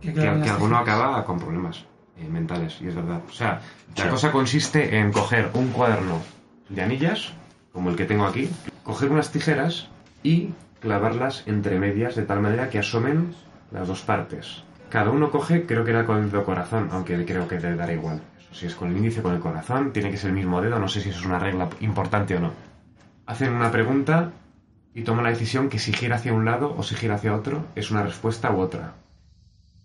Que, 0.00 0.12
que, 0.12 0.20
que 0.20 0.28
alguno 0.50 0.76
acaba 0.78 1.24
con 1.24 1.38
problemas 1.38 1.84
eh, 2.18 2.28
mentales, 2.30 2.78
y 2.80 2.88
es 2.88 2.94
verdad. 2.94 3.20
O 3.28 3.32
sea, 3.32 3.60
la 3.96 4.04
Sí. 4.04 4.08
cosa 4.10 4.30
consiste 4.32 4.98
en 4.98 5.10
coger 5.12 5.50
un 5.54 5.68
cuaderno 5.68 6.20
de 6.68 6.82
anillas, 6.82 7.32
como 7.72 7.90
el 7.90 7.96
que 7.96 8.04
tengo 8.04 8.24
aquí, 8.26 8.48
coger 8.84 9.10
unas 9.10 9.32
tijeras 9.32 9.88
y 10.22 10.50
clavarlas 10.80 11.42
entre 11.46 11.78
medias 11.78 12.14
de 12.14 12.22
tal 12.22 12.40
manera 12.40 12.70
que 12.70 12.78
asomen 12.78 13.34
las 13.70 13.88
dos 13.88 14.02
partes. 14.02 14.62
Cada 14.88 15.10
uno 15.10 15.30
coge, 15.30 15.66
creo 15.66 15.84
que 15.84 15.90
era 15.90 16.06
con 16.06 16.18
el 16.18 16.30
dedo 16.30 16.44
corazón, 16.44 16.88
aunque 16.92 17.24
creo 17.24 17.48
que 17.48 17.58
te 17.58 17.74
dará 17.74 17.92
igual. 17.92 18.20
Si 18.52 18.66
es 18.66 18.74
con 18.74 18.90
el 18.90 18.96
índice, 18.96 19.22
con 19.22 19.34
el 19.34 19.40
corazón, 19.40 19.92
tiene 19.92 20.10
que 20.10 20.16
ser 20.16 20.30
el 20.30 20.36
mismo 20.36 20.62
dedo, 20.62 20.78
no 20.78 20.88
sé 20.88 21.00
si 21.00 21.10
eso 21.10 21.20
es 21.20 21.26
una 21.26 21.38
regla 21.38 21.68
importante 21.80 22.36
o 22.36 22.40
no. 22.40 22.52
Hacen 23.26 23.52
una 23.52 23.70
pregunta 23.70 24.30
y 24.94 25.02
toman 25.02 25.24
la 25.24 25.30
decisión 25.30 25.68
que 25.68 25.78
si 25.78 25.92
gira 25.92 26.16
hacia 26.16 26.32
un 26.32 26.44
lado 26.44 26.74
o 26.76 26.82
si 26.82 26.94
gira 26.94 27.16
hacia 27.16 27.34
otro 27.34 27.66
es 27.74 27.90
una 27.90 28.02
respuesta 28.02 28.50
u 28.52 28.60
otra. 28.60 28.94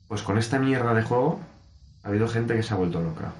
Pues 0.07 0.21
con 0.21 0.37
esta 0.37 0.59
mierda 0.59 0.93
de 0.93 1.03
juego 1.03 1.39
ha 2.03 2.07
habido 2.07 2.27
gente 2.27 2.55
que 2.55 2.63
se 2.63 2.73
ha 2.73 2.77
vuelto 2.77 3.01
loca. 3.01 3.33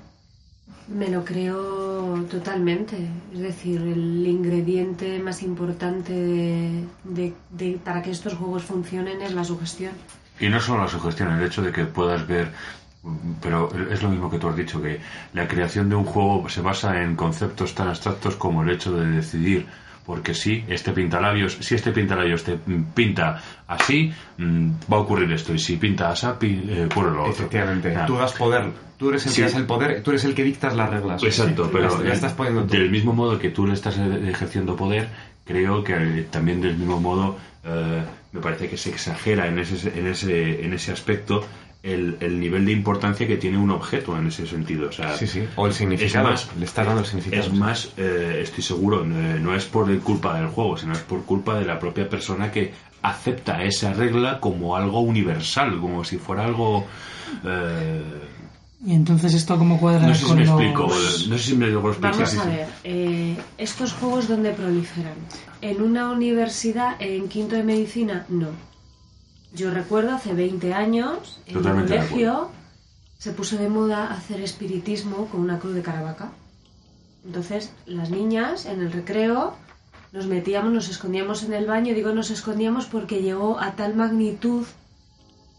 Me 0.88 1.10
lo 1.10 1.24
creo 1.24 1.91
totalmente. 2.24 2.98
Es 3.34 3.40
decir, 3.40 3.82
el 3.82 4.26
ingrediente 4.28 5.20
más 5.20 5.44
importante 5.44 6.14
de, 6.14 6.84
de- 7.04 7.34
de- 7.50 7.80
para 7.84 8.02
que 8.02 8.12
estos 8.12 8.34
juegos 8.36 8.64
funcionen 8.64 9.22
es 9.22 9.34
la 9.34 9.44
sugestión. 9.44 9.92
Y 10.40 10.50
no 10.50 10.60
solo 10.60 10.84
la 10.84 10.88
sugestión, 10.90 11.32
el 11.34 11.44
hecho 11.46 11.62
de 11.62 11.72
que 11.72 11.86
puedas 11.86 12.26
ver, 12.28 12.52
pero 13.42 13.70
es 13.92 14.02
lo 14.02 14.10
mismo 14.10 14.30
que 14.30 14.38
tú 14.40 14.48
has 14.48 14.56
dicho, 14.56 14.82
que 14.82 15.00
la 15.34 15.48
creación 15.48 15.90
de 15.90 15.96
un 15.96 16.04
juego 16.06 16.48
se 16.50 16.62
basa 16.62 17.02
en 17.02 17.16
conceptos 17.16 17.74
tan 17.76 17.88
abstractos 17.90 18.36
como 18.36 18.64
el 18.64 18.70
hecho 18.72 18.92
de 18.98 19.08
decidir, 19.08 19.66
porque 20.06 20.34
si 20.34 20.64
este 20.68 20.92
pintalabios, 20.94 21.58
si 21.62 21.76
este 21.76 21.92
pintalabios 21.92 22.44
te 22.44 22.58
pinta 22.96 23.40
así, 23.68 24.12
mm, 24.38 24.72
va 24.92 24.98
a 24.98 25.00
ocurrir 25.02 25.32
esto, 25.32 25.54
y 25.54 25.60
si 25.60 25.78
pinta 25.78 26.10
así, 26.10 26.26
eh, 26.42 26.88
ocurre 26.92 27.12
lo 27.12 27.22
otro. 27.22 27.32
Efectivamente, 27.46 27.96
tú 28.08 28.16
das 28.18 28.34
poder, 28.34 28.66
tú 29.02 29.10
eres 29.10 29.26
el 29.26 29.32
Sí. 29.32 29.38
que 29.38 29.42
das 29.48 29.56
el 29.56 29.66
poder, 29.66 30.04
tú 30.04 30.12
eres 30.12 30.24
el 30.26 30.36
que 30.36 30.44
dictas 30.44 30.76
las 30.76 30.92
reglas. 30.92 31.24
Exacto, 31.24 31.70
pero 31.74 31.86
las 31.86 32.02
eh, 32.02 32.14
estás 32.14 32.34
poniendo 32.34 32.66
tú. 32.66 32.74
del 32.74 32.92
mismo 32.92 33.14
modo 33.14 33.40
que 33.40 33.50
tú 33.50 33.66
le 33.66 33.74
estás 33.74 33.98
eh, 33.98 34.30
ejerciendo 34.30 34.76
poder, 34.76 35.10
creo 35.44 35.84
que 35.84 35.94
eh, 35.96 36.28
también 36.30 36.62
del 36.62 36.78
mismo 36.78 37.00
modo 37.02 37.36
eh, 37.66 38.04
me 38.32 38.40
parece 38.42 38.70
que 38.70 38.78
se 38.78 38.92
exagera 38.92 39.48
en 39.48 39.58
ese, 39.58 39.98
en 39.98 40.06
ese, 40.06 40.64
en 40.64 40.74
ese 40.74 40.92
aspecto 40.92 41.44
el, 41.82 42.18
el 42.20 42.40
nivel 42.40 42.64
de 42.68 42.74
importancia 42.74 43.26
que 43.26 43.38
tiene 43.38 43.58
un 43.58 43.72
objeto 43.72 44.16
en 44.16 44.28
ese 44.28 44.46
sentido. 44.46 44.90
O 44.90 44.92
sea, 44.92 45.18
Sí, 45.18 45.26
sí, 45.26 45.44
o 45.56 45.66
el 45.66 45.74
significado, 45.74 46.30
es 46.32 46.46
más, 46.46 46.56
le 46.60 46.66
está 46.66 46.84
dando 46.84 47.00
el 47.02 47.08
significado. 47.08 47.42
Es 47.42 47.52
más, 47.54 47.92
eh, 47.98 48.42
estoy 48.44 48.64
seguro, 48.64 49.04
eh, 49.04 49.40
no 49.42 49.56
es 49.56 49.66
por 49.66 49.90
culpa 50.02 50.38
del 50.40 50.46
juego, 50.50 50.78
sino 50.78 50.94
es 50.94 51.00
por 51.00 51.26
culpa 51.26 51.56
de 51.58 51.66
la 51.66 51.80
propia 51.80 52.08
persona 52.08 52.52
que 52.52 52.72
acepta 53.02 53.64
esa 53.64 53.94
regla 53.94 54.40
como 54.40 54.76
algo 54.76 55.00
universal, 55.00 55.80
como 55.80 56.04
si 56.04 56.18
fuera 56.20 56.46
algo... 56.46 56.86
eh, 57.44 58.04
Y 58.84 58.96
entonces 58.96 59.36
esto 59.36 59.58
cómo 59.60 59.80
cuadra 59.80 60.08
no 60.08 60.16
sé 60.16 60.22
si 60.22 60.26
con 60.26 60.38
me 60.38 60.46
los... 60.46 60.60
explico, 60.60 60.86
eh, 60.88 61.30
no 61.30 61.38
sé 61.38 61.44
si 61.44 61.56
me 61.56 61.68
lo 61.68 61.88
explico. 61.88 62.18
Vamos 62.18 62.38
a 62.38 62.46
ver, 62.46 62.68
eh, 62.84 63.38
estos 63.58 63.94
juegos 63.94 64.28
donde 64.28 64.52
proliferan. 64.52 65.14
En 65.62 65.82
una 65.84 66.10
universidad, 66.10 66.96
en 67.00 67.30
quinto 67.30 67.56
de 67.56 67.64
medicina, 67.64 68.26
no. 68.30 68.48
Yo 69.54 69.70
recuerdo 69.70 70.16
hace 70.16 70.34
20 70.34 70.74
años, 70.74 71.40
en 71.46 71.58
el 71.58 71.64
de 71.64 71.72
colegio, 71.72 72.50
se 73.20 73.32
puso 73.32 73.58
de 73.58 73.70
moda 73.70 74.12
hacer 74.12 74.42
espiritismo 74.42 75.28
con 75.28 75.42
una 75.42 75.60
cruz 75.60 75.76
de 75.76 75.84
caravaca. 75.84 76.32
Entonces, 77.24 77.72
las 77.86 78.10
niñas 78.10 78.66
en 78.66 78.82
el 78.82 78.92
recreo 78.92 79.56
nos 80.12 80.26
metíamos, 80.26 80.74
nos 80.74 80.90
escondíamos 80.90 81.44
en 81.44 81.54
el 81.54 81.68
baño. 81.68 81.94
Digo 81.94 82.14
nos 82.14 82.32
escondíamos 82.32 82.88
porque 82.88 83.22
llegó 83.22 83.60
a 83.60 83.74
tal 83.74 83.96
magnitud 83.96 84.66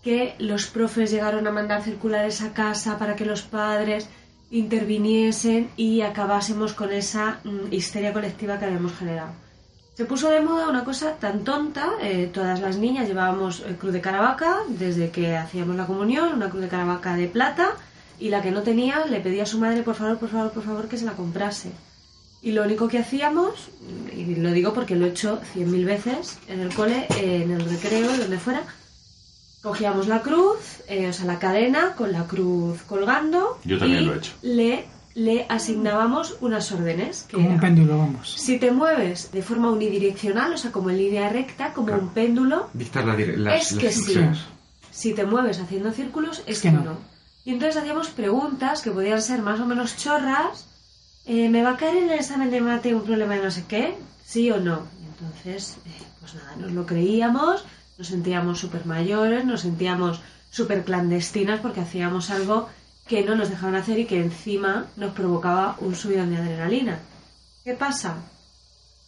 que 0.02 0.34
los 0.38 0.66
profes 0.66 1.10
llegaron 1.10 1.46
a 1.46 1.52
mandar 1.52 1.82
circulares 1.82 2.42
a 2.42 2.52
casa 2.52 2.98
para 2.98 3.16
que 3.16 3.24
los 3.24 3.42
padres 3.42 4.08
interviniesen 4.50 5.70
y 5.76 6.02
acabásemos 6.02 6.74
con 6.74 6.92
esa 6.92 7.40
mm, 7.44 7.72
histeria 7.72 8.12
colectiva 8.12 8.58
que 8.58 8.66
habíamos 8.66 8.92
generado. 8.92 9.30
Se 9.94 10.04
puso 10.04 10.30
de 10.30 10.40
moda 10.40 10.68
una 10.68 10.84
cosa 10.84 11.16
tan 11.16 11.44
tonta, 11.44 11.92
eh, 12.00 12.30
todas 12.32 12.60
las 12.60 12.76
niñas 12.78 13.06
llevábamos 13.06 13.60
eh, 13.60 13.76
cruz 13.78 13.92
de 13.92 14.00
caravaca 14.00 14.58
desde 14.68 15.10
que 15.10 15.36
hacíamos 15.36 15.76
la 15.76 15.86
comunión, 15.86 16.32
una 16.34 16.50
cruz 16.50 16.62
de 16.62 16.68
caravaca 16.68 17.14
de 17.14 17.28
plata, 17.28 17.70
y 18.18 18.28
la 18.28 18.42
que 18.42 18.50
no 18.50 18.62
tenía 18.62 19.06
le 19.06 19.20
pedía 19.20 19.42
a 19.44 19.46
su 19.46 19.58
madre, 19.58 19.82
por 19.82 19.94
favor, 19.94 20.18
por 20.18 20.28
favor, 20.28 20.52
por 20.52 20.62
favor, 20.62 20.88
que 20.88 20.98
se 20.98 21.04
la 21.04 21.12
comprase. 21.12 21.70
Y 22.40 22.52
lo 22.52 22.64
único 22.64 22.88
que 22.88 22.98
hacíamos, 22.98 23.68
y 24.16 24.34
lo 24.36 24.50
digo 24.50 24.72
porque 24.74 24.96
lo 24.96 25.06
he 25.06 25.10
hecho 25.10 25.40
cien 25.52 25.70
mil 25.70 25.84
veces 25.84 26.38
en 26.48 26.60
el 26.60 26.74
cole, 26.74 27.06
en 27.18 27.50
el 27.50 27.64
recreo, 27.64 28.16
donde 28.16 28.38
fuera, 28.38 28.62
cogíamos 29.62 30.08
la 30.08 30.20
cruz, 30.22 30.82
eh, 30.88 31.08
o 31.08 31.12
sea, 31.12 31.24
la 31.26 31.38
cadena 31.38 31.94
con 31.94 32.12
la 32.12 32.24
cruz 32.26 32.82
colgando. 32.82 33.58
Yo 33.64 33.78
también 33.78 34.02
y 34.02 34.06
lo 34.06 34.14
he 34.14 34.18
hecho. 34.18 34.32
Le, 34.42 34.86
le 35.14 35.46
asignábamos 35.48 36.36
unas 36.40 36.72
órdenes. 36.72 37.24
Que 37.28 37.36
Como 37.36 37.46
un 37.48 37.52
era, 37.54 37.60
péndulo, 37.62 37.98
vamos. 37.98 38.34
si 38.36 38.58
te 38.58 38.70
mueves 38.72 39.30
de 39.32 39.42
forma 39.42 39.70
unidireccional, 39.70 40.52
o 40.52 40.58
sea, 40.58 40.72
como 40.72 40.90
en 40.90 40.98
línea 40.98 41.28
recta, 41.28 41.72
como 41.72 41.92
un 41.94 42.08
péndulo, 42.10 42.68
Dictas 42.72 43.04
la 43.06 43.14
las, 43.16 43.62
es 43.62 43.72
las 43.72 43.82
que 43.82 43.92
sí. 43.92 44.14
si 44.90 45.14
te 45.14 45.24
mueves 45.24 45.60
haciendo 45.60 45.92
círculos, 45.92 46.42
es 46.46 46.60
que 46.60 46.68
que 46.70 46.74
no. 46.74 46.84
no. 46.84 46.96
Y 47.44 47.50
entonces 47.50 47.76
hacíamos 47.76 48.08
preguntas 48.10 48.82
que 48.82 48.90
podían 48.90 49.20
ser 49.20 49.42
más 49.42 49.58
o 49.60 49.66
menos 49.66 49.96
chorras. 49.96 50.66
eh, 51.24 51.48
¿Me 51.48 51.62
va 51.62 51.70
a 51.72 51.76
caer 51.76 51.96
en 51.96 52.04
el 52.10 52.18
examen 52.18 52.50
de 52.50 52.60
mate 52.60 52.94
un 52.94 53.02
problema 53.02 53.34
de 53.36 53.42
no 53.44 53.50
sé 53.50 53.64
qué? 53.68 53.96
¿Sí 54.24 54.50
o 54.50 54.58
no? 54.60 54.86
Y 55.00 55.06
entonces, 55.06 55.76
eh, 55.86 55.90
pues 56.20 56.34
nada, 56.34 56.54
nos 56.56 56.72
lo 56.72 56.86
creíamos, 56.86 57.64
nos 57.98 58.08
sentíamos 58.08 58.58
súper 58.58 58.86
mayores, 58.86 59.44
nos 59.44 59.62
sentíamos 59.62 60.20
súper 60.50 60.84
clandestinas 60.84 61.60
porque 61.60 61.80
hacíamos 61.80 62.30
algo 62.30 62.68
que 63.06 63.24
no 63.24 63.34
nos 63.34 63.50
dejaban 63.50 63.74
hacer 63.74 63.98
y 63.98 64.06
que 64.06 64.20
encima 64.20 64.86
nos 64.96 65.12
provocaba 65.12 65.76
un 65.80 65.94
subidón 65.94 66.30
de 66.30 66.38
adrenalina. 66.38 66.98
¿Qué 67.64 67.74
pasa? 67.74 68.16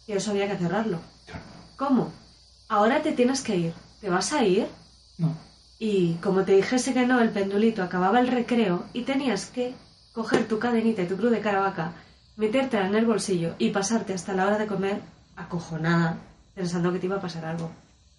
Que 0.05 0.15
eso 0.15 0.31
había 0.31 0.49
que 0.49 0.57
cerrarlo. 0.57 0.99
¿Cómo? 1.77 2.11
Ahora 2.67 3.01
te 3.01 3.11
tienes 3.11 3.41
que 3.41 3.55
ir. 3.55 3.73
¿Te 4.01 4.09
vas 4.09 4.33
a 4.33 4.43
ir? 4.43 4.67
No. 5.17 5.35
Y 5.79 6.13
como 6.15 6.43
te 6.43 6.53
dijese 6.53 6.93
que 6.93 7.05
no, 7.05 7.19
el 7.19 7.31
pendulito 7.31 7.83
acababa 7.83 8.19
el 8.19 8.27
recreo 8.27 8.85
y 8.93 9.03
tenías 9.03 9.47
que 9.47 9.73
coger 10.13 10.47
tu 10.47 10.59
cadenita 10.59 11.01
y 11.01 11.07
tu 11.07 11.17
cruz 11.17 11.31
de 11.31 11.41
caravaca, 11.41 11.93
metértela 12.37 12.87
en 12.87 12.95
el 12.95 13.05
bolsillo 13.05 13.55
y 13.57 13.71
pasarte 13.71 14.13
hasta 14.13 14.33
la 14.33 14.47
hora 14.47 14.57
de 14.57 14.67
comer 14.67 15.01
acojonada, 15.35 16.17
pensando 16.53 16.93
que 16.93 16.99
te 16.99 17.07
iba 17.07 17.17
a 17.17 17.21
pasar 17.21 17.45
algo. 17.45 17.69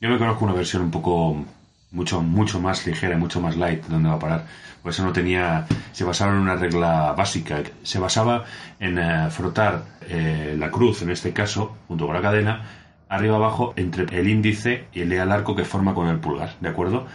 Yo 0.01 0.10
me 0.10 0.18
conozco 0.18 0.44
una 0.44 0.55
versión 0.55 0.82
un 0.82 0.90
poco 0.90 1.44
mucho 1.90 2.20
mucho 2.20 2.60
más 2.60 2.86
ligera, 2.86 3.16
mucho 3.16 3.40
más 3.40 3.56
light, 3.56 3.85
donde 3.86 4.09
va 4.09 4.16
a 4.16 4.18
parar. 4.18 4.47
Por 4.82 4.93
eso 4.93 5.02
no 5.02 5.12
tenía, 5.12 5.66
se 5.93 6.05
basaba 6.05 6.32
en 6.32 6.39
una 6.39 6.55
regla 6.56 7.12
básica. 7.16 7.62
Se 7.82 7.98
basaba 7.98 8.44
en 8.78 8.98
eh, 8.98 9.31
frotar 9.31 9.85
eh, 10.09 10.55
la 10.59 10.70
cruz, 10.70 11.02
en 11.02 11.10
este 11.10 11.32
caso, 11.32 11.77
junto 11.89 12.06
con 12.06 12.14
la 12.14 12.23
cadena, 12.23 12.62
arriba 13.09 13.36
abajo 13.36 13.73
entre 13.77 14.05
el 14.16 14.28
índice 14.28 14.85
y 14.93 15.01
el 15.01 15.09
dedo 15.09 15.23
al 15.23 15.32
arco 15.32 15.56
que 15.56 15.64
forma 15.64 15.94
con 15.94 16.09
el 16.09 16.18
pulgar, 16.18 16.55
¿de 16.60 16.68
acuerdo? 16.68 17.06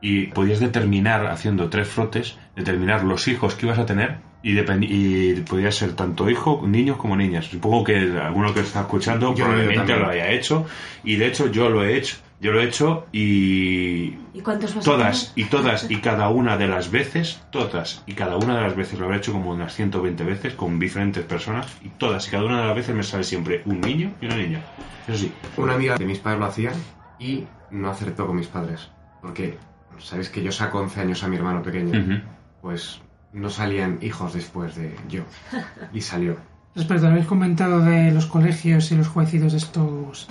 Y 0.00 0.28
podías 0.28 0.60
determinar, 0.60 1.26
haciendo 1.26 1.68
tres 1.68 1.88
frotes, 1.88 2.38
determinar 2.54 3.02
los 3.02 3.26
hijos 3.26 3.56
que 3.56 3.66
ibas 3.66 3.78
a 3.78 3.86
tener 3.86 4.18
y, 4.42 4.56
y 4.60 5.34
podía 5.40 5.72
ser 5.72 5.94
tanto 5.94 6.30
hijo, 6.30 6.62
niños 6.66 6.96
como 6.98 7.16
niñas. 7.16 7.46
Supongo 7.46 7.82
que 7.82 7.96
alguno 7.96 8.54
que 8.54 8.60
está 8.60 8.82
escuchando 8.82 9.34
Yo 9.34 9.44
probablemente 9.44 9.96
lo 9.96 10.08
haya 10.08 10.30
hecho 10.30 10.66
y 11.02 11.16
de 11.16 11.26
hecho 11.26 11.48
yo 11.48 11.68
lo 11.68 11.84
he 11.84 11.96
hecho. 11.96 12.16
Yo 12.40 12.52
lo 12.52 12.60
he 12.60 12.64
hecho 12.64 13.06
y 13.12 14.16
¿Y 14.32 14.40
cuántos 14.44 14.74
vas 14.74 14.86
a 14.86 14.90
todas 14.90 15.32
y 15.34 15.44
todas 15.46 15.90
y 15.90 15.96
cada 15.96 16.28
una 16.28 16.56
de 16.56 16.68
las 16.68 16.90
veces, 16.90 17.42
todas 17.50 18.04
y 18.06 18.12
cada 18.12 18.36
una 18.36 18.56
de 18.56 18.62
las 18.62 18.76
veces 18.76 18.98
lo 18.98 19.06
habré 19.06 19.18
hecho 19.18 19.32
como 19.32 19.50
unas 19.50 19.74
120 19.74 20.22
veces 20.24 20.54
con 20.54 20.78
diferentes 20.78 21.24
personas 21.24 21.66
y 21.82 21.88
todas 21.88 22.28
y 22.28 22.30
cada 22.30 22.44
una 22.44 22.60
de 22.60 22.66
las 22.68 22.76
veces 22.76 22.94
me 22.94 23.02
sale 23.02 23.24
siempre 23.24 23.62
un 23.64 23.80
niño 23.80 24.12
y 24.20 24.26
una 24.26 24.36
niña. 24.36 24.60
Eso 25.08 25.18
sí, 25.18 25.32
Una 25.56 25.74
amiga 25.74 25.96
de 25.96 26.04
mis 26.04 26.18
padres 26.18 26.40
lo 26.40 26.46
hacía 26.46 26.72
y 27.18 27.44
no 27.70 27.90
acertó 27.90 28.26
con 28.26 28.36
mis 28.36 28.46
padres. 28.46 28.88
Porque, 29.20 29.58
¿sabéis 29.98 30.28
que 30.28 30.42
yo 30.42 30.52
saco 30.52 30.78
11 30.78 31.00
años 31.00 31.22
a 31.24 31.28
mi 31.28 31.36
hermano 31.36 31.62
pequeño? 31.62 32.22
Pues 32.60 33.00
no 33.32 33.50
salían 33.50 33.98
hijos 34.02 34.34
después 34.34 34.76
de 34.76 34.94
yo. 35.08 35.22
Y 35.92 36.00
salió. 36.00 36.36
Respecto, 36.74 37.08
habéis 37.08 37.26
comentado 37.26 37.80
de 37.80 38.12
los 38.12 38.26
colegios 38.26 38.92
y 38.92 38.96
los 38.96 39.08
jueguecitos 39.08 39.54
estos, 39.54 40.28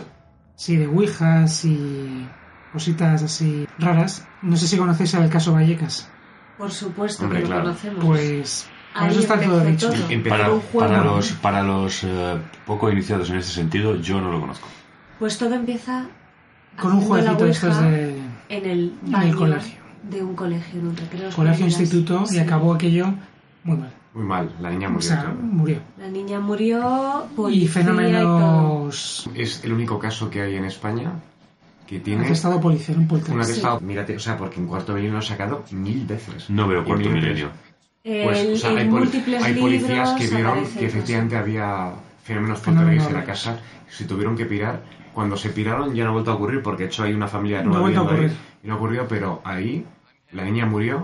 sí, 0.57 0.75
de 0.75 0.87
ouijas 0.87 1.63
y 1.63 2.27
cositas 2.73 3.23
así 3.23 3.65
raras. 3.79 4.27
No 4.41 4.57
sé 4.57 4.67
si 4.67 4.77
conocéis 4.77 5.13
el 5.13 5.29
caso 5.29 5.53
Vallecas. 5.53 6.09
Por 6.57 6.71
supuesto 6.71 7.23
Hombre, 7.23 7.39
que 7.39 7.43
lo 7.43 7.47
claro. 7.49 7.63
conocemos. 7.65 8.03
Pues 8.05 8.69
Ahí 8.95 9.11
eso 9.11 9.19
está 9.19 9.39
todo 9.39 9.59
dicho. 9.63 9.91
para, 10.27 10.45
Por 10.47 10.55
un 10.55 10.61
juego. 10.61 10.79
para 10.89 11.03
los 11.03 11.31
para 11.33 11.61
los 11.63 12.03
eh, 12.03 12.37
poco 12.65 12.89
iniciados 12.91 13.29
en 13.29 13.37
este 13.37 13.51
sentido 13.53 13.95
yo 13.95 14.19
no 14.19 14.31
lo 14.31 14.41
conozco. 14.41 14.67
Pues 15.19 15.37
todo 15.37 15.53
empieza 15.53 16.07
Con 16.79 16.93
un 16.93 17.01
jueguecito 17.01 17.45
estos 17.45 17.75
ouija 17.77 17.89
de 17.91 18.19
en 18.49 18.65
el 18.65 18.93
en 19.05 19.11
baño 19.11 19.29
el 19.29 19.35
colegio. 19.35 19.77
de 20.03 20.23
un 20.23 20.35
colegio, 20.35 20.79
en 20.79 20.87
un 20.87 20.97
recreo. 20.97 21.29
colegio 21.31 21.65
instituto 21.67 22.23
y 22.31 22.39
acabó 22.39 22.73
aquello 22.73 23.13
muy 23.63 23.77
mal. 23.77 23.93
Muy 24.17 24.25
mal, 24.25 24.49
la 24.59 24.71
niña 24.71 24.87
O 24.87 24.91
murió. 24.91 25.07
sea, 25.07 25.21
todo. 25.23 25.33
murió. 25.43 25.77
La 25.99 26.07
niña 26.07 26.39
murió, 26.39 27.27
Y 27.31 27.35
policía 27.35 27.63
y 27.63 27.67
fenómenos 27.67 29.29
Es 29.35 29.63
el 29.63 29.73
único 29.73 29.99
caso 29.99 30.29
que 30.29 30.41
hay 30.41 30.55
en 30.55 30.65
España 30.65 31.11
que 31.85 31.99
tiene 31.99 32.25
atestado 32.25 32.59
policial, 32.59 32.97
un 32.97 33.03
un 33.03 33.07
poltergeist. 33.07 33.49
atestado. 33.51 33.79
Mírate, 33.81 34.15
o 34.15 34.19
sea, 34.19 34.35
porque 34.37 34.59
en 34.59 34.67
cuarto 34.67 34.93
milenio 34.93 35.13
lo 35.13 35.19
he 35.19 35.21
sacado 35.25 35.63
mil 35.71 36.05
veces. 36.05 36.49
No 36.49 36.67
veo 36.67 36.83
cuarto 36.83 37.09
milenio. 37.09 37.49
Pues, 38.03 38.39
El- 38.39 38.53
o 38.53 38.57
sea, 38.57 38.69
hay, 38.71 38.87
múltiples 38.89 39.43
hay 39.43 39.53
policías 39.53 39.89
libros 39.89 40.13
que 40.29 40.35
vieron 40.35 40.55
que 40.63 40.63
eso. 40.63 40.79
efectivamente 40.97 41.37
había 41.37 41.91
fenómenos 42.23 42.59
Fenómenos 42.59 42.61
poltergeist 42.61 43.09
en 43.09 43.13
la 43.15 43.23
casa. 43.25 43.59
Se 43.89 44.05
tuvieron 44.05 44.35
que 44.35 44.45
pirar. 44.45 44.81
Cuando 45.13 45.37
se 45.37 45.49
piraron 45.49 45.93
ya 45.95 46.03
no 46.03 46.09
ha 46.09 46.13
vuelto 46.13 46.31
a 46.31 46.35
ocurrir 46.35 46.61
porque 46.61 46.83
de 46.83 46.89
hecho 46.89 47.03
hay 47.03 47.13
una 47.13 47.27
familia 47.27 47.57
No 47.61 47.69
ha 47.69 47.79
nueva 47.79 47.81
vuelto 47.81 47.99
a 47.99 48.03
viviendo 48.03 48.25
ahí 48.27 48.35
ocurrir. 48.35 48.61
y 48.63 48.67
no 48.67 48.75
ocurrió, 48.75 49.07
pero 49.07 49.41
ahí 49.45 49.85
la 50.31 50.43
niña 50.43 50.65
murió 50.65 51.03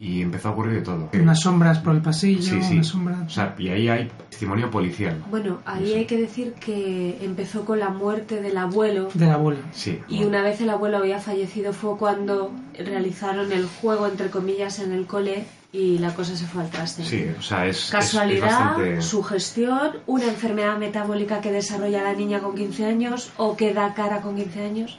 y 0.00 0.22
empezó 0.22 0.48
a 0.48 0.52
ocurrir 0.52 0.74
de 0.76 0.82
todo. 0.82 1.10
Unas 1.12 1.40
sombras 1.40 1.78
por 1.80 1.94
el 1.94 2.00
pasillo, 2.00 2.40
Sí, 2.42 2.62
sí. 2.62 2.74
unas 2.74 2.86
sombras. 2.86 3.18
O 3.26 3.30
sea, 3.30 3.54
y 3.58 3.68
ahí 3.68 3.88
hay 3.88 4.10
testimonio 4.30 4.70
policial. 4.70 5.20
Bueno, 5.28 5.58
ahí 5.66 5.92
hay 5.94 6.04
que 6.06 6.16
decir 6.16 6.52
que 6.54 7.18
empezó 7.20 7.64
con 7.64 7.80
la 7.80 7.88
muerte 7.88 8.40
del 8.40 8.56
abuelo 8.58 9.08
de 9.12 9.26
la 9.26 9.34
abuela. 9.34 9.60
Sí. 9.72 9.98
y 10.08 10.22
una 10.24 10.42
vez 10.42 10.60
el 10.60 10.70
abuelo 10.70 10.98
había 10.98 11.18
fallecido 11.18 11.72
fue 11.72 11.96
cuando 11.96 12.52
realizaron 12.78 13.50
el 13.52 13.66
juego, 13.66 14.06
entre 14.06 14.30
comillas, 14.30 14.78
en 14.78 14.92
el 14.92 15.06
cole 15.06 15.44
y 15.72 15.98
la 15.98 16.14
cosa 16.14 16.36
se 16.36 16.46
fue 16.46 16.62
al 16.62 16.70
traste. 16.70 17.04
Sí, 17.04 17.26
o 17.36 17.42
sea, 17.42 17.66
es, 17.66 17.76
es- 17.78 17.84
es 17.86 17.90
Casualidad, 17.90 18.46
bastante... 18.76 19.02
sugestión, 19.02 19.90
una 20.06 20.26
enfermedad 20.26 20.78
metabólica 20.78 21.40
que 21.40 21.50
desarrolla 21.50 22.04
la 22.04 22.14
niña 22.14 22.38
con 22.38 22.54
15 22.54 22.86
años 22.86 23.32
o 23.36 23.56
que 23.56 23.74
da 23.74 23.92
cara 23.94 24.20
con 24.20 24.36
15 24.36 24.62
años. 24.64 24.98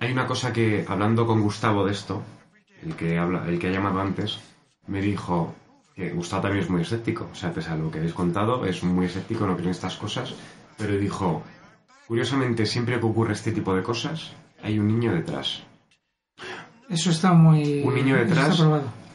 Hay 0.00 0.12
una 0.12 0.26
cosa 0.26 0.50
que, 0.52 0.86
hablando 0.88 1.26
con 1.26 1.42
Gustavo 1.42 1.84
de 1.84 1.92
esto, 1.92 2.22
el 2.82 2.94
que, 2.96 3.18
habla, 3.18 3.46
el 3.46 3.58
que 3.58 3.68
ha 3.68 3.72
llamado 3.72 4.00
antes, 4.00 4.38
me 4.86 5.00
dijo 5.00 5.54
que 5.94 6.10
Gustavo 6.10 6.42
también 6.42 6.64
es 6.64 6.70
muy 6.70 6.82
escéptico. 6.82 7.28
O 7.32 7.34
sea, 7.34 7.52
pese 7.52 7.70
a 7.70 7.76
lo 7.76 7.90
que 7.90 7.98
habéis 7.98 8.14
contado, 8.14 8.64
es 8.64 8.82
muy 8.82 9.06
escéptico, 9.06 9.46
no 9.46 9.54
cree 9.54 9.66
en 9.66 9.72
estas 9.72 9.96
cosas. 9.96 10.34
Pero 10.76 10.96
dijo, 10.96 11.42
curiosamente, 12.06 12.66
siempre 12.66 12.98
que 12.98 13.06
ocurre 13.06 13.34
este 13.34 13.52
tipo 13.52 13.74
de 13.74 13.82
cosas, 13.82 14.32
hay 14.62 14.78
un 14.78 14.88
niño 14.88 15.12
detrás. 15.12 15.62
Eso 16.88 17.10
está 17.10 17.32
muy... 17.32 17.82
Un 17.82 17.94
niño 17.94 18.16
detrás. 18.16 18.64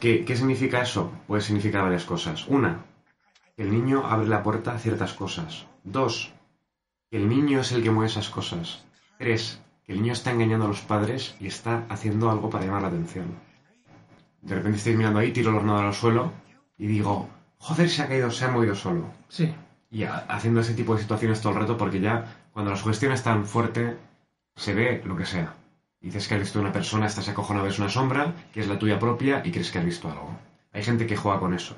¿Qué, 0.00 0.24
¿Qué 0.24 0.36
significa 0.36 0.82
eso? 0.82 1.10
Puede 1.26 1.42
significar 1.42 1.82
varias 1.82 2.04
cosas. 2.04 2.46
Una, 2.48 2.84
que 3.56 3.62
el 3.62 3.70
niño 3.70 4.06
abre 4.06 4.28
la 4.28 4.42
puerta 4.42 4.74
a 4.74 4.78
ciertas 4.78 5.12
cosas. 5.14 5.66
Dos, 5.82 6.32
que 7.10 7.16
el 7.16 7.28
niño 7.28 7.60
es 7.60 7.72
el 7.72 7.82
que 7.82 7.90
mueve 7.90 8.10
esas 8.10 8.28
cosas. 8.28 8.84
Tres, 9.18 9.60
que 9.84 9.92
el 9.92 10.02
niño 10.02 10.12
está 10.12 10.30
engañando 10.30 10.66
a 10.66 10.68
los 10.68 10.82
padres 10.82 11.36
y 11.40 11.46
está 11.46 11.84
haciendo 11.88 12.30
algo 12.30 12.50
para 12.50 12.64
llamar 12.64 12.82
la 12.82 12.88
atención. 12.88 13.45
De 14.46 14.54
repente 14.54 14.78
estáis 14.78 14.96
mirando 14.96 15.18
ahí, 15.18 15.32
tiro 15.32 15.50
el 15.50 15.56
ordenador 15.56 15.86
al 15.86 15.94
suelo 15.94 16.32
y 16.78 16.86
digo, 16.86 17.28
joder, 17.58 17.88
se 17.90 18.02
ha 18.02 18.08
caído, 18.08 18.30
se 18.30 18.44
ha 18.44 18.48
movido 18.50 18.74
solo. 18.74 19.06
Sí. 19.28 19.52
Y 19.90 20.04
ha- 20.04 20.24
haciendo 20.28 20.60
ese 20.60 20.74
tipo 20.74 20.94
de 20.94 21.02
situaciones 21.02 21.40
todo 21.40 21.52
el 21.54 21.58
rato 21.60 21.76
porque 21.76 22.00
ya 22.00 22.46
cuando 22.52 22.70
la 22.70 22.76
sugestión 22.76 23.12
es 23.12 23.22
tan 23.22 23.44
fuerte, 23.46 23.96
se 24.54 24.74
ve 24.74 25.02
lo 25.04 25.16
que 25.16 25.26
sea. 25.26 25.54
Dices 26.00 26.28
que 26.28 26.34
has 26.34 26.40
visto 26.40 26.60
una 26.60 26.72
persona, 26.72 27.06
estás 27.06 27.28
acojonado, 27.28 27.66
ves 27.66 27.78
una 27.78 27.88
sombra, 27.88 28.34
que 28.52 28.60
es 28.60 28.68
la 28.68 28.78
tuya 28.78 28.98
propia 28.98 29.42
y 29.44 29.50
crees 29.50 29.70
que 29.70 29.78
has 29.78 29.84
visto 29.84 30.08
algo. 30.08 30.30
Hay 30.72 30.82
gente 30.84 31.06
que 31.06 31.16
juega 31.16 31.40
con 31.40 31.52
eso. 31.54 31.74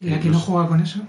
¿Y 0.00 0.10
la 0.10 0.20
que 0.20 0.28
no 0.28 0.38
juega 0.38 0.68
con 0.68 0.80
eso? 0.80 1.00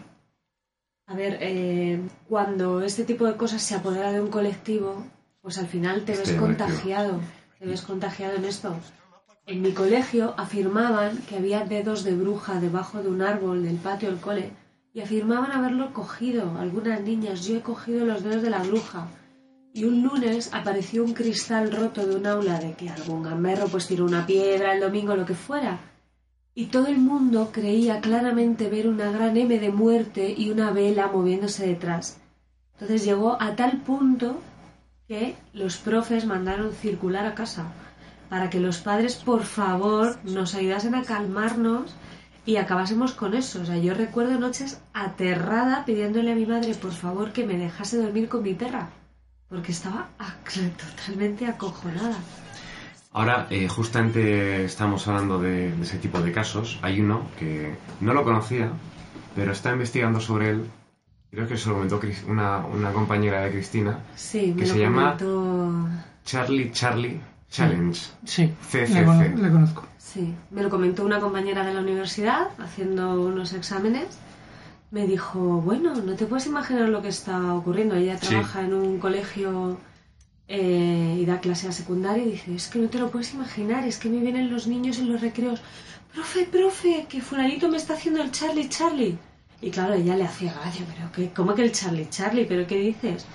A 1.08 1.14
ver, 1.16 1.38
eh, 1.42 2.00
cuando 2.30 2.82
este 2.82 3.04
tipo 3.04 3.26
de 3.26 3.36
cosas 3.36 3.62
se 3.62 3.76
apodera 3.76 4.12
de 4.12 4.22
un 4.22 4.30
colectivo, 4.30 5.06
pues 5.42 5.58
al 5.58 5.68
final 5.68 6.04
te 6.06 6.14
ves 6.14 6.22
Este 6.22 6.38
colectivo. 6.38 6.68
contagiado. 6.70 7.20
Te 7.60 7.66
ves 7.66 7.82
contagiado 7.82 8.36
en 8.38 8.46
esto. 8.46 8.76
En 9.48 9.62
mi 9.62 9.74
colegio 9.74 10.34
afirmaban 10.38 11.20
que 11.30 11.36
había 11.36 11.66
dedos 11.66 12.04
de 12.04 12.16
bruja 12.16 12.60
debajo 12.60 13.04
de 13.04 13.10
un 13.10 13.22
árbol 13.22 13.62
del 13.62 13.76
patio 13.76 14.10
del 14.10 14.20
cole 14.20 14.54
y 14.92 15.02
afirmaban 15.02 15.52
haberlo 15.52 15.94
cogido. 15.94 16.58
Algunas 16.58 17.02
niñas, 17.02 17.46
yo 17.46 17.58
he 17.58 17.62
cogido 17.62 18.08
los 18.08 18.24
dedos 18.24 18.42
de 18.42 18.50
la 18.50 18.64
bruja. 18.64 19.08
Y 19.72 19.84
un 19.84 20.02
lunes 20.02 20.50
apareció 20.52 21.04
un 21.04 21.14
cristal 21.14 21.72
roto 21.72 22.08
de 22.08 22.16
un 22.16 22.26
aula 22.26 22.60
de 22.60 22.74
que 22.74 22.90
algún 22.90 23.22
gamberro 23.22 23.68
pues 23.68 23.86
tiró 23.86 24.06
una 24.06 24.26
piedra 24.26 24.74
el 24.74 24.82
domingo, 24.82 25.16
lo 25.16 25.28
que 25.28 25.36
fuera. 25.36 25.78
Y 26.56 26.68
todo 26.68 26.88
el 26.88 26.98
mundo 26.98 27.52
creía 27.52 28.02
claramente 28.02 28.68
ver 28.68 28.88
una 28.88 29.12
gran 29.12 29.38
M 29.38 29.60
de 29.60 29.70
muerte 29.70 30.34
y 30.36 30.50
una 30.50 30.72
vela 30.72 31.08
moviéndose 31.08 31.68
detrás. 31.68 32.20
Entonces 32.74 33.06
llegó 33.06 33.40
a 33.40 33.56
tal 33.56 33.82
punto 33.82 34.42
que 35.08 35.36
los 35.54 35.78
profes 35.78 36.26
mandaron 36.26 36.72
circular 36.72 37.28
a 37.28 37.36
casa 37.36 37.72
para 38.30 38.50
que 38.50 38.60
los 38.60 38.78
padres, 38.80 39.16
por 39.16 39.44
favor, 39.44 40.18
nos 40.24 40.56
ayudasen 40.56 40.96
a 40.96 41.04
calmarnos 41.04 41.96
y 42.46 42.58
acabásemos 42.58 43.14
con 43.14 43.34
eso. 43.34 43.62
O 43.62 43.66
sea, 43.66 43.78
yo 43.78 43.94
recuerdo 43.94 44.40
noches 44.40 44.80
aterrada 44.94 45.86
pidiéndole 45.86 46.32
a 46.32 46.36
mi 46.36 46.46
madre, 46.46 46.76
por 46.76 46.92
favor, 46.94 47.32
que 47.32 47.46
me 47.46 47.58
dejase 47.58 47.98
dormir 47.98 48.28
con 48.30 48.44
mi 48.44 48.54
perra, 48.54 48.90
porque 49.50 49.72
estaba 49.72 50.10
totalmente 50.78 51.48
acojonada. 51.48 52.18
Ahora, 53.14 53.48
eh, 53.50 53.68
justamente 53.70 54.66
estamos 54.66 55.08
hablando 55.08 55.40
de, 55.40 55.72
de 55.72 55.84
ese 55.84 55.98
tipo 56.00 56.20
de 56.20 56.32
casos. 56.34 56.80
Hay 56.82 57.00
uno 57.00 57.28
que 57.40 57.74
no 58.02 58.14
lo 58.14 58.24
conocía, 58.24 58.72
pero 59.36 59.54
está 59.54 59.72
investigando 59.72 60.20
sobre 60.20 60.50
él. 60.50 60.66
Creo 61.32 61.48
que 61.48 61.58
se 61.58 61.70
lo 61.70 61.76
comentó 61.76 62.00
una, 62.28 62.58
una 62.66 62.92
compañera 62.92 63.42
de 63.42 63.52
Cristina. 63.52 64.00
Sí, 64.16 64.54
me 64.56 64.62
Que 64.64 64.68
lo 64.68 64.74
se 64.74 64.80
llama- 64.80 65.18
comentó... 65.18 65.88
Charlie 66.26 66.72
Charlie 66.72 67.22
Challenge. 67.50 68.00
Sí, 68.26 68.54
CCC. 68.70 68.94
le, 68.94 69.06
cono- 69.06 69.24
le 69.44 69.50
conozco. 69.52 69.88
Sí, 69.98 70.34
me 70.52 70.62
lo 70.64 70.70
comentó 70.70 71.04
una 71.06 71.20
compañera 71.20 71.66
de 71.66 71.74
la 71.74 71.82
universidad 71.82 72.48
haciendo 72.60 73.22
unos 73.22 73.54
exámenes. 73.54 74.08
Me 74.92 75.08
dijo, 75.08 75.40
bueno, 75.62 75.94
no 75.96 76.16
te 76.16 76.26
puedes 76.26 76.46
imaginar 76.48 76.90
lo 76.90 77.02
que 77.02 77.10
está 77.10 77.54
ocurriendo. 77.54 77.96
Ella 77.96 78.18
Sí. 78.18 78.28
trabaja 78.28 78.62
en 78.62 78.74
un 78.74 79.00
colegio 79.00 79.78
eh, 80.48 81.18
y 81.20 81.26
da 81.26 81.40
clase 81.40 81.68
a 81.68 81.72
secundaria 81.72 82.24
y 82.24 82.32
dice, 82.32 82.54
es 82.56 82.68
que 82.68 82.80
no 82.80 82.88
te 82.88 83.00
lo 83.00 83.10
puedes 83.10 83.34
imaginar, 83.34 83.84
es 83.88 83.98
que 83.98 84.10
me 84.10 84.20
vienen 84.20 84.52
los 84.52 84.68
niños 84.68 85.00
en 85.00 85.12
los 85.12 85.20
recreos. 85.22 85.60
Profe, 86.14 86.46
profe, 86.46 87.08
que 87.10 87.20
fulanito 87.20 87.68
me 87.68 87.78
está 87.78 87.96
haciendo 87.96 88.22
el 88.22 88.32
Charlie, 88.32 88.70
Charlie. 88.70 89.18
Y 89.62 89.72
claro, 89.72 89.96
ella 89.96 90.16
le 90.16 90.24
hacía 90.26 90.54
gracia, 90.54 90.86
pero 90.94 91.12
¿qué, 91.12 91.34
¿cómo 91.34 91.56
que 91.56 91.64
el 91.64 91.72
Charlie, 91.72 92.08
Charlie? 92.10 92.46
¿Pero 92.46 92.68
qué 92.68 92.78
dices? 92.78 93.26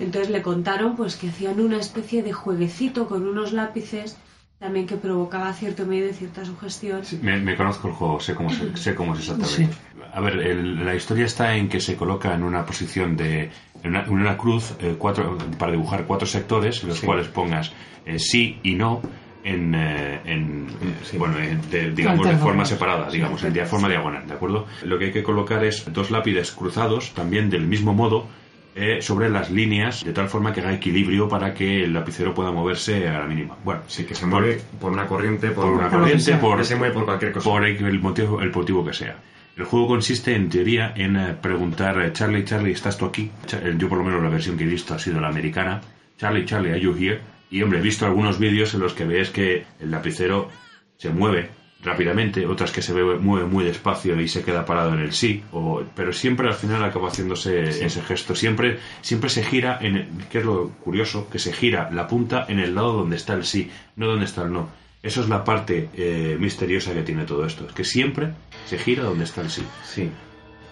Entonces 0.00 0.30
le 0.30 0.42
contaron 0.42 0.96
pues 0.96 1.16
que 1.16 1.28
hacían 1.28 1.60
una 1.60 1.78
especie 1.78 2.22
de 2.22 2.32
jueguecito 2.32 3.06
con 3.06 3.26
unos 3.26 3.52
lápices 3.52 4.16
también 4.58 4.86
que 4.86 4.96
provocaba 4.96 5.52
cierto 5.52 5.84
miedo 5.84 6.08
y 6.08 6.12
cierta 6.14 6.44
sugestión. 6.44 7.02
Me, 7.22 7.38
me 7.38 7.56
conozco 7.56 7.88
el 7.88 7.94
juego, 7.94 8.20
sé 8.20 8.34
cómo, 8.34 8.50
se- 8.50 8.76
sé 8.76 8.94
cómo 8.94 9.14
es 9.14 9.20
exactamente. 9.20 9.74
A 10.14 10.20
ver, 10.20 10.38
el- 10.38 10.84
la 10.84 10.94
historia 10.94 11.26
está 11.26 11.56
en 11.56 11.68
que 11.68 11.80
se 11.80 11.96
coloca 11.96 12.34
en 12.34 12.42
una 12.42 12.64
posición 12.64 13.16
de. 13.16 13.50
en 13.82 13.90
una, 13.90 14.04
en 14.04 14.12
una 14.12 14.36
cruz 14.38 14.72
eh, 14.78 14.94
cuatro, 14.98 15.36
para 15.58 15.72
dibujar 15.72 16.04
cuatro 16.06 16.26
sectores, 16.26 16.82
en 16.82 16.88
los 16.90 16.98
Sí. 16.98 17.06
cuales 17.06 17.26
pongas 17.28 17.72
eh, 18.06 18.18
sí 18.18 18.58
y 18.62 18.74
no 18.74 19.02
en. 19.42 19.74
eh, 19.74 20.20
en, 20.24 20.66
eh, 21.12 21.18
bueno, 21.18 21.38
en- 21.38 21.60
de- 21.70 21.90
digamos 21.90 22.26
de 22.26 22.36
forma 22.36 22.64
separada, 22.64 23.10
digamos, 23.10 23.42
en 23.44 23.52
dia- 23.52 23.66
forma 23.66 23.88
diagonal, 23.88 24.26
¿de 24.26 24.32
acuerdo? 24.34 24.66
Lo 24.84 24.98
que 24.98 25.06
hay 25.06 25.12
que 25.12 25.22
colocar 25.24 25.62
es 25.64 25.84
dos 25.92 26.10
lápides 26.10 26.52
cruzados, 26.52 27.12
también 27.12 27.50
del 27.50 27.66
mismo 27.66 27.92
modo. 27.92 28.28
Eh, 28.74 29.00
sobre 29.00 29.28
las 29.28 29.50
líneas 29.50 30.04
de 30.04 30.12
tal 30.12 30.28
forma 30.28 30.52
que 30.52 30.60
haga 30.60 30.72
equilibrio 30.72 31.28
para 31.28 31.54
que 31.54 31.84
el 31.84 31.92
lapicero 31.92 32.34
pueda 32.34 32.50
moverse 32.50 33.08
a 33.08 33.20
la 33.20 33.26
mínima. 33.26 33.56
Bueno, 33.64 33.82
Sí, 33.86 34.04
que 34.04 34.14
se 34.14 34.26
mueve 34.26 34.60
por 34.80 34.92
una 34.92 35.06
corriente, 35.06 35.50
por, 35.50 35.64
por 35.66 35.74
una 35.74 35.88
corriente, 35.88 36.34
por, 36.36 36.58
que 36.58 36.64
se 36.64 36.76
mueve 36.76 36.94
por 36.94 37.04
cualquier 37.04 37.32
cosa. 37.32 37.48
por 37.50 37.64
el 37.64 38.00
motivo, 38.00 38.40
el 38.40 38.50
motivo 38.52 38.84
que 38.84 38.92
sea. 38.92 39.16
El 39.56 39.64
juego 39.64 39.86
consiste, 39.86 40.34
en 40.34 40.48
teoría, 40.48 40.92
en 40.96 41.16
eh, 41.16 41.34
preguntar, 41.40 42.00
eh, 42.02 42.12
Charlie, 42.12 42.44
Charlie, 42.44 42.72
¿estás 42.72 42.98
tú 42.98 43.06
aquí? 43.06 43.30
Eh, 43.52 43.74
Yo, 43.78 43.88
por 43.88 43.98
lo 43.98 44.04
menos, 44.04 44.20
la 44.20 44.28
versión 44.28 44.56
que 44.58 44.64
he 44.64 44.66
visto 44.66 44.94
ha 44.94 44.98
sido 44.98 45.20
la 45.20 45.28
americana. 45.28 45.80
Charlie, 46.18 46.44
Charlie, 46.44 46.72
¿are 46.72 46.80
you 46.80 46.96
here? 46.96 47.20
Y, 47.50 47.62
hombre, 47.62 47.78
he 47.78 47.82
visto 47.82 48.04
algunos 48.04 48.40
vídeos 48.40 48.74
en 48.74 48.80
los 48.80 48.94
que 48.94 49.04
ves 49.04 49.30
que 49.30 49.64
el 49.78 49.92
lapicero 49.92 50.48
se 50.96 51.10
mueve 51.10 51.50
rápidamente, 51.84 52.46
otras 52.46 52.70
que 52.72 52.80
se 52.82 52.92
ve- 52.92 53.18
mueve 53.18 53.46
muy 53.46 53.64
despacio 53.64 54.20
y 54.20 54.26
se 54.28 54.42
queda 54.42 54.64
parado 54.64 54.94
en 54.94 55.00
el 55.00 55.12
sí, 55.12 55.42
o, 55.52 55.82
pero 55.94 56.12
siempre 56.12 56.48
al 56.48 56.54
final 56.54 56.82
acaba 56.82 57.08
haciéndose 57.08 57.84
ese 57.84 58.02
gesto. 58.02 58.34
Siempre, 58.34 58.78
siempre 59.02 59.28
se 59.30 59.44
gira, 59.44 59.78
en 59.80 59.96
el- 59.96 60.08
que 60.30 60.38
es 60.38 60.44
lo 60.44 60.70
curioso, 60.82 61.28
que 61.30 61.38
se 61.38 61.52
gira 61.52 61.90
la 61.92 62.08
punta 62.08 62.46
en 62.48 62.58
el 62.58 62.74
lado 62.74 62.92
donde 62.94 63.16
está 63.16 63.34
el 63.34 63.44
sí, 63.44 63.70
no 63.96 64.06
donde 64.06 64.24
está 64.24 64.42
el 64.42 64.52
no. 64.52 64.68
Eso 65.02 65.20
es 65.20 65.28
la 65.28 65.44
parte 65.44 65.90
eh, 65.94 66.36
misteriosa 66.40 66.94
que 66.94 67.02
tiene 67.02 67.24
todo 67.24 67.44
esto, 67.44 67.66
es 67.66 67.72
que 67.74 67.84
siempre 67.84 68.32
se 68.66 68.78
gira 68.78 69.02
donde 69.04 69.24
está 69.24 69.42
el 69.42 69.50
sí. 69.50 69.62
Sí, 69.84 70.08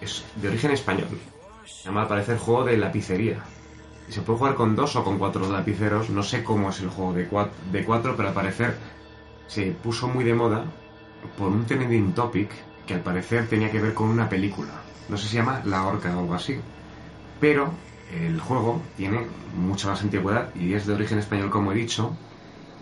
es 0.01 0.25
de 0.37 0.47
origen 0.49 0.71
español. 0.71 1.07
Llama 1.85 2.01
al 2.01 2.07
parecer 2.07 2.37
juego 2.37 2.63
de 2.65 2.77
lapicería. 2.77 3.37
Y 4.09 4.11
se 4.11 4.21
puede 4.21 4.39
jugar 4.39 4.55
con 4.55 4.75
dos 4.75 4.95
o 4.95 5.03
con 5.03 5.17
cuatro 5.19 5.49
lapiceros. 5.49 6.09
No 6.09 6.23
sé 6.23 6.43
cómo 6.43 6.71
es 6.71 6.81
el 6.81 6.89
juego 6.89 7.13
de, 7.13 7.29
cua- 7.29 7.49
de 7.71 7.83
cuatro, 7.85 8.15
pero 8.17 8.29
al 8.29 8.33
parecer 8.33 8.75
se 9.47 9.67
puso 9.71 10.07
muy 10.07 10.23
de 10.23 10.33
moda 10.33 10.65
por 11.37 11.49
un 11.51 11.65
trending 11.65 12.13
topic 12.13 12.49
que 12.85 12.93
al 12.95 13.01
parecer 13.01 13.47
tenía 13.47 13.71
que 13.71 13.79
ver 13.81 13.93
con 13.93 14.09
una 14.09 14.29
película. 14.29 14.71
No 15.09 15.17
sé 15.17 15.23
si 15.23 15.29
se 15.31 15.35
llama 15.37 15.61
La 15.65 15.85
Horca 15.85 16.15
o 16.15 16.19
algo 16.21 16.33
así. 16.33 16.59
Pero 17.39 17.71
el 18.13 18.39
juego 18.39 18.81
tiene 18.97 19.21
mucha 19.55 19.87
más 19.89 20.01
antigüedad 20.01 20.53
y 20.55 20.73
es 20.73 20.85
de 20.85 20.93
origen 20.93 21.19
español, 21.19 21.49
como 21.49 21.71
he 21.71 21.75
dicho. 21.75 22.15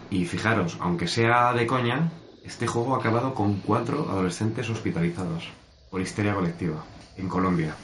Y 0.09 0.25
fijaros, 0.25 0.77
aunque 0.81 1.07
sea 1.07 1.53
de 1.53 1.65
coña, 1.65 2.11
este 2.43 2.67
juego 2.67 2.95
ha 2.95 2.99
acabado 2.99 3.33
con 3.33 3.55
cuatro 3.61 4.07
adolescentes 4.09 4.69
hospitalizados 4.69 5.49
por 5.89 6.01
histeria 6.01 6.33
colectiva 6.33 6.83
en 7.17 7.27
Colombia. 7.29 7.75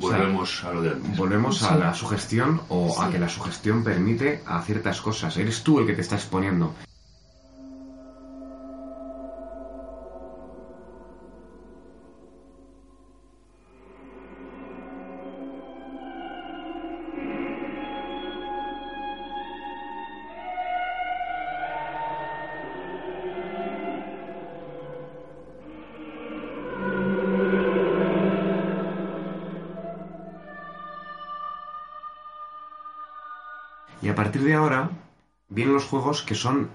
O 0.00 0.08
sea, 0.08 0.18
Volvemos 0.18 0.64
a 0.64 0.72
lo 0.72 0.82
de 0.82 0.90
antes. 0.90 1.16
volvemos 1.16 1.62
a 1.62 1.76
la 1.76 1.94
sugestión 1.94 2.60
o 2.68 3.00
a 3.00 3.10
que 3.10 3.18
la 3.18 3.28
sugestión 3.28 3.82
permite 3.82 4.42
a 4.46 4.60
ciertas 4.62 5.00
cosas. 5.00 5.36
Eres 5.38 5.62
tú 5.62 5.78
el 5.80 5.86
que 5.86 5.94
te 5.94 6.02
está 6.02 6.16
exponiendo. 6.16 6.74
De 34.46 34.54
ahora 34.54 34.90
vienen 35.48 35.74
los 35.74 35.84
juegos 35.84 36.22
que 36.22 36.34
son 36.34 36.68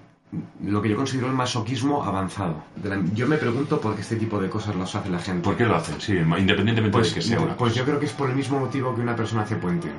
lo 0.64 0.80
que 0.80 0.88
yo 0.88 0.96
considero 0.96 1.26
el 1.26 1.34
masoquismo 1.34 2.02
avanzado. 2.04 2.62
De 2.76 2.88
la- 2.88 3.02
yo 3.12 3.26
me 3.26 3.36
pregunto 3.36 3.80
por 3.80 3.94
qué 3.94 4.00
este 4.00 4.16
tipo 4.16 4.40
de 4.40 4.48
cosas 4.48 4.74
los 4.76 4.94
hace 4.94 5.10
la 5.10 5.18
gente. 5.18 5.42
¿Por 5.42 5.56
qué 5.56 5.66
lo 5.66 5.76
hacen? 5.76 6.00
Sí, 6.00 6.14
independientemente 6.16 6.90
Pues, 6.90 7.10
de 7.10 7.14
que 7.16 7.20
sea 7.22 7.38
una 7.40 7.54
pues 7.56 7.72
cosa. 7.72 7.80
yo 7.80 7.84
creo 7.86 7.98
que 8.00 8.06
es 8.06 8.12
por 8.12 8.30
el 8.30 8.36
mismo 8.36 8.58
motivo 8.58 8.94
que 8.94 9.02
una 9.02 9.14
persona 9.14 9.42
hace 9.42 9.56
puenting. 9.56 9.92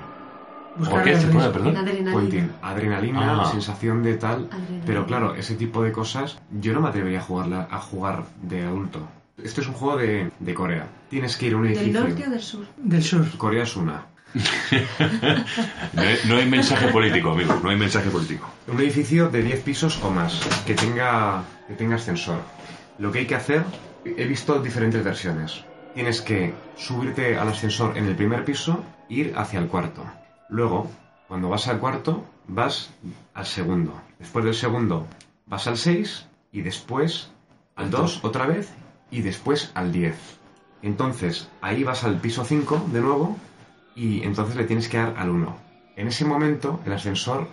Buscar 0.76 1.04
qué 1.04 1.20
se 1.20 1.28
puede, 1.28 1.50
perdón? 1.52 1.76
Puenting, 1.76 2.52
Adrenalina. 2.64 2.64
adrenalina, 2.64 3.41
Ah. 3.44 3.52
sensación 3.52 4.02
de 4.02 4.16
tal. 4.16 4.48
Adrenalina. 4.52 4.84
Pero 4.88 5.06
claro, 5.06 5.36
ese 5.36 5.54
tipo 5.54 5.84
de 5.84 5.91
cosas 5.91 6.40
yo 6.60 6.74
no 6.74 6.82
me 6.82 6.90
atrevería 6.90 7.20
a, 7.20 7.22
jugarla, 7.22 7.68
a 7.70 7.80
jugar 7.80 8.24
de 8.41 8.64
adulto. 8.66 9.00
Esto 9.38 9.62
es 9.62 9.68
un 9.68 9.76
juego 9.76 9.98
de, 9.98 10.32
de 10.40 10.54
Corea. 10.56 10.88
Tienes 11.12 11.38
que 11.38 11.45
ir 11.45 11.54
a 11.54 11.58
un 11.58 11.64
¿Del 11.64 11.74
edificio. 11.78 12.00
norte 12.02 12.24
o 12.26 12.30
del 12.32 12.41
sur? 12.41 12.66
Del 12.78 13.04
sur. 13.04 13.38
Corea 13.38 13.64
es 13.64 13.76
una. 13.76 14.06
No 16.27 16.35
hay, 16.38 16.49
mensaje 16.49 16.88
político, 16.88 17.31
amigo, 17.31 17.60
no 17.61 17.69
hay 17.69 17.77
mensaje 17.77 18.10
político. 18.10 18.49
Un 18.68 18.80
edificio 18.80 19.30
de 19.30 19.43
10 19.43 19.61
pisos 19.61 20.03
o 20.03 20.10
más, 20.10 20.41
que 20.65 20.73
tenga, 20.73 21.43
que 21.68 21.76
tenga 21.76 21.95
ascensor. 21.95 22.41
Lo 22.97 23.11
que 23.11 23.19
hay 23.19 23.26
que 23.26 23.35
hacer, 23.35 23.64
he 24.05 24.26
visto 24.26 24.60
diferentes 24.60 25.03
versiones. 25.03 25.64
Tienes 25.93 26.22
que 26.22 26.53
subirte 26.76 27.38
al 27.38 27.49
ascensor 27.49 27.97
en 27.97 28.05
el 28.05 28.15
primer 28.15 28.43
piso, 28.43 28.84
ir 29.10 29.34
hacia 29.38 29.60
el 29.60 29.68
cuarto. 29.68 30.03
Luego, 30.49 30.89
cuando 31.27 31.49
vas 31.49 31.68
al 31.68 31.80
cuarto, 31.80 32.26
vas 32.47 32.89
al 33.34 33.45
segundo. 33.45 34.01
Después 34.19 34.45
del 34.45 34.55
segundo, 34.55 35.07
vas 35.45 35.68
al 35.68 35.77
6 35.77 36.26
y 36.51 36.61
después 36.61 37.31
al 37.76 37.91
2 37.91 38.22
otra 38.23 38.47
vez 38.47 38.69
y 39.11 39.22
después 39.22 39.72
al 39.76 39.91
10. 39.91 40.15
Entonces, 40.81 41.49
ahí 41.61 41.84
vas 41.84 42.03
al 42.03 42.19
piso 42.19 42.43
5 42.43 42.88
de 42.91 43.01
nuevo 43.01 43.38
y 43.95 44.24
entonces 44.24 44.56
le 44.56 44.64
tienes 44.65 44.88
que 44.90 44.98
dar 44.98 45.14
al 45.18 45.30
1. 45.30 45.57
En 45.95 46.07
ese 46.07 46.26
momento, 46.26 46.80
el 46.86 46.94
ascensor 46.94 47.48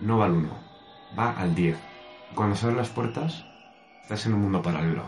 no 0.00 0.18
va 0.18 0.26
al 0.26 0.32
1, 0.32 0.48
va 1.18 1.32
al 1.32 1.54
10. 1.54 1.76
Cuando 2.34 2.54
se 2.56 2.66
abren 2.66 2.78
las 2.78 2.88
puertas, 2.90 3.44
estás 4.02 4.26
en 4.26 4.34
un 4.34 4.42
mundo 4.42 4.60
paralelo. 4.62 5.04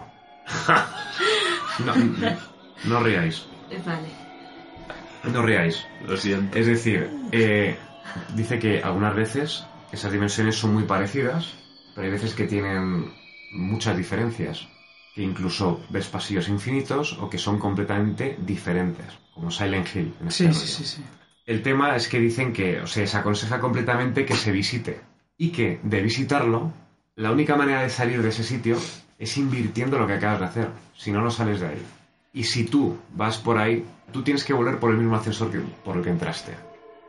no, 1.84 1.94
no 2.84 3.00
ríais, 3.02 3.46
Eh, 3.70 3.80
Vale. 3.84 4.08
no 5.32 5.42
ríais. 5.42 5.86
Lo 6.06 6.16
siento. 6.16 6.58
Es 6.58 6.66
decir, 6.66 7.10
eh, 7.32 7.76
dice 8.34 8.58
que 8.58 8.82
algunas 8.82 9.14
veces 9.14 9.66
esas 9.92 10.10
dimensiones 10.12 10.56
son 10.56 10.72
muy 10.74 10.84
parecidas, 10.84 11.52
pero 11.94 12.06
hay 12.06 12.12
veces 12.12 12.34
que 12.34 12.46
tienen 12.46 13.12
muchas 13.52 13.96
diferencias. 13.96 14.66
Que 15.18 15.24
incluso 15.24 15.80
ves 15.90 16.06
pasillos 16.06 16.48
infinitos 16.48 17.18
o 17.18 17.28
que 17.28 17.38
son 17.38 17.58
completamente 17.58 18.36
diferentes, 18.38 19.04
como 19.34 19.50
Silent 19.50 19.88
Hill. 19.92 20.14
en 20.20 20.28
este 20.28 20.44
Sí, 20.44 20.46
rollo. 20.46 20.60
sí, 20.60 20.68
sí, 20.68 20.84
sí. 20.84 21.02
El 21.44 21.60
tema 21.64 21.96
es 21.96 22.06
que 22.06 22.20
dicen 22.20 22.52
que, 22.52 22.80
o 22.80 22.86
sea, 22.86 23.04
se 23.04 23.16
aconseja 23.16 23.58
completamente 23.58 24.24
que 24.24 24.36
se 24.36 24.52
visite. 24.52 25.00
Y 25.36 25.48
que 25.50 25.80
de 25.82 26.02
visitarlo, 26.02 26.72
la 27.16 27.32
única 27.32 27.56
manera 27.56 27.82
de 27.82 27.90
salir 27.90 28.22
de 28.22 28.28
ese 28.28 28.44
sitio 28.44 28.76
es 29.18 29.36
invirtiendo 29.38 29.98
lo 29.98 30.06
que 30.06 30.12
acabas 30.12 30.38
de 30.38 30.46
hacer. 30.46 30.68
Si 30.96 31.10
no, 31.10 31.20
no 31.20 31.32
sales 31.32 31.58
de 31.58 31.66
ahí. 31.66 31.82
Y 32.32 32.44
si 32.44 32.62
tú 32.62 32.96
vas 33.16 33.38
por 33.38 33.58
ahí, 33.58 33.84
tú 34.12 34.22
tienes 34.22 34.44
que 34.44 34.52
volver 34.52 34.78
por 34.78 34.92
el 34.92 34.98
mismo 34.98 35.16
ascensor 35.16 35.50
que, 35.50 35.58
por 35.84 35.96
el 35.96 36.04
que 36.04 36.10
entraste. 36.10 36.52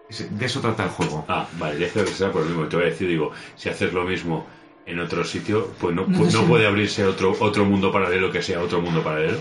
Es- 0.09 0.35
De 0.35 0.45
eso 0.47 0.61
trata 0.61 0.85
el 0.85 0.89
juego. 0.89 1.25
Ah, 1.27 1.47
vale, 1.59 1.75
deja 1.77 2.03
que 2.03 2.07
sea 2.11 2.31
por 2.31 2.41
lo 2.41 2.47
mismo. 2.49 2.65
Te 2.69 2.75
voy 2.75 2.85
a 2.87 2.89
decir, 2.89 3.07
digo, 3.07 3.33
si 3.55 3.69
haces 3.69 3.93
lo 3.93 4.03
mismo 4.03 4.47
en 4.89 4.99
otro 4.99 5.23
sitio, 5.23 5.71
pues 5.79 5.95
no, 5.95 6.05
No 6.07 6.17
pues 6.19 6.33
no 6.33 6.43
puede 6.45 6.67
abrirse 6.67 7.05
otro 7.05 7.35
otro 7.39 7.63
mundo 7.65 7.91
paralelo 7.91 8.31
que 8.31 8.41
sea 8.41 8.61
otro 8.61 8.81
mundo 8.81 9.01
paralelo. 9.03 9.37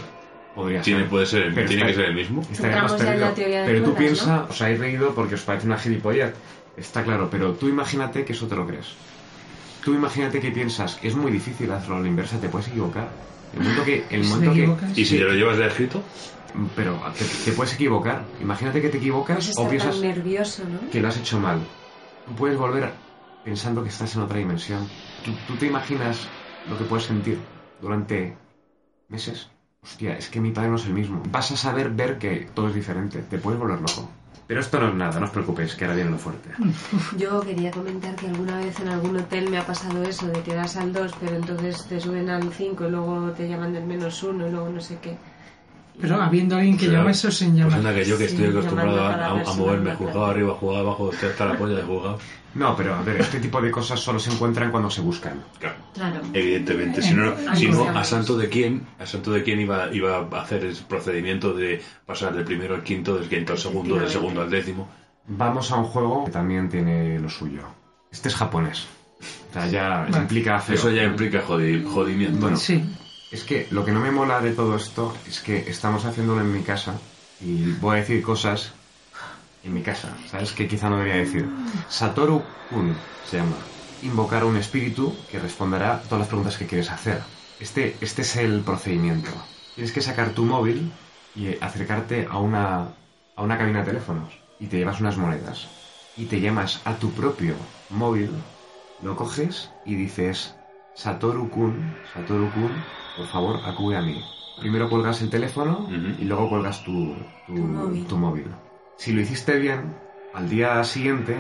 Podría 0.55 0.83
Tiene, 0.83 1.01
ser. 1.01 1.09
puede 1.09 1.27
ser, 1.27 1.55
Pero 1.55 1.67
tiene 1.69 1.83
está- 1.83 1.87
que 1.87 1.95
ser 1.95 2.05
el 2.11 2.15
mismo. 2.15 2.43
La 2.61 3.35
teoría 3.35 3.61
de 3.63 3.67
Pero 3.67 3.79
tú 3.85 3.95
cuerdas, 3.95 3.99
piensa, 3.99 4.37
¿no? 4.37 4.47
os 4.51 4.63
habéis 4.63 4.79
reído 4.81 5.15
porque 5.15 5.35
os 5.37 5.41
parece 5.43 5.67
una 5.67 5.79
gilipollez. 5.79 6.35
Está 6.77 7.03
claro, 7.05 7.29
pero 7.31 7.53
tú 7.53 7.69
imagínate 7.69 8.25
que 8.25 8.33
eso 8.33 8.47
te 8.47 8.57
lo 8.57 8.67
crees. 8.67 8.87
Tú 9.85 9.95
imagínate 9.95 10.41
que 10.41 10.51
piensas, 10.51 10.99
es 11.03 11.15
muy 11.15 11.31
difícil 11.31 11.71
hacerlo 11.73 11.97
a 11.97 12.01
la 12.01 12.09
inversa, 12.09 12.41
te 12.41 12.49
puedes 12.49 12.69
equivocar. 12.69 13.09
El 13.55 13.61
momento 13.63 13.85
que... 13.85 14.05
El 14.11 14.25
momento 14.25 14.53
que 14.53 14.61
equivocas- 14.65 14.99
¿Y 14.99 15.05
si 15.05 15.17
te 15.19 15.25
lo 15.25 15.33
llevas 15.33 15.57
de 15.59 15.67
escrito? 15.67 16.03
pero 16.75 17.01
te, 17.17 17.25
te 17.45 17.53
puedes 17.53 17.75
equivocar. 17.75 18.23
Imagínate 18.41 18.81
que 18.83 18.89
te 18.89 18.99
equivocas 18.99 19.37
Puedes 19.55 19.59
o 19.59 19.69
piensas 19.69 19.99
nervioso, 20.01 20.65
¿no? 20.65 20.91
que 20.91 21.01
lo 21.01 21.09
has 21.09 21.17
hecho 21.19 21.39
mal. 21.39 21.59
Puedes 22.37 22.59
volver 22.59 22.91
pensando 23.49 23.83
que 23.83 23.89
estás 23.89 24.15
en 24.15 24.21
otra 24.23 24.37
dimensión. 24.39 24.87
¿Tú, 25.25 25.33
tú 25.47 25.57
te 25.57 25.65
imaginas 25.67 26.29
lo 26.67 26.77
que 26.77 26.85
puedes 26.85 27.07
sentir 27.07 27.39
durante 27.81 28.37
meses? 29.09 29.49
Hostia, 29.83 30.19
es 30.19 30.29
que 30.29 30.39
mi 30.41 30.51
padre 30.51 30.69
no 30.69 30.77
es 30.77 30.85
el 30.85 30.93
mismo. 30.93 31.23
Vas 31.31 31.51
a 31.53 31.57
saber 31.57 31.89
ver 31.91 32.19
que 32.19 32.47
todo 32.55 32.69
es 32.69 32.75
diferente. 32.75 33.21
Te 33.23 33.39
puedes 33.39 33.59
volver 33.59 33.81
loco. 33.81 34.11
Pero 34.47 34.61
esto 34.61 34.79
no 34.81 34.89
es 34.89 34.95
nada, 34.95 35.19
no 35.19 35.27
os 35.27 35.33
preocupéis, 35.33 35.75
que 35.75 35.85
ahora 35.87 35.95
viene 35.97 36.11
lo 36.11 36.19
fuerte. 36.19 36.51
Yo 37.17 37.41
quería 37.41 37.71
comentar 37.71 38.15
que 38.17 38.27
alguna 38.27 38.59
vez 38.59 38.79
en 38.81 38.89
algún 38.89 39.17
hotel 39.17 39.49
me 39.49 39.57
ha 39.59 39.65
pasado 39.67 40.03
eso, 40.03 40.27
de 40.27 40.41
que 40.43 40.55
das 40.55 40.77
al 40.77 40.93
2, 40.93 41.13
pero 41.21 41.37
entonces 41.37 41.87
te 41.87 41.99
suben 42.01 42.29
al 42.29 42.53
5 42.53 42.87
y 42.87 42.91
luego 42.91 43.31
te 43.33 43.49
llaman 43.49 43.73
del 43.73 43.85
menos 43.85 44.23
1 44.23 44.47
y 44.47 44.51
luego 44.51 44.69
no 44.69 44.81
sé 44.81 44.99
qué. 45.01 45.17
Pero 46.01 46.21
habiendo 46.23 46.55
alguien 46.57 46.77
que 46.77 46.85
Claro. 46.87 46.99
llama 47.01 47.11
eso 47.11 47.31
sin 47.31 47.49
Pues 47.53 47.59
llamar. 47.65 47.79
anda 47.79 47.95
que 47.95 48.05
yo 48.05 48.17
que 48.19 48.29
Sí, 48.29 48.35
estoy 48.37 48.51
acostumbrado 48.51 49.01
a, 49.05 49.15
a- 49.15 49.51
a 49.51 49.53
moverme, 49.55 49.95
juzgado 49.97 50.27
arriba, 50.27 50.55
juzgado 50.55 50.81
abajo, 50.87 51.11
hasta 51.13 51.45
la 51.47 51.59
polla 51.59 51.77
de 51.77 51.83
juzgado. 51.83 52.19
No, 52.55 52.75
pero 52.77 52.95
a 52.95 53.03
ver, 53.03 53.21
este 53.21 53.41
tipo 53.41 53.61
de 53.61 53.71
cosas 53.71 54.01
solo 54.01 54.19
se 54.19 54.33
encuentran 54.33 54.71
cuando 54.71 54.91
se 54.91 55.01
buscan. 55.01 55.43
Claro. 55.59 55.77
Claro. 55.95 56.21
Evidentemente, 56.33 57.03
si 57.03 57.15
no, 57.15 57.35
Ay, 57.49 57.57
si 57.59 57.69
no 57.69 57.85
pues, 57.85 57.97
a 57.97 58.05
santo 58.05 58.37
de 58.39 58.49
quién, 58.49 58.87
a 58.99 59.07
santo 59.07 59.31
de 59.33 59.43
quién 59.43 59.61
iba, 59.61 59.93
iba 59.95 60.17
a 60.19 60.41
hacer 60.43 60.65
el 60.65 60.75
procedimiento 60.77 61.53
de 61.53 61.83
pasar 62.07 62.35
del 62.35 62.45
primero 62.45 62.75
al 62.75 62.83
quinto, 62.83 63.17
del 63.17 63.29
quinto 63.29 63.53
al 63.53 63.59
segundo, 63.59 63.97
del 63.97 64.09
segundo 64.09 64.41
al 64.41 64.51
décimo. 64.51 64.89
Vamos 65.27 65.71
a 65.71 65.77
un 65.77 65.85
juego 65.85 66.25
que 66.25 66.31
también 66.31 66.69
tiene 66.69 67.19
lo 67.21 67.29
suyo. 67.29 67.63
Este 68.11 68.29
es 68.29 68.35
japonés. 68.35 68.87
O 69.51 69.53
sea, 69.53 69.67
ya 69.69 70.09
implica 70.17 70.59
feo. 70.61 70.75
Eso 70.75 70.91
ya 70.91 71.05
implica 71.05 71.43
jodi- 71.47 71.85
jodimiento. 71.85 72.41
Bueno, 72.41 72.57
Sí. 72.57 72.83
es 73.31 73.45
que 73.45 73.67
lo 73.71 73.85
que 73.85 73.93
no 73.93 74.01
me 74.01 74.11
mola 74.11 74.41
de 74.41 74.53
todo 74.53 74.75
esto 74.77 75.15
es 75.29 75.41
que 75.41 75.59
estamos 75.69 76.05
haciéndolo 76.07 76.41
en 76.41 76.53
mi 76.53 76.63
casa 76.63 76.95
y 77.43 77.73
voy 77.81 77.97
a 77.97 78.01
decir 78.01 78.23
cosas 78.23 78.73
en 79.69 79.75
mi 79.75 79.83
casa, 79.83 80.17
¿sabes? 80.27 80.53
Que 80.53 80.67
quizá 80.67 80.89
no 80.91 80.97
debería 80.97 81.21
decir. 81.21 81.49
Satoru 81.89 82.43
Kun 82.71 82.95
se 83.27 83.37
llama. 83.39 83.57
Invocar 84.03 84.45
un 84.45 84.57
espíritu 84.57 85.15
que 85.31 85.39
responderá 85.39 85.95
a 85.95 86.01
todas 86.03 86.21
las 86.21 86.29
preguntas 86.29 86.57
que 86.57 86.67
quieres 86.67 86.91
hacer. 86.91 87.21
Este, 87.61 87.97
este 88.01 88.23
es 88.23 88.37
el 88.37 88.61
procedimiento. 88.61 89.31
Tienes 89.75 89.93
que 89.93 90.01
sacar 90.01 90.31
tu 90.31 90.45
móvil 90.45 90.91
y 91.35 91.57
acercarte 91.63 92.27
a 92.31 92.39
una, 92.39 92.89
a 93.37 93.43
una 93.43 93.59
cabina 93.59 93.81
de 93.81 93.87
teléfonos 93.87 94.29
y 94.61 94.67
te 94.67 94.79
llevas 94.79 95.01
unas 95.01 95.17
monedas 95.17 95.69
y 96.17 96.25
te 96.27 96.41
llamas 96.41 96.81
a 96.85 96.95
tu 96.95 97.11
propio 97.13 97.55
móvil, 97.91 98.31
lo 99.03 99.15
coges 99.17 99.71
y 99.85 99.95
dices 99.95 100.55
Satoru 100.95 101.49
Kun, 101.51 101.95
Satoru 102.15 102.51
Kun, 102.53 102.73
por 103.17 103.27
favor 103.29 103.61
acude 103.67 103.97
a 103.97 104.03
mí. 104.03 104.21
Primero 104.61 104.89
cuelgas 104.91 105.21
el 105.23 105.31
teléfono 105.31 105.81
Ujú. 105.85 105.95
y 106.21 106.25
luego 106.25 106.49
cuelgas 106.49 106.83
tu, 106.85 107.15
tu, 107.47 107.55
Tu 107.55 107.61
móvil. 107.63 108.07
tu 108.07 108.17
móvil. 108.17 108.47
Si 108.99 109.13
lo 109.13 109.21
hiciste 109.21 109.57
bien, 109.61 109.95
al 110.35 110.51
día 110.51 110.83
siguiente 110.83 111.37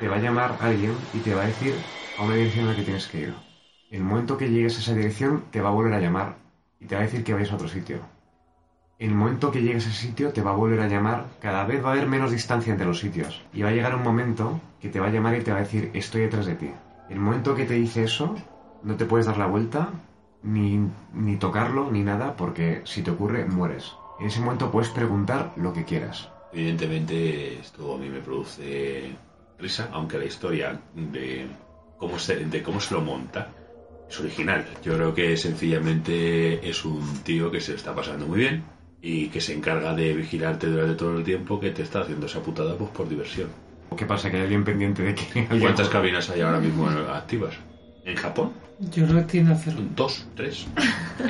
te 0.00 0.08
va 0.08 0.16
a 0.16 0.20
llamar 0.20 0.56
alguien 0.62 0.94
y 1.12 1.18
te 1.18 1.34
va 1.34 1.42
a 1.42 1.46
decir 1.46 1.74
a 2.18 2.22
una 2.22 2.34
dirección 2.34 2.64
a 2.64 2.70
la 2.70 2.76
que 2.76 2.82
tienes 2.82 3.06
que 3.08 3.20
ir. 3.20 3.34
El 3.90 4.02
momento 4.02 4.38
que 4.38 4.48
llegues 4.48 4.78
a 4.78 4.80
esa 4.80 4.94
dirección 4.94 5.44
te 5.50 5.60
va 5.60 5.68
a 5.68 5.72
volver 5.72 5.92
a 5.92 6.00
llamar 6.00 6.36
y 6.80 6.86
te 6.86 6.94
va 6.94 7.02
a 7.02 7.04
decir 7.04 7.22
que 7.22 7.34
vayas 7.34 7.52
a 7.52 7.56
otro 7.56 7.68
sitio. 7.68 7.98
En 8.98 9.10
el 9.10 9.16
momento 9.16 9.50
que 9.50 9.60
llegues 9.60 9.84
a 9.84 9.90
ese 9.90 9.98
sitio 9.98 10.32
te 10.32 10.40
va 10.40 10.52
a 10.52 10.56
volver 10.56 10.80
a 10.80 10.88
llamar, 10.88 11.26
cada 11.42 11.64
vez 11.66 11.84
va 11.84 11.90
a 11.90 11.92
haber 11.92 12.08
menos 12.08 12.30
distancia 12.30 12.72
entre 12.72 12.86
los 12.86 13.00
sitios. 13.00 13.44
Y 13.52 13.60
va 13.60 13.68
a 13.68 13.72
llegar 13.72 13.94
un 13.94 14.02
momento 14.02 14.58
que 14.80 14.88
te 14.88 14.98
va 14.98 15.08
a 15.08 15.10
llamar 15.10 15.36
y 15.36 15.42
te 15.42 15.52
va 15.52 15.58
a 15.58 15.60
decir, 15.60 15.90
estoy 15.92 16.22
detrás 16.22 16.46
de 16.46 16.54
ti. 16.54 16.70
El 17.10 17.20
momento 17.20 17.54
que 17.54 17.66
te 17.66 17.74
dice 17.74 18.04
eso, 18.04 18.34
no 18.82 18.96
te 18.96 19.04
puedes 19.04 19.26
dar 19.26 19.36
la 19.36 19.46
vuelta, 19.46 19.90
ni, 20.42 20.88
ni 21.12 21.36
tocarlo, 21.36 21.90
ni 21.90 22.02
nada, 22.02 22.34
porque 22.34 22.80
si 22.84 23.02
te 23.02 23.10
ocurre, 23.10 23.44
mueres. 23.44 23.92
En 24.20 24.28
ese 24.28 24.40
momento 24.40 24.70
puedes 24.70 24.88
preguntar 24.88 25.52
lo 25.56 25.74
que 25.74 25.84
quieras. 25.84 26.33
Evidentemente, 26.54 27.58
esto 27.58 27.94
a 27.94 27.98
mí 27.98 28.08
me 28.08 28.20
produce 28.20 29.10
risa, 29.58 29.88
aunque 29.92 30.18
la 30.18 30.24
historia 30.24 30.80
de 30.94 31.46
cómo 31.98 32.16
se, 32.16 32.44
de 32.44 32.62
cómo 32.62 32.80
se 32.80 32.94
lo 32.94 33.00
monta 33.00 33.50
es 34.08 34.20
original. 34.20 34.64
Yo 34.84 34.94
creo 34.94 35.12
que 35.12 35.36
sencillamente 35.36 36.68
es 36.68 36.84
un 36.84 37.02
tío 37.24 37.50
que 37.50 37.60
se 37.60 37.72
lo 37.72 37.76
está 37.76 37.92
pasando 37.92 38.26
muy 38.26 38.38
bien 38.38 38.62
y 39.02 39.28
que 39.28 39.40
se 39.40 39.52
encarga 39.52 39.94
de 39.94 40.14
vigilarte 40.14 40.68
durante 40.68 40.94
todo 40.94 41.18
el 41.18 41.24
tiempo 41.24 41.58
que 41.58 41.70
te 41.70 41.82
está 41.82 42.02
haciendo 42.02 42.26
esa 42.26 42.40
putada 42.40 42.76
pues 42.78 42.90
por 42.90 43.08
diversión. 43.08 43.48
¿Qué 43.96 44.06
pasa? 44.06 44.30
Que 44.30 44.36
hay 44.36 44.42
alguien 44.44 44.64
pendiente 44.64 45.02
de 45.02 45.14
que... 45.14 45.46
¿Cuántas 45.58 45.88
cabinas 45.88 46.30
hay 46.30 46.40
ahora 46.40 46.60
mismo 46.60 46.86
activas? 46.88 47.54
¿En 48.04 48.16
Japón? 48.16 48.52
Yo 48.90 49.06
creo 49.06 49.18
que 49.20 49.32
tiene 49.32 49.50
a 49.50 49.54
hacerlo. 49.54 49.82
Dos, 49.96 50.26
tres. 50.34 50.66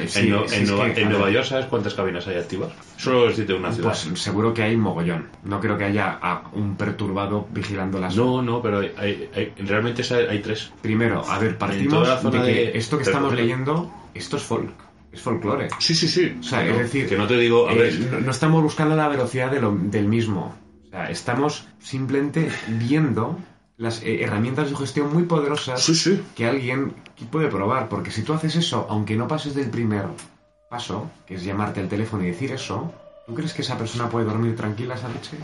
Sí, 0.06 0.20
en, 0.20 0.30
No- 0.30 0.48
sí, 0.48 0.56
en 0.56 0.62
es 0.62 0.70
Nueva, 0.70 0.92
que, 0.94 1.01
en 1.02 1.06
a 1.06 1.10
Nueva 1.10 1.24
ver, 1.26 1.34
York, 1.34 1.46
¿sabes 1.46 1.66
cuántas 1.66 1.92
cabinas 1.94 2.26
hay 2.26 2.36
activas? 2.36 2.72
Solo 2.96 3.26
decirte 3.26 3.52
una 3.52 3.70
ciudad. 3.70 3.90
Pues 3.90 4.18
seguro 4.20 4.55
que 4.55 4.62
hay 4.62 4.76
mogollón. 4.78 5.28
No 5.44 5.60
creo 5.60 5.76
que 5.76 5.84
haya 5.84 6.18
a 6.22 6.48
un 6.55 6.76
perturbado 6.76 7.46
vigilando 7.52 8.01
las... 8.01 8.16
no, 8.16 8.40
no, 8.42 8.62
pero 8.62 8.78
hay, 8.78 8.92
hay- 8.96 9.30
hay- 9.34 9.52
realmente 9.64 10.02
hay, 10.14 10.40
tres. 10.40 10.72
Primero, 10.80 11.22
a 11.28 11.38
ver, 11.38 11.59
partimos 11.59 12.09
la 12.09 12.16
zona 12.18 12.42
de 12.42 12.52
que 12.52 12.59
de- 12.72 12.78
esto 12.78 12.96
que 12.96 13.02
estamos 13.05 13.34
leyendo, 13.34 13.92
esto 14.14 14.38
es 14.38 14.42
folk, 14.42 14.72
es 15.12 15.20
folclore. 15.20 15.68
Sí, 15.78 15.94
sí, 15.94 16.09
sí. 16.09 16.34
O 16.40 16.42
sea, 16.42 16.64
No, 16.64 16.72
es 16.72 16.78
decir, 16.78 17.06
que 17.09 17.18
no 17.18 17.26
te 17.26 17.36
digo, 17.36 17.68
a 17.68 17.72
eh, 17.74 17.78
ver, 17.78 18.01
no, 18.10 18.20
no 18.20 18.30
estamos 18.30 18.62
buscando 18.62 18.96
la 18.96 19.06
velocidad 19.09 19.51
de 19.51 19.60
lo- 19.60 19.76
del 19.76 20.09
mismo. 20.09 20.55
O 20.86 20.90
sea, 20.90 21.10
estamos 21.10 21.66
simplemente 21.78 22.48
viendo 22.68 23.38
las 23.76 24.02
eh, 24.02 24.22
herramientas 24.22 24.70
de 24.70 24.76
gestión 24.76 25.12
muy 25.12 25.24
poderosas 25.24 25.82
sí, 25.82 25.94
sí. 25.94 26.22
que 26.34 26.46
alguien 26.46 26.94
puede 27.30 27.48
probar. 27.48 27.88
Porque 27.88 28.10
si 28.10 28.22
tú 28.22 28.32
haces 28.32 28.56
eso, 28.56 28.86
aunque 28.88 29.16
no 29.16 29.28
pases 29.28 29.55
del 29.55 29.70
primer 29.70 30.06
paso, 30.68 31.10
que 31.26 31.34
es 31.34 31.44
llamarte 31.44 31.80
al 31.80 31.88
teléfono 31.88 32.24
y 32.24 32.28
decir 32.28 32.52
eso, 32.52 32.92
¿tú 33.26 33.34
crees 33.34 33.52
que 33.55 33.62
esa 33.62 33.78
persona 33.78 34.09
puede 34.09 34.26
dormir 34.26 34.56
tranquila 34.56 34.94
esa 34.94 35.09
noche? 35.09 35.36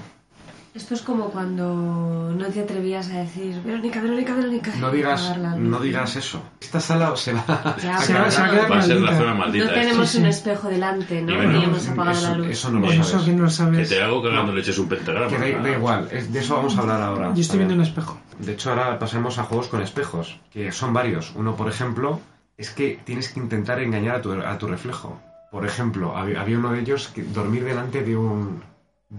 Esto 0.73 0.95
es 0.95 1.03
como 1.03 1.31
cuando 1.31 2.33
no 2.33 2.47
te 2.47 2.61
atrevías 2.61 3.11
a 3.11 3.19
decir 3.19 3.61
Verónica, 3.65 4.01
Verónica, 4.01 4.35
Verónica. 4.37 4.73
No 4.79 4.93
digas, 4.93 5.37
no 5.59 5.81
digas 5.81 6.15
eso. 6.15 6.41
Esta 6.61 6.79
sala 6.79 7.17
se 7.17 7.33
va 7.33 7.45
Ya, 7.83 7.97
a 7.97 8.01
Se 8.01 8.13
va- 8.13 8.19
cargar. 8.21 8.33
se 8.33 8.41
va 8.41 8.47
a 8.47 8.51
quedar 8.51 8.71
va 8.73 8.79
a 8.79 8.83
ser 8.83 9.01
la 9.01 9.17
zona 9.19 9.35
maldita. 9.35 9.65
No 9.65 9.71
esta. 9.73 9.81
tenemos 9.83 10.09
Sí, 10.09 10.17
sí. 10.19 10.23
un 10.23 10.27
espejo 10.29 10.69
delante, 10.69 11.23
¿no? 11.23 11.33
Y 11.33 11.37
bueno, 11.37 11.59
Y 11.61 11.65
hemos 11.65 11.89
apagado 11.89 12.17
eso, 12.19 12.31
la 12.31 12.39
luz. 12.39 12.47
eso 12.47 12.71
no 12.71 12.79
lo 12.81 12.93
Eso 12.93 13.03
sabes. 13.05 13.25
que 13.27 13.33
no 13.33 13.39
lo 13.43 13.45
Que 13.49 13.51
sabes. 13.53 13.89
te 13.89 14.01
hago 14.03 14.23
cagando 14.23 14.53
leches 14.53 14.79
un 14.79 14.89
pentagrama. 14.89 15.27
Que 15.29 15.39
da, 15.55 15.59
da 15.61 15.71
igual, 15.71 16.09
de 16.09 16.39
eso 16.39 16.55
vamos 16.55 16.77
a 16.77 16.81
hablar 16.83 17.03
ahora. 17.03 17.35
Yo 17.35 17.41
estoy 17.41 17.59
viendo 17.59 17.75
un 17.75 17.81
espejo. 17.81 18.19
De 18.39 18.53
hecho, 18.53 18.71
ahora 18.71 18.97
pasamos 19.01 19.39
a 19.39 19.43
juegos 19.43 19.67
con 19.67 19.83
espejos, 19.83 20.39
que 20.53 20.71
son 20.71 20.93
varios. 20.93 21.33
Uno, 21.35 21.57
por 21.57 21.69
ejemplo, 21.69 22.21
es 22.57 22.71
que 22.71 23.01
tienes 23.05 23.29
que 23.31 23.41
intentar 23.41 23.81
engañar 23.81 24.15
a 24.17 24.23
tu, 24.23 24.33
a 24.33 24.57
tu 24.57 24.69
reflejo. 24.69 25.19
Por 25.51 25.67
ejemplo, 25.67 26.17
había, 26.17 26.41
había 26.41 26.59
uno 26.59 26.71
de 26.71 26.79
ellos 26.81 27.09
que 27.09 27.25
dormir 27.25 27.65
delante 27.65 28.05
de 28.05 28.17
un, 28.17 28.63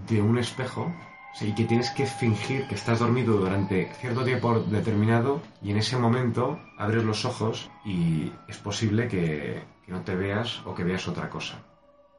de 0.08 0.22
un 0.22 0.38
espejo 0.38 0.94
sea, 1.34 1.48
y 1.48 1.54
que 1.54 1.64
tienes 1.64 1.90
que 1.90 2.06
fingir 2.06 2.66
que 2.68 2.74
estás 2.74 2.98
dormido 2.98 3.36
durante 3.36 3.90
cierto 4.00 4.24
tiempo 4.24 4.60
determinado 4.60 5.40
y 5.62 5.70
en 5.70 5.78
ese 5.78 5.96
momento 5.96 6.60
abres 6.78 7.04
los 7.04 7.24
ojos 7.24 7.70
y 7.84 8.32
es 8.48 8.58
posible 8.58 9.08
que, 9.08 9.62
que 9.86 9.92
no 9.92 10.02
te 10.02 10.14
veas 10.14 10.62
o 10.66 10.74
que 10.74 10.84
veas 10.84 11.08
otra 11.08 11.30
cosa. 11.30 11.58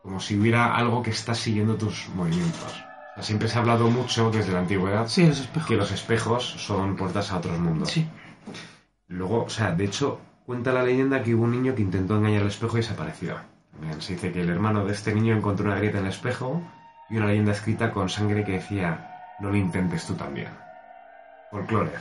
Como 0.02 0.20
si 0.20 0.38
hubiera 0.38 0.76
algo 0.76 1.02
que 1.02 1.12
está 1.12 1.34
siguiendo 1.34 1.76
tus 1.76 2.10
movimientos. 2.10 2.84
O 3.12 3.16
sea, 3.16 3.24
siempre 3.24 3.48
se 3.48 3.58
ha 3.58 3.62
hablado 3.62 3.90
mucho 3.90 4.32
desde 4.32 4.52
la 4.52 4.60
antigüedad 4.60 5.08
Sí, 5.08 5.28
los 5.28 5.48
que 5.68 5.76
los 5.76 5.92
espejos 5.92 6.44
son 6.44 6.96
puertas 6.96 7.32
a 7.32 7.38
otros 7.38 7.60
mundos. 7.60 7.92
Sí. 7.92 8.08
Luego, 9.08 9.44
o 9.44 9.50
sea, 9.50 9.72
de 9.72 9.86
hecho, 9.86 10.20
cuenta 10.46 10.74
la 10.74 10.84
leyenda 10.84 11.22
que 11.22 11.36
hubo 11.36 11.44
un 11.44 11.52
niño 11.52 11.76
que 11.76 11.84
intentó 11.84 12.18
engañar 12.18 12.42
al 12.42 12.48
espejo 12.48 12.78
y 12.78 12.82
desapareció. 12.82 13.38
Bien, 13.80 14.02
se 14.02 14.14
dice 14.14 14.32
que 14.32 14.42
el 14.42 14.50
hermano 14.50 14.86
de 14.86 14.94
este 14.94 15.14
niño 15.14 15.36
encontró 15.36 15.66
una 15.66 15.76
grieta 15.76 16.00
en 16.00 16.06
el 16.06 16.12
espejo 16.12 16.62
y 17.14 17.18
una 17.18 17.28
leyenda 17.28 17.52
escrita 17.52 17.92
con 17.92 18.10
sangre 18.10 18.44
que 18.44 18.54
decía, 18.54 19.36
no 19.40 19.50
lo 19.50 19.56
intentes 19.56 20.06
tú 20.08 20.16
también. 20.16 20.48
Folclore. 21.52 21.92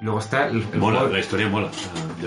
Luego 0.00 0.20
está 0.20 0.46
el, 0.46 0.64
el 0.72 0.78
Mola, 0.78 1.00
juego, 1.00 1.12
la 1.14 1.18
historia 1.18 1.48
mola. 1.48 1.70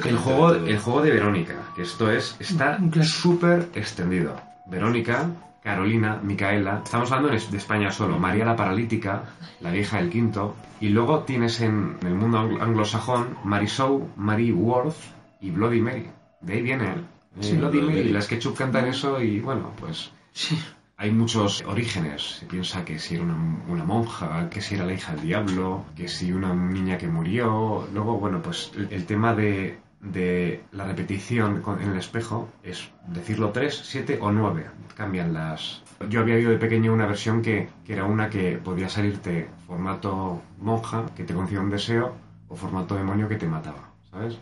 el, 0.03 0.17
juego, 0.17 0.53
el 0.55 0.77
juego 0.79 1.01
de 1.01 1.11
Verónica, 1.11 1.53
que 1.75 1.83
esto 1.83 2.11
es, 2.11 2.35
está 2.39 2.77
súper 3.03 3.69
extendido. 3.75 4.35
Verónica, 4.65 5.27
Carolina, 5.63 6.19
Micaela, 6.21 6.81
estamos 6.83 7.09
hablando 7.13 7.29
de 7.49 7.57
España 7.57 7.89
solo, 7.91 8.19
María 8.19 8.43
la 8.43 8.57
Paralítica, 8.57 9.23
la 9.61 9.71
vieja 9.71 9.97
del 9.97 10.09
quinto, 10.09 10.55
y 10.81 10.89
luego 10.89 11.19
tienes 11.19 11.61
en, 11.61 11.95
en 12.01 12.07
el 12.07 12.15
mundo 12.15 12.39
anglo- 12.39 12.61
anglosajón 12.61 13.37
Marisol, 13.45 14.03
Mary 14.17 14.51
Worth 14.51 14.97
y 15.39 15.51
Bloody 15.51 15.79
Mary. 15.79 16.09
De 16.41 16.53
ahí 16.55 16.61
viene 16.61 16.91
él. 16.91 17.05
Sí, 17.39 17.55
Bloody 17.55 17.77
Bloody 17.77 17.87
Mary, 17.87 17.99
Mary. 18.01 18.13
las 18.13 18.27
Ketchup 18.27 18.57
cantan 18.57 18.87
eso 18.87 19.21
y 19.21 19.39
bueno, 19.39 19.71
pues 19.79 20.11
Sí. 20.33 20.61
Hay 21.01 21.11
muchos 21.11 21.63
orígenes. 21.65 22.37
Se 22.39 22.45
piensa 22.45 22.85
que 22.85 22.99
si 22.99 23.15
era 23.15 23.23
una, 23.23 23.35
una 23.67 23.83
monja, 23.83 24.49
que 24.51 24.61
si 24.61 24.75
era 24.75 24.85
la 24.85 24.93
hija 24.93 25.13
del 25.13 25.23
diablo, 25.23 25.83
que 25.95 26.07
si 26.07 26.31
una 26.31 26.53
niña 26.53 26.99
que 26.99 27.07
murió. 27.07 27.87
Luego, 27.91 28.19
bueno, 28.19 28.39
pues 28.43 28.71
el, 28.75 28.87
el 28.91 29.05
tema 29.07 29.33
de, 29.33 29.79
de 29.99 30.63
la 30.71 30.85
repetición 30.85 31.63
en 31.81 31.89
el 31.89 31.97
espejo 31.97 32.49
es 32.61 32.91
decirlo 33.07 33.49
tres, 33.49 33.81
siete 33.83 34.19
o 34.21 34.31
nueve. 34.31 34.67
Cambian 34.95 35.33
las. 35.33 35.81
Yo 36.07 36.19
había 36.19 36.35
oído 36.35 36.51
de 36.51 36.57
pequeño 36.57 36.93
una 36.93 37.07
versión 37.07 37.41
que, 37.41 37.67
que 37.83 37.93
era 37.93 38.05
una 38.05 38.29
que 38.29 38.59
podía 38.59 38.87
salirte 38.87 39.49
formato 39.65 40.39
monja, 40.59 41.07
que 41.15 41.23
te 41.23 41.33
concedía 41.33 41.61
un 41.61 41.71
deseo, 41.71 42.15
o 42.47 42.55
formato 42.55 42.93
demonio 42.95 43.27
que 43.27 43.37
te 43.37 43.47
mataba, 43.47 43.89
¿sabes? 44.11 44.37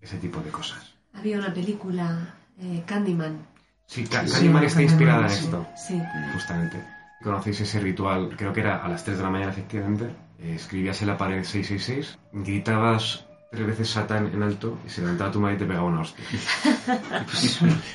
Ese 0.00 0.18
tipo 0.18 0.38
de 0.40 0.50
cosas. 0.50 0.94
Había 1.12 1.38
una 1.38 1.52
película, 1.52 2.34
eh, 2.60 2.84
Candyman. 2.86 3.53
Sí, 3.86 4.04
Sí, 4.04 4.08
Candyman 4.08 4.64
está 4.64 4.82
inspirada 4.82 5.22
en 5.22 5.30
sí. 5.30 5.44
esto. 5.44 5.66
Sí. 5.76 6.02
justamente. 6.32 6.82
Conocéis 7.22 7.60
ese 7.60 7.80
ritual, 7.80 8.34
creo 8.36 8.52
que 8.52 8.60
era 8.60 8.84
a 8.84 8.88
las 8.88 9.04
3 9.04 9.18
de 9.18 9.22
la 9.22 9.30
mañana 9.30 9.50
efectivamente. 9.52 10.04
Eh, 10.40 10.54
escribías 10.56 11.00
en 11.02 11.08
la 11.08 11.16
pared 11.16 11.42
666, 11.44 12.18
gritabas 12.32 13.24
tres 13.54 13.66
veces 13.66 13.88
Satán 13.88 14.30
en 14.34 14.42
alto 14.42 14.78
y 14.86 14.90
se 14.90 15.00
levantaba 15.00 15.30
tu 15.30 15.40
madre 15.40 15.54
y 15.54 15.58
te 15.58 15.64
pegaba 15.64 15.86
una 15.86 16.00
hostia. 16.00 16.24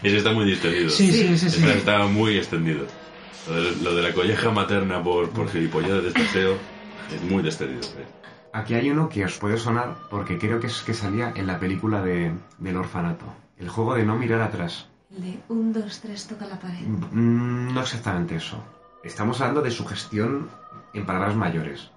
Ese 0.03 0.18
está 0.18 0.32
muy 0.32 0.52
extendido. 0.52 0.90
Sí, 0.90 1.11
sí, 1.11 1.28
ese 1.34 1.49
sí. 1.49 1.66
Está, 1.68 2.06
muy 2.06 2.38
extendido. 2.38 2.86
Lo 3.48 3.61
de, 3.61 3.76
lo 3.84 3.95
de 3.95 4.02
la 4.03 4.14
colleja 4.14 4.52
materna 4.52 5.03
por, 5.03 5.30
por 5.32 5.49
gilipollas 5.49 6.03
de 6.03 6.11
deseo 6.11 6.56
es 7.14 7.22
muy 7.24 7.44
extendido. 7.45 7.82
¿eh? 7.99 8.06
Aquí 8.53 8.74
hay 8.74 8.90
uno 8.90 9.10
que 9.10 9.26
os 9.26 9.38
puede 9.38 9.57
sonar 9.57 9.95
porque 10.10 10.38
creo 10.38 10.60
que 10.60 10.68
es 10.68 10.82
que 10.82 10.94
salía 10.94 11.34
en 11.36 11.48
la 11.48 11.60
película 11.60 12.02
de, 12.02 12.32
del 12.57 12.78
orfanato. 12.78 13.26
El 13.57 13.70
juego 13.70 13.95
de 13.95 14.06
no 14.06 14.18
mirar 14.18 14.41
atrás. 14.41 14.88
De 15.10 15.40
un, 15.49 15.73
dos, 15.73 15.99
tres, 16.02 16.27
toca 16.27 16.45
la 16.45 16.60
pared. 16.60 16.86
Mm, 16.88 17.73
No 17.73 17.81
exactamente 17.81 18.36
eso. 18.36 18.64
Estamos 19.03 19.41
hablando 19.41 19.61
de 19.61 19.72
sugestión 19.72 20.49
en 20.94 21.06
palabras 21.06 21.36
mayores. 21.36 21.91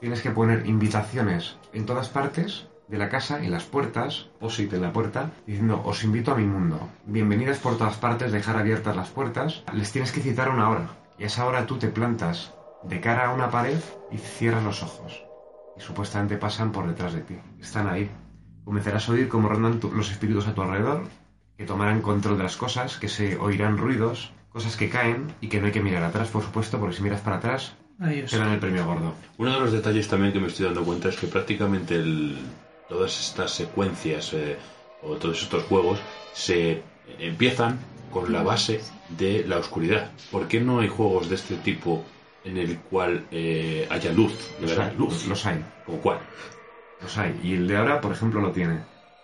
Tienes 0.00 0.22
que 0.22 0.30
poner 0.30 0.66
invitaciones 0.66 1.56
en 1.72 1.86
todas 1.86 2.08
partes 2.08 2.68
de 2.88 2.98
la 2.98 3.08
casa, 3.08 3.42
en 3.42 3.50
las 3.50 3.64
puertas, 3.64 4.28
post-it 4.38 4.72
en 4.74 4.82
la 4.82 4.92
puerta, 4.92 5.30
diciendo 5.46 5.82
os 5.84 6.04
invito 6.04 6.32
a 6.32 6.36
mi 6.36 6.44
mundo. 6.44 6.78
Bienvenidas 7.06 7.58
por 7.58 7.76
todas 7.78 7.96
partes, 7.96 8.30
dejar 8.30 8.56
abiertas 8.56 8.94
las 8.94 9.08
puertas. 9.10 9.64
Les 9.72 9.90
tienes 9.90 10.12
que 10.12 10.20
citar 10.20 10.48
una 10.50 10.70
hora. 10.70 10.88
Y 11.18 11.24
a 11.24 11.26
esa 11.26 11.46
hora 11.46 11.66
tú 11.66 11.78
te 11.78 11.88
plantas 11.88 12.54
de 12.84 13.00
cara 13.00 13.26
a 13.26 13.34
una 13.34 13.50
pared 13.50 13.80
y 14.12 14.18
cierras 14.18 14.62
los 14.62 14.82
ojos. 14.84 15.24
Y 15.76 15.80
supuestamente 15.80 16.36
pasan 16.36 16.70
por 16.70 16.86
detrás 16.86 17.12
de 17.14 17.22
ti. 17.22 17.38
Están 17.58 17.88
ahí. 17.88 18.08
Comenzarás 18.64 19.08
a 19.08 19.12
oír 19.12 19.28
cómo 19.28 19.48
rondan 19.48 19.80
los 19.94 20.10
espíritus 20.10 20.46
a 20.46 20.54
tu 20.54 20.62
alrededor, 20.62 21.04
que 21.56 21.64
tomarán 21.64 22.02
control 22.02 22.36
de 22.38 22.44
las 22.44 22.56
cosas, 22.56 22.98
que 22.98 23.08
se 23.08 23.36
oirán 23.36 23.78
ruidos, 23.78 24.32
cosas 24.50 24.76
que 24.76 24.88
caen 24.88 25.32
y 25.40 25.48
que 25.48 25.60
no 25.60 25.66
hay 25.66 25.72
que 25.72 25.82
mirar 25.82 26.02
atrás, 26.02 26.28
por 26.28 26.42
supuesto, 26.42 26.78
porque 26.78 26.96
si 26.96 27.02
miras 27.02 27.20
para 27.20 27.36
atrás, 27.36 27.74
Adiós. 28.00 28.30
te 28.30 28.38
dan 28.38 28.50
el 28.52 28.58
premio 28.58 28.84
gordo. 28.84 29.14
Uno 29.38 29.52
de 29.54 29.60
los 29.60 29.72
detalles 29.72 30.08
también 30.08 30.32
que 30.32 30.40
me 30.40 30.48
estoy 30.48 30.66
dando 30.66 30.84
cuenta 30.84 31.08
es 31.08 31.16
que 31.16 31.26
prácticamente 31.26 31.94
el- 31.96 32.38
todas 32.88 33.18
estas 33.20 33.50
secuencias 33.52 34.32
eh, 34.34 34.56
o 35.02 35.16
todos 35.16 35.42
estos 35.42 35.62
juegos 35.64 35.98
se 36.32 36.82
empiezan 37.18 37.78
con 38.10 38.32
la 38.32 38.42
base 38.42 38.80
de 39.18 39.44
la 39.46 39.58
oscuridad. 39.58 40.10
¿Por 40.30 40.48
qué 40.48 40.60
no 40.60 40.80
hay 40.80 40.88
juegos 40.88 41.28
de 41.28 41.34
este 41.36 41.56
tipo 41.56 42.04
en 42.44 42.56
el 42.56 42.78
cual 42.78 43.26
eh, 43.30 43.86
haya 43.90 44.12
luz? 44.12 44.32
De 44.56 44.62
Los 44.62 44.70
verdad, 44.70 44.90
hay, 44.90 44.96
luz. 44.96 45.26
los 45.26 45.44
hay. 45.46 45.64
¿Como 45.84 45.98
cuál? 45.98 46.18
Los 47.02 47.16
hay. 47.18 47.38
Y 47.42 47.54
el 47.54 47.66
de 47.68 47.76
ahora, 47.76 48.00
por 48.00 48.12
ejemplo, 48.12 48.40
lo 48.40 48.52
tiene. 48.52 48.78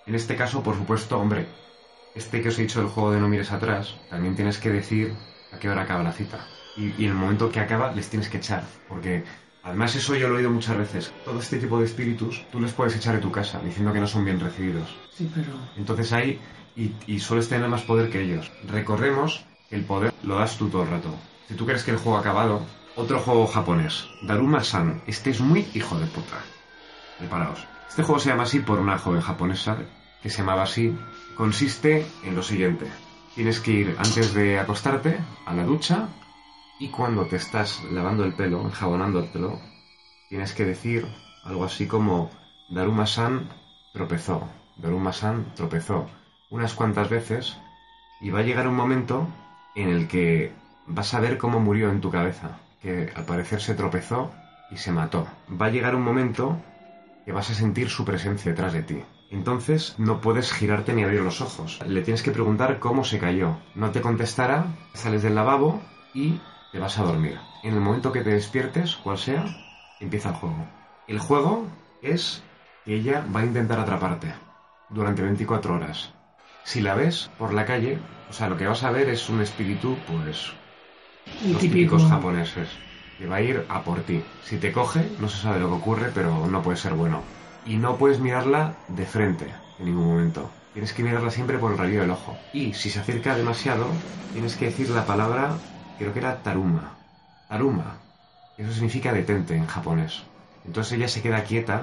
En 0.06 0.14
este 0.14 0.34
caso, 0.36 0.62
por 0.62 0.76
supuesto, 0.76 1.18
hombre, 1.18 1.46
este 2.14 2.42
que 2.42 2.48
os 2.48 2.58
he 2.58 2.62
dicho 2.62 2.80
del 2.80 2.88
juego 2.88 3.12
de 3.12 3.20
no 3.20 3.28
mires 3.28 3.52
atrás, 3.52 3.96
también 4.10 4.34
tienes 4.36 4.58
que 4.58 4.70
decir 4.70 5.14
a 5.52 5.58
qué 5.58 5.68
hora 5.68 5.82
acaba 5.82 6.02
la 6.02 6.12
cita. 6.12 6.46
Y, 6.76 6.94
y 7.02 7.04
en 7.04 7.10
el 7.10 7.14
momento 7.14 7.50
que 7.50 7.60
acaba, 7.60 7.92
les 7.92 8.08
tienes 8.08 8.28
que 8.28 8.38
echar. 8.38 8.64
Porque, 8.88 9.24
además, 9.62 9.94
eso 9.94 10.14
yo 10.14 10.28
lo 10.28 10.34
he 10.34 10.38
oído 10.38 10.50
muchas 10.50 10.76
veces. 10.76 11.12
Todo 11.24 11.38
este 11.38 11.58
tipo 11.58 11.78
de 11.78 11.84
espíritus, 11.84 12.44
tú 12.50 12.60
les 12.60 12.72
puedes 12.72 12.96
echar 12.96 13.14
de 13.14 13.20
tu 13.20 13.30
casa, 13.30 13.60
diciendo 13.60 13.92
que 13.92 14.00
no 14.00 14.06
son 14.06 14.24
bien 14.24 14.40
recibidos. 14.40 14.94
Sí, 15.12 15.30
pero... 15.34 15.52
Entonces 15.76 16.12
ahí, 16.12 16.40
y, 16.76 16.92
y 17.06 17.20
sueles 17.20 17.48
tener 17.48 17.68
más 17.68 17.82
poder 17.82 18.10
que 18.10 18.22
ellos. 18.22 18.50
Recordemos 18.68 19.44
que 19.68 19.76
el 19.76 19.84
poder 19.84 20.12
lo 20.22 20.36
das 20.36 20.56
tú 20.56 20.68
todo 20.68 20.82
el 20.82 20.90
rato. 20.90 21.14
Si 21.48 21.54
tú 21.54 21.66
crees 21.66 21.84
que 21.84 21.90
el 21.90 21.98
juego 21.98 22.16
ha 22.16 22.20
acabado, 22.20 22.62
otro 22.96 23.20
juego 23.20 23.46
japonés, 23.46 24.06
Daruma-san. 24.22 25.02
Este 25.06 25.30
es 25.30 25.40
muy 25.40 25.66
hijo 25.74 25.98
de 25.98 26.06
puta. 26.06 26.36
Preparaos. 27.18 27.66
Este 27.88 28.02
juego 28.02 28.20
se 28.20 28.30
llama 28.30 28.44
así 28.44 28.60
por 28.60 28.80
una 28.80 28.98
joven 28.98 29.20
japonesa 29.20 29.76
que 30.22 30.30
se 30.30 30.38
llamaba 30.38 30.62
así. 30.62 30.96
Consiste 31.36 32.06
en 32.24 32.36
lo 32.36 32.42
siguiente. 32.42 32.86
Tienes 33.34 33.60
que 33.60 33.70
ir 33.70 33.96
antes 33.98 34.34
de 34.34 34.58
acostarte 34.58 35.18
a 35.46 35.54
la 35.54 35.64
ducha 35.64 36.08
y 36.78 36.88
cuando 36.88 37.26
te 37.26 37.36
estás 37.36 37.82
lavando 37.90 38.24
el 38.24 38.34
pelo, 38.34 38.60
enjabonándotelo, 38.62 39.58
tienes 40.28 40.52
que 40.52 40.66
decir 40.66 41.06
algo 41.44 41.64
así 41.64 41.86
como 41.86 42.30
Daruma-san 42.68 43.48
tropezó. 43.92 44.46
Daruma-san 44.76 45.54
tropezó 45.54 46.06
unas 46.50 46.74
cuantas 46.74 47.08
veces 47.08 47.56
y 48.20 48.30
va 48.30 48.40
a 48.40 48.42
llegar 48.42 48.68
un 48.68 48.76
momento 48.76 49.26
en 49.74 49.88
el 49.88 50.08
que 50.08 50.52
vas 50.86 51.14
a 51.14 51.20
ver 51.20 51.38
cómo 51.38 51.60
murió 51.60 51.90
en 51.90 52.00
tu 52.00 52.10
cabeza, 52.10 52.58
que 52.80 53.10
al 53.14 53.24
parecer 53.24 53.60
se 53.62 53.74
tropezó 53.74 54.30
y 54.70 54.76
se 54.76 54.92
mató. 54.92 55.26
Va 55.50 55.66
a 55.66 55.70
llegar 55.70 55.94
un 55.94 56.02
momento 56.02 56.60
que 57.24 57.32
vas 57.32 57.50
a 57.50 57.54
sentir 57.54 57.88
su 57.88 58.04
presencia 58.04 58.50
detrás 58.50 58.72
de 58.72 58.82
ti. 58.82 59.02
Entonces 59.32 59.94
no 59.96 60.20
puedes 60.20 60.52
girarte 60.52 60.92
ni 60.92 61.02
abrir 61.02 61.22
los 61.22 61.40
ojos. 61.40 61.80
Le 61.86 62.02
tienes 62.02 62.22
que 62.22 62.32
preguntar 62.32 62.78
cómo 62.78 63.02
se 63.02 63.18
cayó. 63.18 63.56
No 63.74 63.90
te 63.90 64.02
contestará, 64.02 64.66
sales 64.92 65.22
del 65.22 65.34
lavabo 65.34 65.80
y 66.12 66.38
te 66.70 66.78
vas 66.78 66.98
a 66.98 67.02
dormir. 67.02 67.38
En 67.62 67.72
el 67.72 67.80
momento 67.80 68.12
que 68.12 68.20
te 68.20 68.30
despiertes, 68.30 68.96
cual 68.96 69.16
sea, 69.16 69.46
empieza 70.00 70.28
el 70.28 70.34
juego. 70.34 70.66
El 71.08 71.18
juego 71.18 71.66
es 72.02 72.42
que 72.84 72.94
ella 72.96 73.24
va 73.34 73.40
a 73.40 73.46
intentar 73.46 73.80
atraparte 73.80 74.34
durante 74.90 75.22
24 75.22 75.76
horas. 75.76 76.12
Si 76.64 76.82
la 76.82 76.94
ves 76.94 77.30
por 77.38 77.54
la 77.54 77.64
calle, 77.64 77.98
o 78.28 78.34
sea, 78.34 78.50
lo 78.50 78.58
que 78.58 78.66
vas 78.66 78.84
a 78.84 78.90
ver 78.90 79.08
es 79.08 79.30
un 79.30 79.40
espíritu, 79.40 79.96
pues, 80.08 80.52
los 81.26 81.58
típico... 81.58 81.60
típicos 81.60 82.04
japoneses, 82.04 82.68
que 83.16 83.26
va 83.26 83.36
a 83.36 83.40
ir 83.40 83.64
a 83.70 83.82
por 83.82 84.00
ti. 84.00 84.22
Si 84.44 84.58
te 84.58 84.72
coge, 84.72 85.08
no 85.20 85.28
se 85.30 85.40
sabe 85.40 85.58
lo 85.58 85.68
que 85.68 85.76
ocurre, 85.76 86.10
pero 86.14 86.46
no 86.46 86.62
puede 86.62 86.76
ser 86.76 86.92
bueno. 86.92 87.22
Y 87.64 87.76
no 87.76 87.96
puedes 87.96 88.18
mirarla 88.18 88.74
de 88.88 89.06
frente 89.06 89.46
en 89.78 89.86
ningún 89.86 90.06
momento. 90.06 90.50
Tienes 90.72 90.92
que 90.92 91.02
mirarla 91.02 91.30
siempre 91.30 91.58
por 91.58 91.72
el 91.72 91.78
rabillo 91.78 92.00
del 92.00 92.10
ojo. 92.10 92.36
Y 92.52 92.74
si 92.74 92.90
se 92.90 93.00
acerca 93.00 93.36
demasiado, 93.36 93.86
tienes 94.32 94.56
que 94.56 94.66
decir 94.66 94.88
la 94.90 95.04
palabra, 95.06 95.52
creo 95.98 96.12
que 96.12 96.18
era 96.20 96.42
Taruma. 96.42 96.94
Taruma. 97.48 97.96
Eso 98.56 98.72
significa 98.72 99.12
detente 99.12 99.54
en 99.54 99.66
japonés. 99.66 100.22
Entonces 100.64 100.94
ella 100.94 101.08
se 101.08 101.22
queda 101.22 101.44
quieta 101.44 101.82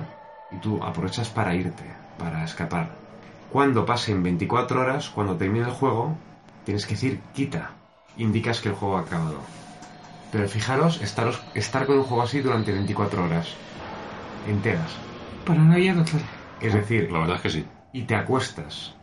y 0.51 0.57
tú 0.57 0.83
aprovechas 0.83 1.29
para 1.29 1.53
irte, 1.55 1.83
para 2.17 2.43
escapar. 2.43 2.89
Cuando 3.51 3.85
pasen 3.85 4.23
24 4.23 4.81
horas, 4.81 5.09
cuando 5.09 5.35
termine 5.37 5.65
el 5.65 5.71
juego, 5.71 6.17
tienes 6.65 6.85
que 6.85 6.95
decir 6.95 7.19
quita. 7.33 7.71
Indicas 8.17 8.61
que 8.61 8.69
el 8.69 8.75
juego 8.75 8.97
ha 8.97 9.01
acabado. 9.01 9.37
Pero 10.31 10.47
fijaros, 10.47 11.01
estaros- 11.01 11.41
estar 11.53 11.85
con 11.85 11.97
un 11.97 12.03
juego 12.03 12.23
así 12.23 12.41
durante 12.41 12.71
24 12.71 13.23
horas. 13.23 13.47
Enteras. 14.47 14.91
Paranoia 15.53 15.93
total. 15.95 16.21
Es 16.61 16.73
decir, 16.73 17.11
La 17.11 17.19
verdad 17.19 17.35
es 17.37 17.41
que 17.41 17.49
sí. 17.49 17.65
y 17.93 18.03
te 18.03 18.15
acuestas, 18.15 18.95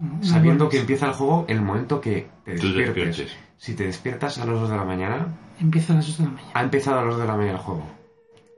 No, 0.00 0.22
sabiendo 0.22 0.64
no, 0.64 0.70
que 0.70 0.78
empieza 0.80 1.06
el 1.06 1.12
juego 1.12 1.44
el 1.48 1.60
momento 1.62 2.00
que 2.00 2.28
te 2.44 2.52
despiertes. 2.52 2.94
despiertes. 3.16 3.36
Si 3.58 3.74
te 3.74 3.84
despiertas 3.84 4.38
a 4.38 4.44
las 4.44 4.60
2 4.60 4.70
de 4.70 4.76
la 4.76 4.84
mañana, 4.84 5.28
Empieza 5.60 5.92
a 5.94 5.96
las 5.96 6.06
2 6.08 6.18
de 6.18 6.24
la 6.24 6.30
mañana. 6.30 6.50
ha 6.54 6.62
empezado 6.62 6.98
a 6.98 7.02
las 7.04 7.12
2 7.14 7.20
de 7.22 7.26
la 7.26 7.36
mañana 7.36 7.52
el 7.58 7.64
juego. 7.64 7.86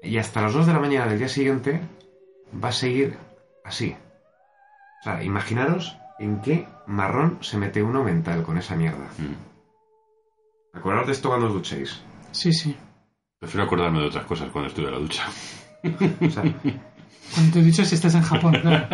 Y 0.02 0.19
hasta 0.19 0.43
las 0.43 0.52
2 0.55 0.66
de 0.66 0.73
la 0.73 0.81
mañana 0.81 1.06
del 1.06 1.19
día 1.19 1.28
siguiente 1.28 1.81
va 2.62 2.69
a 2.69 2.73
seguir 2.73 3.16
así. 3.65 3.94
O 5.01 5.05
sea, 5.05 5.23
imaginaros 5.23 5.97
en 6.19 6.40
qué 6.40 6.66
marrón 6.86 7.39
se 7.43 7.56
mete 7.59 7.82
uno 7.82 8.02
mental 8.02 8.43
con 8.43 8.59
esa 8.59 8.74
mierda. 8.74 9.06
Mm. 9.19 10.77
Acordaos 10.77 11.06
de 11.06 11.12
esto 11.12 11.28
cuando 11.28 11.47
os 11.47 11.52
duchéis. 11.52 12.02
Sí, 12.32 12.52
sí. 12.52 12.77
Prefiero 13.39 13.65
acordarme 13.65 14.01
de 14.01 14.06
otras 14.06 14.24
cosas 14.24 14.51
cuando 14.51 14.69
estuve 14.69 14.86
en 14.86 14.93
la 14.94 14.98
ducha. 14.98 15.23
O 16.27 16.31
sea, 16.31 16.43
Cuando 17.34 17.52
te 17.52 17.59
he 17.60 17.62
dicho 17.62 17.84
si 17.84 17.94
estás 17.94 18.14
en 18.14 18.22
Japón, 18.22 18.59
claro. 18.60 18.86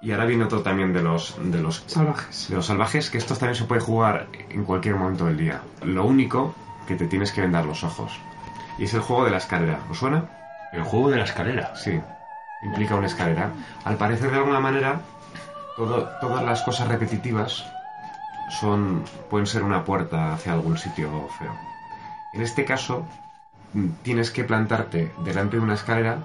y 0.00 0.12
ahora 0.12 0.24
viene 0.26 0.44
otro 0.44 0.62
también 0.62 0.92
de 0.92 1.02
los, 1.02 1.36
de 1.42 1.60
los 1.60 1.82
Salvajes. 1.86 2.48
de 2.48 2.56
los 2.56 2.66
salvajes, 2.66 3.10
que 3.10 3.18
estos 3.18 3.38
también 3.38 3.56
se 3.56 3.64
puede 3.64 3.80
jugar 3.80 4.26
en 4.50 4.64
cualquier 4.64 4.94
momento 4.96 5.26
del 5.26 5.36
día. 5.36 5.60
Lo 5.82 6.04
único 6.04 6.54
que 6.86 6.94
te 6.96 7.06
tienes 7.06 7.32
que 7.32 7.40
vendar 7.40 7.64
los 7.66 7.82
ojos. 7.84 8.12
Y 8.78 8.84
es 8.84 8.94
el 8.94 9.00
juego 9.00 9.24
de 9.24 9.30
la 9.30 9.38
escalera. 9.38 9.80
¿Os 9.90 9.98
suena? 9.98 10.24
El 10.72 10.82
juego 10.82 11.10
de 11.10 11.16
la 11.16 11.24
escalera. 11.24 11.74
Sí, 11.76 11.98
implica 12.62 12.94
una 12.94 13.06
escalera. 13.06 13.50
Al 13.84 13.96
parecer, 13.96 14.30
de 14.30 14.36
alguna 14.36 14.60
manera, 14.60 15.00
todo- 15.76 16.08
todas 16.20 16.44
las 16.44 16.62
cosas 16.62 16.86
repetitivas 16.88 17.64
son 18.60 19.02
pueden 19.28 19.46
ser 19.46 19.62
una 19.64 19.84
puerta 19.84 20.34
hacia 20.34 20.52
algún 20.52 20.78
sitio 20.78 21.28
feo. 21.38 21.52
En 22.34 22.42
este 22.42 22.64
caso, 22.64 23.04
tienes 24.02 24.30
que 24.30 24.44
plantarte 24.44 25.12
delante 25.24 25.56
de 25.56 25.62
una 25.62 25.74
escalera, 25.74 26.18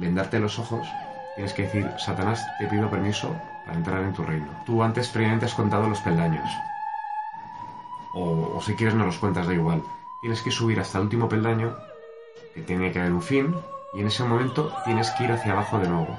vendarte 0.00 0.40
los 0.40 0.58
ojos, 0.58 0.88
tienes 1.34 1.52
que 1.52 1.62
decir, 1.62 1.88
Satanás, 1.98 2.44
te 2.58 2.66
pido 2.66 2.90
permiso 2.90 3.36
para 3.66 3.76
entrar 3.76 4.02
en 4.02 4.12
tu 4.14 4.22
reino. 4.22 4.48
Tú 4.64 4.82
antes 4.82 5.08
previamente 5.08 5.46
has 5.46 5.54
contado 5.54 5.88
los 5.88 6.00
peldaños. 6.00 6.50
O, 8.14 8.56
o 8.56 8.62
si 8.62 8.74
quieres 8.74 8.94
no 8.94 9.06
los 9.06 9.18
cuentas, 9.18 9.46
da 9.46 9.54
igual. 9.54 9.82
Tienes 10.22 10.42
que 10.42 10.50
subir 10.50 10.80
hasta 10.80 10.98
el 10.98 11.04
último 11.04 11.28
peldaño, 11.28 11.76
que 12.54 12.62
tiene 12.62 12.90
que 12.90 12.98
haber 12.98 13.12
un 13.12 13.22
fin, 13.22 13.54
y 13.92 14.00
en 14.00 14.06
ese 14.06 14.24
momento 14.24 14.72
tienes 14.84 15.10
que 15.12 15.24
ir 15.24 15.32
hacia 15.32 15.52
abajo 15.52 15.78
de 15.78 15.88
nuevo. 15.88 16.18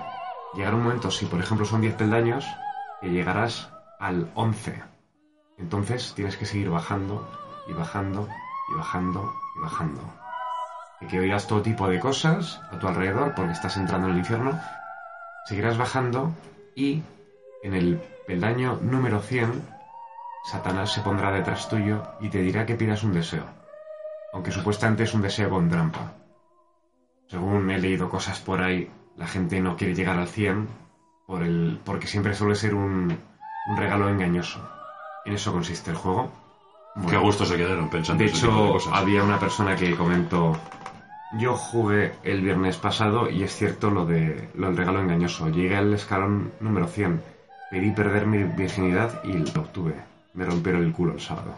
Llegará 0.54 0.76
un 0.76 0.84
momento, 0.84 1.12
si 1.12 1.26
por 1.26 1.40
ejemplo 1.40 1.66
son 1.66 1.82
10 1.82 1.96
peldaños, 1.96 2.46
que 3.02 3.10
llegarás 3.10 3.70
al 4.00 4.32
11. 4.36 4.84
Entonces 5.58 6.14
tienes 6.16 6.38
que 6.38 6.46
seguir 6.46 6.70
bajando 6.70 7.28
y 7.68 7.74
bajando 7.74 8.28
y 8.70 8.78
bajando 8.78 9.34
y 9.56 9.62
bajando. 9.62 10.21
Que 11.10 11.20
oirás 11.20 11.48
todo 11.48 11.62
tipo 11.62 11.90
de 11.90 12.00
cosas 12.00 12.62
a 12.72 12.80
tu 12.80 12.88
alrededor 12.88 13.34
porque 13.36 13.52
estás 13.52 13.76
entrando 13.78 14.08
en 14.08 14.14
el 14.14 14.20
infierno. 14.20 14.60
Seguirás 15.46 15.78
bajando 15.78 16.32
y 16.76 17.02
en 17.64 17.74
el 17.74 18.02
peldaño 18.28 18.80
número 18.82 19.20
100, 19.20 19.62
Satanás 20.46 20.94
se 20.94 21.02
pondrá 21.02 21.32
detrás 21.32 21.68
tuyo 21.70 22.04
y 22.20 22.30
te 22.30 22.40
dirá 22.40 22.66
que 22.66 22.76
pidas 22.76 23.04
un 23.04 23.14
deseo. 23.14 23.46
Aunque 24.34 24.52
supuestamente 24.52 25.04
es 25.04 25.14
un 25.14 25.22
deseo 25.22 25.50
con 25.50 25.70
trampa. 25.70 26.14
Según 27.28 27.70
he 27.72 27.80
leído 27.80 28.10
cosas 28.10 28.40
por 28.40 28.62
ahí, 28.62 28.90
la 29.18 29.28
gente 29.28 29.60
no 29.60 29.76
quiere 29.76 29.96
llegar 29.96 30.18
al 30.18 30.28
100 30.28 30.68
por 31.26 31.44
el, 31.44 31.80
porque 31.84 32.08
siempre 32.08 32.34
suele 32.34 32.56
ser 32.56 32.74
un, 32.76 33.18
un 33.68 33.78
regalo 33.78 34.10
engañoso. 34.10 34.60
En 35.26 35.34
eso 35.34 35.52
consiste 35.52 35.92
el 35.92 35.98
juego. 35.98 36.32
Qué 36.94 37.02
Bueno, 37.02 37.22
gusto 37.22 37.46
se 37.46 37.56
quedaron 37.56 37.90
pensando 37.90 38.24
de 38.24 38.30
hecho, 38.30 38.78
había 38.92 39.24
una 39.24 39.40
persona 39.40 39.76
que 39.76 39.96
comentó, 39.96 40.58
yo 41.34 41.56
jugué 41.56 42.14
el 42.24 42.42
viernes 42.42 42.78
pasado 42.78 43.30
y 43.30 43.44
es 43.44 43.56
cierto 43.56 43.90
lo, 43.90 44.06
de, 44.06 44.50
lo 44.56 44.68
del 44.68 44.78
regalo 44.78 45.00
engañoso. 45.00 45.50
Llegué 45.50 45.78
al 45.78 45.94
escalón 45.94 46.52
número 46.60 46.88
100, 46.88 47.22
pedí 47.70 47.92
perder 47.92 48.26
mi 48.28 48.44
virginidad 48.44 49.24
y 49.24 49.34
lo 49.34 49.62
obtuve. 49.62 49.96
Me 50.34 50.46
rompieron 50.46 50.84
el 50.84 50.92
culo 50.92 51.14
el 51.14 51.22
sábado. 51.22 51.56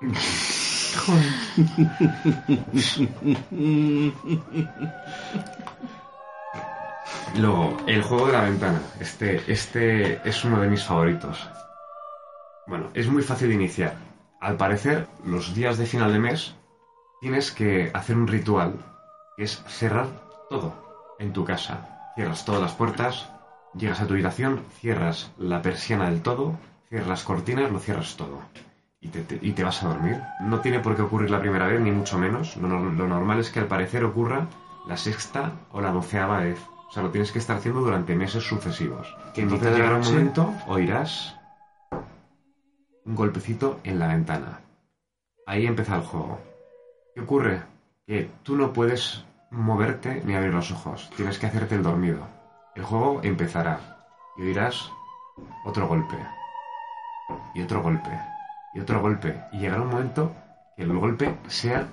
Luego, 7.38 7.78
el 7.86 8.02
juego 8.02 8.26
de 8.26 8.32
la 8.32 8.42
ventana. 8.42 8.82
Este, 9.00 9.40
este 9.50 10.28
es 10.28 10.44
uno 10.44 10.60
de 10.60 10.68
mis 10.68 10.84
favoritos. 10.84 11.48
Bueno, 12.66 12.90
es 12.94 13.08
muy 13.08 13.22
fácil 13.22 13.48
de 13.48 13.54
iniciar. 13.54 13.94
Al 14.40 14.56
parecer, 14.56 15.06
los 15.24 15.54
días 15.54 15.78
de 15.78 15.86
final 15.86 16.12
de 16.12 16.18
mes 16.18 16.54
tienes 17.20 17.52
que 17.52 17.90
hacer 17.94 18.16
un 18.16 18.26
ritual 18.26 18.91
que 19.36 19.44
es 19.44 19.62
cerrar 19.66 20.06
todo 20.48 20.72
en 21.18 21.32
tu 21.32 21.44
casa. 21.44 22.12
Cierras 22.14 22.44
todas 22.44 22.60
las 22.60 22.72
puertas, 22.72 23.28
llegas 23.74 24.00
a 24.00 24.06
tu 24.06 24.12
habitación, 24.14 24.60
cierras 24.80 25.30
la 25.38 25.62
persiana 25.62 26.10
del 26.10 26.22
todo, 26.22 26.58
cierras 26.88 27.08
las 27.08 27.24
cortinas, 27.24 27.70
lo 27.70 27.78
cierras 27.78 28.16
todo. 28.16 28.40
Y 29.00 29.08
te, 29.08 29.22
te- 29.22 29.38
y 29.40 29.52
te 29.52 29.64
vas 29.64 29.82
a 29.82 29.88
dormir. 29.88 30.20
No 30.40 30.60
tiene 30.60 30.78
por 30.80 30.94
qué 30.94 31.02
ocurrir 31.02 31.30
la 31.30 31.40
primera 31.40 31.66
vez, 31.66 31.80
ni 31.80 31.90
mucho 31.90 32.18
menos. 32.18 32.56
Lo, 32.56 32.68
nor- 32.68 32.94
lo 32.96 33.08
normal 33.08 33.40
es 33.40 33.50
que 33.50 33.60
al 33.60 33.66
parecer 33.66 34.04
ocurra 34.04 34.46
la 34.86 34.96
sexta 34.96 35.52
o 35.72 35.80
la 35.80 35.90
doceava 35.90 36.40
vez. 36.40 36.60
O 36.88 36.92
sea, 36.92 37.02
lo 37.02 37.10
tienes 37.10 37.32
que 37.32 37.38
estar 37.38 37.56
haciendo 37.56 37.80
durante 37.80 38.14
meses 38.14 38.44
sucesivos. 38.44 39.16
Que 39.34 39.40
entonces 39.42 39.74
llegará 39.74 39.96
un 39.96 40.02
momento, 40.04 40.52
oirás 40.66 41.36
un 43.04 43.14
golpecito 43.16 43.80
en 43.84 43.98
la 43.98 44.08
ventana. 44.08 44.60
Ahí 45.46 45.66
empieza 45.66 45.96
el 45.96 46.02
juego. 46.02 46.38
¿Qué 47.14 47.22
ocurre? 47.22 47.62
Que 48.06 48.28
tú 48.42 48.56
no 48.56 48.72
puedes 48.72 49.24
moverte 49.50 50.22
ni 50.24 50.34
abrir 50.34 50.52
los 50.52 50.72
ojos. 50.72 51.08
Tienes 51.16 51.38
que 51.38 51.46
hacerte 51.46 51.76
el 51.76 51.84
dormido. 51.84 52.26
El 52.74 52.82
juego 52.84 53.20
empezará 53.22 53.78
y 54.36 54.42
oirás 54.42 54.90
otro 55.64 55.86
golpe. 55.86 56.16
Y 57.54 57.62
otro 57.62 57.80
golpe. 57.80 58.10
Y 58.74 58.80
otro 58.80 59.00
golpe. 59.00 59.40
Y 59.52 59.58
llegará 59.58 59.82
un 59.82 59.90
momento 59.90 60.32
que 60.76 60.82
el 60.82 60.98
golpe 60.98 61.36
sea 61.46 61.86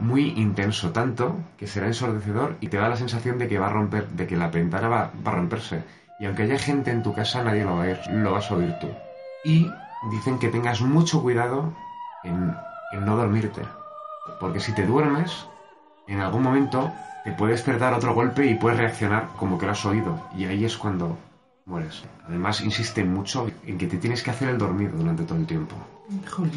muy 0.00 0.34
intenso, 0.36 0.90
tanto 0.90 1.36
que 1.56 1.66
será 1.66 1.86
ensordecedor 1.86 2.56
y 2.60 2.68
te 2.68 2.76
da 2.76 2.88
la 2.88 2.96
sensación 2.96 3.38
de 3.38 3.48
que 3.48 3.58
va 3.58 3.68
a 3.68 3.72
romper, 3.72 4.08
de 4.08 4.26
que 4.26 4.36
la 4.36 4.48
ventana 4.48 4.88
va, 4.88 5.10
a 5.24 5.30
romperse. 5.30 5.82
Y 6.18 6.26
aunque 6.26 6.42
haya 6.42 6.58
gente 6.58 6.90
en 6.90 7.02
tu 7.02 7.14
casa, 7.14 7.42
nadie 7.42 7.64
lo 7.64 7.76
va 7.76 7.84
a 7.84 7.86
oír, 7.86 7.98
lo 8.10 8.32
vas 8.32 8.50
a 8.50 8.54
oír 8.56 8.74
tú. 8.80 8.88
Y 9.44 9.70
dicen 10.10 10.38
que 10.38 10.48
tengas 10.48 10.82
mucho 10.82 11.22
cuidado 11.22 11.72
en 12.24 12.54
no 13.00 13.16
dormirte. 13.16 13.62
Porque 14.40 14.60
si 14.60 14.72
te 14.72 14.86
duermes, 14.86 15.46
en 16.06 16.20
algún 16.20 16.42
momento 16.42 16.92
te 17.24 17.32
puede 17.32 17.52
despertar 17.52 17.94
otro 17.94 18.14
golpe 18.14 18.46
y 18.46 18.54
puedes 18.54 18.78
reaccionar 18.78 19.28
como 19.38 19.58
que 19.58 19.66
lo 19.66 19.72
has 19.72 19.84
oído. 19.86 20.20
Y 20.36 20.44
ahí 20.46 20.64
es 20.64 20.76
cuando 20.76 21.16
mueres. 21.66 22.02
Además, 22.26 22.60
insisten 22.60 23.12
mucho 23.12 23.48
en 23.66 23.78
que 23.78 23.86
te 23.86 23.98
tienes 23.98 24.22
que 24.22 24.30
hacer 24.30 24.48
el 24.48 24.58
dormido 24.58 24.96
durante 24.96 25.24
todo 25.24 25.38
el 25.38 25.46
tiempo. 25.46 25.76
Joder. 26.30 26.52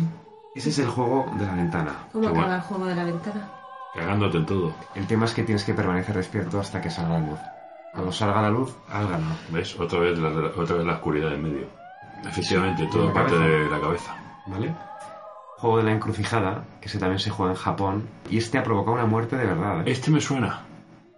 Ese 0.55 0.69
es 0.69 0.79
el 0.79 0.87
juego 0.87 1.25
de 1.37 1.45
la 1.45 1.53
ventana. 1.53 2.07
¿Cómo 2.11 2.27
acaba 2.27 2.41
bueno, 2.41 2.55
el 2.55 2.61
juego 2.61 2.85
de 2.85 2.95
la 2.95 3.03
ventana? 3.03 3.49
Cagándote 3.93 4.37
en 4.37 4.45
todo. 4.45 4.73
el 4.95 5.07
tema 5.07 5.25
es 5.25 5.33
que 5.33 5.43
tienes 5.43 5.63
que 5.63 5.73
permanecer 5.73 6.15
despierto 6.15 6.59
hasta 6.59 6.81
que 6.81 6.89
salga 6.89 7.19
la 7.19 7.27
luz. 7.27 7.39
Cuando 7.93 8.11
salga 8.11 8.41
la 8.41 8.49
luz, 8.49 8.75
has 8.89 9.09
ganado. 9.09 9.35
¿Ves? 9.49 9.79
Otra 9.79 9.99
vez 9.99 10.17
la, 10.17 10.29
otra 10.29 10.75
vez 10.75 10.85
la 10.85 10.93
oscuridad 10.93 11.33
en 11.33 11.43
medio. 11.43 11.67
Efectivamente, 12.25 12.87
todo 12.87 13.07
la 13.07 13.13
parte 13.13 13.35
cabeza. 13.35 13.53
de 13.53 13.69
la 13.69 13.79
cabeza. 13.79 14.15
¿Vale? 14.47 14.75
Juego 15.57 15.77
de 15.77 15.83
la 15.83 15.91
encrucijada, 15.93 16.65
que 16.81 16.87
ese 16.89 16.99
también 16.99 17.19
se 17.19 17.29
juega 17.29 17.53
en 17.53 17.57
Japón. 17.57 18.09
Y 18.29 18.37
este 18.37 18.57
ha 18.57 18.63
provocado 18.63 18.95
una 18.97 19.05
muerte 19.05 19.37
de 19.37 19.45
verdad. 19.45 19.81
¿eh? 19.87 19.91
Este 19.91 20.11
me 20.11 20.19
suena. 20.21 20.61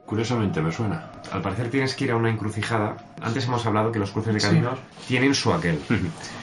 Curiosamente 0.06 0.62
me 0.62 0.72
suena. 0.72 1.12
Al 1.32 1.42
parecer 1.42 1.70
tienes 1.70 1.96
que 1.96 2.06
ir 2.06 2.12
a 2.12 2.16
una 2.16 2.30
encrucijada. 2.30 2.96
Antes 3.22 3.46
hemos 3.48 3.66
hablado 3.66 3.92
que 3.92 4.00
los 4.00 4.12
cruces 4.12 4.34
de 4.34 4.40
Sí. 4.40 4.48
caminos 4.48 4.80
tienen 5.08 5.34
su 5.36 5.52
aquel. 5.54 5.82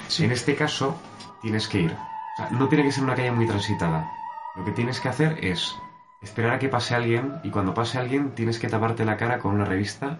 Sí. 0.09 0.25
En 0.25 0.33
este 0.33 0.55
caso, 0.55 0.97
tienes 1.41 1.67
que 1.69 1.81
ir. 1.83 1.93
O 1.93 2.37
sea, 2.37 2.51
no 2.51 2.69
tiene 2.69 2.85
que 2.85 2.93
ser 2.93 3.05
una 3.05 3.15
calle 3.15 3.31
muy 3.31 3.47
transitada. 3.47 4.11
Lo 4.57 4.65
que 4.65 4.73
tienes 4.73 5.01
que 5.01 5.09
hacer 5.09 5.39
es 5.43 5.75
esperar 6.23 6.53
a 6.55 6.59
que 6.59 6.69
pase 6.69 6.95
alguien 6.95 7.35
y 7.43 7.51
cuando 7.51 7.75
pase 7.75 7.99
alguien 7.99 8.33
tienes 8.35 8.59
que 8.59 8.69
taparte 8.69 9.05
la 9.05 9.17
cara 9.17 9.39
con 9.39 9.55
una 9.55 9.65
revista 9.65 10.19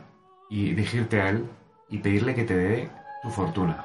y 0.49 0.71
dirigirte 0.71 1.21
a 1.21 1.29
él 1.29 1.51
y 1.91 1.99
pedirle 1.99 2.35
que 2.35 2.45
te 2.45 2.57
dé 2.57 2.91
tu 3.23 3.31
fortuna. 3.31 3.85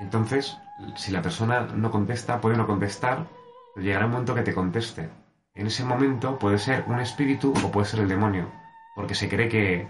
Entonces, 0.00 0.58
si 0.96 1.12
la 1.12 1.22
persona 1.22 1.60
no 1.60 1.90
contesta, 1.90 2.40
puede 2.40 2.56
no 2.56 2.66
contestar, 2.66 3.26
pero 3.74 3.84
llegará 3.84 4.06
un 4.06 4.12
momento 4.12 4.34
que 4.34 4.42
te 4.42 4.54
conteste. 4.54 5.10
En 5.54 5.66
ese 5.66 5.84
momento 5.84 6.38
puede 6.38 6.58
ser 6.58 6.84
un 6.86 6.98
espíritu 7.00 7.52
o 7.64 7.70
puede 7.70 7.86
ser 7.86 8.00
el 8.00 8.08
demonio, 8.08 8.50
porque 8.96 9.14
se 9.14 9.28
cree 9.28 9.48
que, 9.48 9.88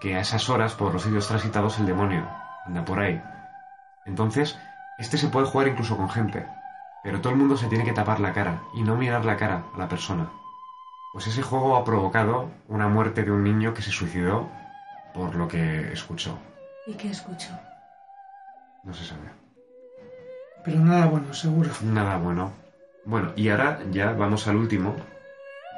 que 0.00 0.16
a 0.16 0.20
esas 0.20 0.48
horas, 0.50 0.74
por 0.74 0.92
los 0.92 1.02
sitios 1.02 1.28
transitados, 1.28 1.78
el 1.78 1.86
demonio 1.86 2.28
anda 2.66 2.84
por 2.84 3.00
ahí. 3.00 3.22
Entonces, 4.04 4.58
este 4.98 5.18
se 5.18 5.28
puede 5.28 5.46
jugar 5.46 5.68
incluso 5.68 5.96
con 5.96 6.10
gente, 6.10 6.46
pero 7.02 7.20
todo 7.20 7.32
el 7.32 7.38
mundo 7.38 7.56
se 7.56 7.68
tiene 7.68 7.84
que 7.84 7.92
tapar 7.92 8.20
la 8.20 8.32
cara 8.32 8.62
y 8.74 8.82
no 8.82 8.96
mirar 8.96 9.24
la 9.24 9.36
cara 9.36 9.64
a 9.74 9.78
la 9.78 9.88
persona. 9.88 10.30
Pues 11.12 11.26
ese 11.26 11.42
juego 11.42 11.76
ha 11.76 11.84
provocado 11.84 12.50
una 12.68 12.88
muerte 12.88 13.22
de 13.24 13.30
un 13.30 13.44
niño 13.44 13.72
que 13.72 13.80
se 13.80 13.90
suicidó 13.90 14.50
por 15.14 15.34
lo 15.34 15.48
que 15.48 15.92
escuchó. 15.92 16.38
¿Y 16.86 16.94
qué 16.94 17.10
escucho? 17.10 17.48
No 18.84 18.92
se 18.92 19.04
sabe. 19.04 19.45
Pero 20.66 20.80
nada 20.80 21.06
bueno, 21.06 21.32
seguro. 21.32 21.70
Nada 21.82 22.18
bueno. 22.18 22.52
Bueno, 23.06 23.32
y 23.36 23.48
ahora 23.48 23.80
ya 23.90 24.12
vamos 24.12 24.46
al 24.48 24.56
último. 24.56 24.96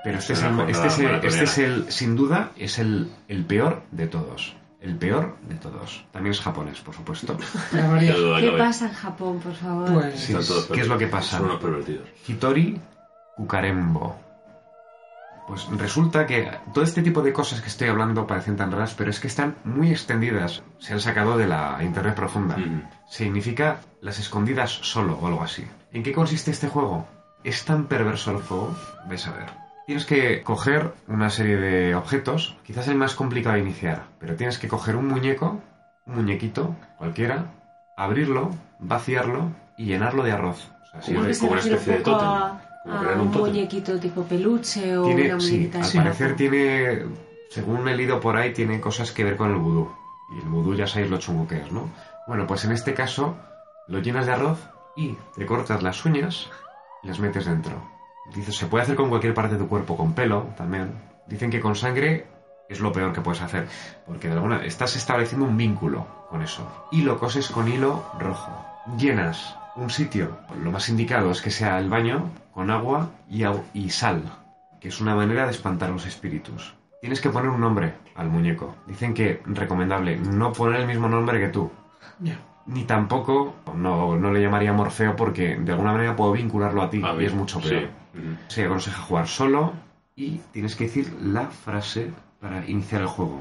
Pero 0.02 0.18
este, 0.18 0.32
es 0.32 0.42
el, 0.42 0.60
este, 0.60 0.86
es 0.86 0.98
el, 0.98 1.14
este 1.24 1.44
es 1.44 1.58
el, 1.58 1.92
sin 1.92 2.16
duda, 2.16 2.50
es 2.56 2.78
el, 2.78 3.10
el 3.28 3.44
peor 3.44 3.82
de 3.90 4.06
todos. 4.06 4.56
El 4.80 4.96
peor 4.96 5.36
de 5.48 5.56
todos. 5.56 6.06
También 6.12 6.32
es 6.32 6.40
japonés, 6.40 6.80
por 6.80 6.94
supuesto. 6.94 7.36
Qué 7.70 8.12
duda 8.12 8.40
¿Qué 8.40 8.46
cabe. 8.46 8.58
pasa 8.58 8.86
en 8.86 8.94
Japón, 8.94 9.40
por 9.40 9.54
favor? 9.54 9.92
Pues 9.92 10.20
Sí, 10.20 10.34
¿Qué 10.72 10.80
es 10.80 10.88
lo 10.88 10.96
que 10.96 11.08
pasa? 11.08 11.38
Son 11.38 11.46
unos 11.46 11.60
pervertidos. 11.60 12.08
Hitori 12.26 12.80
Kukarembo. 13.36 14.27
Pues 15.48 15.66
resulta 15.78 16.26
que 16.26 16.50
todo 16.74 16.84
este 16.84 17.00
tipo 17.00 17.22
de 17.22 17.32
cosas 17.32 17.62
que 17.62 17.68
estoy 17.68 17.88
hablando 17.88 18.26
parecen 18.26 18.56
tan 18.56 18.70
raras, 18.70 18.94
pero 18.94 19.08
es 19.08 19.18
que 19.18 19.28
están 19.28 19.56
muy 19.64 19.90
extendidas. 19.90 20.62
Se 20.78 20.92
han 20.92 21.00
sacado 21.00 21.38
de 21.38 21.46
la 21.46 21.78
internet 21.82 22.14
profunda. 22.14 22.56
Significa 23.08 23.80
las 24.02 24.18
escondidas 24.18 24.70
solo 24.70 25.18
o 25.18 25.26
algo 25.26 25.42
así. 25.42 25.66
¿En 25.90 26.02
qué 26.02 26.12
consiste 26.12 26.50
este 26.50 26.68
juego? 26.68 27.08
Es 27.44 27.64
tan 27.64 27.86
perverso 27.86 28.30
el 28.32 28.42
juego, 28.42 28.76
vais 29.08 29.26
a 29.26 29.32
ver. 29.32 29.46
Tienes 29.86 30.04
que 30.04 30.42
coger 30.42 30.92
una 31.06 31.30
serie 31.30 31.56
de 31.56 31.94
objetos, 31.94 32.58
quizás 32.62 32.86
el 32.88 32.96
más 32.96 33.14
complicado 33.14 33.54
de 33.54 33.62
iniciar, 33.62 34.02
pero 34.20 34.36
tienes 34.36 34.58
que 34.58 34.68
coger 34.68 34.96
un 34.96 35.08
muñeco, 35.08 35.62
un 36.04 36.14
muñequito, 36.16 36.76
cualquiera, 36.98 37.46
abrirlo, 37.96 38.50
vaciarlo 38.80 39.50
y 39.78 39.86
llenarlo 39.86 40.24
de 40.24 40.32
arroz. 40.32 40.70
O 40.82 40.90
sea, 40.90 41.00
si 41.00 41.14
Como 41.14 41.32
se 41.32 41.40
como 41.40 41.52
una 41.52 41.60
especie 41.60 41.92
de 41.94 42.00
tótem. 42.00 42.67
A, 42.84 42.88
Como 42.88 42.94
a 42.94 43.00
crear 43.00 43.20
un 43.20 43.28
un 43.28 43.32
muñequito 43.32 43.98
tipo 43.98 44.22
peluche 44.24 44.96
o 44.96 45.04
tiene, 45.04 45.34
una 45.34 45.40
sí, 45.40 45.70
al 45.74 46.04
parecer 46.04 46.36
tiene, 46.36 47.04
según 47.50 47.86
he 47.88 47.96
leído 47.96 48.20
por 48.20 48.36
ahí, 48.36 48.52
tiene 48.52 48.80
cosas 48.80 49.12
que 49.12 49.24
ver 49.24 49.36
con 49.36 49.50
el 49.50 49.56
vudú. 49.56 49.90
Y 50.34 50.38
el 50.38 50.48
vudú 50.48 50.74
ya 50.74 50.86
sabéis 50.86 51.10
lo 51.10 51.18
chungo 51.18 51.46
que 51.46 51.56
es, 51.56 51.72
¿no? 51.72 51.88
Bueno, 52.26 52.46
pues 52.46 52.64
en 52.64 52.72
este 52.72 52.94
caso 52.94 53.36
lo 53.86 54.00
llenas 54.00 54.26
de 54.26 54.32
arroz 54.32 54.58
y 54.96 55.16
te 55.36 55.46
cortas 55.46 55.82
las 55.82 56.04
uñas 56.04 56.48
y 57.02 57.08
las 57.08 57.18
metes 57.18 57.46
dentro. 57.46 57.72
Dice, 58.34 58.52
se 58.52 58.66
puede 58.66 58.84
hacer 58.84 58.96
con 58.96 59.08
cualquier 59.08 59.32
parte 59.32 59.54
de 59.54 59.60
tu 59.60 59.68
cuerpo, 59.68 59.96
con 59.96 60.12
pelo 60.12 60.48
también. 60.56 60.92
Dicen 61.26 61.50
que 61.50 61.60
con 61.60 61.74
sangre 61.74 62.26
es 62.68 62.80
lo 62.80 62.92
peor 62.92 63.12
que 63.12 63.22
puedes 63.22 63.40
hacer, 63.40 63.66
porque 64.06 64.28
de 64.28 64.34
alguna 64.34 64.64
estás 64.64 64.96
estableciendo 64.96 65.46
un 65.46 65.56
vínculo 65.56 66.06
con 66.28 66.42
eso. 66.42 66.66
Y 66.90 67.02
lo 67.02 67.18
coses 67.18 67.48
con 67.48 67.68
hilo 67.68 68.04
rojo. 68.18 68.52
Llenas 68.98 69.56
un 69.76 69.90
sitio, 69.90 70.36
lo 70.62 70.72
más 70.72 70.88
indicado 70.88 71.30
es 71.30 71.40
que 71.40 71.50
sea 71.50 71.78
el 71.78 71.88
baño, 71.88 72.30
con 72.58 72.72
agua 72.72 73.12
y, 73.72 73.88
sal, 73.88 74.20
que 74.80 74.88
es 74.88 75.00
una 75.00 75.14
manera 75.14 75.44
de 75.44 75.52
espantar 75.52 75.90
los 75.90 76.06
espíritus. 76.06 76.74
Tienes 77.00 77.20
que 77.20 77.30
poner 77.30 77.50
un 77.50 77.60
nombre 77.60 77.94
al 78.16 78.30
muñeco. 78.30 78.74
Dicen 78.84 79.14
que 79.14 79.40
recomendable 79.46 80.16
no 80.16 80.52
poner 80.52 80.80
el 80.80 80.88
mismo 80.88 81.08
nombre 81.08 81.38
que 81.38 81.50
tú. 81.50 81.70
Ni 82.66 82.82
tampoco, 82.82 83.54
no, 83.76 84.16
no 84.16 84.32
le 84.32 84.42
llamaría 84.42 84.72
Morfeo 84.72 85.14
porque 85.14 85.54
de 85.54 85.70
alguna 85.70 85.92
manera 85.92 86.16
puedo 86.16 86.32
vincularlo 86.32 86.82
a 86.82 86.90
ti 86.90 87.00
A 87.04 87.14
y 87.22 87.26
es 87.26 87.32
mucho 87.32 87.60
sí. 87.60 87.68
peor. 87.68 87.90
Se 88.48 88.64
aconseja 88.64 89.02
jugar 89.02 89.28
solo 89.28 89.74
y 90.16 90.40
tienes 90.50 90.74
que 90.74 90.86
decir 90.86 91.16
la 91.22 91.46
frase 91.46 92.10
para 92.40 92.66
iniciar 92.66 93.02
el 93.02 93.06
juego. 93.06 93.40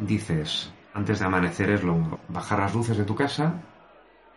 Dices, 0.00 0.72
antes 0.92 1.20
de 1.20 1.24
amanecer 1.24 1.70
es 1.70 1.84
lo 1.84 2.18
bajar 2.26 2.58
las 2.58 2.74
luces 2.74 2.98
de 2.98 3.04
tu 3.04 3.14
casa. 3.14 3.62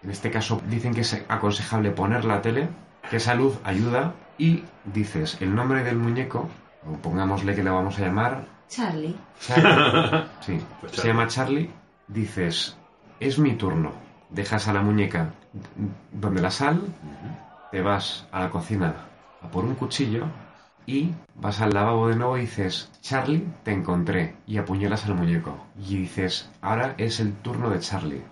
En 0.04 0.12
este 0.12 0.30
caso 0.30 0.62
dicen 0.70 0.94
que 0.94 1.02
es 1.02 1.20
aconsejable 1.28 1.90
poner 1.90 2.26
la 2.26 2.44
tele, 2.44 2.70
que 3.10 3.18
esa 3.18 3.36
luz 3.36 3.57
ayuda. 3.64 4.14
Y 4.38 4.64
dices 4.86 5.38
el 5.41 5.53
nombre 5.53 5.84
del 5.84 5.98
muñeco 5.98 6.48
o 6.88 6.94
pongámosle 6.98 7.56
que 7.56 7.64
le 7.64 7.69
vamos 7.69 7.98
a 7.99 8.02
llamar 8.03 8.45
Charlie. 8.69 9.15
Charlie. 9.41 10.23
Sí, 10.41 10.61
Pues 10.80 10.91
se 10.94 10.98
Charlie. 10.98 11.11
llama 11.11 11.27
Charlie. 11.27 11.69
Dices, 12.07 12.77
es 13.19 13.38
mi 13.38 13.53
turno. 13.56 13.91
Dejas 14.30 14.68
a 14.68 14.73
la 14.73 14.81
muñeca 14.81 15.31
donde 16.11 16.41
la 16.41 16.52
sal, 16.52 16.81
te 17.72 17.81
vas 17.81 18.27
a 18.31 18.40
la 18.41 18.49
cocina 18.49 18.94
a 19.41 19.48
por 19.49 19.65
un 19.65 19.76
cuchillo 19.76 20.26
y 20.86 21.11
vas 21.36 21.60
al 21.61 21.72
lavabo 21.72 22.07
de 22.07 22.15
nuevo 22.15 22.38
y 22.38 22.41
dices, 22.41 22.91
Charlie, 23.02 23.45
te 23.64 23.72
encontré. 23.72 24.36
Y 24.48 24.57
apuñalas 24.57 25.06
al 25.06 25.15
muñeco. 25.15 25.57
Y 25.77 25.98
dices, 25.98 26.49
ahora 26.61 26.95
es 26.98 27.19
el 27.19 27.34
turno 27.34 27.69
de 27.69 27.80
Charlie. 27.80 28.23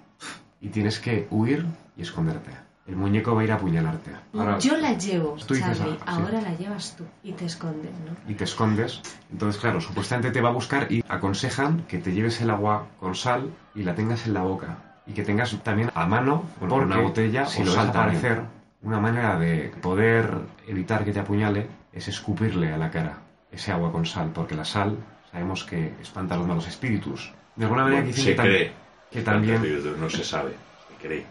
Y 0.61 0.69
tienes 0.69 0.99
que 0.99 1.27
huir 1.31 1.65
y 1.97 2.01
esconderte. 2.03 2.51
El 2.87 2.95
muñeco 2.95 3.35
va 3.35 3.41
a 3.41 3.43
ir 3.43 3.51
a 3.51 3.55
apuñalarte. 3.55 4.11
Ahora- 4.33 4.59
Yo 4.59 4.77
la 4.77 4.93
llevo, 4.93 5.35
Tú 5.45 5.53
dices, 5.55 5.77
Charlie. 5.77 5.97
ah, 6.05 6.13
sí. 6.15 6.21
Ahora 6.21 6.41
la 6.41 6.55
llevas 6.55 6.95
tú 6.97 7.03
y 7.23 7.33
te 7.33 7.45
escondes, 7.45 7.91
¿no? 8.05 8.31
y 8.31 8.33
te 8.35 8.45
escondes. 8.45 9.01
Entonces, 9.31 9.59
claro, 9.61 9.81
supuestamente 9.81 10.31
te 10.31 10.39
va 10.41 10.49
a 10.49 10.53
buscar 10.53 10.89
y 10.91 11.03
aconsejan 11.09 11.81
que 11.87 11.97
te 11.97 12.13
lleves 12.13 12.39
el 12.41 12.49
agua 12.49 12.87
con 12.99 13.13
sal 13.15 13.51
y 13.75 13.83
la 13.83 13.93
tengas 13.93 14.25
en 14.25 14.33
la 14.33 14.41
boca. 14.43 14.77
Y 15.05 15.13
que 15.13 15.23
tengas 15.23 15.51
también 15.63 15.91
a 15.95 16.05
mano 16.05 16.43
Bueno, 16.59 16.75
porque 16.75 16.85
una 16.93 17.01
botella 17.01 17.45
si 17.45 17.61
o 17.61 17.65
lo 17.65 17.71
ves 17.71 17.75
sal 17.75 17.91
también. 17.91 18.17
aparecer, 18.19 18.43
una 18.83 18.99
manera 18.99 19.37
de 19.39 19.71
poder 19.81 20.29
evitar 20.67 21.03
que 21.03 21.11
te 21.11 21.19
apuñale 21.19 21.67
es 21.91 22.07
escupirle 22.07 22.71
a 22.73 22.77
la 22.77 22.89
cara 22.91 23.17
ese 23.51 23.71
agua 23.71 23.91
con 23.91 24.05
sal, 24.05 24.31
porque 24.33 24.55
la 24.55 24.65
sal 24.65 24.97
sabemos 25.31 25.63
que 25.65 25.93
espanta 26.01 26.35
a 26.35 26.37
los 26.37 26.47
malos 26.47 26.67
espíritus. 26.67 27.33
De 27.55 27.65
alguna 27.65 27.83
manera 27.83 28.01
Bueno, 28.01 28.15
dicen 28.15 28.23
se 28.23 28.35
que, 28.35 28.41
cree. 28.41 28.71
que 29.11 29.21
también 29.23 29.61
No 29.99 30.09
se 30.09 30.23
sabe. 30.23 30.51
Se 30.89 31.05
cree. 31.07 31.25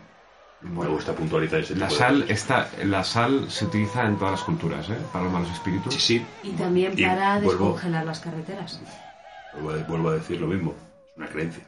Me 0.69 0.75
bueno, 0.75 0.93
gusta 0.93 1.13
puntualizar 1.13 1.61
ese 1.61 1.75
tipo 1.75 1.85
la 1.87 1.91
sal 1.91 2.25
está, 2.29 2.69
la 2.85 3.05
sal 3.05 3.51
se 3.51 3.65
utiliza 3.67 4.05
en 4.05 4.17
todas 4.17 4.33
las 4.33 4.43
culturas, 4.43 4.89
¿eh? 4.91 4.97
Para 5.13 5.25
los 5.25 5.33
malos 5.33 5.51
espíritus. 5.53 5.95
Sí, 5.95 6.01
sí. 6.01 6.27
Y 6.43 6.51
también 6.53 6.93
Y 6.97 7.05
para 7.05 7.39
vuelvo- 7.41 7.51
descongelar 7.51 8.05
las 8.05 8.21
carreteras. 8.21 8.81
Vuelvo 9.55 9.71
a, 9.71 9.85
vuelvo 9.89 10.09
a 10.11 10.15
decir 10.15 10.41
lo 10.41 10.47
mismo. 10.49 10.75
Es 11.11 11.17
una 11.17 11.29
creencia. 11.29 11.65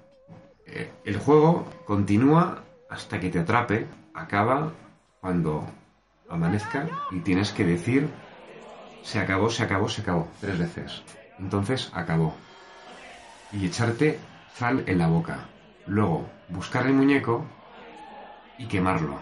Eh, 0.66 0.90
el 1.04 1.18
juego 1.18 1.66
continúa 1.86 2.62
hasta 2.90 3.20
que 3.20 3.30
te 3.30 3.38
atrape, 3.38 3.86
acaba 4.14 4.72
cuando 5.20 5.64
amanezca 6.28 6.86
y 7.10 7.20
tienes 7.20 7.52
que 7.52 7.64
decir 7.64 8.08
se 9.02 9.18
acabó, 9.20 9.48
se 9.48 9.62
acabó, 9.62 9.88
se 9.88 10.02
acabó, 10.02 10.28
tres 10.40 10.58
veces. 10.58 11.02
Entonces 11.38 11.90
acabó. 11.94 12.34
Y 13.52 13.64
echarte 13.66 14.18
sal 14.54 14.82
en 14.86 14.98
la 14.98 15.06
boca. 15.06 15.46
Luego, 15.86 16.28
buscar 16.48 16.86
el 16.86 16.92
muñeco 16.92 17.46
y 18.58 18.66
quemarlo. 18.66 19.18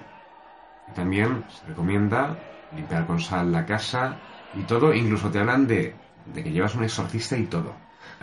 También 0.94 1.44
se 1.48 1.66
recomienda 1.66 2.36
limpiar 2.74 3.06
con 3.06 3.20
sal 3.20 3.52
la 3.52 3.66
casa 3.66 4.16
y 4.54 4.62
todo, 4.62 4.94
incluso 4.94 5.30
te 5.30 5.38
hablan 5.38 5.66
de, 5.66 5.94
de 6.26 6.42
que 6.42 6.50
llevas 6.50 6.74
un 6.74 6.84
exorcista 6.84 7.36
y 7.36 7.46
todo. 7.46 7.74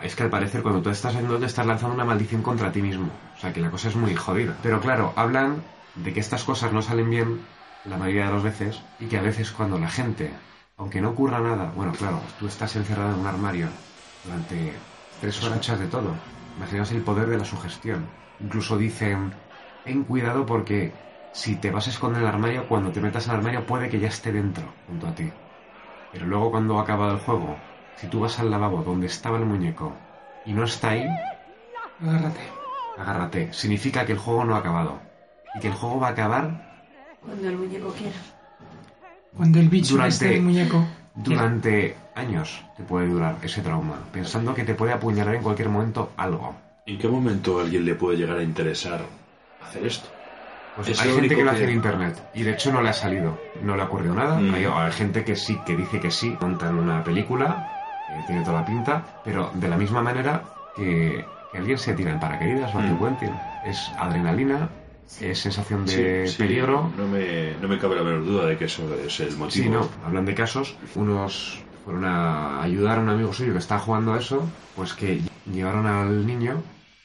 Es 0.02 0.16
que 0.16 0.24
al 0.24 0.30
parecer 0.30 0.62
cuando 0.62 0.82
tú 0.82 0.90
estás 0.90 1.14
haciendo 1.14 1.38
te 1.38 1.46
estás 1.46 1.66
lanzando 1.66 1.94
una 1.94 2.04
maldición 2.04 2.42
contra 2.42 2.72
ti 2.72 2.82
mismo. 2.82 3.10
O 3.36 3.40
sea 3.40 3.52
que 3.52 3.60
la 3.60 3.70
cosa 3.70 3.88
es 3.88 3.96
muy 3.96 4.14
jodida. 4.14 4.56
Pero 4.62 4.80
claro, 4.80 5.12
hablan 5.16 5.62
de 5.94 6.12
que 6.12 6.20
estas 6.20 6.44
cosas 6.44 6.72
no 6.72 6.82
salen 6.82 7.10
bien 7.10 7.40
la 7.84 7.96
mayoría 7.96 8.26
de 8.26 8.32
las 8.32 8.42
veces 8.42 8.82
y 8.98 9.06
que 9.06 9.18
a 9.18 9.22
veces 9.22 9.52
cuando 9.52 9.78
la 9.78 9.88
gente, 9.88 10.32
aunque 10.76 11.00
no 11.00 11.10
ocurra 11.10 11.40
nada, 11.40 11.72
bueno, 11.76 11.92
claro, 11.92 12.20
tú 12.38 12.46
estás 12.46 12.74
encerrado 12.76 13.14
en 13.14 13.20
un 13.20 13.26
armario 13.26 13.68
durante 14.24 14.72
tres 15.20 15.42
horas 15.42 15.78
de 15.78 15.86
todo. 15.86 16.14
Imaginaos 16.56 16.92
el 16.92 17.02
poder 17.02 17.28
de 17.28 17.38
la 17.38 17.44
sugestión. 17.44 18.06
Incluso 18.40 18.76
dicen, 18.76 19.32
ten 19.84 20.04
cuidado 20.04 20.46
porque 20.46 20.92
si 21.32 21.56
te 21.56 21.70
vas 21.70 21.86
a 21.86 21.90
esconder 21.90 22.22
en 22.22 22.28
el 22.28 22.34
armario, 22.34 22.68
cuando 22.68 22.90
te 22.90 23.00
metas 23.00 23.26
en 23.26 23.32
el 23.32 23.38
armario 23.38 23.66
puede 23.66 23.88
que 23.88 24.00
ya 24.00 24.08
esté 24.08 24.32
dentro, 24.32 24.64
junto 24.86 25.06
a 25.08 25.14
ti. 25.14 25.30
Pero 26.12 26.26
luego 26.26 26.50
cuando 26.50 26.78
ha 26.78 26.82
acabado 26.82 27.12
el 27.12 27.18
juego, 27.20 27.56
si 27.96 28.06
tú 28.06 28.20
vas 28.20 28.38
al 28.38 28.50
lavabo 28.50 28.82
donde 28.82 29.06
estaba 29.06 29.36
el 29.38 29.44
muñeco 29.44 29.92
y 30.46 30.52
no 30.52 30.64
está 30.64 30.90
ahí, 30.90 31.06
Agárrate. 32.02 32.40
agárrate. 32.98 33.52
Significa 33.52 34.04
que 34.06 34.12
el 34.12 34.18
juego 34.18 34.44
no 34.44 34.54
ha 34.54 34.58
acabado. 34.58 34.98
Y 35.54 35.60
que 35.60 35.68
el 35.68 35.74
juego 35.74 36.00
va 36.00 36.08
a 36.08 36.10
acabar 36.10 36.72
Cuando 37.20 37.48
el 37.48 37.56
muñeco 37.56 37.88
quiera. 37.92 38.16
Cuando 39.36 39.58
el 39.58 39.68
bicho 39.68 39.94
Durante- 39.94 40.28
del 40.28 40.42
muñeco. 40.42 40.84
durante 41.14 41.96
años. 42.14 42.64
Te 42.76 42.82
puede 42.84 43.08
durar 43.08 43.36
ese 43.42 43.62
trauma, 43.62 43.96
pensando 44.12 44.54
que 44.54 44.64
te 44.64 44.74
puede 44.74 44.92
apuñalar 44.92 45.34
en 45.36 45.42
cualquier 45.42 45.68
momento 45.68 46.12
algo. 46.16 46.54
¿En 46.86 46.98
qué 46.98 47.08
momento 47.08 47.58
a 47.58 47.62
alguien 47.62 47.84
le 47.84 47.94
puede 47.94 48.18
llegar 48.18 48.38
a 48.38 48.42
interesar 48.42 49.00
hacer 49.68 49.86
esto? 49.86 50.08
Pues 50.76 50.88
Es 50.88 51.00
hay 51.02 51.12
gente 51.14 51.36
que 51.36 51.44
lo 51.44 51.50
hace 51.52 51.64
en 51.64 51.70
internet 51.70 52.20
y 52.34 52.42
de 52.42 52.52
hecho 52.52 52.72
no 52.72 52.82
le 52.82 52.88
ha 52.88 52.92
salido, 52.92 53.38
no 53.62 53.76
le 53.76 53.82
ha 53.82 53.84
ocurrido 53.84 54.14
nada. 54.14 54.40
Mm. 54.40 54.54
Hay, 54.54 54.64
hay 54.64 54.92
gente 54.92 55.24
que 55.24 55.36
sí, 55.36 55.58
que 55.64 55.76
dice 55.76 56.00
que 56.00 56.10
sí, 56.10 56.36
montan 56.40 56.76
una 56.78 57.04
película, 57.04 57.68
eh, 58.10 58.22
tiene 58.26 58.42
toda 58.42 58.60
la 58.60 58.66
pinta, 58.66 59.02
pero 59.24 59.50
de 59.54 59.68
la 59.68 59.76
misma 59.76 60.02
manera 60.02 60.42
que, 60.74 61.24
que 61.52 61.58
alguien 61.58 61.78
se 61.78 61.94
tira 61.94 62.10
en 62.10 62.18
paracaídas 62.18 62.74
o 62.74 62.80
Mm. 62.80 63.16
que. 63.18 63.30
Es 63.66 63.90
adrenalina, 63.98 64.68
es 65.20 65.38
sensación 65.38 65.86
de 65.86 66.26
Sí, 66.26 66.32
sí, 66.32 66.38
peligro. 66.42 66.90
No 66.98 67.06
me, 67.06 67.52
no 67.62 67.68
me 67.68 67.78
cabe 67.78 67.94
la 67.96 68.02
menor 68.02 68.24
duda 68.26 68.46
de 68.46 68.58
que 68.58 68.64
eso 68.64 68.82
es 69.06 69.20
el 69.20 69.36
motivo. 69.36 69.64
Sí, 69.64 69.70
no, 69.70 69.88
hablan 70.04 70.26
de 70.26 70.34
casos. 70.34 70.76
Unos 70.96 71.62
fueron 71.84 72.04
a 72.04 72.60
ayudar 72.62 72.98
a 72.98 73.00
un 73.00 73.10
amigo 73.10 73.32
suyo 73.32 73.52
que 73.52 73.58
estaba 73.60 73.80
jugando 73.80 74.12
a 74.14 74.18
eso, 74.18 74.46
pues 74.74 74.92
que 74.92 75.20
llevaron 75.50 75.86
al 75.86 76.26
niño 76.26 76.62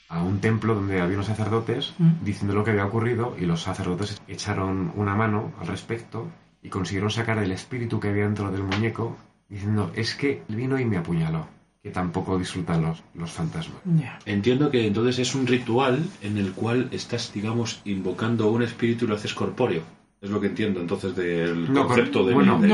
a 0.09 0.21
un 0.23 0.39
templo 0.39 0.75
donde 0.75 0.99
había 1.01 1.15
unos 1.15 1.27
sacerdotes 1.27 1.93
Mm. 1.99 2.23
diciendo 2.25 2.53
lo 2.55 2.63
que 2.63 2.71
había 2.71 2.85
ocurrido 2.85 3.35
y 3.39 3.45
los 3.45 3.61
sacerdotes 3.61 4.19
echaron 4.27 4.91
una 4.95 5.15
mano 5.15 5.53
al 5.61 5.67
respecto 5.67 6.27
y 6.61 6.69
consiguieron 6.69 7.11
sacar 7.11 7.37
el 7.37 7.51
espíritu 7.51 7.99
que 7.99 8.09
había 8.09 8.23
dentro 8.25 8.51
del 8.51 8.63
muñeco 8.63 9.15
diciendo 9.47 9.91
es 9.95 10.15
que 10.15 10.43
vino 10.47 10.79
y 10.79 10.85
me 10.85 10.97
apuñaló, 10.97 11.47
que 11.81 11.89
tampoco 11.89 12.37
disfrutan 12.37 12.81
los, 12.81 13.01
los 13.13 13.31
fantasmas. 13.31 13.77
Entiendo 14.25 14.69
que 14.69 14.85
entonces 14.85 15.19
es 15.19 15.33
un 15.35 15.47
ritual 15.47 16.05
en 16.21 16.37
el 16.37 16.51
cual 16.53 16.89
estás, 16.91 17.31
digamos, 17.33 17.81
invocando 17.85 18.51
un 18.51 18.61
espíritu 18.63 19.05
y 19.05 19.07
lo 19.07 19.15
haces 19.15 19.33
corpóreo. 19.33 19.81
Es 20.21 20.29
lo 20.29 20.41
que 20.41 20.47
entiendo 20.47 20.81
entonces 20.81 21.15
del 21.15 21.71
No, 21.71 21.87
concepto 21.87 22.25
de 22.25 22.33
bueno, 22.33 22.59
de- 22.59 22.67
de- 22.67 22.73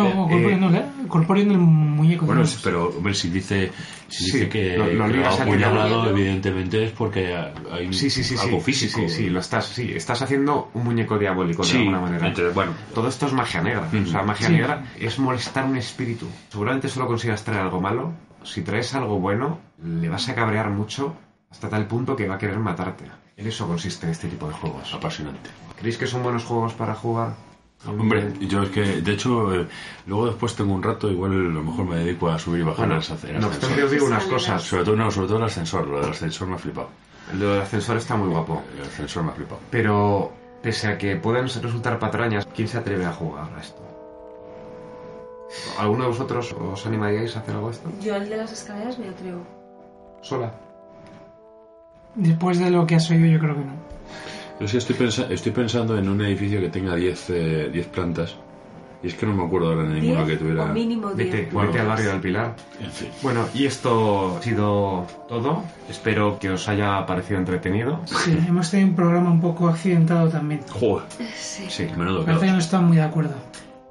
eh, 0.54 0.58
no, 0.58 0.74
¿eh? 0.74 0.84
corpóreo 1.08 1.44
en 1.44 1.52
el 1.52 1.60
muñeco. 1.60 2.26
Bueno, 2.26 2.42
pero 2.64 2.90
hombre, 2.90 3.14
si 3.14 3.30
dice, 3.30 3.72
si 4.08 4.24
Sí, 4.26 4.32
dice 4.32 4.50
que, 4.50 4.76
lo- 4.76 4.88
lo 4.88 5.12
que 5.14 5.24
apuñalado, 5.24 6.10
evidentemente 6.10 6.86
es 6.86 6.92
porque 6.94 7.36
hay 7.72 7.94
Sí, 7.94 8.10
sí, 8.10 8.24
sí, 8.24 8.36
algo 8.42 8.58
sí, 8.58 8.64
físico. 8.64 9.00
Sí, 9.02 9.10
sí, 9.10 9.16
sí, 9.26 9.30
lo 9.30 9.42
estás, 9.42 9.68
sí, 9.68 9.92
estás 9.94 10.24
haciendo 10.24 10.72
un 10.74 10.86
muñeco 10.86 11.20
diabólico 11.20 11.64
de 11.64 11.72
alguna 11.78 12.00
manera. 12.00 12.28
entonces, 12.30 12.52
bueno, 12.56 12.72
Todo 12.96 13.08
esto 13.10 13.28
es 13.28 13.34
magia 13.34 13.62
negra. 13.62 13.90
O 13.94 14.08
sea, 14.08 14.24
magia 14.24 14.48
Sí. 14.48 14.54
negra 14.54 14.84
es 15.00 15.20
molestar 15.20 15.66
un 15.66 15.78
espíritu. 15.78 16.28
Seguramente 16.50 16.90
solo 16.90 17.06
consigas 17.06 17.44
traer 17.44 17.62
algo 17.62 17.80
malo. 17.80 18.12
Si 18.44 18.64
traes 18.64 18.96
algo 18.96 19.20
bueno, 19.20 19.60
le 19.84 20.10
vas 20.10 20.28
a 20.30 20.34
cabrear 20.34 20.72
mucho 20.72 21.16
hasta 21.52 21.70
tal 21.70 21.86
punto 21.86 22.16
que 22.16 22.28
va 22.28 22.36
a 22.36 22.38
querer 22.40 22.58
matarte. 22.58 23.06
En 23.38 23.48
eso 23.48 23.68
consiste 23.68 24.10
este 24.10 24.28
tipo 24.28 24.48
de 24.48 24.54
juegos. 24.54 24.94
apasionante. 24.94 25.50
¿Creéis 25.78 25.98
que 25.98 26.08
son 26.08 26.24
buenos 26.24 26.46
juegos 26.46 26.74
para 26.74 26.94
jugar? 26.96 27.34
Hombre, 27.86 28.34
yo 28.40 28.64
es 28.64 28.70
que, 28.70 28.82
de 29.02 29.12
hecho, 29.12 29.54
eh, 29.54 29.68
luego 30.08 30.28
después 30.28 30.56
tengo 30.56 30.74
un 30.74 30.82
rato, 30.82 31.12
igual 31.12 31.34
a 31.34 31.36
lo 31.36 31.62
mejor 31.64 31.86
me 31.86 31.98
dedico 31.98 32.30
a 32.30 32.40
subir 32.40 32.62
y 32.62 32.64
bajar 32.64 32.88
Bueno, 32.88 32.94
el 32.96 33.00
ascensor. 33.02 33.32
no 33.40 33.48
obstante 33.48 33.84
os 33.84 33.92
digo 33.92 34.06
unas 34.08 34.24
cosas. 34.24 34.64
Sobre 34.64 34.86
todo, 34.86 34.96
no, 34.96 35.12
sobre 35.12 35.28
todo 35.28 35.38
el 35.38 35.44
ascensor, 35.44 35.88
lo 35.88 36.02
del 36.02 36.10
ascensor 36.12 36.48
me 36.48 36.56
ha 36.56 36.58
flipado. 36.58 36.90
El 37.32 37.40
del 37.40 37.62
ascensor 37.62 37.98
está 37.98 38.16
muy 38.16 38.30
guapo. 38.30 38.64
El 38.76 38.84
ascensor 38.84 39.24
me 39.24 39.32
ha 39.32 39.34
flipado. 39.34 39.60
Pero, 39.70 40.32
pese 40.64 40.88
a 40.88 40.98
que 40.98 41.16
pueden 41.18 41.44
resultar 41.44 42.00
patrañas, 42.00 42.48
¿quién 42.56 42.68
se 42.68 42.78
atreve 42.78 43.06
a 43.06 43.12
jugar 43.12 43.50
a 43.56 43.60
esto? 43.62 43.82
¿Alguno 45.78 46.04
de 46.06 46.10
vosotros 46.10 46.54
os 46.54 46.86
animaríais 46.86 47.36
a 47.36 47.40
hacer 47.40 47.54
algo 47.56 47.68
de 47.68 47.76
esto? 47.76 47.90
Yo 48.02 48.16
al 48.16 48.28
de 48.28 48.38
las 48.38 48.52
escaleras 48.52 48.98
me 48.98 49.10
atrevo. 49.10 49.46
¿Sola? 50.22 50.52
Después 52.16 52.60
de 52.60 52.70
lo 52.72 52.86
que 52.88 52.96
has 52.96 53.10
oído, 53.12 53.26
yo 53.28 53.40
creo 53.40 53.56
que 53.56 53.62
no. 53.66 53.74
Yo 54.60 54.68
sí 54.68 54.78
estoy, 54.78 54.96
pensa- 54.96 55.28
estoy 55.30 55.52
pensando 55.52 55.98
en 55.98 56.08
un 56.08 56.22
edificio 56.22 56.60
que 56.62 56.70
tenga 56.70 56.96
10 56.96 57.30
eh, 57.30 57.70
10 57.74 57.88
plantas. 57.88 58.36
Y 59.04 59.08
es 59.08 59.14
que 59.14 59.26
no 59.26 59.36
me 59.36 59.44
acuerdo 59.44 59.70
ahora 59.72 59.84
de 59.84 60.00
ninguno 60.00 60.22
que 60.22 60.30
¿Diez 60.32 60.40
tuviera. 60.40 60.64
o 60.64 60.68
mínimo 60.74 61.12
diez? 61.14 61.32
Vete, 61.32 61.50
Bueno. 61.52 61.68
vete 61.70 61.82
al 61.82 61.88
barrio 61.88 62.10
del 62.12 62.22
Pilar. 62.22 62.56
En 62.82 62.90
fin. 62.90 63.08
Bueno, 63.22 63.46
y 63.54 63.66
esto 63.66 64.38
ha 64.38 64.42
sido 64.42 65.06
todo. 65.28 65.64
Espero 65.90 66.40
que 66.40 66.50
os 66.50 66.68
haya 66.70 67.06
parecido 67.06 67.38
entretenido. 67.40 68.00
Sí, 68.06 68.32
hemos 68.48 68.72
tenido 68.72 68.90
un 68.90 68.96
programa 68.96 69.30
un 69.30 69.42
poco 69.42 69.68
accidentado 69.68 70.30
también. 70.30 70.62
Joder, 70.72 71.04
Sí. 71.36 71.66
Sí, 71.70 71.88
menudo 71.98 72.26
Parece 72.26 72.46
que 72.48 72.52
no 72.54 72.58
están 72.58 72.86
muy 72.86 72.96
de 72.98 73.04
acuerdo. 73.04 73.36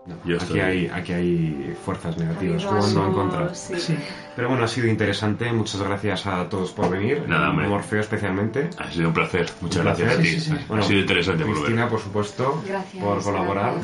No, 0.06 0.14
Yo 0.24 0.36
aquí, 0.36 0.44
estoy- 0.44 0.60
hay, 0.60 0.86
aquí 0.92 1.12
hay 1.12 1.74
fuerzas 1.84 2.16
negativas 2.18 2.64
jugando 2.64 3.06
en 3.06 3.12
contra. 3.12 3.54
sí. 3.54 3.74
Sí. 3.78 3.96
Pero 4.36 4.48
bueno, 4.48 4.64
ha 4.64 4.68
sido 4.68 4.88
interesante. 4.88 5.52
Muchas 5.52 5.80
gracias 5.80 6.26
a 6.26 6.48
todos 6.48 6.72
por 6.72 6.90
venir. 6.90 7.22
Nada, 7.28 7.50
hombre. 7.50 7.68
Morfeo 7.68 8.00
especialmente. 8.00 8.68
Ha 8.78 8.90
sido 8.90 9.08
un 9.08 9.14
placer. 9.14 9.46
Muchas 9.60 9.78
Un 9.78 9.84
gracias 9.84 10.08
placer. 10.08 10.20
a 10.20 10.22
ti. 10.22 10.28
Sí, 10.28 10.40
sí, 10.40 10.50
sí. 10.58 10.74
Ha 10.76 10.82
sido 10.82 11.00
interesante 11.00 11.44
volver. 11.44 11.58
Cristina, 11.62 11.88
por 11.88 12.00
supuesto, 12.00 12.62
Gracias, 12.66 13.02
por 13.04 13.22
colaborar. 13.22 13.74